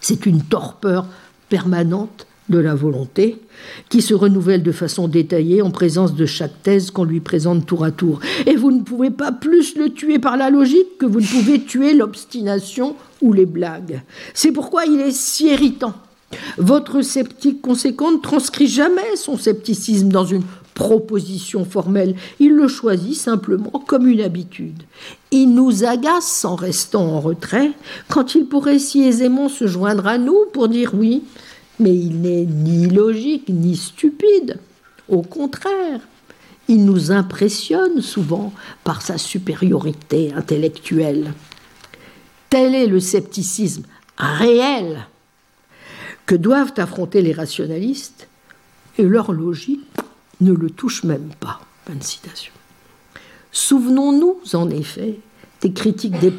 C'est 0.00 0.26
une 0.26 0.42
torpeur 0.42 1.06
permanente 1.48 2.26
de 2.50 2.58
la 2.58 2.74
volonté, 2.74 3.40
qui 3.88 4.02
se 4.02 4.12
renouvelle 4.12 4.62
de 4.62 4.72
façon 4.72 5.08
détaillée 5.08 5.62
en 5.62 5.70
présence 5.70 6.14
de 6.14 6.26
chaque 6.26 6.62
thèse 6.62 6.90
qu'on 6.90 7.04
lui 7.04 7.20
présente 7.20 7.64
tour 7.64 7.84
à 7.84 7.92
tour. 7.92 8.20
Et 8.46 8.56
vous 8.56 8.72
ne 8.72 8.82
pouvez 8.82 9.10
pas 9.10 9.32
plus 9.32 9.76
le 9.76 9.90
tuer 9.90 10.18
par 10.18 10.36
la 10.36 10.50
logique 10.50 10.98
que 10.98 11.06
vous 11.06 11.20
ne 11.20 11.26
pouvez 11.26 11.62
tuer 11.62 11.94
l'obstination 11.94 12.96
ou 13.22 13.32
les 13.32 13.46
blagues. 13.46 14.02
C'est 14.34 14.52
pourquoi 14.52 14.84
il 14.84 15.00
est 15.00 15.12
si 15.12 15.46
irritant. 15.46 15.94
Votre 16.58 17.02
sceptique 17.02 17.60
conséquent 17.60 18.12
ne 18.12 18.18
transcrit 18.18 18.68
jamais 18.68 19.16
son 19.16 19.36
scepticisme 19.36 20.08
dans 20.08 20.24
une 20.24 20.44
proposition 20.74 21.64
formelle, 21.64 22.14
il 22.38 22.52
le 22.52 22.68
choisit 22.68 23.14
simplement 23.14 23.82
comme 23.86 24.06
une 24.06 24.22
habitude. 24.22 24.82
Il 25.30 25.54
nous 25.54 25.84
agace 25.84 26.44
en 26.44 26.54
restant 26.54 27.06
en 27.06 27.20
retrait 27.20 27.72
quand 28.08 28.34
il 28.34 28.46
pourrait 28.46 28.78
si 28.78 29.02
aisément 29.02 29.48
se 29.48 29.66
joindre 29.66 30.06
à 30.06 30.18
nous 30.18 30.46
pour 30.52 30.68
dire 30.68 30.92
oui, 30.94 31.22
mais 31.78 31.94
il 31.94 32.20
n'est 32.20 32.46
ni 32.46 32.86
logique 32.86 33.48
ni 33.48 33.76
stupide. 33.76 34.58
Au 35.08 35.22
contraire, 35.22 36.00
il 36.68 36.84
nous 36.84 37.10
impressionne 37.10 38.00
souvent 38.00 38.52
par 38.84 39.02
sa 39.02 39.18
supériorité 39.18 40.32
intellectuelle. 40.34 41.34
Tel 42.48 42.74
est 42.74 42.86
le 42.86 43.00
scepticisme 43.00 43.82
réel 44.16 45.06
que 46.30 46.36
doivent 46.36 46.74
affronter 46.76 47.22
les 47.22 47.32
rationalistes, 47.32 48.28
et 48.98 49.02
leur 49.02 49.32
logique 49.32 49.80
ne 50.40 50.52
le 50.52 50.70
touche 50.70 51.02
même 51.02 51.30
pas. 51.40 51.60
Souvenons-nous, 53.50 54.36
en 54.52 54.70
effet, 54.70 55.18
des 55.60 55.72
critiques 55.72 56.20
des 56.20 56.32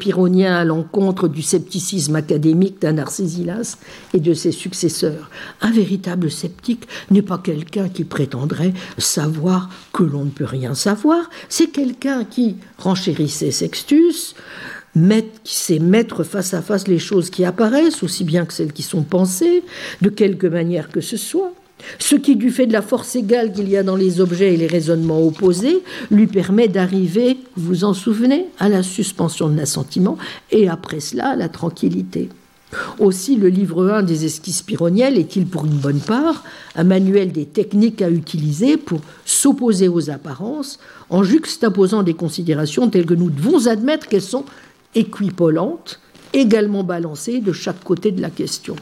à 0.46 0.64
l'encontre 0.64 1.28
du 1.28 1.42
scepticisme 1.42 2.16
académique 2.16 2.80
d'Anarcésilas 2.80 3.76
et 4.14 4.20
de 4.20 4.32
ses 4.32 4.50
successeurs. 4.50 5.28
Un 5.60 5.70
véritable 5.70 6.30
sceptique 6.30 6.88
n'est 7.10 7.20
pas 7.20 7.36
quelqu'un 7.36 7.90
qui 7.90 8.04
prétendrait 8.04 8.72
savoir 8.96 9.68
que 9.92 10.04
l'on 10.04 10.24
ne 10.24 10.30
peut 10.30 10.46
rien 10.46 10.74
savoir, 10.74 11.28
c'est 11.50 11.68
quelqu'un 11.68 12.24
qui 12.24 12.56
renchérissait 12.78 13.50
Sextus, 13.50 14.34
qui 14.94 15.54
sait 15.54 15.78
mettre 15.78 16.22
face 16.24 16.54
à 16.54 16.62
face 16.62 16.88
les 16.88 16.98
choses 16.98 17.30
qui 17.30 17.44
apparaissent, 17.44 18.02
aussi 18.02 18.24
bien 18.24 18.44
que 18.44 18.52
celles 18.52 18.72
qui 18.72 18.82
sont 18.82 19.02
pensées, 19.02 19.62
de 20.02 20.08
quelque 20.08 20.46
manière 20.46 20.90
que 20.90 21.00
ce 21.00 21.16
soit, 21.16 21.52
ce 21.98 22.14
qui, 22.14 22.36
du 22.36 22.50
fait 22.50 22.66
de 22.66 22.72
la 22.72 22.82
force 22.82 23.16
égale 23.16 23.52
qu'il 23.52 23.68
y 23.68 23.76
a 23.76 23.82
dans 23.82 23.96
les 23.96 24.20
objets 24.20 24.54
et 24.54 24.56
les 24.56 24.66
raisonnements 24.66 25.26
opposés, 25.26 25.82
lui 26.10 26.26
permet 26.26 26.68
d'arriver, 26.68 27.38
vous 27.56 27.68
vous 27.68 27.84
en 27.84 27.94
souvenez, 27.94 28.46
à 28.58 28.68
la 28.68 28.82
suspension 28.82 29.48
de 29.48 29.56
l'assentiment 29.56 30.18
et 30.50 30.68
après 30.68 31.00
cela 31.00 31.30
à 31.30 31.36
la 31.36 31.48
tranquillité. 31.48 32.28
Aussi, 32.98 33.36
le 33.36 33.48
livre 33.48 33.90
1 33.90 34.02
des 34.02 34.24
esquisses 34.24 34.62
pyrrhoniennes 34.62 35.16
est-il 35.16 35.46
pour 35.46 35.66
une 35.66 35.76
bonne 35.76 36.00
part 36.00 36.42
un 36.74 36.84
manuel 36.84 37.30
des 37.30 37.44
techniques 37.44 38.00
à 38.00 38.08
utiliser 38.08 38.78
pour 38.78 39.00
s'opposer 39.26 39.88
aux 39.88 40.08
apparences 40.08 40.78
en 41.10 41.22
juxtaposant 41.22 42.02
des 42.02 42.14
considérations 42.14 42.88
telles 42.88 43.04
que 43.04 43.12
nous 43.12 43.28
devons 43.28 43.66
admettre 43.66 44.08
qu'elles 44.08 44.22
sont 44.22 44.46
équipolantes, 44.94 46.00
également 46.32 46.84
balancées 46.84 47.40
de 47.40 47.52
chaque 47.52 47.82
côté 47.84 48.10
de 48.10 48.20
la 48.20 48.30
question. 48.30 48.76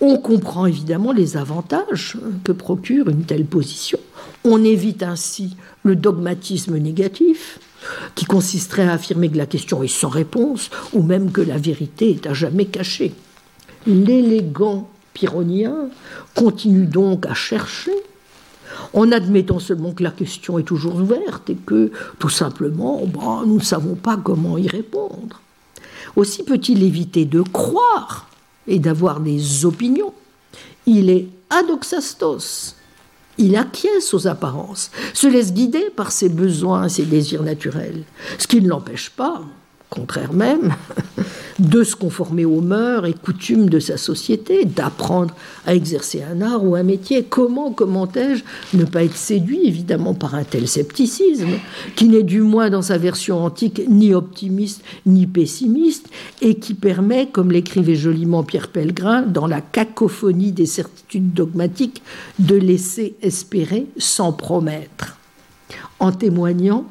On 0.00 0.18
comprend 0.18 0.66
évidemment 0.66 1.12
les 1.12 1.36
avantages 1.36 2.16
que 2.44 2.52
procure 2.52 3.08
une 3.08 3.24
telle 3.24 3.46
position. 3.46 3.98
On 4.44 4.62
évite 4.62 5.02
ainsi 5.02 5.56
le 5.84 5.96
dogmatisme 5.96 6.76
négatif, 6.76 7.58
qui 8.14 8.24
consisterait 8.24 8.88
à 8.88 8.94
affirmer 8.94 9.30
que 9.30 9.36
la 9.36 9.46
question 9.46 9.82
est 9.82 9.88
sans 9.88 10.08
réponse, 10.08 10.70
ou 10.92 11.02
même 11.02 11.30
que 11.30 11.40
la 11.40 11.56
vérité 11.56 12.10
est 12.10 12.26
à 12.26 12.34
jamais 12.34 12.66
cachée. 12.66 13.14
L'élégant 13.86 14.90
pyrrhonien 15.14 15.88
continue 16.34 16.86
donc 16.86 17.26
à 17.26 17.34
chercher, 17.34 17.92
en 18.92 19.12
admettant 19.12 19.58
seulement 19.58 19.92
que 19.92 20.02
la 20.02 20.10
question 20.10 20.58
est 20.58 20.64
toujours 20.64 20.96
ouverte 20.96 21.50
et 21.50 21.56
que, 21.56 21.90
tout 22.18 22.28
simplement, 22.28 23.02
bah, 23.06 23.42
nous 23.46 23.56
ne 23.56 23.62
savons 23.62 23.94
pas 23.94 24.16
comment 24.16 24.58
y 24.58 24.68
répondre. 24.68 25.40
Aussi 26.16 26.44
peut-il 26.44 26.82
éviter 26.82 27.24
de 27.24 27.42
croire 27.42 28.28
et 28.66 28.78
d'avoir 28.78 29.20
des 29.20 29.64
opinions. 29.64 30.14
Il 30.86 31.10
est 31.10 31.28
adoxastos. 31.50 32.76
Il 33.38 33.54
acquiesce 33.56 34.14
aux 34.14 34.26
apparences, 34.26 34.90
se 35.12 35.26
laisse 35.26 35.52
guider 35.52 35.90
par 35.94 36.10
ses 36.10 36.30
besoins, 36.30 36.88
ses 36.88 37.04
désirs 37.04 37.42
naturels, 37.42 38.04
ce 38.38 38.46
qui 38.46 38.62
ne 38.62 38.68
l'empêche 38.68 39.10
pas, 39.10 39.42
contraire 39.90 40.32
même, 40.32 40.74
de 41.58 41.84
se 41.84 41.96
conformer 41.96 42.44
aux 42.44 42.60
mœurs 42.60 43.06
et 43.06 43.14
coutumes 43.14 43.68
de 43.68 43.78
sa 43.78 43.96
société, 43.96 44.64
d'apprendre 44.64 45.34
à 45.66 45.74
exercer 45.74 46.22
un 46.22 46.42
art 46.42 46.64
ou 46.64 46.74
un 46.74 46.82
métier. 46.82 47.24
Comment, 47.24 47.72
comment-je 47.72 48.42
ne 48.74 48.84
pas 48.84 49.04
être 49.04 49.16
séduit 49.16 49.66
évidemment 49.66 50.14
par 50.14 50.34
un 50.34 50.44
tel 50.44 50.68
scepticisme, 50.68 51.58
qui 51.94 52.08
n'est 52.08 52.22
du 52.22 52.40
moins 52.40 52.70
dans 52.70 52.82
sa 52.82 52.98
version 52.98 53.42
antique 53.42 53.82
ni 53.88 54.14
optimiste 54.14 54.82
ni 55.06 55.26
pessimiste, 55.26 56.08
et 56.42 56.56
qui 56.56 56.74
permet, 56.74 57.26
comme 57.26 57.52
l'écrivait 57.52 57.94
joliment 57.94 58.42
Pierre 58.42 58.68
Pellegrin, 58.68 59.22
dans 59.22 59.46
la 59.46 59.60
cacophonie 59.60 60.52
des 60.52 60.66
certitudes 60.66 61.32
dogmatiques, 61.32 62.02
de 62.38 62.56
laisser 62.56 63.14
espérer 63.22 63.86
sans 63.96 64.32
promettre. 64.32 65.16
En 65.98 66.12
témoignant 66.12 66.84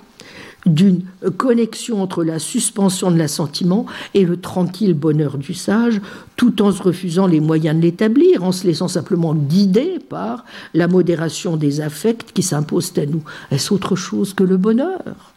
d'une 0.65 1.03
connexion 1.37 2.01
entre 2.01 2.23
la 2.23 2.39
suspension 2.39 3.11
de 3.11 3.17
l'assentiment 3.17 3.85
et 4.13 4.25
le 4.25 4.37
tranquille 4.37 4.93
bonheur 4.93 5.37
du 5.37 5.53
sage, 5.53 6.01
tout 6.35 6.61
en 6.61 6.71
se 6.71 6.81
refusant 6.81 7.27
les 7.27 7.39
moyens 7.39 7.77
de 7.77 7.81
l'établir, 7.81 8.43
en 8.43 8.51
se 8.51 8.65
laissant 8.65 8.87
simplement 8.87 9.35
guider 9.35 9.99
par 10.09 10.45
la 10.73 10.87
modération 10.87 11.55
des 11.55 11.81
affects 11.81 12.31
qui 12.33 12.41
s'imposent 12.41 12.93
à 12.97 13.05
nous. 13.05 13.23
Est-ce 13.51 13.73
autre 13.73 13.95
chose 13.95 14.33
que 14.33 14.43
le 14.43 14.57
bonheur? 14.57 15.33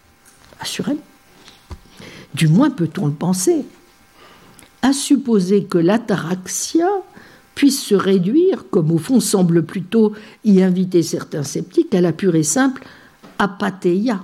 Assurément. 0.60 1.00
Du 2.34 2.48
moins 2.48 2.70
peut-on 2.70 3.06
le 3.06 3.12
penser. 3.12 3.64
À 4.82 4.92
supposer 4.92 5.64
que 5.64 5.78
l'ataraxia 5.78 6.88
puisse 7.54 7.82
se 7.82 7.94
réduire, 7.94 8.66
comme 8.70 8.92
au 8.92 8.98
fond 8.98 9.20
semble 9.20 9.64
plutôt 9.64 10.12
y 10.44 10.62
inviter 10.62 11.02
certains 11.02 11.42
sceptiques, 11.42 11.94
à 11.94 12.00
la 12.00 12.12
pure 12.12 12.36
et 12.36 12.44
simple 12.44 12.86
apatheia, 13.38 14.20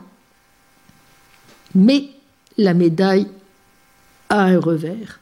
mais 1.75 2.09
la 2.57 2.75
médaille 2.75 3.27
a 4.29 4.43
un 4.43 4.59
revers 4.59 5.21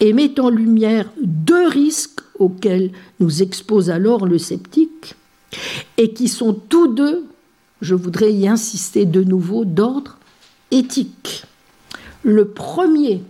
et 0.00 0.12
met 0.12 0.38
en 0.40 0.50
lumière 0.50 1.10
deux 1.22 1.68
risques 1.68 2.20
auxquels 2.38 2.90
nous 3.18 3.42
expose 3.42 3.90
alors 3.90 4.26
le 4.26 4.38
sceptique 4.38 5.14
et 5.96 6.12
qui 6.12 6.28
sont 6.28 6.54
tous 6.54 6.88
deux, 6.88 7.24
je 7.80 7.94
voudrais 7.94 8.32
y 8.32 8.48
insister 8.48 9.04
de 9.04 9.22
nouveau, 9.22 9.64
d'ordre 9.64 10.18
éthique. 10.70 11.44
Le 12.22 12.46
premier 12.46 13.22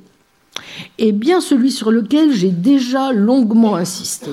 est 0.99 1.13
bien 1.13 1.41
celui 1.41 1.71
sur 1.71 1.91
lequel 1.91 2.33
j'ai 2.33 2.51
déjà 2.51 3.13
longuement 3.13 3.77
insisté 3.77 4.31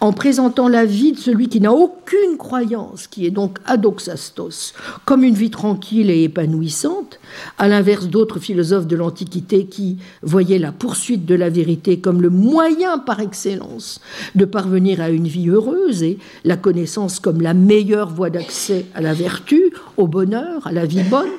en 0.00 0.12
présentant 0.12 0.68
la 0.68 0.84
vie 0.84 1.12
de 1.12 1.18
celui 1.18 1.48
qui 1.48 1.60
n'a 1.60 1.72
aucune 1.72 2.36
croyance, 2.38 3.06
qui 3.06 3.26
est 3.26 3.30
donc 3.30 3.58
adoxastos, 3.66 4.74
comme 5.04 5.24
une 5.24 5.34
vie 5.34 5.50
tranquille 5.50 6.10
et 6.10 6.24
épanouissante, 6.24 7.18
à 7.58 7.68
l'inverse 7.68 8.08
d'autres 8.08 8.38
philosophes 8.38 8.86
de 8.86 8.96
l'Antiquité 8.96 9.66
qui 9.66 9.98
voyaient 10.22 10.58
la 10.58 10.72
poursuite 10.72 11.26
de 11.26 11.34
la 11.34 11.50
vérité 11.50 12.00
comme 12.00 12.22
le 12.22 12.30
moyen 12.30 12.98
par 12.98 13.20
excellence 13.20 14.00
de 14.34 14.44
parvenir 14.44 15.00
à 15.00 15.10
une 15.10 15.28
vie 15.28 15.48
heureuse 15.48 16.02
et 16.02 16.18
la 16.44 16.56
connaissance 16.56 17.20
comme 17.20 17.40
la 17.40 17.54
meilleure 17.54 18.10
voie 18.10 18.30
d'accès 18.30 18.86
à 18.94 19.00
la 19.00 19.14
vertu, 19.14 19.72
au 19.96 20.06
bonheur, 20.06 20.66
à 20.66 20.72
la 20.72 20.86
vie 20.86 21.02
bonne. 21.02 21.30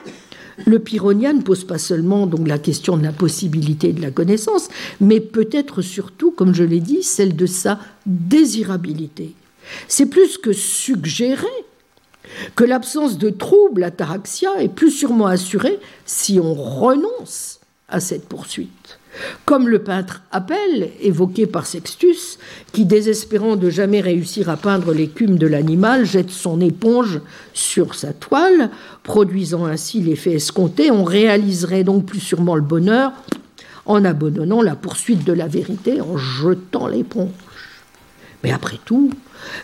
Le 0.66 0.80
pyrrhonien 0.80 1.34
ne 1.34 1.42
pose 1.42 1.66
pas 1.66 1.78
seulement 1.78 2.28
donc 2.28 2.48
la 2.48 2.58
question 2.58 2.98
de 2.98 3.04
la 3.04 3.12
possibilité 3.12 3.92
de 3.92 4.02
la 4.02 4.12
connaissance, 4.12 4.70
mais 5.02 5.20
peut-être 5.20 5.82
surtout, 5.82 6.32
comme 6.32 6.56
je 6.56 6.64
l'ai 6.64 6.80
dit, 6.80 7.04
celle 7.04 7.36
de 7.36 7.46
sa 7.46 7.80
désirabilité. 8.06 9.34
C'est 9.88 10.06
plus 10.06 10.38
que 10.38 10.54
suggérer 10.54 11.48
que 12.56 12.64
l'absence 12.64 13.18
de 13.18 13.30
trouble 13.30 13.84
ataraxia 13.84 14.50
est 14.60 14.70
plus 14.70 14.92
sûrement 14.92 15.28
assurée 15.28 15.80
si 16.06 16.40
on 16.40 16.54
renonce 16.54 17.60
à 17.88 18.00
cette 18.00 18.28
poursuite. 18.28 18.70
Comme 19.46 19.70
le 19.70 19.80
peintre 19.80 20.22
Appel, 20.32 20.92
évoqué 21.02 21.46
par 21.46 21.66
Sextus, 21.66 22.38
qui, 22.72 22.86
désespérant 22.86 23.56
de 23.56 23.70
jamais 23.70 24.02
réussir 24.02 24.50
à 24.50 24.58
peindre 24.58 24.94
l'écume 24.94 25.38
de 25.38 25.48
l'animal, 25.48 26.06
jette 26.06 26.32
son 26.32 26.60
éponge 26.62 27.22
sur 27.54 27.96
sa 27.96 28.14
toile, 28.14 28.70
produisant 29.04 29.66
ainsi 29.66 30.02
l'effet 30.02 30.34
escompté, 30.34 30.92
on 30.92 31.04
réaliserait 31.04 31.84
donc 31.84 32.06
plus 32.06 32.20
sûrement 32.20 32.56
le 32.56 32.62
bonheur 32.62 33.12
en 33.86 34.04
abandonnant 34.04 34.62
la 34.62 34.76
poursuite 34.76 35.24
de 35.24 35.34
la 35.34 35.48
vérité, 35.48 36.02
en 36.02 36.18
jetant 36.18 36.88
l'éponge. 36.88 37.30
Mais 38.44 38.52
après 38.52 38.80
tout, 38.84 39.12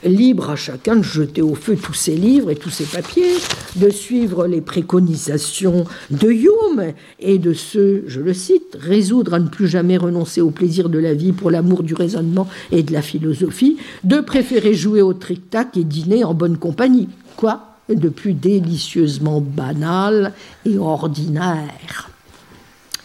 libre 0.04 0.50
à 0.50 0.56
chacun 0.56 0.96
de 0.96 1.04
jeter 1.04 1.42
au 1.42 1.56
feu 1.56 1.76
tous 1.76 1.94
ses 1.94 2.16
livres 2.16 2.50
et 2.50 2.56
tous 2.56 2.70
ses 2.70 2.86
papiers, 2.86 3.36
de 3.76 3.90
suivre 3.90 4.48
les 4.48 4.62
préconisations 4.62 5.86
de 6.10 6.30
Hume 6.30 6.94
et 7.20 7.38
de 7.38 7.54
se, 7.54 8.04
je 8.08 8.20
le 8.20 8.34
cite, 8.34 8.78
résoudre 8.80 9.34
à 9.34 9.40
ne 9.40 9.48
plus 9.48 9.68
jamais 9.68 9.98
renoncer 9.98 10.42
au 10.42 10.52
plaisir 10.52 10.90
de 10.90 11.00
la 11.00 11.14
vie 11.14 11.32
pour 11.32 11.52
l'amour 11.52 11.84
du 11.84 11.94
raisonnement 11.94 12.48
et 12.72 12.84
de 12.84 12.94
la 12.94 13.02
philosophie, 13.02 13.78
de 14.04 14.20
préférer 14.20 14.74
jouer 14.74 15.02
au 15.02 15.14
tric-tac 15.14 15.78
et 15.78 15.84
dîner 15.84 16.24
en 16.24 16.34
bonne 16.34 16.58
compagnie. 16.58 17.10
Quoi? 17.36 17.68
De 17.90 18.10
plus 18.10 18.34
délicieusement 18.34 19.42
banal 19.42 20.34
et 20.66 20.78
ordinaire 20.78 22.10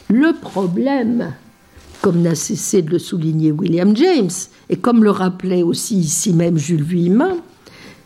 Le 0.09 0.33
problème, 0.33 1.33
comme 2.07 2.23
n'a 2.23 2.37
cessé 2.37 2.83
de 2.83 2.91
le 2.93 3.01
souligner 3.01 3.51
William 3.51 3.97
James, 3.97 4.31
et 4.70 4.77
comme 4.77 5.03
le 5.03 5.11
rappelait 5.11 5.65
aussi 5.65 5.97
ici 5.97 6.33
même 6.33 6.57
Jules 6.57 6.85
Vuillemin, 6.85 7.39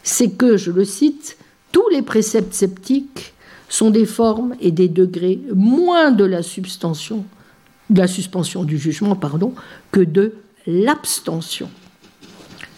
c'est 0.03 0.31
que, 0.31 0.57
je 0.57 0.71
le 0.71 0.87
cite, 0.87 1.37
tous 1.71 1.87
les 1.91 2.01
préceptes 2.01 2.55
sceptiques 2.55 3.35
sont 3.69 3.91
des 3.91 4.07
formes 4.07 4.55
et 4.59 4.71
des 4.71 4.89
degrés 4.89 5.43
moins 5.55 6.13
de 6.13 6.25
la 6.25 6.39
de 6.39 7.99
la 7.99 8.07
suspension 8.07 8.65
du 8.65 8.79
jugement, 8.79 9.17
pardon, 9.17 9.53
que 9.93 10.01
de 10.01 10.33
l'abstention. 10.67 11.69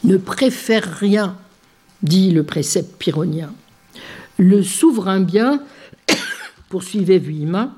Ne 0.02 0.16
préfère 0.16 0.92
rien, 0.98 1.36
dit 2.02 2.32
le 2.32 2.42
précepte 2.42 2.96
pyrrhonien. 2.98 3.54
Le 4.38 4.64
souverain 4.64 5.20
bien, 5.20 5.62
poursuivait 6.68 7.18
Vuillemin, 7.18 7.72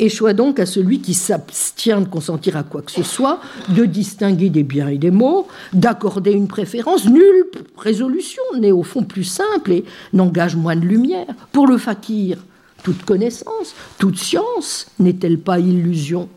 échoit 0.00 0.32
donc 0.32 0.58
à 0.58 0.66
celui 0.66 1.00
qui 1.00 1.14
s'abstient 1.14 2.00
de 2.00 2.08
consentir 2.08 2.56
à 2.56 2.62
quoi 2.62 2.82
que 2.82 2.90
ce 2.90 3.02
soit, 3.02 3.40
de 3.68 3.84
distinguer 3.84 4.50
des 4.50 4.62
biens 4.62 4.88
et 4.88 4.98
des 4.98 5.10
maux, 5.10 5.46
d'accorder 5.72 6.32
une 6.32 6.48
préférence. 6.48 7.06
Nulle 7.06 7.46
résolution 7.76 8.42
n'est 8.58 8.72
au 8.72 8.82
fond 8.82 9.02
plus 9.04 9.24
simple 9.24 9.72
et 9.72 9.84
n'engage 10.12 10.56
moins 10.56 10.76
de 10.76 10.86
lumière. 10.86 11.26
Pour 11.52 11.66
le 11.66 11.78
fakir, 11.78 12.38
toute 12.82 13.04
connaissance, 13.04 13.74
toute 13.98 14.18
science 14.18 14.86
n'est-elle 14.98 15.38
pas 15.38 15.60
illusion? 15.60 16.28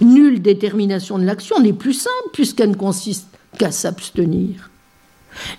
Nulle 0.00 0.42
détermination 0.42 1.18
de 1.18 1.24
l'action 1.24 1.60
n'est 1.60 1.72
plus 1.72 1.94
simple 1.94 2.30
puisqu'elle 2.32 2.70
ne 2.70 2.74
consiste 2.74 3.28
qu'à 3.58 3.70
s'abstenir. 3.70 4.70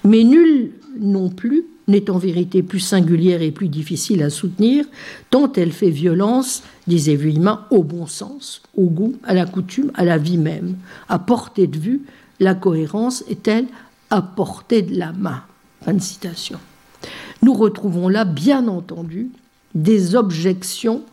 Mais 0.03 0.23
nul 0.23 0.71
non 0.99 1.29
plus 1.29 1.65
n'est 1.89 2.09
en 2.09 2.17
vérité 2.17 2.63
plus 2.63 2.79
singulière 2.79 3.41
et 3.41 3.51
plus 3.51 3.67
difficile 3.67 4.23
à 4.23 4.29
soutenir, 4.29 4.85
tant 5.29 5.51
elle 5.53 5.71
fait 5.71 5.89
violence, 5.89 6.63
disait 6.87 7.15
Vuillemin, 7.15 7.65
au 7.71 7.83
bon 7.83 8.05
sens, 8.05 8.61
au 8.77 8.85
goût, 8.85 9.15
à 9.23 9.33
la 9.33 9.45
coutume, 9.45 9.91
à 9.95 10.05
la 10.05 10.17
vie 10.17 10.37
même. 10.37 10.77
À 11.09 11.19
portée 11.19 11.67
de 11.67 11.77
vue, 11.77 12.01
la 12.39 12.55
cohérence 12.55 13.23
est-elle 13.29 13.65
à 14.09 14.21
portée 14.21 14.81
de 14.81 14.97
la 14.97 15.11
main? 15.11 15.43
Fin 15.83 15.93
de 15.93 16.01
citation. 16.01 16.59
Nous 17.41 17.53
retrouvons 17.53 18.09
là, 18.09 18.25
bien 18.25 18.67
entendu, 18.67 19.29
des 19.75 20.15
objections 20.15 21.03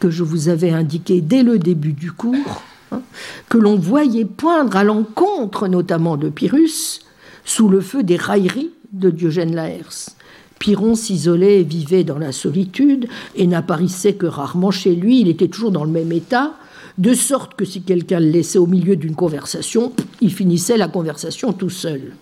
que 0.00 0.10
je 0.10 0.22
vous 0.22 0.48
avais 0.48 0.70
indiquées 0.70 1.20
dès 1.20 1.42
le 1.42 1.58
début 1.58 1.92
du 1.92 2.12
cours, 2.12 2.62
hein, 2.92 3.00
que 3.48 3.58
l'on 3.58 3.76
voyait 3.76 4.24
poindre 4.24 4.76
à 4.76 4.84
l'encontre 4.84 5.68
notamment 5.68 6.16
de 6.16 6.28
Pyrrhus, 6.28 7.00
sous 7.44 7.68
le 7.68 7.80
feu 7.80 8.02
des 8.02 8.16
railleries 8.16 8.72
de 8.92 9.10
Diogène 9.10 9.54
Laërce. 9.54 10.16
Pyrrhon 10.58 10.94
s'isolait 10.94 11.60
et 11.60 11.64
vivait 11.64 12.04
dans 12.04 12.18
la 12.18 12.32
solitude 12.32 13.08
et 13.34 13.46
n'apparaissait 13.46 14.14
que 14.14 14.26
rarement 14.26 14.70
chez 14.70 14.94
lui, 14.94 15.20
il 15.20 15.28
était 15.28 15.48
toujours 15.48 15.70
dans 15.70 15.84
le 15.84 15.90
même 15.90 16.12
état, 16.12 16.54
de 16.98 17.12
sorte 17.12 17.54
que 17.54 17.64
si 17.64 17.82
quelqu'un 17.82 18.20
le 18.20 18.30
laissait 18.30 18.58
au 18.58 18.66
milieu 18.66 18.96
d'une 18.96 19.14
conversation, 19.14 19.92
il 20.20 20.32
finissait 20.32 20.78
la 20.78 20.88
conversation 20.88 21.52
tout 21.52 21.70
seul. 21.70 22.12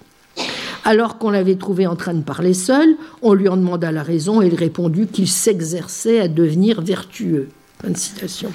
Alors 0.85 1.19
qu'on 1.19 1.31
l'avait 1.31 1.55
trouvé 1.55 1.87
en 1.87 1.97
train 1.97 2.13
de 2.13 2.23
parler 2.23 2.55
seul, 2.55 2.97
on 3.23 3.33
lui 3.33 3.49
en 3.49 3.57
demanda 3.57 3.93
la 3.93 4.03
raison 4.03 4.43
et 4.43 4.49
il 4.49 4.55
répondit 4.55 5.07
qu'il 5.07 5.29
s'exerçait 5.29 6.21
à 6.21 6.29
devenir 6.29 6.83
vertueux. 6.83 7.49
citation. 7.95 8.53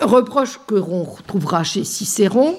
Reproche 0.00 0.60
que 0.66 0.76
l'on 0.76 1.04
retrouvera 1.04 1.64
chez 1.64 1.84
Cicéron, 1.84 2.56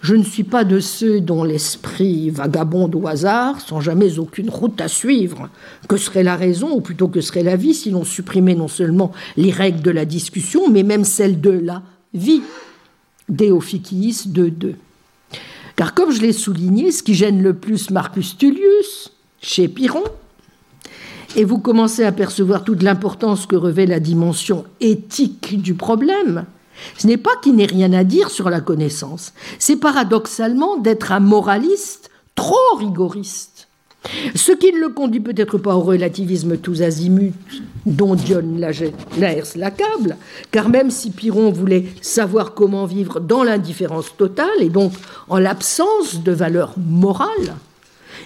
je 0.00 0.14
ne 0.14 0.22
suis 0.22 0.44
pas 0.44 0.64
de 0.64 0.80
ceux 0.80 1.20
dont 1.20 1.44
l'esprit 1.44 2.30
vagabonde 2.30 2.94
au 2.94 3.06
hasard, 3.06 3.60
sans 3.60 3.80
jamais 3.80 4.18
aucune 4.18 4.48
route 4.48 4.80
à 4.80 4.88
suivre. 4.88 5.50
Que 5.88 5.98
serait 5.98 6.22
la 6.22 6.36
raison, 6.36 6.72
ou 6.72 6.80
plutôt 6.80 7.08
que 7.08 7.20
serait 7.20 7.42
la 7.42 7.56
vie, 7.56 7.74
si 7.74 7.90
l'on 7.90 8.04
supprimait 8.04 8.54
non 8.54 8.68
seulement 8.68 9.12
les 9.36 9.50
règles 9.50 9.82
de 9.82 9.90
la 9.90 10.06
discussion, 10.06 10.70
mais 10.70 10.82
même 10.82 11.04
celles 11.04 11.40
de 11.40 11.50
la 11.50 11.82
vie? 12.14 12.40
Deophykiis 13.28 14.24
2.2. 14.28 14.74
Car 15.76 15.94
comme 15.94 16.12
je 16.12 16.22
l'ai 16.22 16.32
souligné, 16.32 16.92
ce 16.92 17.02
qui 17.02 17.14
gêne 17.14 17.42
le 17.42 17.54
plus 17.54 17.90
Marcus 17.90 18.38
Tullius, 18.38 19.12
chez 19.42 19.68
Pyrrhon, 19.68 20.04
et 21.36 21.44
vous 21.44 21.58
commencez 21.58 22.04
à 22.04 22.12
percevoir 22.12 22.64
toute 22.64 22.82
l'importance 22.82 23.46
que 23.46 23.56
revêt 23.56 23.86
la 23.86 24.00
dimension 24.00 24.64
éthique 24.80 25.60
du 25.60 25.74
problème, 25.74 26.46
ce 26.96 27.06
n'est 27.06 27.16
pas 27.16 27.36
qu'il 27.42 27.56
n'ait 27.56 27.66
rien 27.66 27.92
à 27.92 28.04
dire 28.04 28.30
sur 28.30 28.50
la 28.50 28.60
connaissance, 28.60 29.32
c'est 29.58 29.76
paradoxalement 29.76 30.76
d'être 30.76 31.12
un 31.12 31.20
moraliste 31.20 32.10
trop 32.34 32.76
rigoriste. 32.78 33.68
Ce 34.34 34.52
qui 34.52 34.72
ne 34.72 34.78
le 34.78 34.88
conduit 34.88 35.20
peut-être 35.20 35.58
pas 35.58 35.76
au 35.76 35.80
relativisme 35.80 36.56
tous 36.56 36.80
azimuts 36.80 37.34
dont 37.84 38.14
Dion 38.14 38.42
Laërce 39.18 39.56
l'accable, 39.56 40.16
car 40.50 40.70
même 40.70 40.90
si 40.90 41.10
Pyrrhon 41.10 41.50
voulait 41.50 41.84
savoir 42.00 42.54
comment 42.54 42.86
vivre 42.86 43.20
dans 43.20 43.44
l'indifférence 43.44 44.16
totale 44.16 44.48
et 44.60 44.70
donc 44.70 44.92
en 45.28 45.38
l'absence 45.38 46.22
de 46.22 46.32
valeur 46.32 46.74
morale, 46.78 47.56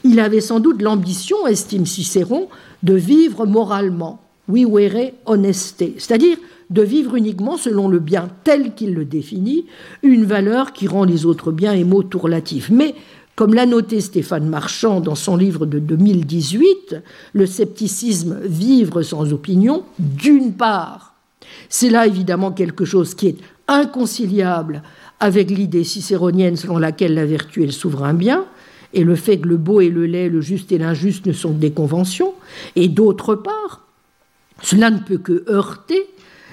il 0.04 0.20
avait 0.20 0.40
sans 0.40 0.60
doute 0.60 0.80
l'ambition, 0.80 1.46
estime 1.46 1.86
Cicéron, 1.86 2.48
de 2.82 2.94
vivre 2.94 3.46
moralement, 3.46 4.20
oui, 4.48 4.66
honesté, 5.26 5.96
c'est-à-dire 5.98 6.36
de 6.70 6.82
vivre 6.82 7.16
uniquement 7.16 7.56
selon 7.56 7.88
le 7.88 7.98
bien 7.98 8.28
tel 8.44 8.74
qu'il 8.74 8.94
le 8.94 9.04
définit, 9.04 9.66
une 10.02 10.24
valeur 10.24 10.72
qui 10.72 10.86
rend 10.86 11.04
les 11.04 11.26
autres 11.26 11.52
biens 11.52 11.72
et 11.72 11.84
mots 11.84 12.02
tourlatifs. 12.02 12.70
Mais, 12.70 12.94
comme 13.36 13.54
l'a 13.54 13.66
noté 13.66 14.00
Stéphane 14.00 14.48
Marchand 14.48 15.00
dans 15.00 15.14
son 15.14 15.36
livre 15.36 15.66
de 15.66 15.78
2018, 15.78 16.96
le 17.32 17.46
scepticisme 17.46 18.38
Vivre 18.42 19.02
sans 19.02 19.32
opinion, 19.32 19.84
d'une 19.98 20.54
part, 20.54 21.14
c'est 21.68 21.90
là 21.90 22.06
évidemment 22.06 22.52
quelque 22.52 22.84
chose 22.84 23.14
qui 23.14 23.28
est 23.28 23.38
inconciliable 23.68 24.82
avec 25.20 25.50
l'idée 25.50 25.84
cicéronienne 25.84 26.56
selon 26.56 26.78
laquelle 26.78 27.14
la 27.14 27.26
vertu 27.26 27.62
est 27.62 27.66
le 27.66 27.72
souverain 27.72 28.14
bien, 28.14 28.44
et 28.92 29.04
le 29.04 29.16
fait 29.16 29.38
que 29.38 29.48
le 29.48 29.56
beau 29.56 29.80
et 29.80 29.88
le 29.88 30.06
laid, 30.06 30.28
le 30.28 30.40
juste 30.40 30.70
et 30.70 30.78
l'injuste 30.78 31.26
ne 31.26 31.32
sont 31.32 31.50
des 31.50 31.72
conventions, 31.72 32.34
et 32.76 32.88
d'autre 32.88 33.34
part, 33.34 33.86
cela 34.62 34.90
ne 34.90 34.98
peut 34.98 35.18
que 35.18 35.44
heurter 35.48 36.06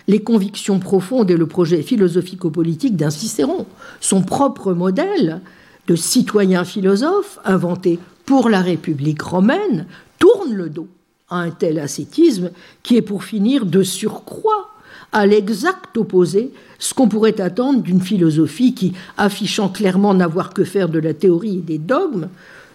les 0.08 0.20
convictions 0.20 0.80
profondes 0.80 1.32
et 1.32 1.38
le 1.38 1.46
projet 1.46 1.82
philosophico-politique 1.82 2.96
d'un 2.96 3.10
Cicéron, 3.10 3.66
son 4.00 4.22
propre 4.22 4.74
modèle 4.74 5.42
de 5.88 5.96
citoyen 5.96 6.64
philosophe 6.64 7.40
inventé 7.46 8.00
pour 8.26 8.50
la 8.50 8.62
République 8.62 9.22
romaine, 9.22 9.86
tourne 10.20 10.54
le 10.54 10.70
dos 10.70 10.88
à 11.30 11.40
un 11.40 11.50
tel 11.50 11.80
ascétisme 11.80 12.52
qui 12.84 12.98
est 12.98 13.02
pour 13.02 13.24
finir 13.24 13.66
de 13.66 13.84
surcroît 13.84 14.70
à 15.12 15.26
l'exact 15.26 15.98
opposé 15.98 16.52
ce 16.80 16.94
qu'on 16.94 17.10
pourrait 17.10 17.42
attendre 17.42 17.82
d'une 17.82 18.02
philosophie 18.02 18.74
qui, 18.74 18.94
affichant 19.18 19.70
clairement 19.70 20.14
n'avoir 20.14 20.54
que 20.54 20.64
faire 20.64 20.90
de 20.90 21.00
la 21.00 21.14
théorie 21.14 21.58
et 21.58 21.62
des 21.62 21.78
dogmes, 21.78 22.30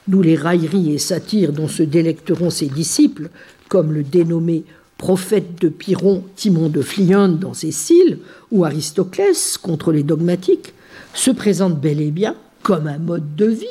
d'où 0.06 0.22
les 0.22 0.36
railleries 0.36 0.94
et 0.94 0.98
satires 0.98 1.52
dont 1.52 1.68
se 1.68 1.82
délecteront 1.82 2.50
ses 2.50 2.66
disciples, 2.66 3.30
comme 3.68 3.92
le 3.92 4.02
dénommé 4.02 4.64
prophète 4.98 5.60
de 5.60 5.68
Pyrrhon, 5.68 6.24
Timon 6.36 6.68
de 6.68 6.82
Phlion 6.82 7.28
dans 7.28 7.54
ses 7.54 7.72
cils, 7.72 8.18
ou 8.50 8.64
Aristoclès 8.64 9.58
contre 9.58 9.92
les 9.92 10.02
dogmatiques, 10.02 10.74
se 11.14 11.30
présente 11.30 11.80
bel 11.80 12.00
et 12.00 12.10
bien 12.10 12.34
comme 12.62 12.86
un 12.86 12.98
mode 12.98 13.36
de 13.36 13.46
vie, 13.46 13.66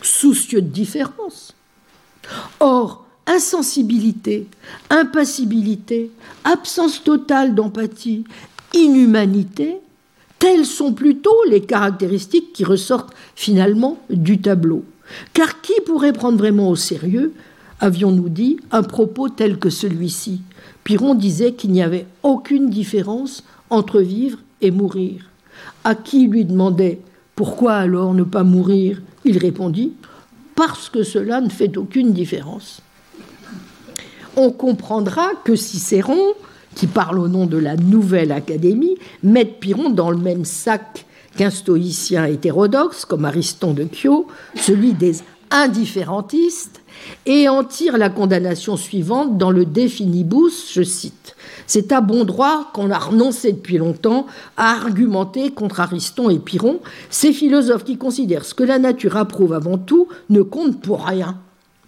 soucieux 0.00 0.62
de 0.62 0.68
différence. 0.68 1.54
Or, 2.60 3.06
insensibilité, 3.26 4.46
impassibilité, 4.90 6.10
absence 6.44 7.04
totale 7.04 7.54
d'empathie, 7.54 8.24
inhumanité, 8.74 9.76
telles 10.38 10.66
sont 10.66 10.92
plutôt 10.92 11.36
les 11.48 11.60
caractéristiques 11.60 12.52
qui 12.52 12.64
ressortent 12.64 13.14
finalement 13.36 13.98
du 14.10 14.40
tableau. 14.40 14.84
Car 15.34 15.60
qui 15.60 15.74
pourrait 15.84 16.12
prendre 16.12 16.38
vraiment 16.38 16.70
au 16.70 16.76
sérieux 16.76 17.32
avions-nous 17.82 18.30
dit, 18.30 18.58
un 18.70 18.82
propos 18.82 19.28
tel 19.28 19.58
que 19.58 19.68
celui-ci? 19.68 20.40
Piron 20.84 21.14
disait 21.14 21.52
qu'il 21.52 21.72
n'y 21.72 21.82
avait 21.82 22.06
aucune 22.22 22.70
différence 22.70 23.44
entre 23.68 24.00
vivre 24.00 24.38
et 24.62 24.70
mourir. 24.70 25.28
À 25.84 25.94
qui 25.94 26.26
lui 26.26 26.46
demandait 26.46 27.00
Pourquoi 27.36 27.74
alors 27.74 28.14
ne 28.14 28.22
pas 28.22 28.44
mourir? 28.44 29.02
Il 29.24 29.36
répondit 29.36 29.92
Parce 30.54 30.88
que 30.88 31.02
cela 31.02 31.40
ne 31.40 31.50
fait 31.50 31.76
aucune 31.76 32.12
différence. 32.12 32.80
On 34.36 34.50
comprendra 34.50 35.28
que 35.44 35.56
Cicéron 35.56 36.34
qui 36.74 36.86
parle 36.86 37.18
au 37.18 37.28
nom 37.28 37.46
de 37.46 37.58
la 37.58 37.76
nouvelle 37.76 38.32
académie, 38.32 38.96
mettent 39.22 39.60
Pyrrhon 39.60 39.90
dans 39.90 40.10
le 40.10 40.16
même 40.16 40.44
sac 40.44 41.06
qu'un 41.36 41.50
stoïcien 41.50 42.26
hétérodoxe 42.26 43.04
comme 43.04 43.24
Ariston 43.24 43.72
de 43.72 43.84
Kyo, 43.84 44.26
celui 44.54 44.92
des 44.92 45.16
indifférentistes, 45.50 46.81
et 47.26 47.48
en 47.48 47.64
tire 47.64 47.98
la 47.98 48.10
condamnation 48.10 48.76
suivante 48.76 49.38
dans 49.38 49.50
le 49.50 49.64
De 49.64 49.86
Finibus, 49.86 50.72
je 50.72 50.82
cite. 50.82 51.36
C'est 51.66 51.92
à 51.92 52.00
bon 52.00 52.24
droit 52.24 52.70
qu'on 52.72 52.90
a 52.90 52.98
renoncé 52.98 53.52
depuis 53.52 53.78
longtemps 53.78 54.26
à 54.56 54.72
argumenter 54.72 55.50
contre 55.50 55.80
Ariston 55.80 56.30
et 56.30 56.38
Pyrrhon, 56.38 56.80
ces 57.10 57.32
philosophes 57.32 57.84
qui 57.84 57.96
considèrent 57.96 58.44
ce 58.44 58.54
que 58.54 58.64
la 58.64 58.78
nature 58.78 59.16
approuve 59.16 59.52
avant 59.52 59.78
tout 59.78 60.08
ne 60.30 60.42
compte 60.42 60.80
pour 60.80 61.06
rien. 61.06 61.38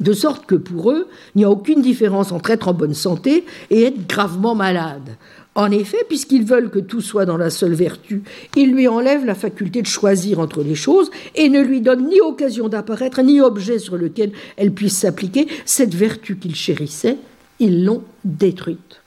De 0.00 0.12
sorte 0.12 0.46
que 0.46 0.56
pour 0.56 0.90
eux, 0.90 1.06
il 1.34 1.38
n'y 1.38 1.44
a 1.44 1.50
aucune 1.50 1.80
différence 1.80 2.32
entre 2.32 2.50
être 2.50 2.68
en 2.68 2.74
bonne 2.74 2.94
santé 2.94 3.44
et 3.70 3.84
être 3.84 4.08
gravement 4.08 4.54
malade. 4.54 5.16
En 5.56 5.70
effet, 5.70 6.04
puisqu'ils 6.08 6.44
veulent 6.44 6.70
que 6.70 6.80
tout 6.80 7.00
soit 7.00 7.26
dans 7.26 7.36
la 7.36 7.50
seule 7.50 7.74
vertu, 7.74 8.22
ils 8.56 8.72
lui 8.72 8.88
enlèvent 8.88 9.24
la 9.24 9.36
faculté 9.36 9.82
de 9.82 9.86
choisir 9.86 10.40
entre 10.40 10.62
les 10.64 10.74
choses 10.74 11.10
et 11.36 11.48
ne 11.48 11.60
lui 11.60 11.80
donnent 11.80 12.08
ni 12.08 12.20
occasion 12.20 12.68
d'apparaître, 12.68 13.22
ni 13.22 13.40
objet 13.40 13.78
sur 13.78 13.96
lequel 13.96 14.32
elle 14.56 14.72
puisse 14.72 14.98
s'appliquer. 14.98 15.46
Cette 15.64 15.94
vertu 15.94 16.38
qu'ils 16.38 16.56
chérissaient, 16.56 17.18
ils 17.60 17.84
l'ont 17.84 18.02
détruite. 18.24 19.00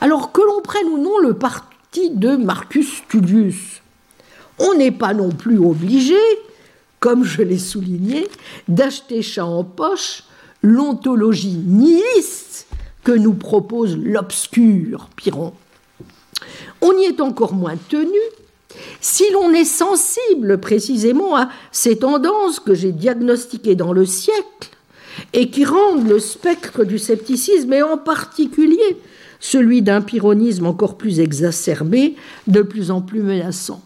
Alors 0.00 0.32
que 0.32 0.40
l'on 0.40 0.62
prenne 0.62 0.88
ou 0.88 0.98
non 0.98 1.18
le 1.18 1.34
parti 1.34 2.10
de 2.10 2.34
Marcus 2.34 3.02
Tullius, 3.08 3.82
on 4.58 4.74
n'est 4.74 4.90
pas 4.90 5.14
non 5.14 5.30
plus 5.30 5.58
obligé, 5.58 6.18
comme 6.98 7.24
je 7.24 7.42
l'ai 7.42 7.58
souligné, 7.58 8.28
d'acheter 8.66 9.22
chat 9.22 9.44
en 9.44 9.62
poche 9.62 10.24
l'ontologie 10.62 11.58
nihiliste 11.64 12.66
que 13.04 13.12
nous 13.12 13.34
propose 13.34 13.96
l'obscur 13.96 15.08
Piron. 15.16 15.52
On 16.80 16.92
y 16.98 17.04
est 17.04 17.20
encore 17.20 17.54
moins 17.54 17.76
tenu 17.88 18.18
si 19.00 19.24
l'on 19.32 19.52
est 19.52 19.64
sensible 19.64 20.58
précisément 20.58 21.36
à 21.36 21.48
ces 21.72 21.98
tendances 21.98 22.60
que 22.60 22.74
j'ai 22.74 22.92
diagnostiquées 22.92 23.74
dans 23.74 23.92
le 23.92 24.06
siècle 24.06 24.70
et 25.32 25.50
qui 25.50 25.64
rendent 25.64 26.08
le 26.08 26.18
spectre 26.18 26.84
du 26.84 26.98
scepticisme, 26.98 27.72
et 27.72 27.82
en 27.82 27.98
particulier 27.98 28.96
celui 29.40 29.82
d'un 29.82 30.00
pyrrhonisme 30.00 30.66
encore 30.66 30.96
plus 30.96 31.20
exacerbé, 31.20 32.16
de 32.46 32.62
plus 32.62 32.90
en 32.90 33.02
plus 33.02 33.22
menaçant. 33.22 33.82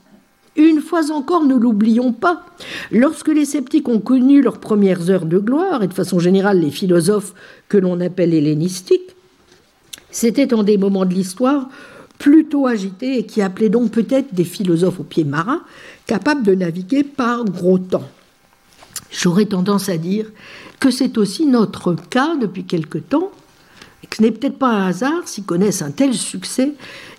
Une 0.56 0.80
fois 0.80 1.10
encore, 1.10 1.44
ne 1.44 1.54
l'oublions 1.54 2.12
pas, 2.12 2.46
lorsque 2.90 3.28
les 3.28 3.44
sceptiques 3.44 3.88
ont 3.88 4.00
connu 4.00 4.40
leurs 4.40 4.58
premières 4.58 5.10
heures 5.10 5.26
de 5.26 5.38
gloire, 5.38 5.82
et 5.82 5.88
de 5.88 5.94
façon 5.94 6.18
générale 6.18 6.60
les 6.60 6.70
philosophes 6.70 7.34
que 7.68 7.76
l'on 7.76 8.00
appelle 8.00 8.32
hellénistiques, 8.32 9.14
c'était 10.10 10.54
en 10.54 10.62
des 10.62 10.78
moments 10.78 11.04
de 11.04 11.12
l'histoire 11.12 11.68
plutôt 12.18 12.66
agités 12.66 13.18
et 13.18 13.26
qui 13.26 13.42
appelaient 13.42 13.68
donc 13.68 13.90
peut-être 13.90 14.34
des 14.34 14.44
philosophes 14.44 15.00
au 15.00 15.02
pied 15.02 15.24
marin, 15.24 15.60
capables 16.06 16.42
de 16.42 16.54
naviguer 16.54 17.04
par 17.04 17.44
gros 17.44 17.78
temps. 17.78 18.08
J'aurais 19.10 19.44
tendance 19.44 19.90
à 19.90 19.98
dire 19.98 20.30
que 20.80 20.90
c'est 20.90 21.18
aussi 21.18 21.44
notre 21.44 21.94
cas 21.94 22.36
depuis 22.36 22.64
quelque 22.64 22.96
temps, 22.96 23.30
et 24.02 24.06
que 24.06 24.16
ce 24.16 24.22
n'est 24.22 24.30
peut-être 24.30 24.58
pas 24.58 24.70
un 24.70 24.86
hasard 24.86 25.26
s'ils 25.26 25.44
connaissent 25.44 25.82
un 25.82 25.90
tel 25.90 26.14
succès 26.14 26.72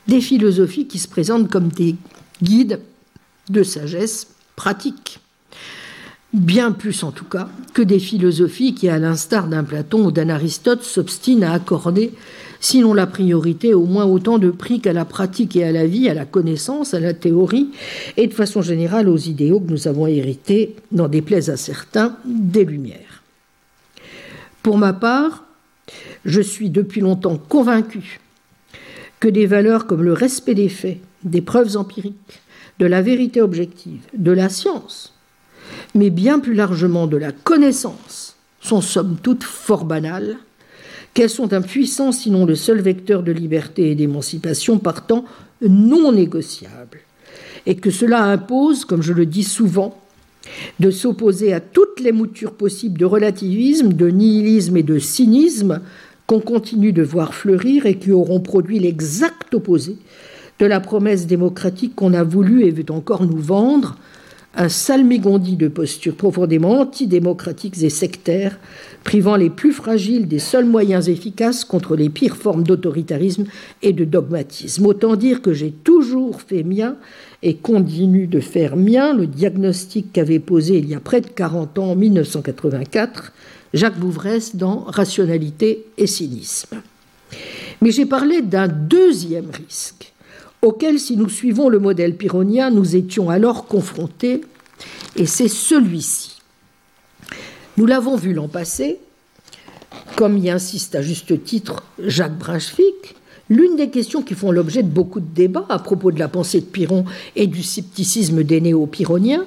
des 0.07 0.21
philosophies 0.21 0.87
qui 0.87 0.97
se 0.97 1.07
présentent 1.07 1.49
comme 1.49 1.67
des 1.67 1.95
guides 2.41 2.79
de 3.49 3.63
sagesse 3.63 4.27
pratique. 4.55 5.19
Bien 6.33 6.71
plus 6.71 7.03
en 7.03 7.11
tout 7.11 7.25
cas 7.25 7.49
que 7.73 7.81
des 7.81 7.99
philosophies 7.99 8.75
qui, 8.75 8.89
à 8.89 8.99
l'instar 8.99 9.47
d'un 9.47 9.63
Platon 9.63 10.05
ou 10.05 10.11
d'un 10.11 10.29
Aristote, 10.29 10.83
s'obstinent 10.83 11.43
à 11.43 11.53
accorder, 11.53 12.11
sinon 12.59 12.93
la 12.93 13.07
priorité, 13.07 13.73
au 13.73 13.85
moins 13.85 14.05
autant 14.05 14.37
de 14.37 14.51
prix 14.51 14.81
qu'à 14.81 14.93
la 14.93 15.05
pratique 15.05 15.55
et 15.55 15.63
à 15.63 15.71
la 15.71 15.87
vie, 15.87 16.09
à 16.09 16.13
la 16.13 16.25
connaissance, 16.25 16.93
à 16.93 16.99
la 16.99 17.13
théorie, 17.13 17.69
et 18.17 18.27
de 18.27 18.33
façon 18.33 18.61
générale 18.61 19.07
aux 19.07 19.17
idéaux 19.17 19.59
que 19.61 19.71
nous 19.71 19.87
avons 19.87 20.05
hérités, 20.05 20.75
n'en 20.91 21.07
déplaise 21.07 21.49
à 21.49 21.57
certains, 21.57 22.17
des 22.25 22.65
Lumières. 22.65 23.23
Pour 24.63 24.77
ma 24.77 24.91
part, 24.91 25.45
je 26.25 26.41
suis 26.41 26.69
depuis 26.69 26.99
longtemps 26.99 27.37
convaincu 27.37 28.19
que 29.21 29.29
des 29.29 29.45
valeurs 29.45 29.87
comme 29.87 30.03
le 30.03 30.13
respect 30.13 30.55
des 30.55 30.69
faits, 30.69 30.99
des 31.23 31.41
preuves 31.41 31.77
empiriques, 31.77 32.41
de 32.79 32.85
la 32.85 33.01
vérité 33.01 33.41
objective, 33.41 34.01
de 34.13 34.31
la 34.31 34.49
science, 34.49 35.13
mais 35.95 36.09
bien 36.09 36.39
plus 36.39 36.53
largement 36.53 37.07
de 37.07 37.17
la 37.17 37.31
connaissance, 37.31 38.35
sont 38.61 38.81
somme 38.81 39.17
toute 39.21 39.43
fort 39.43 39.85
banales, 39.85 40.37
qu'elles 41.13 41.29
sont 41.29 41.53
un 41.53 41.61
puissant, 41.61 42.11
sinon 42.11 42.45
le 42.45 42.55
seul 42.55 42.81
vecteur 42.81 43.23
de 43.23 43.31
liberté 43.31 43.91
et 43.91 43.95
d'émancipation 43.95 44.77
partant 44.77 45.25
non 45.61 46.11
négociable, 46.11 46.99
et 47.65 47.75
que 47.75 47.89
cela 47.89 48.23
impose, 48.23 48.85
comme 48.85 49.01
je 49.01 49.13
le 49.13 49.25
dis 49.25 49.43
souvent, 49.43 49.99
de 50.79 50.91
s'opposer 50.91 51.53
à 51.53 51.59
toutes 51.59 51.99
les 51.99 52.11
moutures 52.11 52.53
possibles 52.53 52.97
de 52.97 53.05
relativisme, 53.05 53.93
de 53.93 54.09
nihilisme 54.09 54.77
et 54.77 54.83
de 54.83 54.99
cynisme 54.99 55.81
qu'on 56.25 56.39
continue 56.39 56.93
de 56.93 57.03
voir 57.03 57.33
fleurir 57.33 57.85
et 57.85 57.97
qui 57.97 58.11
auront 58.11 58.39
produit 58.39 58.79
l'exact 58.79 59.53
opposé 59.55 59.97
de 60.59 60.65
la 60.65 60.79
promesse 60.79 61.27
démocratique 61.27 61.95
qu'on 61.95 62.13
a 62.13 62.23
voulu 62.23 62.65
et 62.65 62.71
veut 62.71 62.91
encore 62.91 63.25
nous 63.25 63.37
vendre, 63.37 63.97
un 64.57 64.69
salmégondi 64.69 65.55
de 65.55 65.67
postures 65.67 66.15
profondément 66.15 66.79
antidémocratiques 66.79 67.81
et 67.83 67.91
sectaires, 67.91 68.57
privant 69.03 69.35
les 69.35 69.51
plus 69.51 69.71
fragiles 69.71 70.27
des 70.27 70.39
seuls 70.39 70.65
moyens 70.65 71.09
efficaces 71.09 71.63
contre 71.63 71.95
les 71.95 72.09
pires 72.09 72.35
formes 72.35 72.63
d'autoritarisme 72.63 73.45
et 73.83 73.93
de 73.93 74.03
dogmatisme. 74.03 74.87
Autant 74.87 75.15
dire 75.15 75.43
que 75.43 75.53
j'ai 75.53 75.71
toujours 75.71 76.41
fait 76.41 76.63
mien 76.63 76.95
et 77.43 77.55
continue 77.55 78.25
de 78.25 78.39
faire 78.39 78.75
mien 78.75 79.13
le 79.13 79.27
diagnostic 79.27 80.11
qu'avait 80.11 80.39
posé 80.39 80.79
il 80.79 80.89
y 80.89 80.95
a 80.95 80.99
près 80.99 81.21
de 81.21 81.27
40 81.27 81.77
ans, 81.77 81.91
en 81.91 81.95
1984, 81.95 83.33
Jacques 83.75 83.99
Bouvresse 83.99 84.55
dans 84.55 84.79
Rationalité 84.79 85.85
et 85.99 86.07
cynisme. 86.07 86.81
Mais 87.81 87.91
j'ai 87.91 88.07
parlé 88.07 88.41
d'un 88.41 88.67
deuxième 88.67 89.51
risque 89.51 90.13
auquel, 90.61 90.99
si 90.99 91.17
nous 91.17 91.29
suivons 91.29 91.69
le 91.69 91.79
modèle 91.79 92.15
pyrrhonien, 92.15 92.69
nous 92.69 92.95
étions 92.95 93.29
alors 93.29 93.65
confrontés, 93.65 94.41
et 95.15 95.25
c'est 95.25 95.47
celui-ci. 95.47 96.41
Nous 97.77 97.85
l'avons 97.85 98.15
vu 98.15 98.33
l'an 98.33 98.47
passé, 98.47 98.99
comme 100.15 100.37
y 100.37 100.49
insiste 100.49 100.95
à 100.95 101.01
juste 101.01 101.43
titre 101.43 101.83
Jacques 101.99 102.37
Brunswick, 102.37 103.15
l'une 103.49 103.75
des 103.75 103.89
questions 103.89 104.23
qui 104.23 104.33
font 104.33 104.51
l'objet 104.51 104.83
de 104.83 104.89
beaucoup 104.89 105.19
de 105.19 105.33
débats 105.33 105.65
à 105.69 105.79
propos 105.79 106.11
de 106.11 106.19
la 106.19 106.27
pensée 106.27 106.59
de 106.59 106.65
Pyrrhon 106.65 107.05
et 107.35 107.47
du 107.47 107.63
scepticisme 107.63 108.43
des 108.43 108.61
néo-pyrrhoniens 108.61 109.45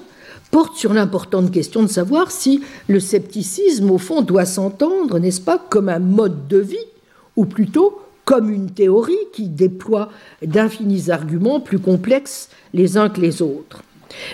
porte 0.51 0.77
sur 0.77 0.93
l'importante 0.93 1.53
question 1.53 1.83
de 1.83 1.89
savoir 1.89 2.31
si 2.31 2.63
le 2.89 3.01
scepticisme, 3.01 3.91
au 3.91 3.99
fond, 3.99 4.23
doit 4.23 4.47
s'entendre, 4.47 5.19
n'est-ce 5.19 5.41
pas, 5.41 5.59
comme 5.59 5.89
un 5.89 6.01
mode 6.01 6.49
de 6.49 6.59
vie, 6.59 6.77
ou 7.37 7.45
plutôt 7.45 8.01
comme 8.31 8.49
une 8.49 8.71
théorie 8.71 9.27
qui 9.33 9.49
déploie 9.49 10.09
d'infinis 10.41 11.11
arguments 11.11 11.59
plus 11.59 11.81
complexes 11.81 12.49
les 12.73 12.97
uns 12.97 13.09
que 13.09 13.21
les 13.21 13.43
autres. 13.43 13.83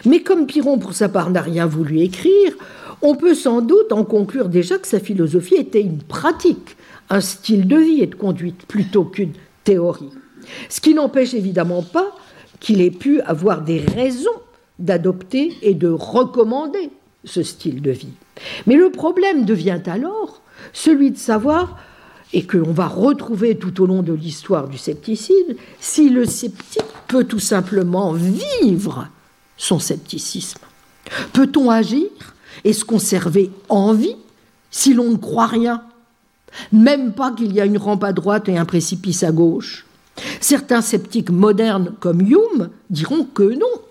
Mais 0.04 0.20
comme 0.20 0.46
Piron, 0.46 0.78
pour 0.78 0.92
sa 0.92 1.08
part, 1.08 1.30
n'a 1.30 1.40
rien 1.40 1.64
voulu 1.64 2.00
écrire, 2.00 2.52
on 3.00 3.14
peut 3.14 3.32
sans 3.32 3.62
doute 3.62 3.92
en 3.92 4.04
conclure 4.04 4.50
déjà 4.50 4.76
que 4.76 4.86
sa 4.86 5.00
philosophie 5.00 5.54
était 5.54 5.80
une 5.80 6.02
pratique, 6.02 6.76
un 7.08 7.22
style 7.22 7.66
de 7.66 7.78
vie 7.78 8.02
et 8.02 8.06
de 8.06 8.14
conduite 8.14 8.66
plutôt 8.68 9.04
qu'une 9.04 9.32
théorie. 9.64 10.12
Ce 10.68 10.82
qui 10.82 10.92
n'empêche 10.92 11.32
évidemment 11.32 11.82
pas 11.82 12.14
qu'il 12.60 12.82
ait 12.82 12.90
pu 12.90 13.22
avoir 13.22 13.62
des 13.62 13.78
raisons 13.78 14.28
d'adopter 14.78 15.54
et 15.62 15.72
de 15.72 15.88
recommander 15.88 16.90
ce 17.24 17.42
style 17.42 17.80
de 17.80 17.92
vie. 17.92 18.12
Mais 18.66 18.76
le 18.76 18.90
problème 18.90 19.46
devient 19.46 19.80
alors 19.86 20.42
celui 20.74 21.12
de 21.12 21.16
savoir 21.16 21.78
et 22.32 22.44
que 22.44 22.56
l'on 22.56 22.72
va 22.72 22.88
retrouver 22.88 23.56
tout 23.56 23.82
au 23.82 23.86
long 23.86 24.02
de 24.02 24.12
l'histoire 24.12 24.68
du 24.68 24.78
scepticisme, 24.78 25.54
si 25.80 26.08
le 26.08 26.24
sceptique 26.24 26.82
peut 27.08 27.24
tout 27.24 27.38
simplement 27.38 28.12
vivre 28.12 29.08
son 29.56 29.78
scepticisme. 29.78 30.60
Peut-on 31.32 31.70
agir 31.70 32.08
et 32.64 32.72
se 32.72 32.84
conserver 32.84 33.50
en 33.68 33.92
vie 33.92 34.16
si 34.70 34.92
l'on 34.92 35.10
ne 35.10 35.16
croit 35.16 35.46
rien? 35.46 35.82
Même 36.72 37.12
pas 37.12 37.32
qu'il 37.32 37.52
y 37.52 37.60
a 37.60 37.66
une 37.66 37.78
rampe 37.78 38.04
à 38.04 38.12
droite 38.12 38.48
et 38.48 38.56
un 38.56 38.64
précipice 38.64 39.22
à 39.22 39.30
gauche. 39.30 39.86
Certains 40.40 40.80
sceptiques 40.80 41.30
modernes 41.30 41.94
comme 42.00 42.20
Hume 42.20 42.70
diront 42.90 43.24
que 43.24 43.42
non. 43.42 43.82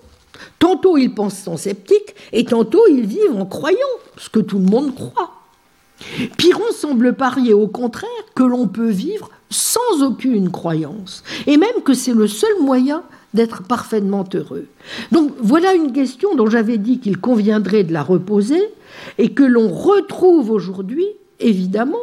Tantôt 0.60 0.98
ils 0.98 1.14
pensent 1.14 1.48
en 1.48 1.58
sceptique 1.58 2.16
et 2.34 2.46
tantôt 2.46 2.82
ils 2.90 3.06
vivent 3.06 3.36
en 3.36 3.46
croyant, 3.46 3.78
ce 4.18 4.30
que 4.30 4.40
tout 4.40 4.58
le 4.58 4.66
monde 4.66 4.96
croit. 4.96 5.35
Piron 6.38 6.72
semble 6.74 7.14
parier 7.14 7.54
au 7.54 7.68
contraire 7.68 8.10
que 8.36 8.44
l'on 8.44 8.68
peut 8.68 8.90
vivre 8.90 9.30
sans 9.50 10.04
aucune 10.04 10.52
croyance, 10.52 11.24
et 11.48 11.58
même 11.58 11.82
que 11.84 11.94
c'est 11.94 12.14
le 12.14 12.28
seul 12.28 12.62
moyen 12.62 13.04
d'être 13.34 13.64
parfaitement 13.64 14.26
heureux. 14.34 14.68
Donc 15.12 15.34
voilà 15.40 15.74
une 15.74 15.92
question 15.92 16.36
dont 16.36 16.50
j'avais 16.50 16.78
dit 16.78 17.00
qu'il 17.00 17.20
conviendrait 17.20 17.84
de 17.84 17.94
la 17.94 18.02
reposer 18.02 18.62
et 19.18 19.34
que 19.34 19.44
l'on 19.44 19.70
retrouve 19.70 20.52
aujourd'hui, 20.52 21.06
évidemment, 21.40 21.98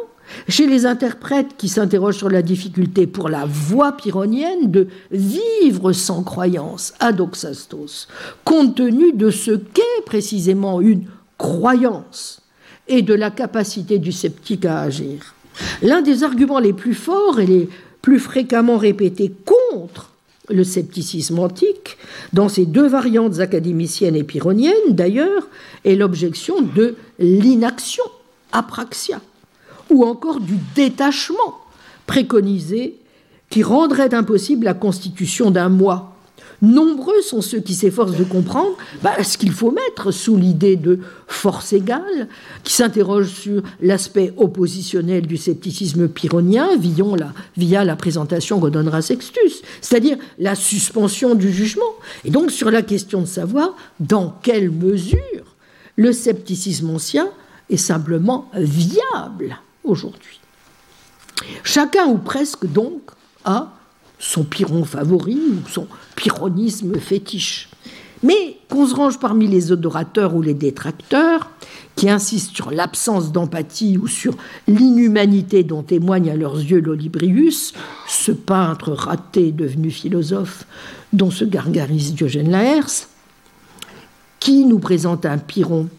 chez 0.47 0.67
les 0.67 0.85
interprètes 0.85 1.57
qui 1.57 1.67
s'interrogent 1.67 2.17
sur 2.17 2.29
la 2.29 2.41
difficulté 2.41 3.07
pour 3.07 3.29
la 3.29 3.45
voix 3.45 3.91
pyrrhonienne 3.91 4.71
de 4.71 4.87
vivre 5.11 5.91
sans 5.91 6.23
croyance, 6.23 6.93
adoxastos, 6.99 8.07
compte 8.45 8.75
tenu 8.75 9.11
de 9.13 9.29
ce 9.29 9.51
qu'est 9.51 10.05
précisément 10.05 10.81
une 10.81 11.05
croyance 11.37 12.42
et 12.87 13.01
de 13.01 13.13
la 13.13 13.31
capacité 13.31 13.99
du 13.99 14.11
sceptique 14.11 14.65
à 14.65 14.81
agir. 14.81 15.35
L'un 15.81 16.01
des 16.01 16.23
arguments 16.23 16.59
les 16.59 16.73
plus 16.73 16.93
forts 16.93 17.39
et 17.39 17.45
les 17.45 17.69
plus 18.01 18.19
fréquemment 18.19 18.77
répétés 18.77 19.31
contre 19.45 20.11
le 20.49 20.63
scepticisme 20.63 21.39
antique, 21.39 21.97
dans 22.33 22.49
ses 22.49 22.65
deux 22.65 22.87
variantes 22.87 23.39
académiciennes 23.39 24.15
et 24.15 24.23
pyrrhoniennes 24.23 24.73
d'ailleurs, 24.89 25.47
est 25.85 25.95
l'objection 25.95 26.61
de 26.61 26.95
l'inaction, 27.17 28.03
apraxia, 28.51 29.21
ou 29.89 30.03
encore 30.05 30.41
du 30.41 30.55
détachement 30.75 31.59
préconisé 32.07 32.97
qui 33.49 33.63
rendrait 33.63 34.13
impossible 34.13 34.65
la 34.65 34.73
constitution 34.73 35.51
d'un 35.51 35.69
moi 35.69 36.12
Nombreux 36.63 37.21
sont 37.21 37.41
ceux 37.41 37.59
qui 37.59 37.75
s'efforcent 37.75 38.15
de 38.15 38.23
comprendre 38.23 38.77
bah, 39.01 39.21
ce 39.21 39.37
qu'il 39.37 39.51
faut 39.51 39.69
mettre 39.69 40.11
sous 40.11 40.37
l'idée 40.37 40.77
de 40.77 40.99
force 41.27 41.73
égale, 41.73 42.29
qui 42.63 42.71
s'interrogent 42.71 43.33
sur 43.33 43.61
l'aspect 43.81 44.33
oppositionnel 44.37 45.27
du 45.27 45.35
scepticisme 45.35 46.07
pyrrhonien 46.07 46.69
via 47.57 47.83
la, 47.83 47.95
présentation 47.97 48.61
que 48.61 48.69
donnera 48.69 49.01
Sextus, 49.01 49.61
c'est-à-dire 49.81 50.15
la 50.39 50.55
suspension 50.55 51.35
du 51.35 51.51
jugement, 51.51 51.83
et 52.23 52.31
donc 52.31 52.49
sur 52.49 52.71
la 52.71 52.81
question 52.81 53.19
de 53.19 53.27
savoir 53.27 53.75
dans 53.99 54.33
quelle 54.41 54.71
mesure 54.71 55.57
le 55.97 56.13
scepticisme 56.13 56.91
ancien 56.91 57.27
est 57.69 57.75
simplement 57.75 58.49
viable 58.55 59.57
aujourd'hui. 59.83 60.39
Chacun 61.63 62.05
ou 62.07 62.19
presque 62.19 62.65
donc 62.65 63.01
a 63.43 63.73
son 64.23 64.43
piron 64.43 64.85
favori 64.85 65.37
ou 65.37 65.69
son 65.69 65.87
pyrrhonisme 66.15 66.97
fétiche. 66.97 67.69
Mais 68.23 68.57
qu'on 68.69 68.87
se 68.87 68.95
range 68.95 69.19
parmi 69.19 69.47
les 69.47 69.73
odorateurs 69.73 70.33
ou 70.33 70.41
les 70.41 70.53
détracteurs, 70.53 71.51
qui 71.97 72.09
insistent 72.09 72.55
sur 72.55 72.71
l'absence 72.71 73.33
d'empathie 73.33 73.97
ou 73.97 74.07
sur 74.07 74.35
l'inhumanité 74.67 75.63
dont 75.63 75.83
témoigne 75.83 76.31
à 76.31 76.35
leurs 76.35 76.57
yeux 76.57 76.79
l'Olibrius, 76.79 77.73
ce 78.07 78.31
peintre 78.31 78.93
raté 78.93 79.51
devenu 79.51 79.91
philosophe 79.91 80.65
dont 81.11 81.29
se 81.29 81.43
gargarise 81.43 82.13
Diogène 82.13 82.49
Laërce, 82.49 83.09
qui 84.39 84.65
nous 84.65 84.79
présente 84.79 85.25
un 85.25 85.37
Pyrrhon 85.37 85.89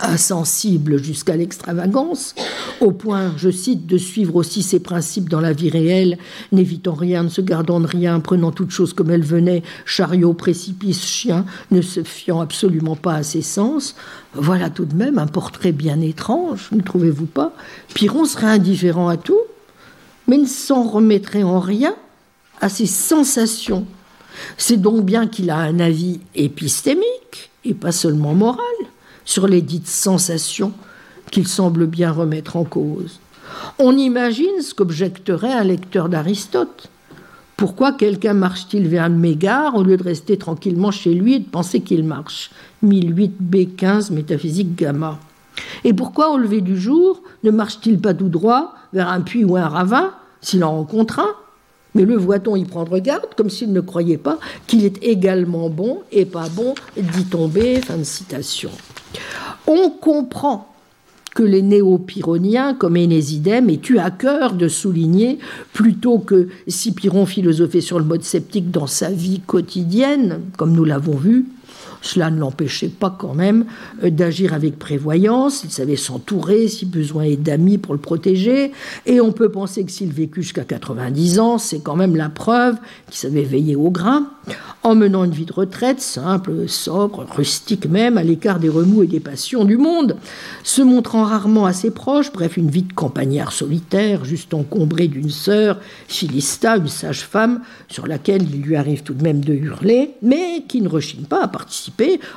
insensible 0.00 1.02
jusqu'à 1.02 1.36
l'extravagance, 1.36 2.34
au 2.80 2.92
point, 2.92 3.32
je 3.36 3.50
cite, 3.50 3.86
de 3.86 3.98
suivre 3.98 4.36
aussi 4.36 4.62
ses 4.62 4.80
principes 4.80 5.28
dans 5.28 5.40
la 5.40 5.52
vie 5.52 5.70
réelle, 5.70 6.18
n'évitant 6.52 6.94
rien, 6.94 7.24
ne 7.24 7.28
se 7.28 7.40
gardant 7.40 7.80
de 7.80 7.86
rien, 7.86 8.20
prenant 8.20 8.52
toute 8.52 8.70
chose 8.70 8.92
comme 8.92 9.10
elle 9.10 9.24
venait, 9.24 9.62
chariot, 9.84 10.34
précipice, 10.34 11.04
chien, 11.04 11.44
ne 11.70 11.80
se 11.80 12.02
fiant 12.02 12.40
absolument 12.40 12.96
pas 12.96 13.14
à 13.14 13.22
ses 13.22 13.42
sens. 13.42 13.94
Voilà 14.34 14.70
tout 14.70 14.84
de 14.84 14.94
même 14.94 15.18
un 15.18 15.26
portrait 15.26 15.72
bien 15.72 16.00
étrange, 16.00 16.68
ne 16.72 16.80
trouvez-vous 16.80 17.26
pas? 17.26 17.52
Piron 17.94 18.24
serait 18.24 18.46
indifférent 18.46 19.08
à 19.08 19.16
tout, 19.16 19.40
mais 20.26 20.38
ne 20.38 20.46
s'en 20.46 20.82
remettrait 20.82 21.42
en 21.42 21.60
rien 21.60 21.94
à 22.60 22.68
ses 22.68 22.86
sensations. 22.86 23.86
C'est 24.56 24.80
donc 24.80 25.04
bien 25.04 25.26
qu'il 25.26 25.50
a 25.50 25.58
un 25.58 25.80
avis 25.80 26.20
épistémique 26.34 27.50
et 27.64 27.74
pas 27.74 27.92
seulement 27.92 28.34
moral 28.34 28.64
sur 29.28 29.46
les 29.46 29.60
dites 29.60 29.86
sensations 29.86 30.72
qu'il 31.30 31.46
semble 31.46 31.86
bien 31.86 32.10
remettre 32.10 32.56
en 32.56 32.64
cause. 32.64 33.20
On 33.78 33.94
imagine 33.94 34.62
ce 34.62 34.72
qu'objecterait 34.72 35.52
un 35.52 35.64
lecteur 35.64 36.08
d'Aristote. 36.08 36.88
Pourquoi 37.58 37.92
quelqu'un 37.92 38.32
marche-t-il 38.32 38.88
vers 38.88 39.06
le 39.10 39.16
mégare 39.16 39.74
au 39.74 39.82
lieu 39.82 39.98
de 39.98 40.02
rester 40.02 40.38
tranquillement 40.38 40.90
chez 40.90 41.12
lui 41.12 41.34
et 41.34 41.38
de 41.40 41.48
penser 41.48 41.80
qu'il 41.80 42.04
marche? 42.04 42.50
1008b15 42.82 44.14
métaphysique 44.14 44.74
gamma. 44.74 45.18
Et 45.84 45.92
pourquoi 45.92 46.30
au 46.30 46.38
lever 46.38 46.62
du 46.62 46.80
jour 46.80 47.22
ne 47.44 47.50
marche-t-il 47.50 48.00
pas 48.00 48.14
tout 48.14 48.30
droit 48.30 48.72
vers 48.94 49.10
un 49.10 49.20
puits 49.20 49.44
ou 49.44 49.58
un 49.58 49.68
ravin 49.68 50.14
s'il 50.40 50.64
en 50.64 50.70
rencontre 50.70 51.18
un? 51.18 51.34
Mais 51.94 52.06
le 52.06 52.16
voit-on 52.16 52.56
y 52.56 52.64
prendre 52.64 52.98
garde, 52.98 53.34
comme 53.36 53.50
s'il 53.50 53.74
ne 53.74 53.82
croyait 53.82 54.16
pas 54.16 54.38
qu'il 54.66 54.86
est 54.86 55.02
également 55.02 55.68
bon 55.68 55.98
et 56.12 56.24
pas 56.24 56.48
bon 56.48 56.74
d'y 56.96 57.24
tomber 57.26 57.82
Fin 57.82 57.98
de 57.98 58.04
citation. 58.04 58.70
On 59.66 59.90
comprend 59.90 60.74
que 61.34 61.42
les 61.42 61.62
néo-pyrrhoniens, 61.62 62.74
comme 62.74 62.96
Énésidème, 62.96 63.70
aient 63.70 63.80
eu 63.88 63.98
à 63.98 64.10
cœur 64.10 64.54
de 64.54 64.66
souligner, 64.66 65.38
plutôt 65.72 66.18
que 66.18 66.48
si 66.66 66.92
Pyrrhon 66.92 67.26
philosophait 67.26 67.80
sur 67.80 67.98
le 67.98 68.04
mode 68.04 68.24
sceptique 68.24 68.70
dans 68.70 68.88
sa 68.88 69.10
vie 69.10 69.40
quotidienne, 69.46 70.40
comme 70.56 70.72
nous 70.72 70.84
l'avons 70.84 71.16
vu, 71.16 71.46
cela 72.02 72.30
ne 72.30 72.38
l'empêchait 72.38 72.88
pas 72.88 73.14
quand 73.16 73.34
même 73.34 73.66
euh, 74.02 74.10
d'agir 74.10 74.54
avec 74.54 74.78
prévoyance. 74.78 75.62
Il 75.64 75.70
savait 75.70 75.96
s'entourer 75.96 76.68
si 76.68 76.86
besoin 76.86 77.24
est 77.24 77.36
d'amis 77.36 77.78
pour 77.78 77.94
le 77.94 78.00
protéger. 78.00 78.72
Et 79.06 79.20
on 79.20 79.32
peut 79.32 79.50
penser 79.50 79.84
que 79.84 79.90
s'il 79.90 80.12
vécut 80.12 80.42
jusqu'à 80.42 80.64
90 80.64 81.40
ans, 81.40 81.58
c'est 81.58 81.80
quand 81.80 81.96
même 81.96 82.16
la 82.16 82.28
preuve 82.28 82.76
qu'il 83.06 83.16
savait 83.16 83.42
veiller 83.42 83.76
au 83.76 83.90
grain, 83.90 84.28
en 84.82 84.94
menant 84.94 85.24
une 85.24 85.32
vie 85.32 85.44
de 85.44 85.52
retraite 85.52 86.00
simple, 86.00 86.68
sobre, 86.68 87.26
rustique 87.30 87.88
même, 87.88 88.18
à 88.18 88.22
l'écart 88.22 88.58
des 88.58 88.68
remous 88.68 89.02
et 89.02 89.06
des 89.06 89.20
passions 89.20 89.64
du 89.64 89.76
monde, 89.76 90.16
se 90.62 90.82
montrant 90.82 91.24
rarement 91.24 91.66
à 91.66 91.72
ses 91.72 91.90
proches, 91.90 92.32
bref, 92.32 92.56
une 92.56 92.70
vie 92.70 92.82
de 92.82 92.92
campagnard 92.92 93.52
solitaire, 93.52 94.24
juste 94.24 94.54
encombré 94.54 95.08
d'une 95.08 95.30
sœur, 95.30 95.78
Philista, 96.06 96.76
une 96.76 96.88
sage-femme, 96.88 97.60
sur 97.88 98.06
laquelle 98.06 98.42
il 98.42 98.62
lui 98.62 98.76
arrive 98.76 99.02
tout 99.02 99.14
de 99.14 99.22
même 99.22 99.40
de 99.40 99.54
hurler, 99.54 100.14
mais 100.22 100.64
qui 100.68 100.80
ne 100.80 100.88
rechigne 100.88 101.24
pas 101.24 101.42
à 101.42 101.48
participer 101.48 101.87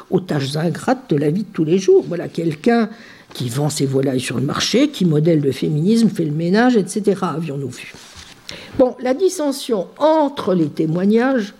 aux 0.09 0.19
tâches 0.19 0.55
ingrates 0.55 1.09
de 1.09 1.17
la 1.17 1.29
vie 1.29 1.43
de 1.43 1.53
tous 1.53 1.63
les 1.63 1.79
jours. 1.79 2.03
Voilà 2.07 2.27
quelqu'un 2.27 2.89
qui 3.33 3.49
vend 3.49 3.69
ses 3.69 3.85
volailles 3.85 4.19
sur 4.19 4.37
le 4.37 4.45
marché, 4.45 4.89
qui 4.89 5.05
modèle 5.05 5.41
le 5.41 5.51
féminisme, 5.51 6.09
fait 6.09 6.25
le 6.25 6.31
ménage, 6.31 6.75
etc. 6.75 7.19
Avions-nous 7.21 7.69
vu. 7.69 7.93
Bon, 8.77 8.95
la 9.01 9.13
dissension 9.13 9.87
entre 9.97 10.53
les 10.53 10.67
témoignages, 10.67 11.53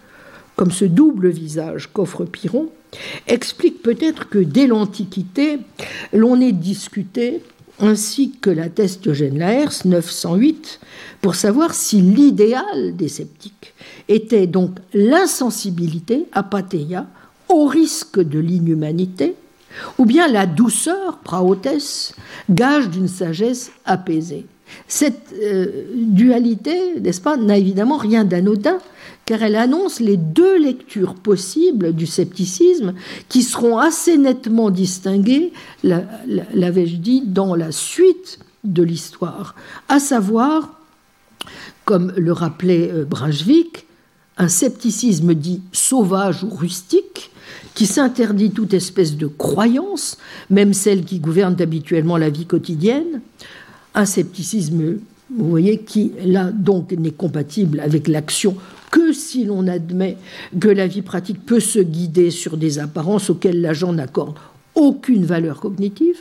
comme 0.55 0.71
ce 0.71 0.85
double 0.85 1.29
visage 1.29 1.89
qu'offre 1.91 2.25
Piron, 2.25 2.69
explique 3.27 3.81
peut-être 3.81 4.27
que 4.29 4.39
dès 4.39 4.67
l'Antiquité, 4.67 5.59
l'on 6.13 6.41
ait 6.41 6.51
discuté, 6.51 7.41
ainsi 7.79 8.33
que 8.41 8.49
l'atteste 8.49 9.07
Eugène 9.07 9.39
Laërce, 9.39 9.85
908, 9.85 10.79
pour 11.21 11.35
savoir 11.35 11.73
si 11.73 12.01
l'idéal 12.01 12.95
des 12.95 13.07
sceptiques 13.07 13.73
était 14.07 14.47
donc 14.47 14.77
l'insensibilité, 14.93 16.25
apatheia, 16.33 17.07
au 17.51 17.65
risque 17.65 18.19
de 18.19 18.39
l'inhumanité, 18.39 19.35
ou 19.97 20.05
bien 20.05 20.27
la 20.27 20.45
douceur, 20.45 21.19
praotès, 21.19 22.13
gage 22.49 22.89
d'une 22.89 23.07
sagesse 23.07 23.71
apaisée. 23.85 24.45
Cette 24.87 25.33
euh, 25.41 25.83
dualité, 25.95 26.99
n'est-ce 26.99 27.21
pas, 27.21 27.37
n'a 27.37 27.57
évidemment 27.57 27.97
rien 27.97 28.23
d'anodin, 28.23 28.77
car 29.25 29.43
elle 29.43 29.55
annonce 29.55 29.99
les 29.99 30.17
deux 30.17 30.57
lectures 30.57 31.15
possibles 31.15 31.93
du 31.93 32.05
scepticisme 32.05 32.93
qui 33.29 33.43
seront 33.43 33.77
assez 33.77 34.17
nettement 34.17 34.69
distinguées, 34.69 35.53
l'avais-je 35.83 36.97
dit, 36.97 37.21
dans 37.25 37.55
la 37.55 37.71
suite 37.71 38.39
de 38.63 38.83
l'histoire, 38.83 39.55
à 39.89 39.99
savoir, 39.99 40.79
comme 41.85 42.13
le 42.15 42.31
rappelait 42.31 42.91
euh, 42.91 43.05
Brunswick, 43.05 43.87
un 44.41 44.47
scepticisme 44.47 45.35
dit 45.35 45.61
sauvage 45.71 46.43
ou 46.43 46.49
rustique, 46.49 47.29
qui 47.75 47.85
s'interdit 47.85 48.49
toute 48.49 48.73
espèce 48.73 49.15
de 49.15 49.27
croyance, 49.27 50.17
même 50.49 50.73
celle 50.73 51.05
qui 51.05 51.19
gouverne 51.19 51.55
habituellement 51.61 52.17
la 52.17 52.31
vie 52.31 52.47
quotidienne, 52.47 53.21
un 53.93 54.05
scepticisme, 54.05 54.97
vous 55.29 55.49
voyez, 55.49 55.77
qui 55.77 56.13
là 56.25 56.51
donc 56.51 56.91
n'est 56.91 57.11
compatible 57.11 57.81
avec 57.81 58.07
l'action 58.07 58.55
que 58.89 59.13
si 59.13 59.45
l'on 59.45 59.67
admet 59.67 60.17
que 60.59 60.69
la 60.69 60.87
vie 60.87 61.03
pratique 61.03 61.45
peut 61.45 61.59
se 61.59 61.79
guider 61.79 62.31
sur 62.31 62.57
des 62.57 62.79
apparences 62.79 63.29
auxquelles 63.29 63.61
l'agent 63.61 63.93
n'accorde 63.93 64.39
aucune 64.73 65.23
valeur 65.23 65.59
cognitive, 65.59 66.17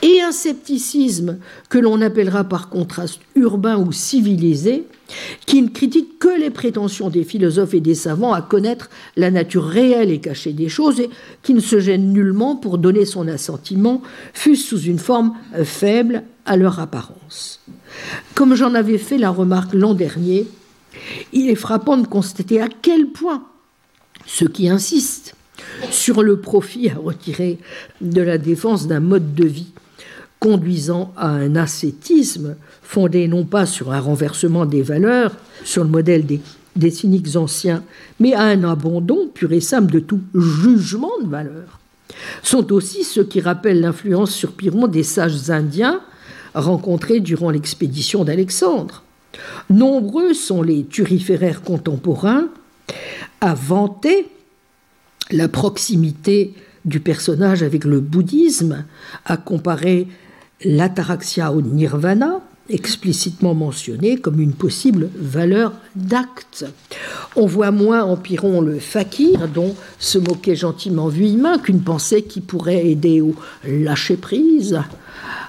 et 0.00 0.20
un 0.20 0.30
scepticisme 0.30 1.38
que 1.68 1.78
l'on 1.78 2.00
appellera 2.02 2.44
par 2.44 2.68
contraste 2.68 3.20
urbain 3.34 3.78
ou 3.78 3.90
civilisé, 3.90 4.86
qui 5.46 5.62
ne 5.62 5.68
critique 5.68 6.18
que 6.18 6.40
les 6.40 6.50
prétentions 6.50 7.10
des 7.10 7.24
philosophes 7.24 7.74
et 7.74 7.80
des 7.80 7.94
savants 7.94 8.32
à 8.32 8.42
connaître 8.42 8.90
la 9.16 9.30
nature 9.30 9.64
réelle 9.64 10.10
et 10.10 10.20
cachée 10.20 10.52
des 10.52 10.68
choses, 10.68 11.00
et 11.00 11.10
qui 11.42 11.54
ne 11.54 11.60
se 11.60 11.80
gêne 11.80 12.12
nullement 12.12 12.56
pour 12.56 12.78
donner 12.78 13.04
son 13.04 13.28
assentiment, 13.28 14.02
fût 14.32 14.56
sous 14.56 14.80
une 14.80 14.98
forme 14.98 15.34
faible 15.64 16.24
à 16.46 16.56
leur 16.56 16.80
apparence. 16.80 17.60
Comme 18.34 18.54
j'en 18.54 18.74
avais 18.74 18.98
fait 18.98 19.18
la 19.18 19.30
remarque 19.30 19.74
l'an 19.74 19.94
dernier, 19.94 20.46
il 21.32 21.48
est 21.50 21.54
frappant 21.54 21.96
de 21.96 22.06
constater 22.06 22.60
à 22.60 22.68
quel 22.68 23.08
point 23.08 23.44
ceux 24.26 24.48
qui 24.48 24.68
insistent 24.68 25.34
sur 25.90 26.22
le 26.22 26.40
profit 26.40 26.90
à 26.90 26.96
retirer 26.96 27.58
de 28.00 28.20
la 28.20 28.38
défense 28.38 28.86
d'un 28.86 29.00
mode 29.00 29.34
de 29.34 29.46
vie 29.46 29.72
conduisant 30.40 31.12
à 31.16 31.28
un 31.28 31.54
ascétisme 31.54 32.56
fondé 32.92 33.26
non 33.26 33.44
pas 33.44 33.64
sur 33.64 33.90
un 33.90 34.00
renversement 34.00 34.66
des 34.66 34.82
valeurs, 34.82 35.34
sur 35.64 35.82
le 35.82 35.88
modèle 35.88 36.26
des, 36.26 36.90
cyniques 36.90 37.36
anciens, 37.36 37.82
mais 38.20 38.34
à 38.34 38.42
un 38.42 38.64
abandon 38.64 39.28
pur 39.32 39.50
et 39.52 39.62
simple 39.62 39.90
de 39.90 39.98
tout 39.98 40.20
jugement 40.34 41.12
de 41.24 41.28
valeur. 41.28 41.80
Sont 42.42 42.70
aussi 42.70 43.02
ceux 43.02 43.24
qui 43.24 43.40
rappellent 43.40 43.80
l'influence 43.80 44.32
sur 44.32 44.52
Pyrrhon 44.52 44.88
des 44.88 45.04
sages 45.04 45.48
indiens 45.48 46.00
rencontrés 46.54 47.20
durant 47.20 47.48
l'expédition 47.48 48.24
d'Alexandre. 48.24 49.02
Nombreux 49.70 50.34
sont 50.34 50.60
les 50.60 50.84
turiféraires 50.84 51.62
contemporains 51.62 52.48
à 53.40 53.54
vanter 53.54 54.28
la 55.30 55.48
proximité 55.48 56.52
du 56.84 57.00
personnage 57.00 57.62
avec 57.62 57.84
le 57.84 58.00
bouddhisme, 58.00 58.84
à 59.24 59.38
comparer 59.38 60.08
l'ataraxia 60.62 61.52
au 61.52 61.62
nirvana, 61.62 62.42
explicitement 62.68 63.54
mentionné 63.54 64.16
comme 64.16 64.40
une 64.40 64.52
possible 64.52 65.10
valeur 65.14 65.72
d'acte. 65.96 66.64
On 67.36 67.46
voit 67.46 67.70
moins 67.70 68.04
en 68.04 68.16
Pyrrhon 68.16 68.60
le 68.60 68.78
fakir, 68.78 69.48
dont 69.48 69.74
se 69.98 70.18
moquait 70.18 70.56
gentiment 70.56 71.08
Vuillemin, 71.08 71.58
qu'une 71.58 71.82
pensée 71.82 72.22
qui 72.22 72.40
pourrait 72.40 72.86
aider 72.86 73.20
au 73.20 73.34
lâcher-prise, 73.66 74.80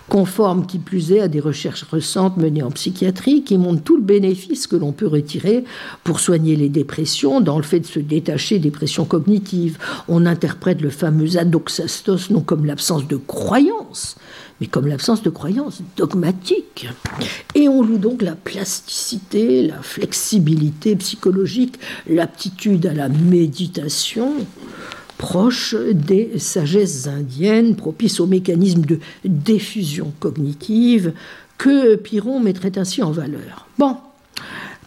conforme 0.10 0.65
qui 0.65 0.80
plus 0.80 1.11
est 1.11 1.22
à 1.22 1.27
des 1.27 1.40
recherches 1.40 1.84
récentes 1.84 2.38
menées 2.38 2.64
en 2.64 2.72
psychiatrie 2.72 3.44
qui 3.44 3.57
montrent 3.57 3.84
tout 3.84 3.98
le 3.98 4.03
bénéfice 4.03 4.68
que 4.68 4.76
l'on 4.76 4.91
peut 4.91 5.07
retirer 5.07 5.64
pour 6.03 6.19
soigner 6.19 6.56
les 6.56 6.69
dépressions 6.69 7.41
dans 7.41 7.57
le 7.57 7.64
fait 7.64 7.80
de 7.80 7.85
se 7.85 7.99
détacher 7.99 8.60
des 8.60 8.72
pressions 8.72 9.06
cognitives. 9.06 9.77
On 10.07 10.26
interprète 10.26 10.81
le 10.81 10.90
fameux 10.90 11.38
adoxastos 11.38 12.30
non 12.30 12.41
comme 12.41 12.65
l'absence 12.65 13.07
de 13.07 13.15
croyance, 13.15 14.15
mais 14.64 14.68
comme 14.69 14.88
l'absence 14.88 15.22
de 15.22 15.30
croyance 15.30 15.81
dogmatique. 15.98 16.88
Et 17.53 17.68
on 17.68 17.81
loue 17.81 17.98
donc 17.98 18.22
la 18.22 18.31
plasticité, 18.31 19.68
la 19.68 19.81
flexibilité 19.81 20.95
psychologique, 20.95 21.77
l'aptitude 22.07 22.85
à 22.85 22.94
la 22.94 23.10
méditation 23.10 24.31
proche 25.18 25.76
des 25.76 26.40
sagesses 26.40 27.07
indiennes, 27.07 27.76
propice 27.76 28.22
au 28.22 28.26
mécanisme 28.26 28.85
de 28.85 28.99
diffusion 29.26 30.14
cognitive 30.22 31.11
que 31.57 31.95
Piron 31.95 32.40
mettrait 32.40 32.77
ainsi 32.77 33.03
en 33.03 33.11
valeur. 33.11 33.68
Bon, 33.77 33.98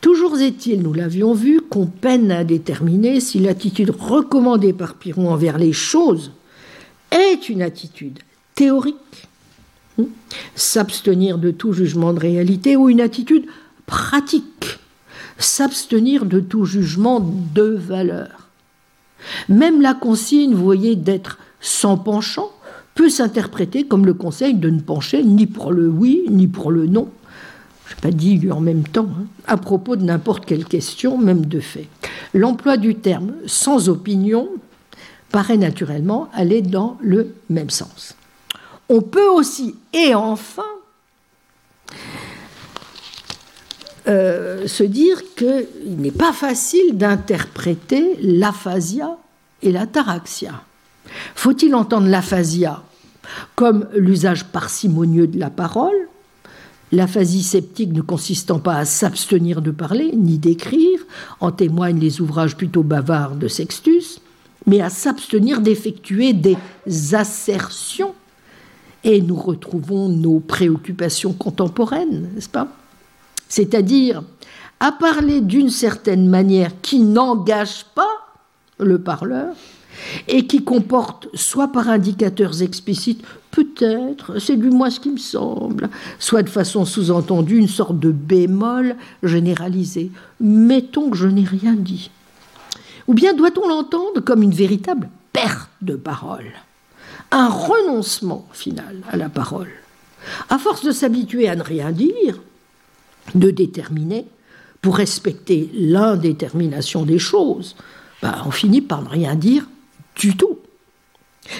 toujours 0.00 0.38
est-il, 0.38 0.80
nous 0.80 0.94
l'avions 0.94 1.34
vu, 1.34 1.60
qu'on 1.60 1.84
peine 1.84 2.30
à 2.30 2.44
déterminer 2.44 3.20
si 3.20 3.40
l'attitude 3.40 3.90
recommandée 3.90 4.72
par 4.72 4.94
Piron 4.94 5.28
envers 5.28 5.58
les 5.58 5.74
choses 5.74 6.32
est 7.10 7.50
une 7.50 7.60
attitude 7.60 8.20
théorique, 8.54 8.96
s'abstenir 10.54 11.38
de 11.38 11.50
tout 11.50 11.72
jugement 11.72 12.12
de 12.12 12.20
réalité, 12.20 12.76
ou 12.76 12.88
une 12.88 13.00
attitude 13.00 13.46
pratique, 13.86 14.78
s'abstenir 15.38 16.24
de 16.26 16.40
tout 16.40 16.64
jugement 16.64 17.20
de 17.20 17.62
valeur. 17.62 18.48
Même 19.48 19.80
la 19.80 19.94
consigne, 19.94 20.54
vous 20.54 20.64
voyez, 20.64 20.96
d'être 20.96 21.38
sans 21.60 21.96
penchant, 21.96 22.50
peut 22.94 23.10
s'interpréter 23.10 23.84
comme 23.84 24.06
le 24.06 24.14
conseil 24.14 24.54
de 24.54 24.70
ne 24.70 24.80
pencher 24.80 25.22
ni 25.22 25.46
pour 25.46 25.72
le 25.72 25.88
oui, 25.88 26.24
ni 26.30 26.46
pour 26.46 26.70
le 26.70 26.86
non. 26.86 27.08
Je 27.86 27.94
n'ai 27.94 28.00
pas 28.00 28.10
dit 28.10 28.50
en 28.50 28.60
même 28.60 28.84
temps, 28.84 29.08
hein, 29.08 29.26
à 29.46 29.56
propos 29.56 29.96
de 29.96 30.04
n'importe 30.04 30.44
quelle 30.46 30.64
question, 30.64 31.18
même 31.18 31.44
de 31.44 31.60
fait. 31.60 31.88
L'emploi 32.34 32.76
du 32.76 32.96
terme 32.96 33.32
sans 33.46 33.88
opinion 33.88 34.48
paraît 35.30 35.58
naturellement 35.58 36.28
aller 36.32 36.62
dans 36.62 36.96
le 37.00 37.34
même 37.50 37.70
sens. 37.70 38.16
On 38.88 39.00
peut 39.00 39.28
aussi, 39.28 39.74
et 39.92 40.14
enfin, 40.14 40.62
euh, 44.08 44.68
se 44.68 44.84
dire 44.84 45.22
qu'il 45.34 45.96
n'est 45.98 46.12
pas 46.12 46.32
facile 46.32 46.96
d'interpréter 46.96 48.16
l'aphasia 48.20 49.16
et 49.62 49.72
l'ataraxia. 49.72 50.62
Faut-il 51.34 51.74
entendre 51.74 52.06
l'aphasia 52.06 52.82
comme 53.54 53.88
l'usage 53.94 54.44
parcimonieux 54.44 55.26
de 55.26 55.38
la 55.38 55.50
parole, 55.50 56.08
l'aphasie 56.92 57.42
sceptique 57.42 57.92
ne 57.92 58.00
consistant 58.00 58.58
pas 58.58 58.76
à 58.76 58.84
s'abstenir 58.84 59.62
de 59.62 59.70
parler 59.70 60.12
ni 60.14 60.38
d'écrire, 60.38 61.00
en 61.40 61.50
témoignent 61.50 62.00
les 62.00 62.20
ouvrages 62.20 62.56
plutôt 62.56 62.82
bavards 62.82 63.36
de 63.36 63.48
Sextus, 63.48 64.20
mais 64.66 64.80
à 64.80 64.90
s'abstenir 64.90 65.60
d'effectuer 65.60 66.32
des 66.32 66.56
assertions. 67.12 68.14
Et 69.06 69.22
nous 69.22 69.36
retrouvons 69.36 70.08
nos 70.08 70.40
préoccupations 70.40 71.32
contemporaines, 71.32 72.30
n'est-ce 72.34 72.48
pas? 72.48 72.66
C'est-à-dire 73.48 74.24
à 74.80 74.90
parler 74.90 75.40
d'une 75.40 75.70
certaine 75.70 76.28
manière 76.28 76.72
qui 76.82 76.98
n'engage 76.98 77.86
pas 77.94 78.10
le 78.80 78.98
parleur 78.98 79.54
et 80.26 80.48
qui 80.48 80.64
comporte, 80.64 81.28
soit 81.34 81.68
par 81.68 81.88
indicateurs 81.88 82.62
explicites, 82.62 83.24
peut-être, 83.52 84.40
c'est 84.40 84.56
du 84.56 84.70
moins 84.70 84.90
ce 84.90 84.98
qui 84.98 85.10
me 85.10 85.18
semble, 85.18 85.88
soit 86.18 86.42
de 86.42 86.50
façon 86.50 86.84
sous-entendue 86.84 87.58
une 87.58 87.68
sorte 87.68 88.00
de 88.00 88.10
bémol 88.10 88.96
généralisé. 89.22 90.10
Mettons 90.40 91.10
que 91.10 91.16
je 91.16 91.28
n'ai 91.28 91.44
rien 91.44 91.74
dit. 91.74 92.10
Ou 93.06 93.14
bien 93.14 93.34
doit-on 93.34 93.68
l'entendre 93.68 94.20
comme 94.20 94.42
une 94.42 94.50
véritable 94.50 95.08
perte 95.32 95.70
de 95.80 95.94
parole, 95.94 96.52
un 97.30 97.48
renoncement 97.48 98.46
final 98.52 98.96
à 99.10 99.16
la 99.16 99.28
parole 99.28 99.70
À 100.48 100.58
force 100.58 100.84
de 100.84 100.92
s'habituer 100.92 101.48
à 101.48 101.56
ne 101.56 101.62
rien 101.62 101.92
dire, 101.92 102.40
de 103.34 103.50
déterminer 103.50 104.26
pour 104.82 104.96
respecter 104.96 105.70
l'indétermination 105.74 107.04
des 107.04 107.18
choses, 107.18 107.76
bah, 108.22 108.42
on 108.46 108.50
finit 108.50 108.80
par 108.80 109.02
ne 109.02 109.08
rien 109.08 109.34
dire 109.34 109.66
du 110.14 110.36
tout. 110.36 110.58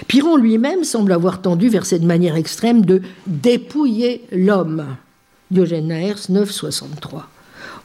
Piron 0.09 0.37
lui-même 0.37 0.85
semble 0.85 1.13
avoir 1.13 1.43
tendu 1.43 1.69
vers 1.69 1.87
cette 1.87 2.03
manière 2.03 2.37
extrême 2.37 2.85
de 2.85 3.03
dépouiller 3.27 4.25
l'homme. 4.33 4.97
Diogène 5.51 5.89
Laërce 5.89 6.29
963. 6.29 7.29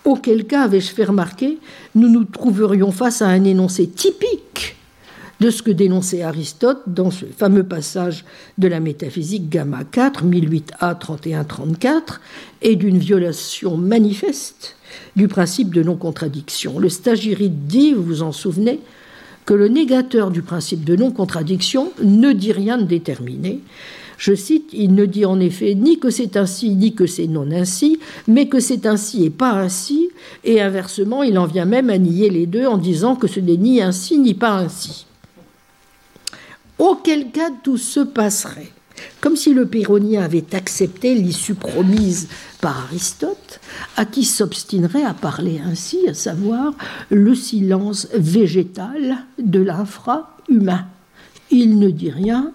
Auquel 0.04 0.48
cas, 0.48 0.64
avais-je 0.64 0.92
fait 0.92 1.04
remarquer, 1.04 1.60
nous 1.94 2.10
nous 2.10 2.24
trouverions 2.24 2.92
face 2.92 3.22
à 3.22 3.28
un 3.28 3.44
énoncé 3.44 3.88
typique 3.88 4.76
de 5.42 5.50
ce 5.50 5.64
que 5.64 5.72
dénonçait 5.72 6.22
Aristote 6.22 6.84
dans 6.86 7.10
ce 7.10 7.26
fameux 7.26 7.64
passage 7.64 8.26
de 8.60 8.68
la 8.68 8.80
métaphysique 8.80 9.50
Gamma 9.50 9.84
4, 9.84 10.24
1008a 10.24 11.00
31-34, 11.00 12.20
et 12.62 12.76
d'une 12.76 13.00
violation 13.00 13.76
manifeste 13.76 14.76
du 15.16 15.28
principe 15.28 15.74
de 15.74 15.82
non-contradiction. 15.82 16.78
Le 16.78 16.90
stagirite 16.90 17.66
dit, 17.66 17.94
vous 17.96 18.04
vous 18.04 18.22
en 18.22 18.32
souvenez, 18.32 18.82
que 19.46 19.56
le 19.56 19.68
négateur 19.68 20.30
du 20.30 20.44
principe 20.44 20.84
de 20.84 20.96
non-contradiction 20.96 21.92
ne 22.04 22.34
dit 22.34 22.52
rien 22.52 22.78
de 22.78 22.84
déterminé. 22.84 23.62
Je 24.20 24.36
cite, 24.36 24.70
il 24.74 24.94
ne 24.94 25.08
dit 25.08 25.26
en 25.26 25.40
effet 25.40 25.74
ni 25.74 25.98
que 25.98 26.12
c'est 26.12 26.38
ainsi, 26.38 26.76
ni 26.76 26.94
que 26.94 27.08
c'est 27.08 27.26
non 27.26 27.50
ainsi, 27.52 27.98
mais 28.28 28.48
que 28.48 28.60
c'est 28.60 28.86
ainsi 28.86 29.26
et 29.26 29.32
pas 29.32 29.54
ainsi, 29.54 30.10
et 30.44 30.62
inversement, 30.62 31.24
il 31.24 31.40
en 31.40 31.48
vient 31.48 31.66
même 31.66 31.90
à 31.90 31.98
nier 31.98 32.30
les 32.30 32.46
deux 32.46 32.68
en 32.68 32.78
disant 32.78 33.16
que 33.16 33.26
ce 33.26 33.40
n'est 33.40 33.58
ni 33.58 33.82
ainsi, 33.82 34.20
ni 34.20 34.36
pas 34.36 34.52
ainsi 34.52 35.08
auquel 36.82 37.30
cas 37.32 37.52
tout 37.64 37.78
se 37.78 38.00
passerait. 38.00 38.72
Comme 39.22 39.36
si 39.36 39.54
le 39.54 39.68
Pyrrhonien 39.68 40.24
avait 40.24 40.56
accepté 40.56 41.14
l'issue 41.14 41.54
promise 41.54 42.28
par 42.60 42.86
Aristote, 42.86 43.60
à 43.98 44.06
qui 44.06 44.26
s'obstinerait 44.26 45.04
à 45.04 45.14
parler 45.14 45.62
ainsi, 45.64 46.00
à 46.10 46.14
savoir 46.14 46.74
le 47.10 47.36
silence 47.36 48.08
végétal 48.14 49.18
de 49.40 49.62
l'infra-humain. 49.62 50.86
Il 51.52 51.78
ne 51.78 51.90
dit 51.90 52.12
rien, 52.12 52.52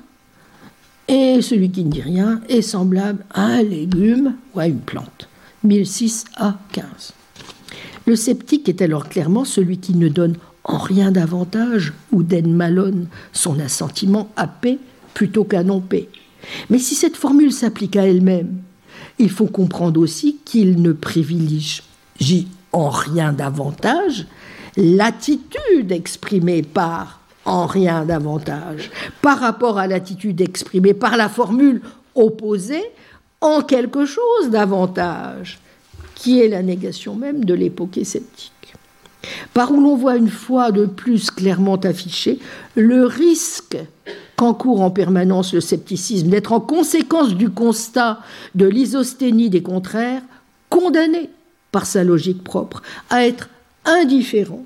et 1.08 1.40
celui 1.40 1.70
qui 1.70 1.84
ne 1.84 1.90
dit 1.90 2.02
rien 2.02 2.40
est 2.48 2.62
semblable 2.62 3.24
à 3.30 3.44
un 3.44 3.62
légume 3.62 4.34
ou 4.54 4.60
à 4.60 4.66
une 4.66 4.80
plante. 4.80 5.28
1006 5.62 6.24
à 6.36 6.58
15. 6.72 6.84
Le 8.06 8.16
sceptique 8.16 8.68
est 8.68 8.82
alors 8.82 9.08
clairement 9.08 9.44
celui 9.44 9.78
qui 9.78 9.94
ne 9.94 10.08
donne 10.08 10.36
en 10.66 10.78
rien 10.78 11.12
davantage 11.12 11.92
ou 12.12 12.22
malone 12.46 13.06
son 13.32 13.58
assentiment 13.60 14.28
à 14.36 14.46
paix 14.46 14.78
plutôt 15.14 15.44
qu'à 15.44 15.62
non 15.62 15.80
paix. 15.80 16.08
Mais 16.70 16.78
si 16.78 16.94
cette 16.94 17.16
formule 17.16 17.52
s'applique 17.52 17.96
à 17.96 18.06
elle-même, 18.06 18.58
il 19.18 19.30
faut 19.30 19.46
comprendre 19.46 20.00
aussi 20.00 20.38
qu'il 20.44 20.82
ne 20.82 20.92
privilégie 20.92 22.48
en 22.72 22.90
rien 22.90 23.32
davantage 23.32 24.26
l'attitude 24.76 25.90
exprimée 25.90 26.62
par 26.62 27.20
en 27.44 27.66
rien 27.66 28.04
davantage 28.04 28.90
par 29.22 29.38
rapport 29.38 29.78
à 29.78 29.86
l'attitude 29.86 30.40
exprimée 30.40 30.94
par 30.94 31.16
la 31.16 31.28
formule 31.28 31.80
opposée 32.14 32.84
en 33.40 33.62
quelque 33.62 34.04
chose 34.04 34.50
davantage, 34.50 35.60
qui 36.14 36.40
est 36.40 36.48
la 36.48 36.62
négation 36.62 37.14
même 37.14 37.44
de 37.44 37.54
l'époque 37.54 38.00
sceptique 38.02 38.52
par 39.54 39.72
où 39.72 39.80
l'on 39.80 39.96
voit 39.96 40.16
une 40.16 40.28
fois 40.28 40.72
de 40.72 40.86
plus 40.86 41.30
clairement 41.30 41.76
affiché 41.76 42.38
le 42.74 43.04
risque 43.06 43.76
qu'encourt 44.36 44.82
en 44.82 44.90
permanence 44.90 45.54
le 45.54 45.60
scepticisme, 45.60 46.28
d'être 46.28 46.52
en 46.52 46.60
conséquence 46.60 47.34
du 47.34 47.50
constat 47.50 48.20
de 48.54 48.66
l'isosthénie 48.66 49.50
des 49.50 49.62
contraires, 49.62 50.22
condamné 50.68 51.30
par 51.72 51.86
sa 51.86 52.04
logique 52.04 52.44
propre 52.44 52.82
à 53.10 53.26
être 53.26 53.48
indifférent 53.84 54.64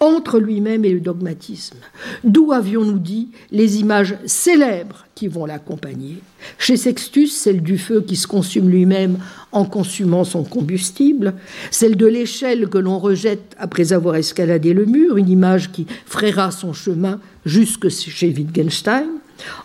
entre 0.00 0.38
lui-même 0.38 0.84
et 0.86 0.92
le 0.92 1.00
dogmatisme. 1.00 1.76
D'où 2.24 2.52
avions-nous 2.52 2.98
dit 2.98 3.28
les 3.52 3.80
images 3.80 4.16
célèbres 4.24 5.04
qui 5.14 5.28
vont 5.28 5.44
l'accompagner? 5.44 6.16
Chez 6.58 6.78
Sextus, 6.78 7.36
celle 7.36 7.62
du 7.62 7.76
feu 7.76 8.00
qui 8.00 8.16
se 8.16 8.26
consume 8.26 8.70
lui-même 8.70 9.18
en 9.52 9.66
consumant 9.66 10.24
son 10.24 10.42
combustible, 10.42 11.34
celle 11.70 11.96
de 11.96 12.06
l'échelle 12.06 12.68
que 12.68 12.78
l'on 12.78 12.98
rejette 12.98 13.54
après 13.58 13.92
avoir 13.92 14.16
escaladé 14.16 14.72
le 14.72 14.86
mur, 14.86 15.18
une 15.18 15.28
image 15.28 15.70
qui 15.70 15.86
frayera 16.06 16.50
son 16.50 16.72
chemin 16.72 17.20
jusque 17.44 17.90
chez 17.90 18.28
Wittgenstein, 18.30 19.06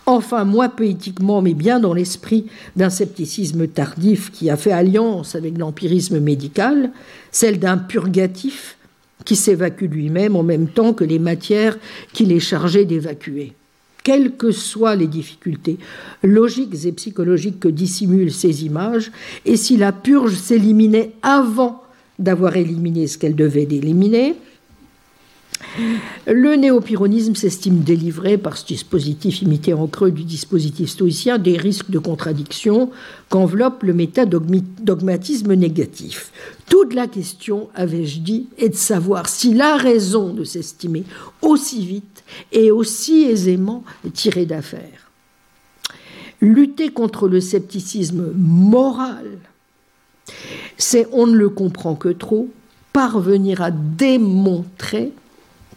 Enfin, 0.06 0.46
moins 0.46 0.70
poétiquement, 0.70 1.42
mais 1.42 1.54
bien 1.54 1.80
dans 1.80 1.94
l'esprit 1.94 2.46
d'un 2.76 2.90
scepticisme 2.90 3.68
tardif 3.68 4.32
qui 4.32 4.50
a 4.50 4.58
fait 4.58 4.72
alliance 4.72 5.36
avec 5.36 5.58
l'empirisme 5.58 6.20
médical, 6.20 6.92
celle 7.32 7.60
d'un 7.60 7.78
purgatif 7.78 8.75
qui 9.26 9.36
s'évacue 9.36 9.86
lui-même 9.86 10.36
en 10.36 10.44
même 10.44 10.68
temps 10.68 10.94
que 10.94 11.04
les 11.04 11.20
matières 11.20 11.78
qu'il 12.14 12.32
est 12.32 12.40
chargé 12.40 12.86
d'évacuer. 12.86 13.54
Quelles 14.04 14.36
que 14.38 14.52
soient 14.52 14.96
les 14.96 15.08
difficultés 15.08 15.78
logiques 16.24 16.86
et 16.86 16.92
psychologiques 16.92 17.60
que 17.60 17.68
dissimulent 17.68 18.32
ces 18.32 18.64
images, 18.64 19.12
et 19.46 19.58
si 19.58 19.78
la 19.78 19.92
purge 19.92 20.36
s'éliminait 20.36 21.14
avant 21.24 21.82
d'avoir 22.20 22.56
éliminé 22.56 23.08
ce 23.08 23.18
qu'elle 23.18 23.36
devait 23.36 23.64
éliminer, 23.64 24.36
le 26.28 26.56
néopyronisme 26.56 27.36
s'estime 27.36 27.80
délivré 27.80 28.38
par 28.38 28.58
ce 28.58 28.66
dispositif 28.66 29.42
imité 29.42 29.74
en 29.74 29.88
creux 29.88 30.12
du 30.12 30.24
dispositif 30.24 30.90
stoïcien 30.90 31.38
des 31.38 31.58
risques 31.58 31.90
de 31.90 32.00
contradiction 32.00 32.92
qu'enveloppe 33.30 33.84
le 33.84 33.94
métadogmatisme 33.94 35.54
négatif. 35.54 36.32
Toute 36.70 36.94
la 36.94 37.08
question, 37.08 37.70
avais-je 37.76 38.20
dit, 38.20 38.48
est 38.58 38.70
de 38.70 38.76
savoir 38.76 39.30
s'il 39.30 39.62
a 39.62 39.78
raison 39.78 40.34
de 40.34 40.44
s'estimer 40.44 41.04
aussi 41.42 41.86
vite 41.86 42.24
et 42.52 42.72
aussi 42.72 43.24
aisément 43.24 43.84
tiré 44.14 44.46
d'affaire. 44.46 45.12
Lutter 46.42 46.90
contre 46.90 47.28
le 47.28 47.40
scepticisme 47.40 48.34
moral, 48.36 49.38
c'est, 50.78 51.08
on 51.12 51.28
ne 51.28 51.36
le 51.36 51.50
comprend 51.50 51.96
que 51.96 52.10
trop, 52.10 52.50
parvenir 52.94 53.62
à 53.62 53.72
démontrer 53.72 55.12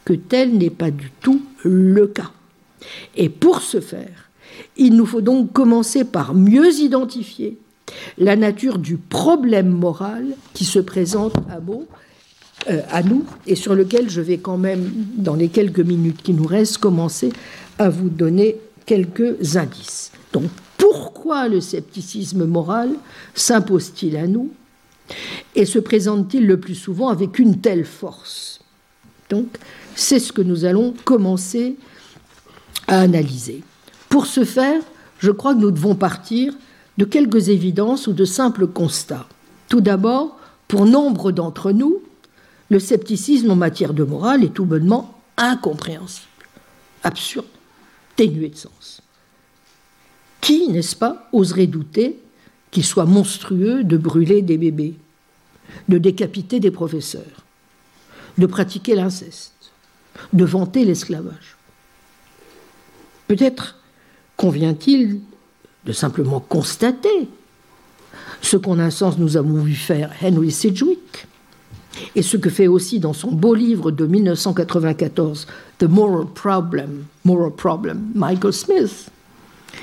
que 0.05 0.15
tel 0.15 0.56
n'est 0.56 0.70
pas 0.70 0.90
du 0.90 1.10
tout 1.20 1.43
le 1.65 2.06
cas. 2.06 2.31
Et 3.16 3.28
pour 3.28 3.60
ce 3.60 3.81
faire, 3.81 4.31
il 4.77 4.94
nous 4.94 5.06
faut 5.06 5.20
donc 5.20 5.52
commencer 5.52 6.05
par 6.05 6.35
mieux 6.35 6.81
identifier 6.81 7.59
la 8.16 8.36
nature 8.36 8.78
du 8.78 8.97
problème 8.97 9.69
moral 9.69 10.27
qui 10.55 10.65
se 10.65 10.78
présente 10.78 11.35
à, 11.51 11.59
euh, 12.70 12.81
à 12.90 13.02
nous 13.02 13.24
et 13.47 13.55
sur 13.55 13.74
lequel 13.74 14.10
je 14.10 14.20
vais 14.20 14.39
quand 14.39 14.59
même, 14.59 14.90
dans 15.16 15.35
les 15.35 15.48
quelques 15.48 15.81
minutes 15.81 16.23
qui 16.23 16.32
nous 16.32 16.47
restent, 16.47 16.78
commencer 16.78 17.32
à 17.78 17.89
vous 17.89 18.09
donner 18.09 18.56
quelques 18.86 19.56
indices. 19.56 20.12
Donc, 20.32 20.51
pourquoi 20.77 21.48
le 21.48 21.60
scepticisme 21.60 22.44
moral 22.44 22.90
s'impose-t-il 23.35 24.16
à 24.16 24.27
nous 24.27 24.51
et 25.55 25.66
se 25.66 25.78
présente-t-il 25.78 26.47
le 26.47 26.59
plus 26.59 26.74
souvent 26.74 27.09
avec 27.09 27.39
une 27.39 27.60
telle 27.60 27.85
force? 27.85 28.60
Donc, 29.31 29.59
c'est 29.94 30.20
ce 30.20 30.32
que 30.32 30.43
nous 30.43 30.65
allons 30.65 30.94
commencer 31.05 31.77
à 32.86 33.01
analyser. 33.01 33.62
Pour 34.09 34.27
ce 34.27 34.44
faire, 34.44 34.81
je 35.19 35.31
crois 35.31 35.55
que 35.55 35.60
nous 35.60 35.70
devons 35.70 35.94
partir 35.94 36.55
de 36.99 37.05
quelques 37.05 37.49
évidences 37.49 38.07
ou 38.07 38.12
de 38.12 38.25
simples 38.25 38.66
constats. 38.66 39.27
Tout 39.69 39.81
d'abord, 39.81 40.39
pour 40.66 40.85
nombre 40.85 41.33
d'entre 41.33 41.73
nous, 41.73 42.03
le 42.69 42.79
scepticisme 42.79 43.51
en 43.51 43.57
matière 43.57 43.95
de 43.95 44.05
morale 44.05 44.45
est 44.45 44.53
tout 44.53 44.66
bonnement 44.66 45.19
incompréhensible, 45.39 46.27
absurde, 47.03 47.47
ténué 48.16 48.51
de 48.51 48.57
sens. 48.57 49.01
Qui, 50.43 50.69
n'est-ce 50.69 50.97
pas, 50.97 51.29
oserait 51.33 51.66
douter 51.66 52.19
qu'il 52.70 52.85
soit 52.85 53.07
monstrueux 53.07 53.85
de 53.85 53.97
brûler 53.97 54.43
des 54.43 54.59
bébés, 54.59 54.95
de 55.89 55.97
décapiter 55.99 56.61
des 56.61 56.70
professeurs, 56.70 57.45
de 58.37 58.47
pratiquer 58.47 58.95
l'inceste 58.95 59.55
de 60.33 60.45
vanter 60.45 60.85
l'esclavage? 60.85 61.57
Peut-être 63.27 63.77
convient-il 64.37 65.20
de 65.89 65.93
simplement 65.94 66.39
constater 66.39 67.28
ce 68.43 68.59
qu'en 68.59 68.78
un 68.78 68.90
sens 68.90 69.19
nous 69.19 69.39
avons 69.39 69.62
vu 69.62 69.74
faire 69.74 70.10
Henry 70.23 70.51
Sidgwick, 70.51 71.27
et 72.15 72.23
ce 72.23 72.36
que 72.36 72.51
fait 72.51 72.69
aussi 72.69 73.01
dans 73.01 73.15
son 73.15 73.32
beau 73.32 73.55
livre 73.55 73.90
de 73.90 74.06
1994, 74.06 75.47
The 75.78 75.85
Moral 75.85 76.27
Problem, 76.32 77.05
Moral 77.24 77.52
Problem, 77.52 78.02
Michael 78.15 78.52
Smith, 78.52 79.10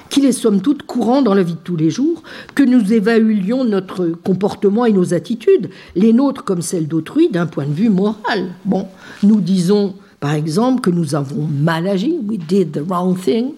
qu'il 0.10 0.26
est 0.26 0.32
somme 0.32 0.61
toute 0.61 0.84
courant 0.84 1.23
dans 1.23 1.34
la 1.34 1.44
vie 1.44 1.53
de 1.53 1.60
tous 1.60 1.76
les 1.76 1.90
jours 1.90 2.22
que 2.53 2.64
nous 2.64 2.94
évaluions 2.94 3.65
notre 3.65 4.10
comportement 4.10 4.86
et 4.86 4.94
nos 4.94 5.14
attitudes, 5.14 5.72
les 5.95 6.14
nôtres 6.14 6.44
comme 6.44 6.61
celles 6.61 6.88
d'autrui, 6.88 7.30
d'un 7.30 7.48
point 7.48 7.65
de 7.65 7.73
vue 7.73 7.90
moral. 7.90 8.53
Bon, 8.64 8.88
nous 9.23 9.41
disons 9.41 9.95
par 10.26 10.34
exemple, 10.34 10.82
que 10.82 10.90
nous 10.90 11.14
avons 11.14 11.45
mal 11.45 11.88
agi, 11.88 12.18
we 12.27 12.40
did 12.40 12.72
the 12.72 12.82
wrong 12.90 13.15
thing, 13.15 13.52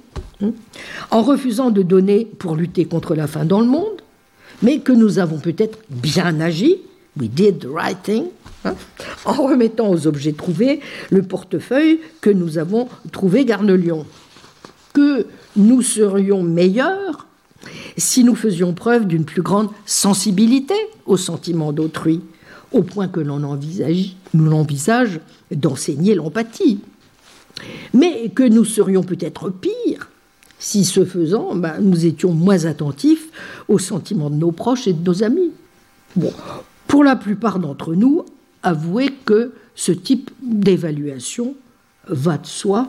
en 1.12 1.22
refusant 1.22 1.72
de 1.72 1.82
donner 1.82 2.26
pour 2.26 2.56
lutter 2.56 2.86
contre 2.86 3.16
la 3.16 3.28
faim 3.28 3.46
dans 3.46 3.62
le 3.62 3.68
monde, 3.68 4.02
mais 4.62 4.80
que 4.80 4.92
nous 4.92 5.20
avons 5.20 5.40
peut-être 5.40 5.80
bien 5.90 6.40
agi, 6.40 6.78
we 7.20 7.30
did 7.30 7.60
the 7.60 7.68
right 7.72 8.02
thing, 8.02 8.26
hein, 8.66 8.76
en 9.26 9.34
remettant 9.34 9.90
aux 9.90 10.08
objets 10.08 10.34
trouvés 10.34 10.80
le 11.10 11.24
portefeuille 11.24 12.00
que 12.22 12.30
nous 12.30 12.58
avons 12.58 12.88
trouvé 13.12 13.46
Garnelion. 13.46 14.06
Que 14.94 15.28
nous 15.56 15.82
serions 15.82 16.42
meilleurs 16.44 17.28
si 17.98 18.24
nous 18.24 18.36
faisions 18.36 18.74
preuve 18.74 19.06
d'une 19.06 19.26
plus 19.26 19.42
grande 19.42 19.70
sensibilité 19.86 20.76
aux 21.06 21.18
sentiments 21.18 21.74
d'autrui, 21.74 22.22
au 22.72 22.84
point 22.84 23.08
que 23.08 23.20
l'on 23.20 23.44
envisage, 23.44 24.16
l'envisage 24.34 25.20
d'enseigner 25.52 26.16
l'empathie. 26.16 26.80
Mais 27.94 28.30
que 28.30 28.44
nous 28.44 28.66
serions 28.66 29.04
peut-être 29.04 29.50
pire 29.50 30.10
si, 30.60 30.86
ce 30.86 31.06
faisant, 31.06 31.56
ben, 31.56 31.76
nous 31.82 32.06
étions 32.06 32.32
moins 32.32 32.66
attentifs 32.66 33.30
aux 33.68 33.80
sentiments 33.80 34.30
de 34.30 34.36
nos 34.36 34.52
proches 34.52 34.88
et 34.88 34.94
de 34.94 35.06
nos 35.06 35.24
amis. 35.24 35.52
Pour 36.88 37.04
la 37.04 37.16
plupart 37.16 37.60
d'entre 37.60 37.94
nous, 37.94 38.26
avouez 38.64 39.14
que 39.26 39.54
ce 39.76 39.92
type 39.92 40.32
d'évaluation 40.42 41.56
va 42.08 42.38
de 42.38 42.48
soi 42.48 42.88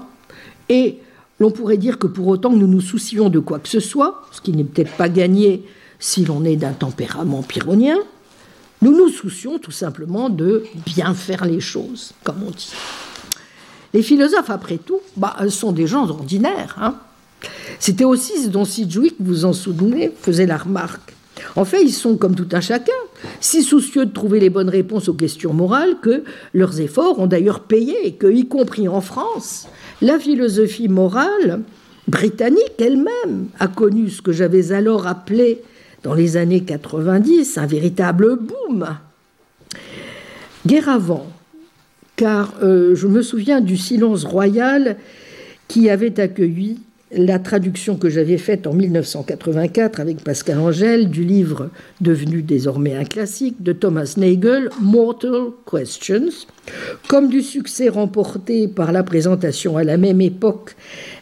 et 0.69 0.99
l'on 1.41 1.51
pourrait 1.51 1.77
dire 1.77 1.99
que 1.99 2.07
pour 2.07 2.27
autant 2.29 2.51
que 2.51 2.57
nous 2.57 2.67
nous 2.67 2.81
soucions 2.81 3.29
de 3.29 3.39
quoi 3.39 3.59
que 3.59 3.69
ce 3.69 3.81
soit, 3.81 4.23
ce 4.33 4.41
qui 4.41 4.53
n'est 4.53 4.65
peut-être 4.65 4.97
pas 4.97 5.09
gagné 5.09 5.65
si 5.99 6.25
l'on 6.25 6.45
est 6.45 6.57
d'un 6.57 6.73
tempérament 6.73 7.43
pyrrhonien, 7.43 7.99
nous 8.81 8.97
nous 8.97 9.09
soucions 9.09 9.59
tout 9.59 9.73
simplement 9.73 10.31
de 10.31 10.65
bien 10.87 11.13
faire 11.13 11.45
les 11.45 11.61
choses, 11.61 12.13
comme 12.25 12.43
on 12.47 12.51
dit. 12.51 12.73
Les 13.95 14.03
philosophes, 14.03 14.51
après 14.51 14.79
tout, 14.79 15.01
bah, 15.17 15.37
sont 15.49 15.73
des 15.73 15.87
gens 15.87 16.09
ordinaires. 16.09 16.77
Hein. 16.81 16.95
C'était 17.79 18.05
aussi 18.05 18.43
ce 18.43 18.49
dont 18.49 18.65
Sidgwick, 18.65 19.15
vous 19.21 19.45
en 19.45 19.53
souvenez, 19.53 20.13
faisait 20.21 20.47
la 20.47 20.57
remarque. 20.57 21.15
En 21.57 21.65
fait, 21.65 21.83
ils 21.83 21.93
sont 21.93 22.17
comme 22.17 22.35
tout 22.35 22.49
un 22.53 22.61
chacun, 22.61 22.93
si 23.41 23.63
soucieux 23.63 24.07
de 24.07 24.13
trouver 24.13 24.41
les 24.41 24.51
bonnes 24.51 24.69
réponses 24.69 25.09
aux 25.09 25.15
questions 25.15 25.53
morales 25.53 25.97
que 26.03 26.25
leurs 26.53 26.81
efforts 26.81 27.19
ont 27.19 27.27
d'ailleurs 27.27 27.61
payé 27.61 28.07
et 28.07 28.13
que, 28.13 28.27
y 28.27 28.47
compris 28.47 28.89
en 28.89 29.01
France, 29.01 29.69
la 30.03 30.19
philosophie 30.19 30.89
morale 30.89 31.61
britannique 32.09 32.73
elle-même 32.79 33.49
a 33.59 33.69
connu 33.69 34.11
ce 34.11 34.23
que 34.23 34.33
j'avais 34.33 34.73
alors 34.73 35.07
appelé 35.07 35.63
dans 36.03 36.15
les 36.15 36.37
années 36.37 36.63
90, 36.63 37.59
un 37.59 37.67
véritable 37.67 38.37
boom. 38.37 38.87
Guerre 40.67 40.89
avant, 40.89 41.27
car 42.19 42.55
euh, 42.63 42.97
je 42.97 43.07
me 43.07 43.23
souviens 43.23 43.61
du 43.61 43.77
silence 43.77 44.25
royal 44.25 44.97
qui 45.69 45.89
avait 45.89 46.19
accueilli 46.21 46.81
la 47.13 47.39
traduction 47.39 47.97
que 47.97 48.11
j'avais 48.11 48.37
faite 48.37 48.67
en 48.67 48.75
1984 48.75 50.01
avec 50.01 50.23
Pascal 50.25 50.59
Angèle 50.59 51.09
du 51.09 51.23
livre 51.23 51.71
devenu 52.01 52.43
désormais 52.43 52.97
un 52.97 53.05
classique 53.05 53.63
de 53.63 53.73
Thomas 53.73 54.15
Nagel, 54.17 54.69
Mortal 54.83 55.53
Questions, 55.71 56.29
comme 57.07 57.29
du 57.29 57.41
succès 57.41 57.89
remporté 57.89 58.67
par 58.67 58.91
la 58.91 59.05
présentation 59.05 59.77
à 59.77 59.85
la 59.85 59.97
même 59.97 60.21
époque 60.21 60.75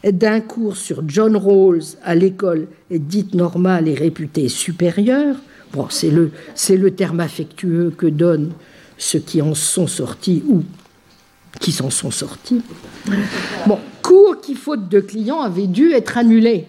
d'un 0.02 0.40
cours 0.40 0.76
sur 0.76 1.04
John 1.06 1.36
Rawls 1.36 1.84
à 2.02 2.14
l'école 2.14 2.68
dite 2.90 3.34
normale 3.34 3.86
et 3.86 3.94
réputée 3.94 4.48
supérieure. 4.48 5.36
Bon, 5.74 5.86
c'est 5.90 6.10
le, 6.10 6.30
c'est 6.54 6.78
le 6.78 6.92
terme 6.92 7.20
affectueux 7.20 7.92
que 7.96 8.06
donnent 8.06 8.52
ceux 8.98 9.18
qui 9.18 9.42
en 9.42 9.54
sont 9.54 9.86
sortis 9.86 10.42
ou 10.48 10.62
qui 11.60 11.72
s'en 11.72 11.90
sont 11.90 12.10
sortis. 12.10 12.62
Bon, 13.66 13.78
cours 14.02 14.40
qui, 14.40 14.54
faute 14.54 14.88
de 14.88 15.00
clients, 15.00 15.40
avait 15.40 15.66
dû 15.66 15.92
être 15.92 16.18
annulé. 16.18 16.66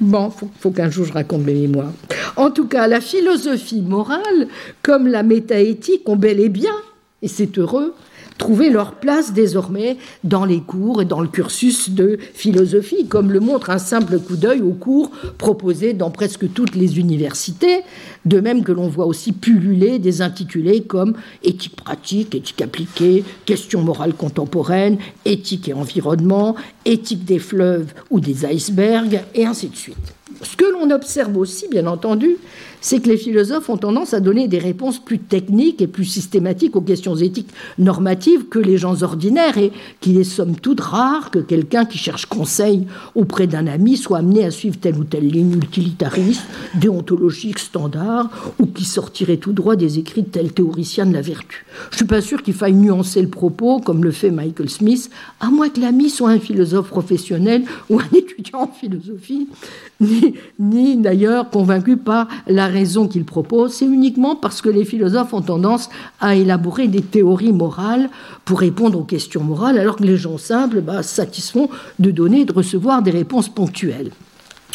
Bon, 0.00 0.30
faut, 0.30 0.50
faut 0.58 0.70
qu'un 0.70 0.90
jour 0.90 1.06
je 1.06 1.12
raconte 1.12 1.42
mes 1.42 1.54
mémoires. 1.54 1.92
En 2.36 2.50
tout 2.50 2.66
cas, 2.66 2.86
la 2.86 3.00
philosophie 3.00 3.82
morale, 3.82 4.48
comme 4.82 5.06
la 5.06 5.22
métaéthique, 5.22 6.08
ont 6.08 6.16
bel 6.16 6.40
et 6.40 6.48
bien, 6.48 6.74
et 7.22 7.28
c'est 7.28 7.58
heureux, 7.58 7.94
trouvé 8.38 8.70
leur 8.70 8.94
place 8.94 9.32
désormais 9.32 9.96
dans 10.24 10.44
les 10.44 10.60
cours 10.60 11.02
et 11.02 11.04
dans 11.04 11.20
le 11.20 11.28
cursus 11.28 11.90
de 11.90 12.18
philosophie, 12.34 13.06
comme 13.06 13.32
le 13.32 13.40
montre 13.40 13.70
un 13.70 13.78
simple 13.78 14.18
coup 14.18 14.36
d'œil 14.36 14.60
aux 14.60 14.72
cours 14.72 15.10
proposés 15.38 15.92
dans 15.92 16.10
presque 16.10 16.52
toutes 16.52 16.74
les 16.74 16.98
universités, 16.98 17.80
de 18.24 18.40
même 18.40 18.64
que 18.64 18.72
l'on 18.72 18.88
voit 18.88 19.06
aussi 19.06 19.32
pulluler 19.32 19.98
des 19.98 20.22
intitulés 20.22 20.82
comme 20.82 21.14
éthique 21.42 21.76
pratique, 21.76 22.34
éthique 22.34 22.62
appliquée, 22.62 23.24
questions 23.44 23.82
morales 23.82 24.14
contemporaines, 24.14 24.98
éthique 25.24 25.68
et 25.68 25.74
environnement, 25.74 26.56
éthique 26.84 27.24
des 27.24 27.38
fleuves 27.38 27.92
ou 28.10 28.20
des 28.20 28.44
icebergs, 28.44 29.22
et 29.34 29.46
ainsi 29.46 29.68
de 29.68 29.76
suite. 29.76 30.14
Ce 30.42 30.56
que 30.56 30.64
l'on 30.64 30.90
observe 30.90 31.36
aussi, 31.36 31.68
bien 31.68 31.86
entendu, 31.86 32.36
c'est 32.82 33.00
que 33.00 33.08
les 33.08 33.16
philosophes 33.16 33.70
ont 33.70 33.78
tendance 33.78 34.12
à 34.12 34.20
donner 34.20 34.48
des 34.48 34.58
réponses 34.58 34.98
plus 34.98 35.20
techniques 35.20 35.80
et 35.80 35.86
plus 35.86 36.04
systématiques 36.04 36.76
aux 36.76 36.82
questions 36.82 37.16
éthiques 37.16 37.48
normatives 37.78 38.48
que 38.48 38.58
les 38.58 38.76
gens 38.76 39.02
ordinaires 39.02 39.56
et 39.56 39.72
qu'il 40.00 40.18
est 40.18 40.24
somme 40.24 40.56
toute 40.56 40.80
rare 40.80 41.30
que 41.30 41.38
quelqu'un 41.38 41.84
qui 41.84 41.96
cherche 41.96 42.26
conseil 42.26 42.86
auprès 43.14 43.46
d'un 43.46 43.66
ami 43.68 43.96
soit 43.96 44.18
amené 44.18 44.44
à 44.44 44.50
suivre 44.50 44.76
telle 44.78 44.96
ou 44.96 45.04
telle 45.04 45.28
ligne 45.28 45.54
utilitariste, 45.54 46.44
déontologique, 46.74 47.60
standard, 47.60 48.28
ou 48.58 48.66
qui 48.66 48.84
sortirait 48.84 49.36
tout 49.36 49.52
droit 49.52 49.76
des 49.76 49.98
écrits 49.98 50.22
de 50.22 50.28
tel 50.28 50.52
théoricien 50.52 51.06
de 51.06 51.12
la 51.12 51.22
vertu. 51.22 51.64
Je 51.90 51.94
ne 51.94 51.96
suis 51.98 52.06
pas 52.06 52.20
sûr 52.20 52.42
qu'il 52.42 52.54
faille 52.54 52.74
nuancer 52.74 53.22
le 53.22 53.28
propos, 53.28 53.78
comme 53.78 54.02
le 54.02 54.10
fait 54.10 54.30
Michael 54.30 54.68
Smith, 54.68 55.08
à 55.40 55.50
moins 55.50 55.68
que 55.68 55.80
l'ami 55.80 56.10
soit 56.10 56.30
un 56.30 56.40
philosophe 56.40 56.88
professionnel 56.88 57.62
ou 57.88 58.00
un 58.00 58.08
étudiant 58.16 58.62
en 58.62 58.68
philosophie, 58.68 59.48
ni, 60.00 60.34
ni 60.58 60.96
d'ailleurs 60.96 61.48
convaincu 61.50 61.96
par 61.96 62.26
la 62.48 62.71
raison 62.72 63.06
qu'il 63.06 63.24
propose, 63.24 63.74
c'est 63.74 63.84
uniquement 63.84 64.34
parce 64.34 64.60
que 64.60 64.68
les 64.68 64.84
philosophes 64.84 65.32
ont 65.34 65.42
tendance 65.42 65.88
à 66.20 66.34
élaborer 66.34 66.88
des 66.88 67.02
théories 67.02 67.52
morales 67.52 68.10
pour 68.44 68.60
répondre 68.60 68.98
aux 68.98 69.04
questions 69.04 69.44
morales, 69.44 69.78
alors 69.78 69.96
que 69.96 70.04
les 70.04 70.16
gens 70.16 70.38
simples 70.38 70.80
bah, 70.80 71.02
satisfont 71.02 71.68
de 71.98 72.10
donner 72.10 72.40
et 72.40 72.44
de 72.44 72.52
recevoir 72.52 73.02
des 73.02 73.12
réponses 73.12 73.48
ponctuelles. 73.48 74.10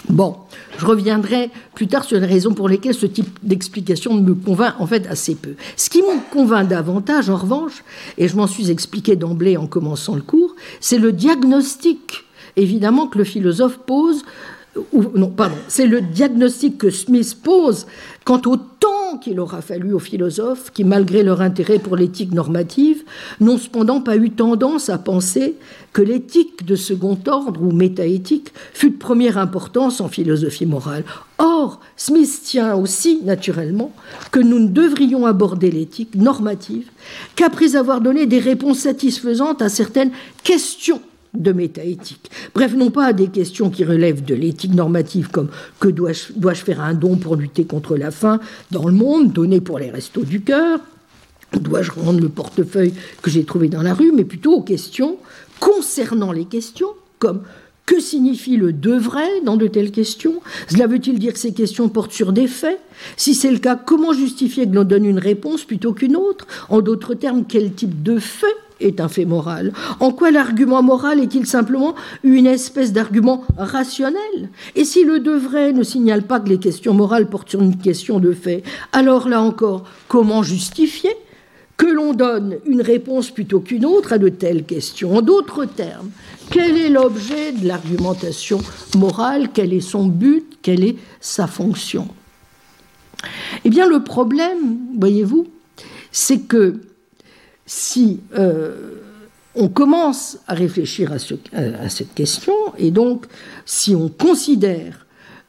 Bon, 0.10 0.38
je 0.78 0.86
reviendrai 0.86 1.50
plus 1.76 1.88
tard 1.88 2.06
sur 2.06 2.20
les 2.20 2.26
raisons 2.26 2.54
pour 2.54 2.70
lesquelles 2.70 2.94
ce 2.94 3.06
type 3.06 3.40
d'explication 3.44 4.14
me 4.14 4.34
convainc 4.34 4.76
en 4.80 4.88
fait 4.88 5.06
assez 5.08 5.36
peu. 5.36 5.56
Ce 5.76 5.90
qui 5.90 6.02
me 6.02 6.32
convainc 6.32 6.70
davantage, 6.70 7.30
en 7.30 7.36
revanche, 7.36 7.84
et 8.18 8.28
je 8.28 8.38
m'en 8.38 8.48
suis 8.48 8.72
expliqué 8.72 9.16
d'emblée 9.16 9.58
en 9.58 9.68
commençant 9.68 10.16
le 10.16 10.22
cours, 10.22 10.56
c'est 10.80 10.98
le 10.98 11.12
diagnostic, 11.12 12.24
évidemment, 12.56 13.08
que 13.08 13.18
le 13.18 13.26
philosophe 13.26 13.80
pose 13.80 14.24
non, 15.16 15.30
pardon, 15.30 15.56
c'est 15.68 15.88
le 15.88 16.02
diagnostic 16.02 16.78
que 16.78 16.90
Smith 16.90 17.38
pose 17.42 17.86
quant 18.26 18.42
au 18.46 18.58
temps 18.58 19.18
qu'il 19.22 19.40
aura 19.40 19.62
fallu 19.62 19.94
aux 19.94 20.00
philosophes 20.00 20.72
qui, 20.72 20.84
malgré 20.84 21.24
leur 21.24 21.42
intérêt 21.42 21.80
pour 21.80 21.96
l'éthique 21.96 22.34
normative, 22.34 23.04
n'ont 23.40 23.58
cependant 23.58 24.02
pas 24.02 24.18
eu 24.18 24.32
tendance 24.32 24.90
à 24.90 24.98
penser 24.98 25.56
que 25.94 26.02
l'éthique 26.02 26.66
de 26.66 26.76
second 26.76 27.18
ordre 27.28 27.62
ou 27.62 27.72
métaéthique 27.72 28.52
fut 28.74 28.92
de 28.92 28.98
première 28.98 29.38
importance 29.38 30.02
en 30.02 30.10
philosophie 30.10 30.66
morale. 30.66 31.06
Or, 31.38 31.80
Smith 31.96 32.42
tient 32.44 32.76
aussi, 32.76 33.22
naturellement, 33.24 33.94
que 34.32 34.40
nous 34.40 34.60
ne 34.60 34.68
devrions 34.68 35.26
aborder 35.26 35.72
l'éthique 35.72 36.16
normative 36.16 36.90
qu'après 37.36 37.76
avoir 37.76 38.02
donné 38.02 38.26
des 38.26 38.40
réponses 38.40 38.80
satisfaisantes 38.80 39.62
à 39.62 39.70
certaines 39.70 40.12
questions 40.44 41.02
de 41.42 41.52
métaéthique. 41.52 42.30
Bref, 42.54 42.74
non 42.74 42.92
pas 42.92 43.06
à 43.06 43.14
des 43.14 43.28
questions 43.28 43.70
qui 43.70 43.84
relèvent 43.84 44.24
de 44.24 44.36
l'éthique 44.36 44.74
normative 44.74 45.30
comme 45.30 45.50
que 45.80 45.88
dois-je 45.88 46.34
dois 46.36 46.56
faire 46.56 46.82
un 46.82 46.94
don 46.94 47.18
pour 47.18 47.36
lutter 47.36 47.66
contre 47.66 47.98
la 47.98 48.12
faim 48.12 48.40
dans 48.72 48.88
le 48.88 48.94
monde, 48.94 49.32
donné 49.32 49.62
pour 49.62 49.80
les 49.80 49.90
restos 49.90 50.24
du 50.24 50.42
cœur, 50.42 50.80
dois-je 51.54 51.92
rendre 51.92 52.20
le 52.20 52.30
portefeuille 52.30 52.94
que 53.22 53.30
j'ai 53.30 53.44
trouvé 53.44 53.70
dans 53.70 53.82
la 53.82 53.94
rue, 53.94 54.12
mais 54.12 54.26
plutôt 54.26 54.54
aux 54.54 54.62
questions 54.62 55.18
concernant 55.60 56.32
les 56.32 56.46
questions, 56.46 56.90
comme 57.20 57.42
que 57.86 58.00
signifie 58.02 58.58
le 58.58 58.74
de 58.74 58.92
vrai 58.92 59.28
dans 59.46 59.56
de 59.56 59.66
telles 59.68 59.92
questions? 59.92 60.42
Cela 60.68 60.88
veut-il 60.88 61.20
dire 61.20 61.34
que 61.34 61.40
ces 61.40 61.54
questions 61.54 61.88
portent 61.88 62.12
sur 62.12 62.34
des 62.34 62.48
faits? 62.48 62.80
Si 63.16 63.34
c'est 63.34 63.50
le 63.50 63.60
cas, 63.60 63.76
comment 63.78 64.12
justifier 64.12 64.68
que 64.68 64.76
l'on 64.76 64.84
donne 64.84 65.06
une 65.06 65.20
réponse 65.20 65.64
plutôt 65.64 65.94
qu'une 65.94 66.18
autre? 66.18 66.46
En 66.70 66.82
d'autres 66.82 67.14
termes, 67.14 67.46
quel 67.48 67.72
type 67.72 68.04
de 68.04 68.20
fait 68.20 68.46
est 68.80 69.02
un 69.02 69.08
fait 69.08 69.26
moral. 69.26 69.74
En 70.00 70.12
quoi 70.12 70.32
l'argument 70.32 70.84
moral 70.84 71.20
est-il 71.20 71.46
simplement 71.46 71.96
une 72.24 72.48
espèce 72.48 72.94
d'argument 72.94 73.44
rationnel? 73.58 74.50
Et 74.76 74.86
si 74.86 75.04
le 75.04 75.20
de 75.20 75.32
vrai 75.32 75.74
ne 75.74 75.84
signale 75.84 76.24
pas 76.24 76.40
que 76.40 76.50
les 76.50 76.60
questions 76.60 76.94
morales 76.94 77.30
portent 77.30 77.50
sur 77.50 77.62
une 77.62 77.78
question 77.78 78.20
de 78.20 78.32
fait, 78.32 78.64
alors 78.92 79.30
là 79.30 79.42
encore, 79.42 79.84
comment 80.08 80.44
justifier 80.44 81.16
que 81.78 81.86
l'on 81.86 82.14
donne 82.14 82.58
une 82.66 82.82
réponse 82.82 83.30
plutôt 83.30 83.60
qu'une 83.60 83.86
autre 83.86 84.14
à 84.14 84.18
de 84.18 84.30
telles 84.30 84.66
questions? 84.66 85.18
En 85.18 85.22
d'autres 85.22 85.66
termes, 85.66 86.10
quel 86.50 86.78
est 86.78 86.90
l'objet 86.90 87.52
de 87.52 87.68
l'argumentation 87.68 88.60
morale? 88.98 89.50
Quel 89.54 89.74
est 89.74 89.82
son 89.82 90.06
but? 90.06 90.58
Quelle 90.62 90.84
est 90.84 90.96
sa 91.20 91.46
fonction? 91.46 92.08
Eh 93.64 93.70
bien, 93.70 93.88
le 93.88 94.04
problème, 94.04 94.78
voyez-vous, 94.98 95.48
c'est 96.12 96.40
que 96.40 96.82
si 97.68 98.22
euh, 98.36 98.96
on 99.54 99.68
commence 99.68 100.40
à 100.48 100.56
réfléchir 100.56 101.12
à, 101.12 101.90
cette 101.90 102.14
question, 102.16 102.54
et 102.78 102.92
donc 102.92 103.26
si 103.66 103.94
on 103.94 104.08
considère 104.08 105.06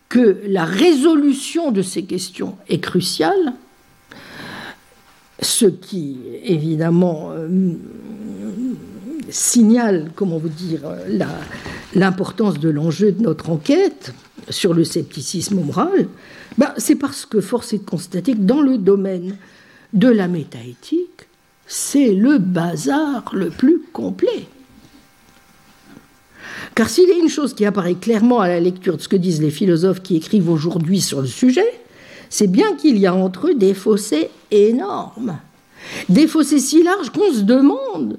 que 0.08 0.40
la 0.46 0.64
résolution 0.64 1.70
de 1.70 1.82
ces 1.82 2.04
questions 2.04 2.56
est 2.68 2.80
cruciale, 2.80 3.54
ce 5.40 5.66
qui 5.66 6.18
évidemment 6.42 7.30
euh, 7.32 7.74
signale, 9.30 10.10
comment 10.16 10.38
vous 10.38 10.48
dire, 10.48 10.80
l'importance 11.94 12.58
de 12.58 12.68
l'enjeu 12.68 13.12
de 13.12 13.22
notre 13.22 13.50
enquête 13.50 14.12
sur 14.48 14.74
le 14.74 14.82
scepticisme 14.82 15.60
moral, 15.60 16.08
ben, 16.56 16.72
c'est 16.78 16.96
parce 16.96 17.26
que 17.26 17.40
force 17.40 17.72
est 17.74 17.78
de 17.78 17.88
constater 17.88 18.32
que 18.32 18.38
dans 18.38 18.62
le 18.62 18.78
domaine 18.78 19.36
de 19.92 20.08
la 20.08 20.26
métaéthique, 20.26 21.27
c'est 21.68 22.12
le 22.12 22.38
bazar 22.38 23.30
le 23.32 23.50
plus 23.50 23.82
complet. 23.92 24.48
Car 26.74 26.88
s'il 26.88 27.08
y 27.08 27.12
a 27.12 27.18
une 27.18 27.28
chose 27.28 27.54
qui 27.54 27.66
apparaît 27.66 27.94
clairement 27.94 28.40
à 28.40 28.48
la 28.48 28.58
lecture 28.58 28.96
de 28.96 29.02
ce 29.02 29.08
que 29.08 29.16
disent 29.16 29.42
les 29.42 29.50
philosophes 29.50 30.02
qui 30.02 30.16
écrivent 30.16 30.48
aujourd'hui 30.48 31.00
sur 31.00 31.20
le 31.20 31.26
sujet, 31.26 31.68
c'est 32.30 32.46
bien 32.46 32.74
qu'il 32.76 32.98
y 32.98 33.06
a 33.06 33.14
entre 33.14 33.48
eux 33.48 33.54
des 33.54 33.74
fossés 33.74 34.30
énormes. 34.50 35.38
Des 36.08 36.26
fossés 36.26 36.58
si 36.58 36.82
larges 36.82 37.10
qu'on 37.10 37.32
se 37.32 37.42
demande 37.42 38.18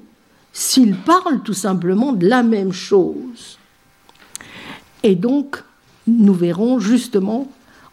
s'ils 0.52 0.96
parlent 0.96 1.42
tout 1.44 1.54
simplement 1.54 2.12
de 2.12 2.26
la 2.26 2.42
même 2.42 2.72
chose. 2.72 3.58
Et 5.02 5.14
donc, 5.14 5.62
nous 6.06 6.34
verrons 6.34 6.78
justement 6.78 7.50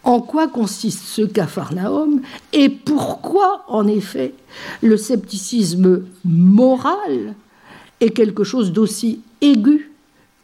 en 0.08 0.22
quoi 0.22 0.48
consiste 0.48 1.04
ce 1.04 1.22
capharnaüm 1.22 2.22
et 2.54 2.70
pourquoi, 2.70 3.66
en 3.68 3.86
effet, 3.88 4.34
le 4.82 4.96
scepticisme 4.96 6.06
moral 6.24 7.36
est 8.00 8.12
quelque 8.12 8.46
chose 8.46 8.72
d'aussi 8.72 9.20
aigu 9.42 9.92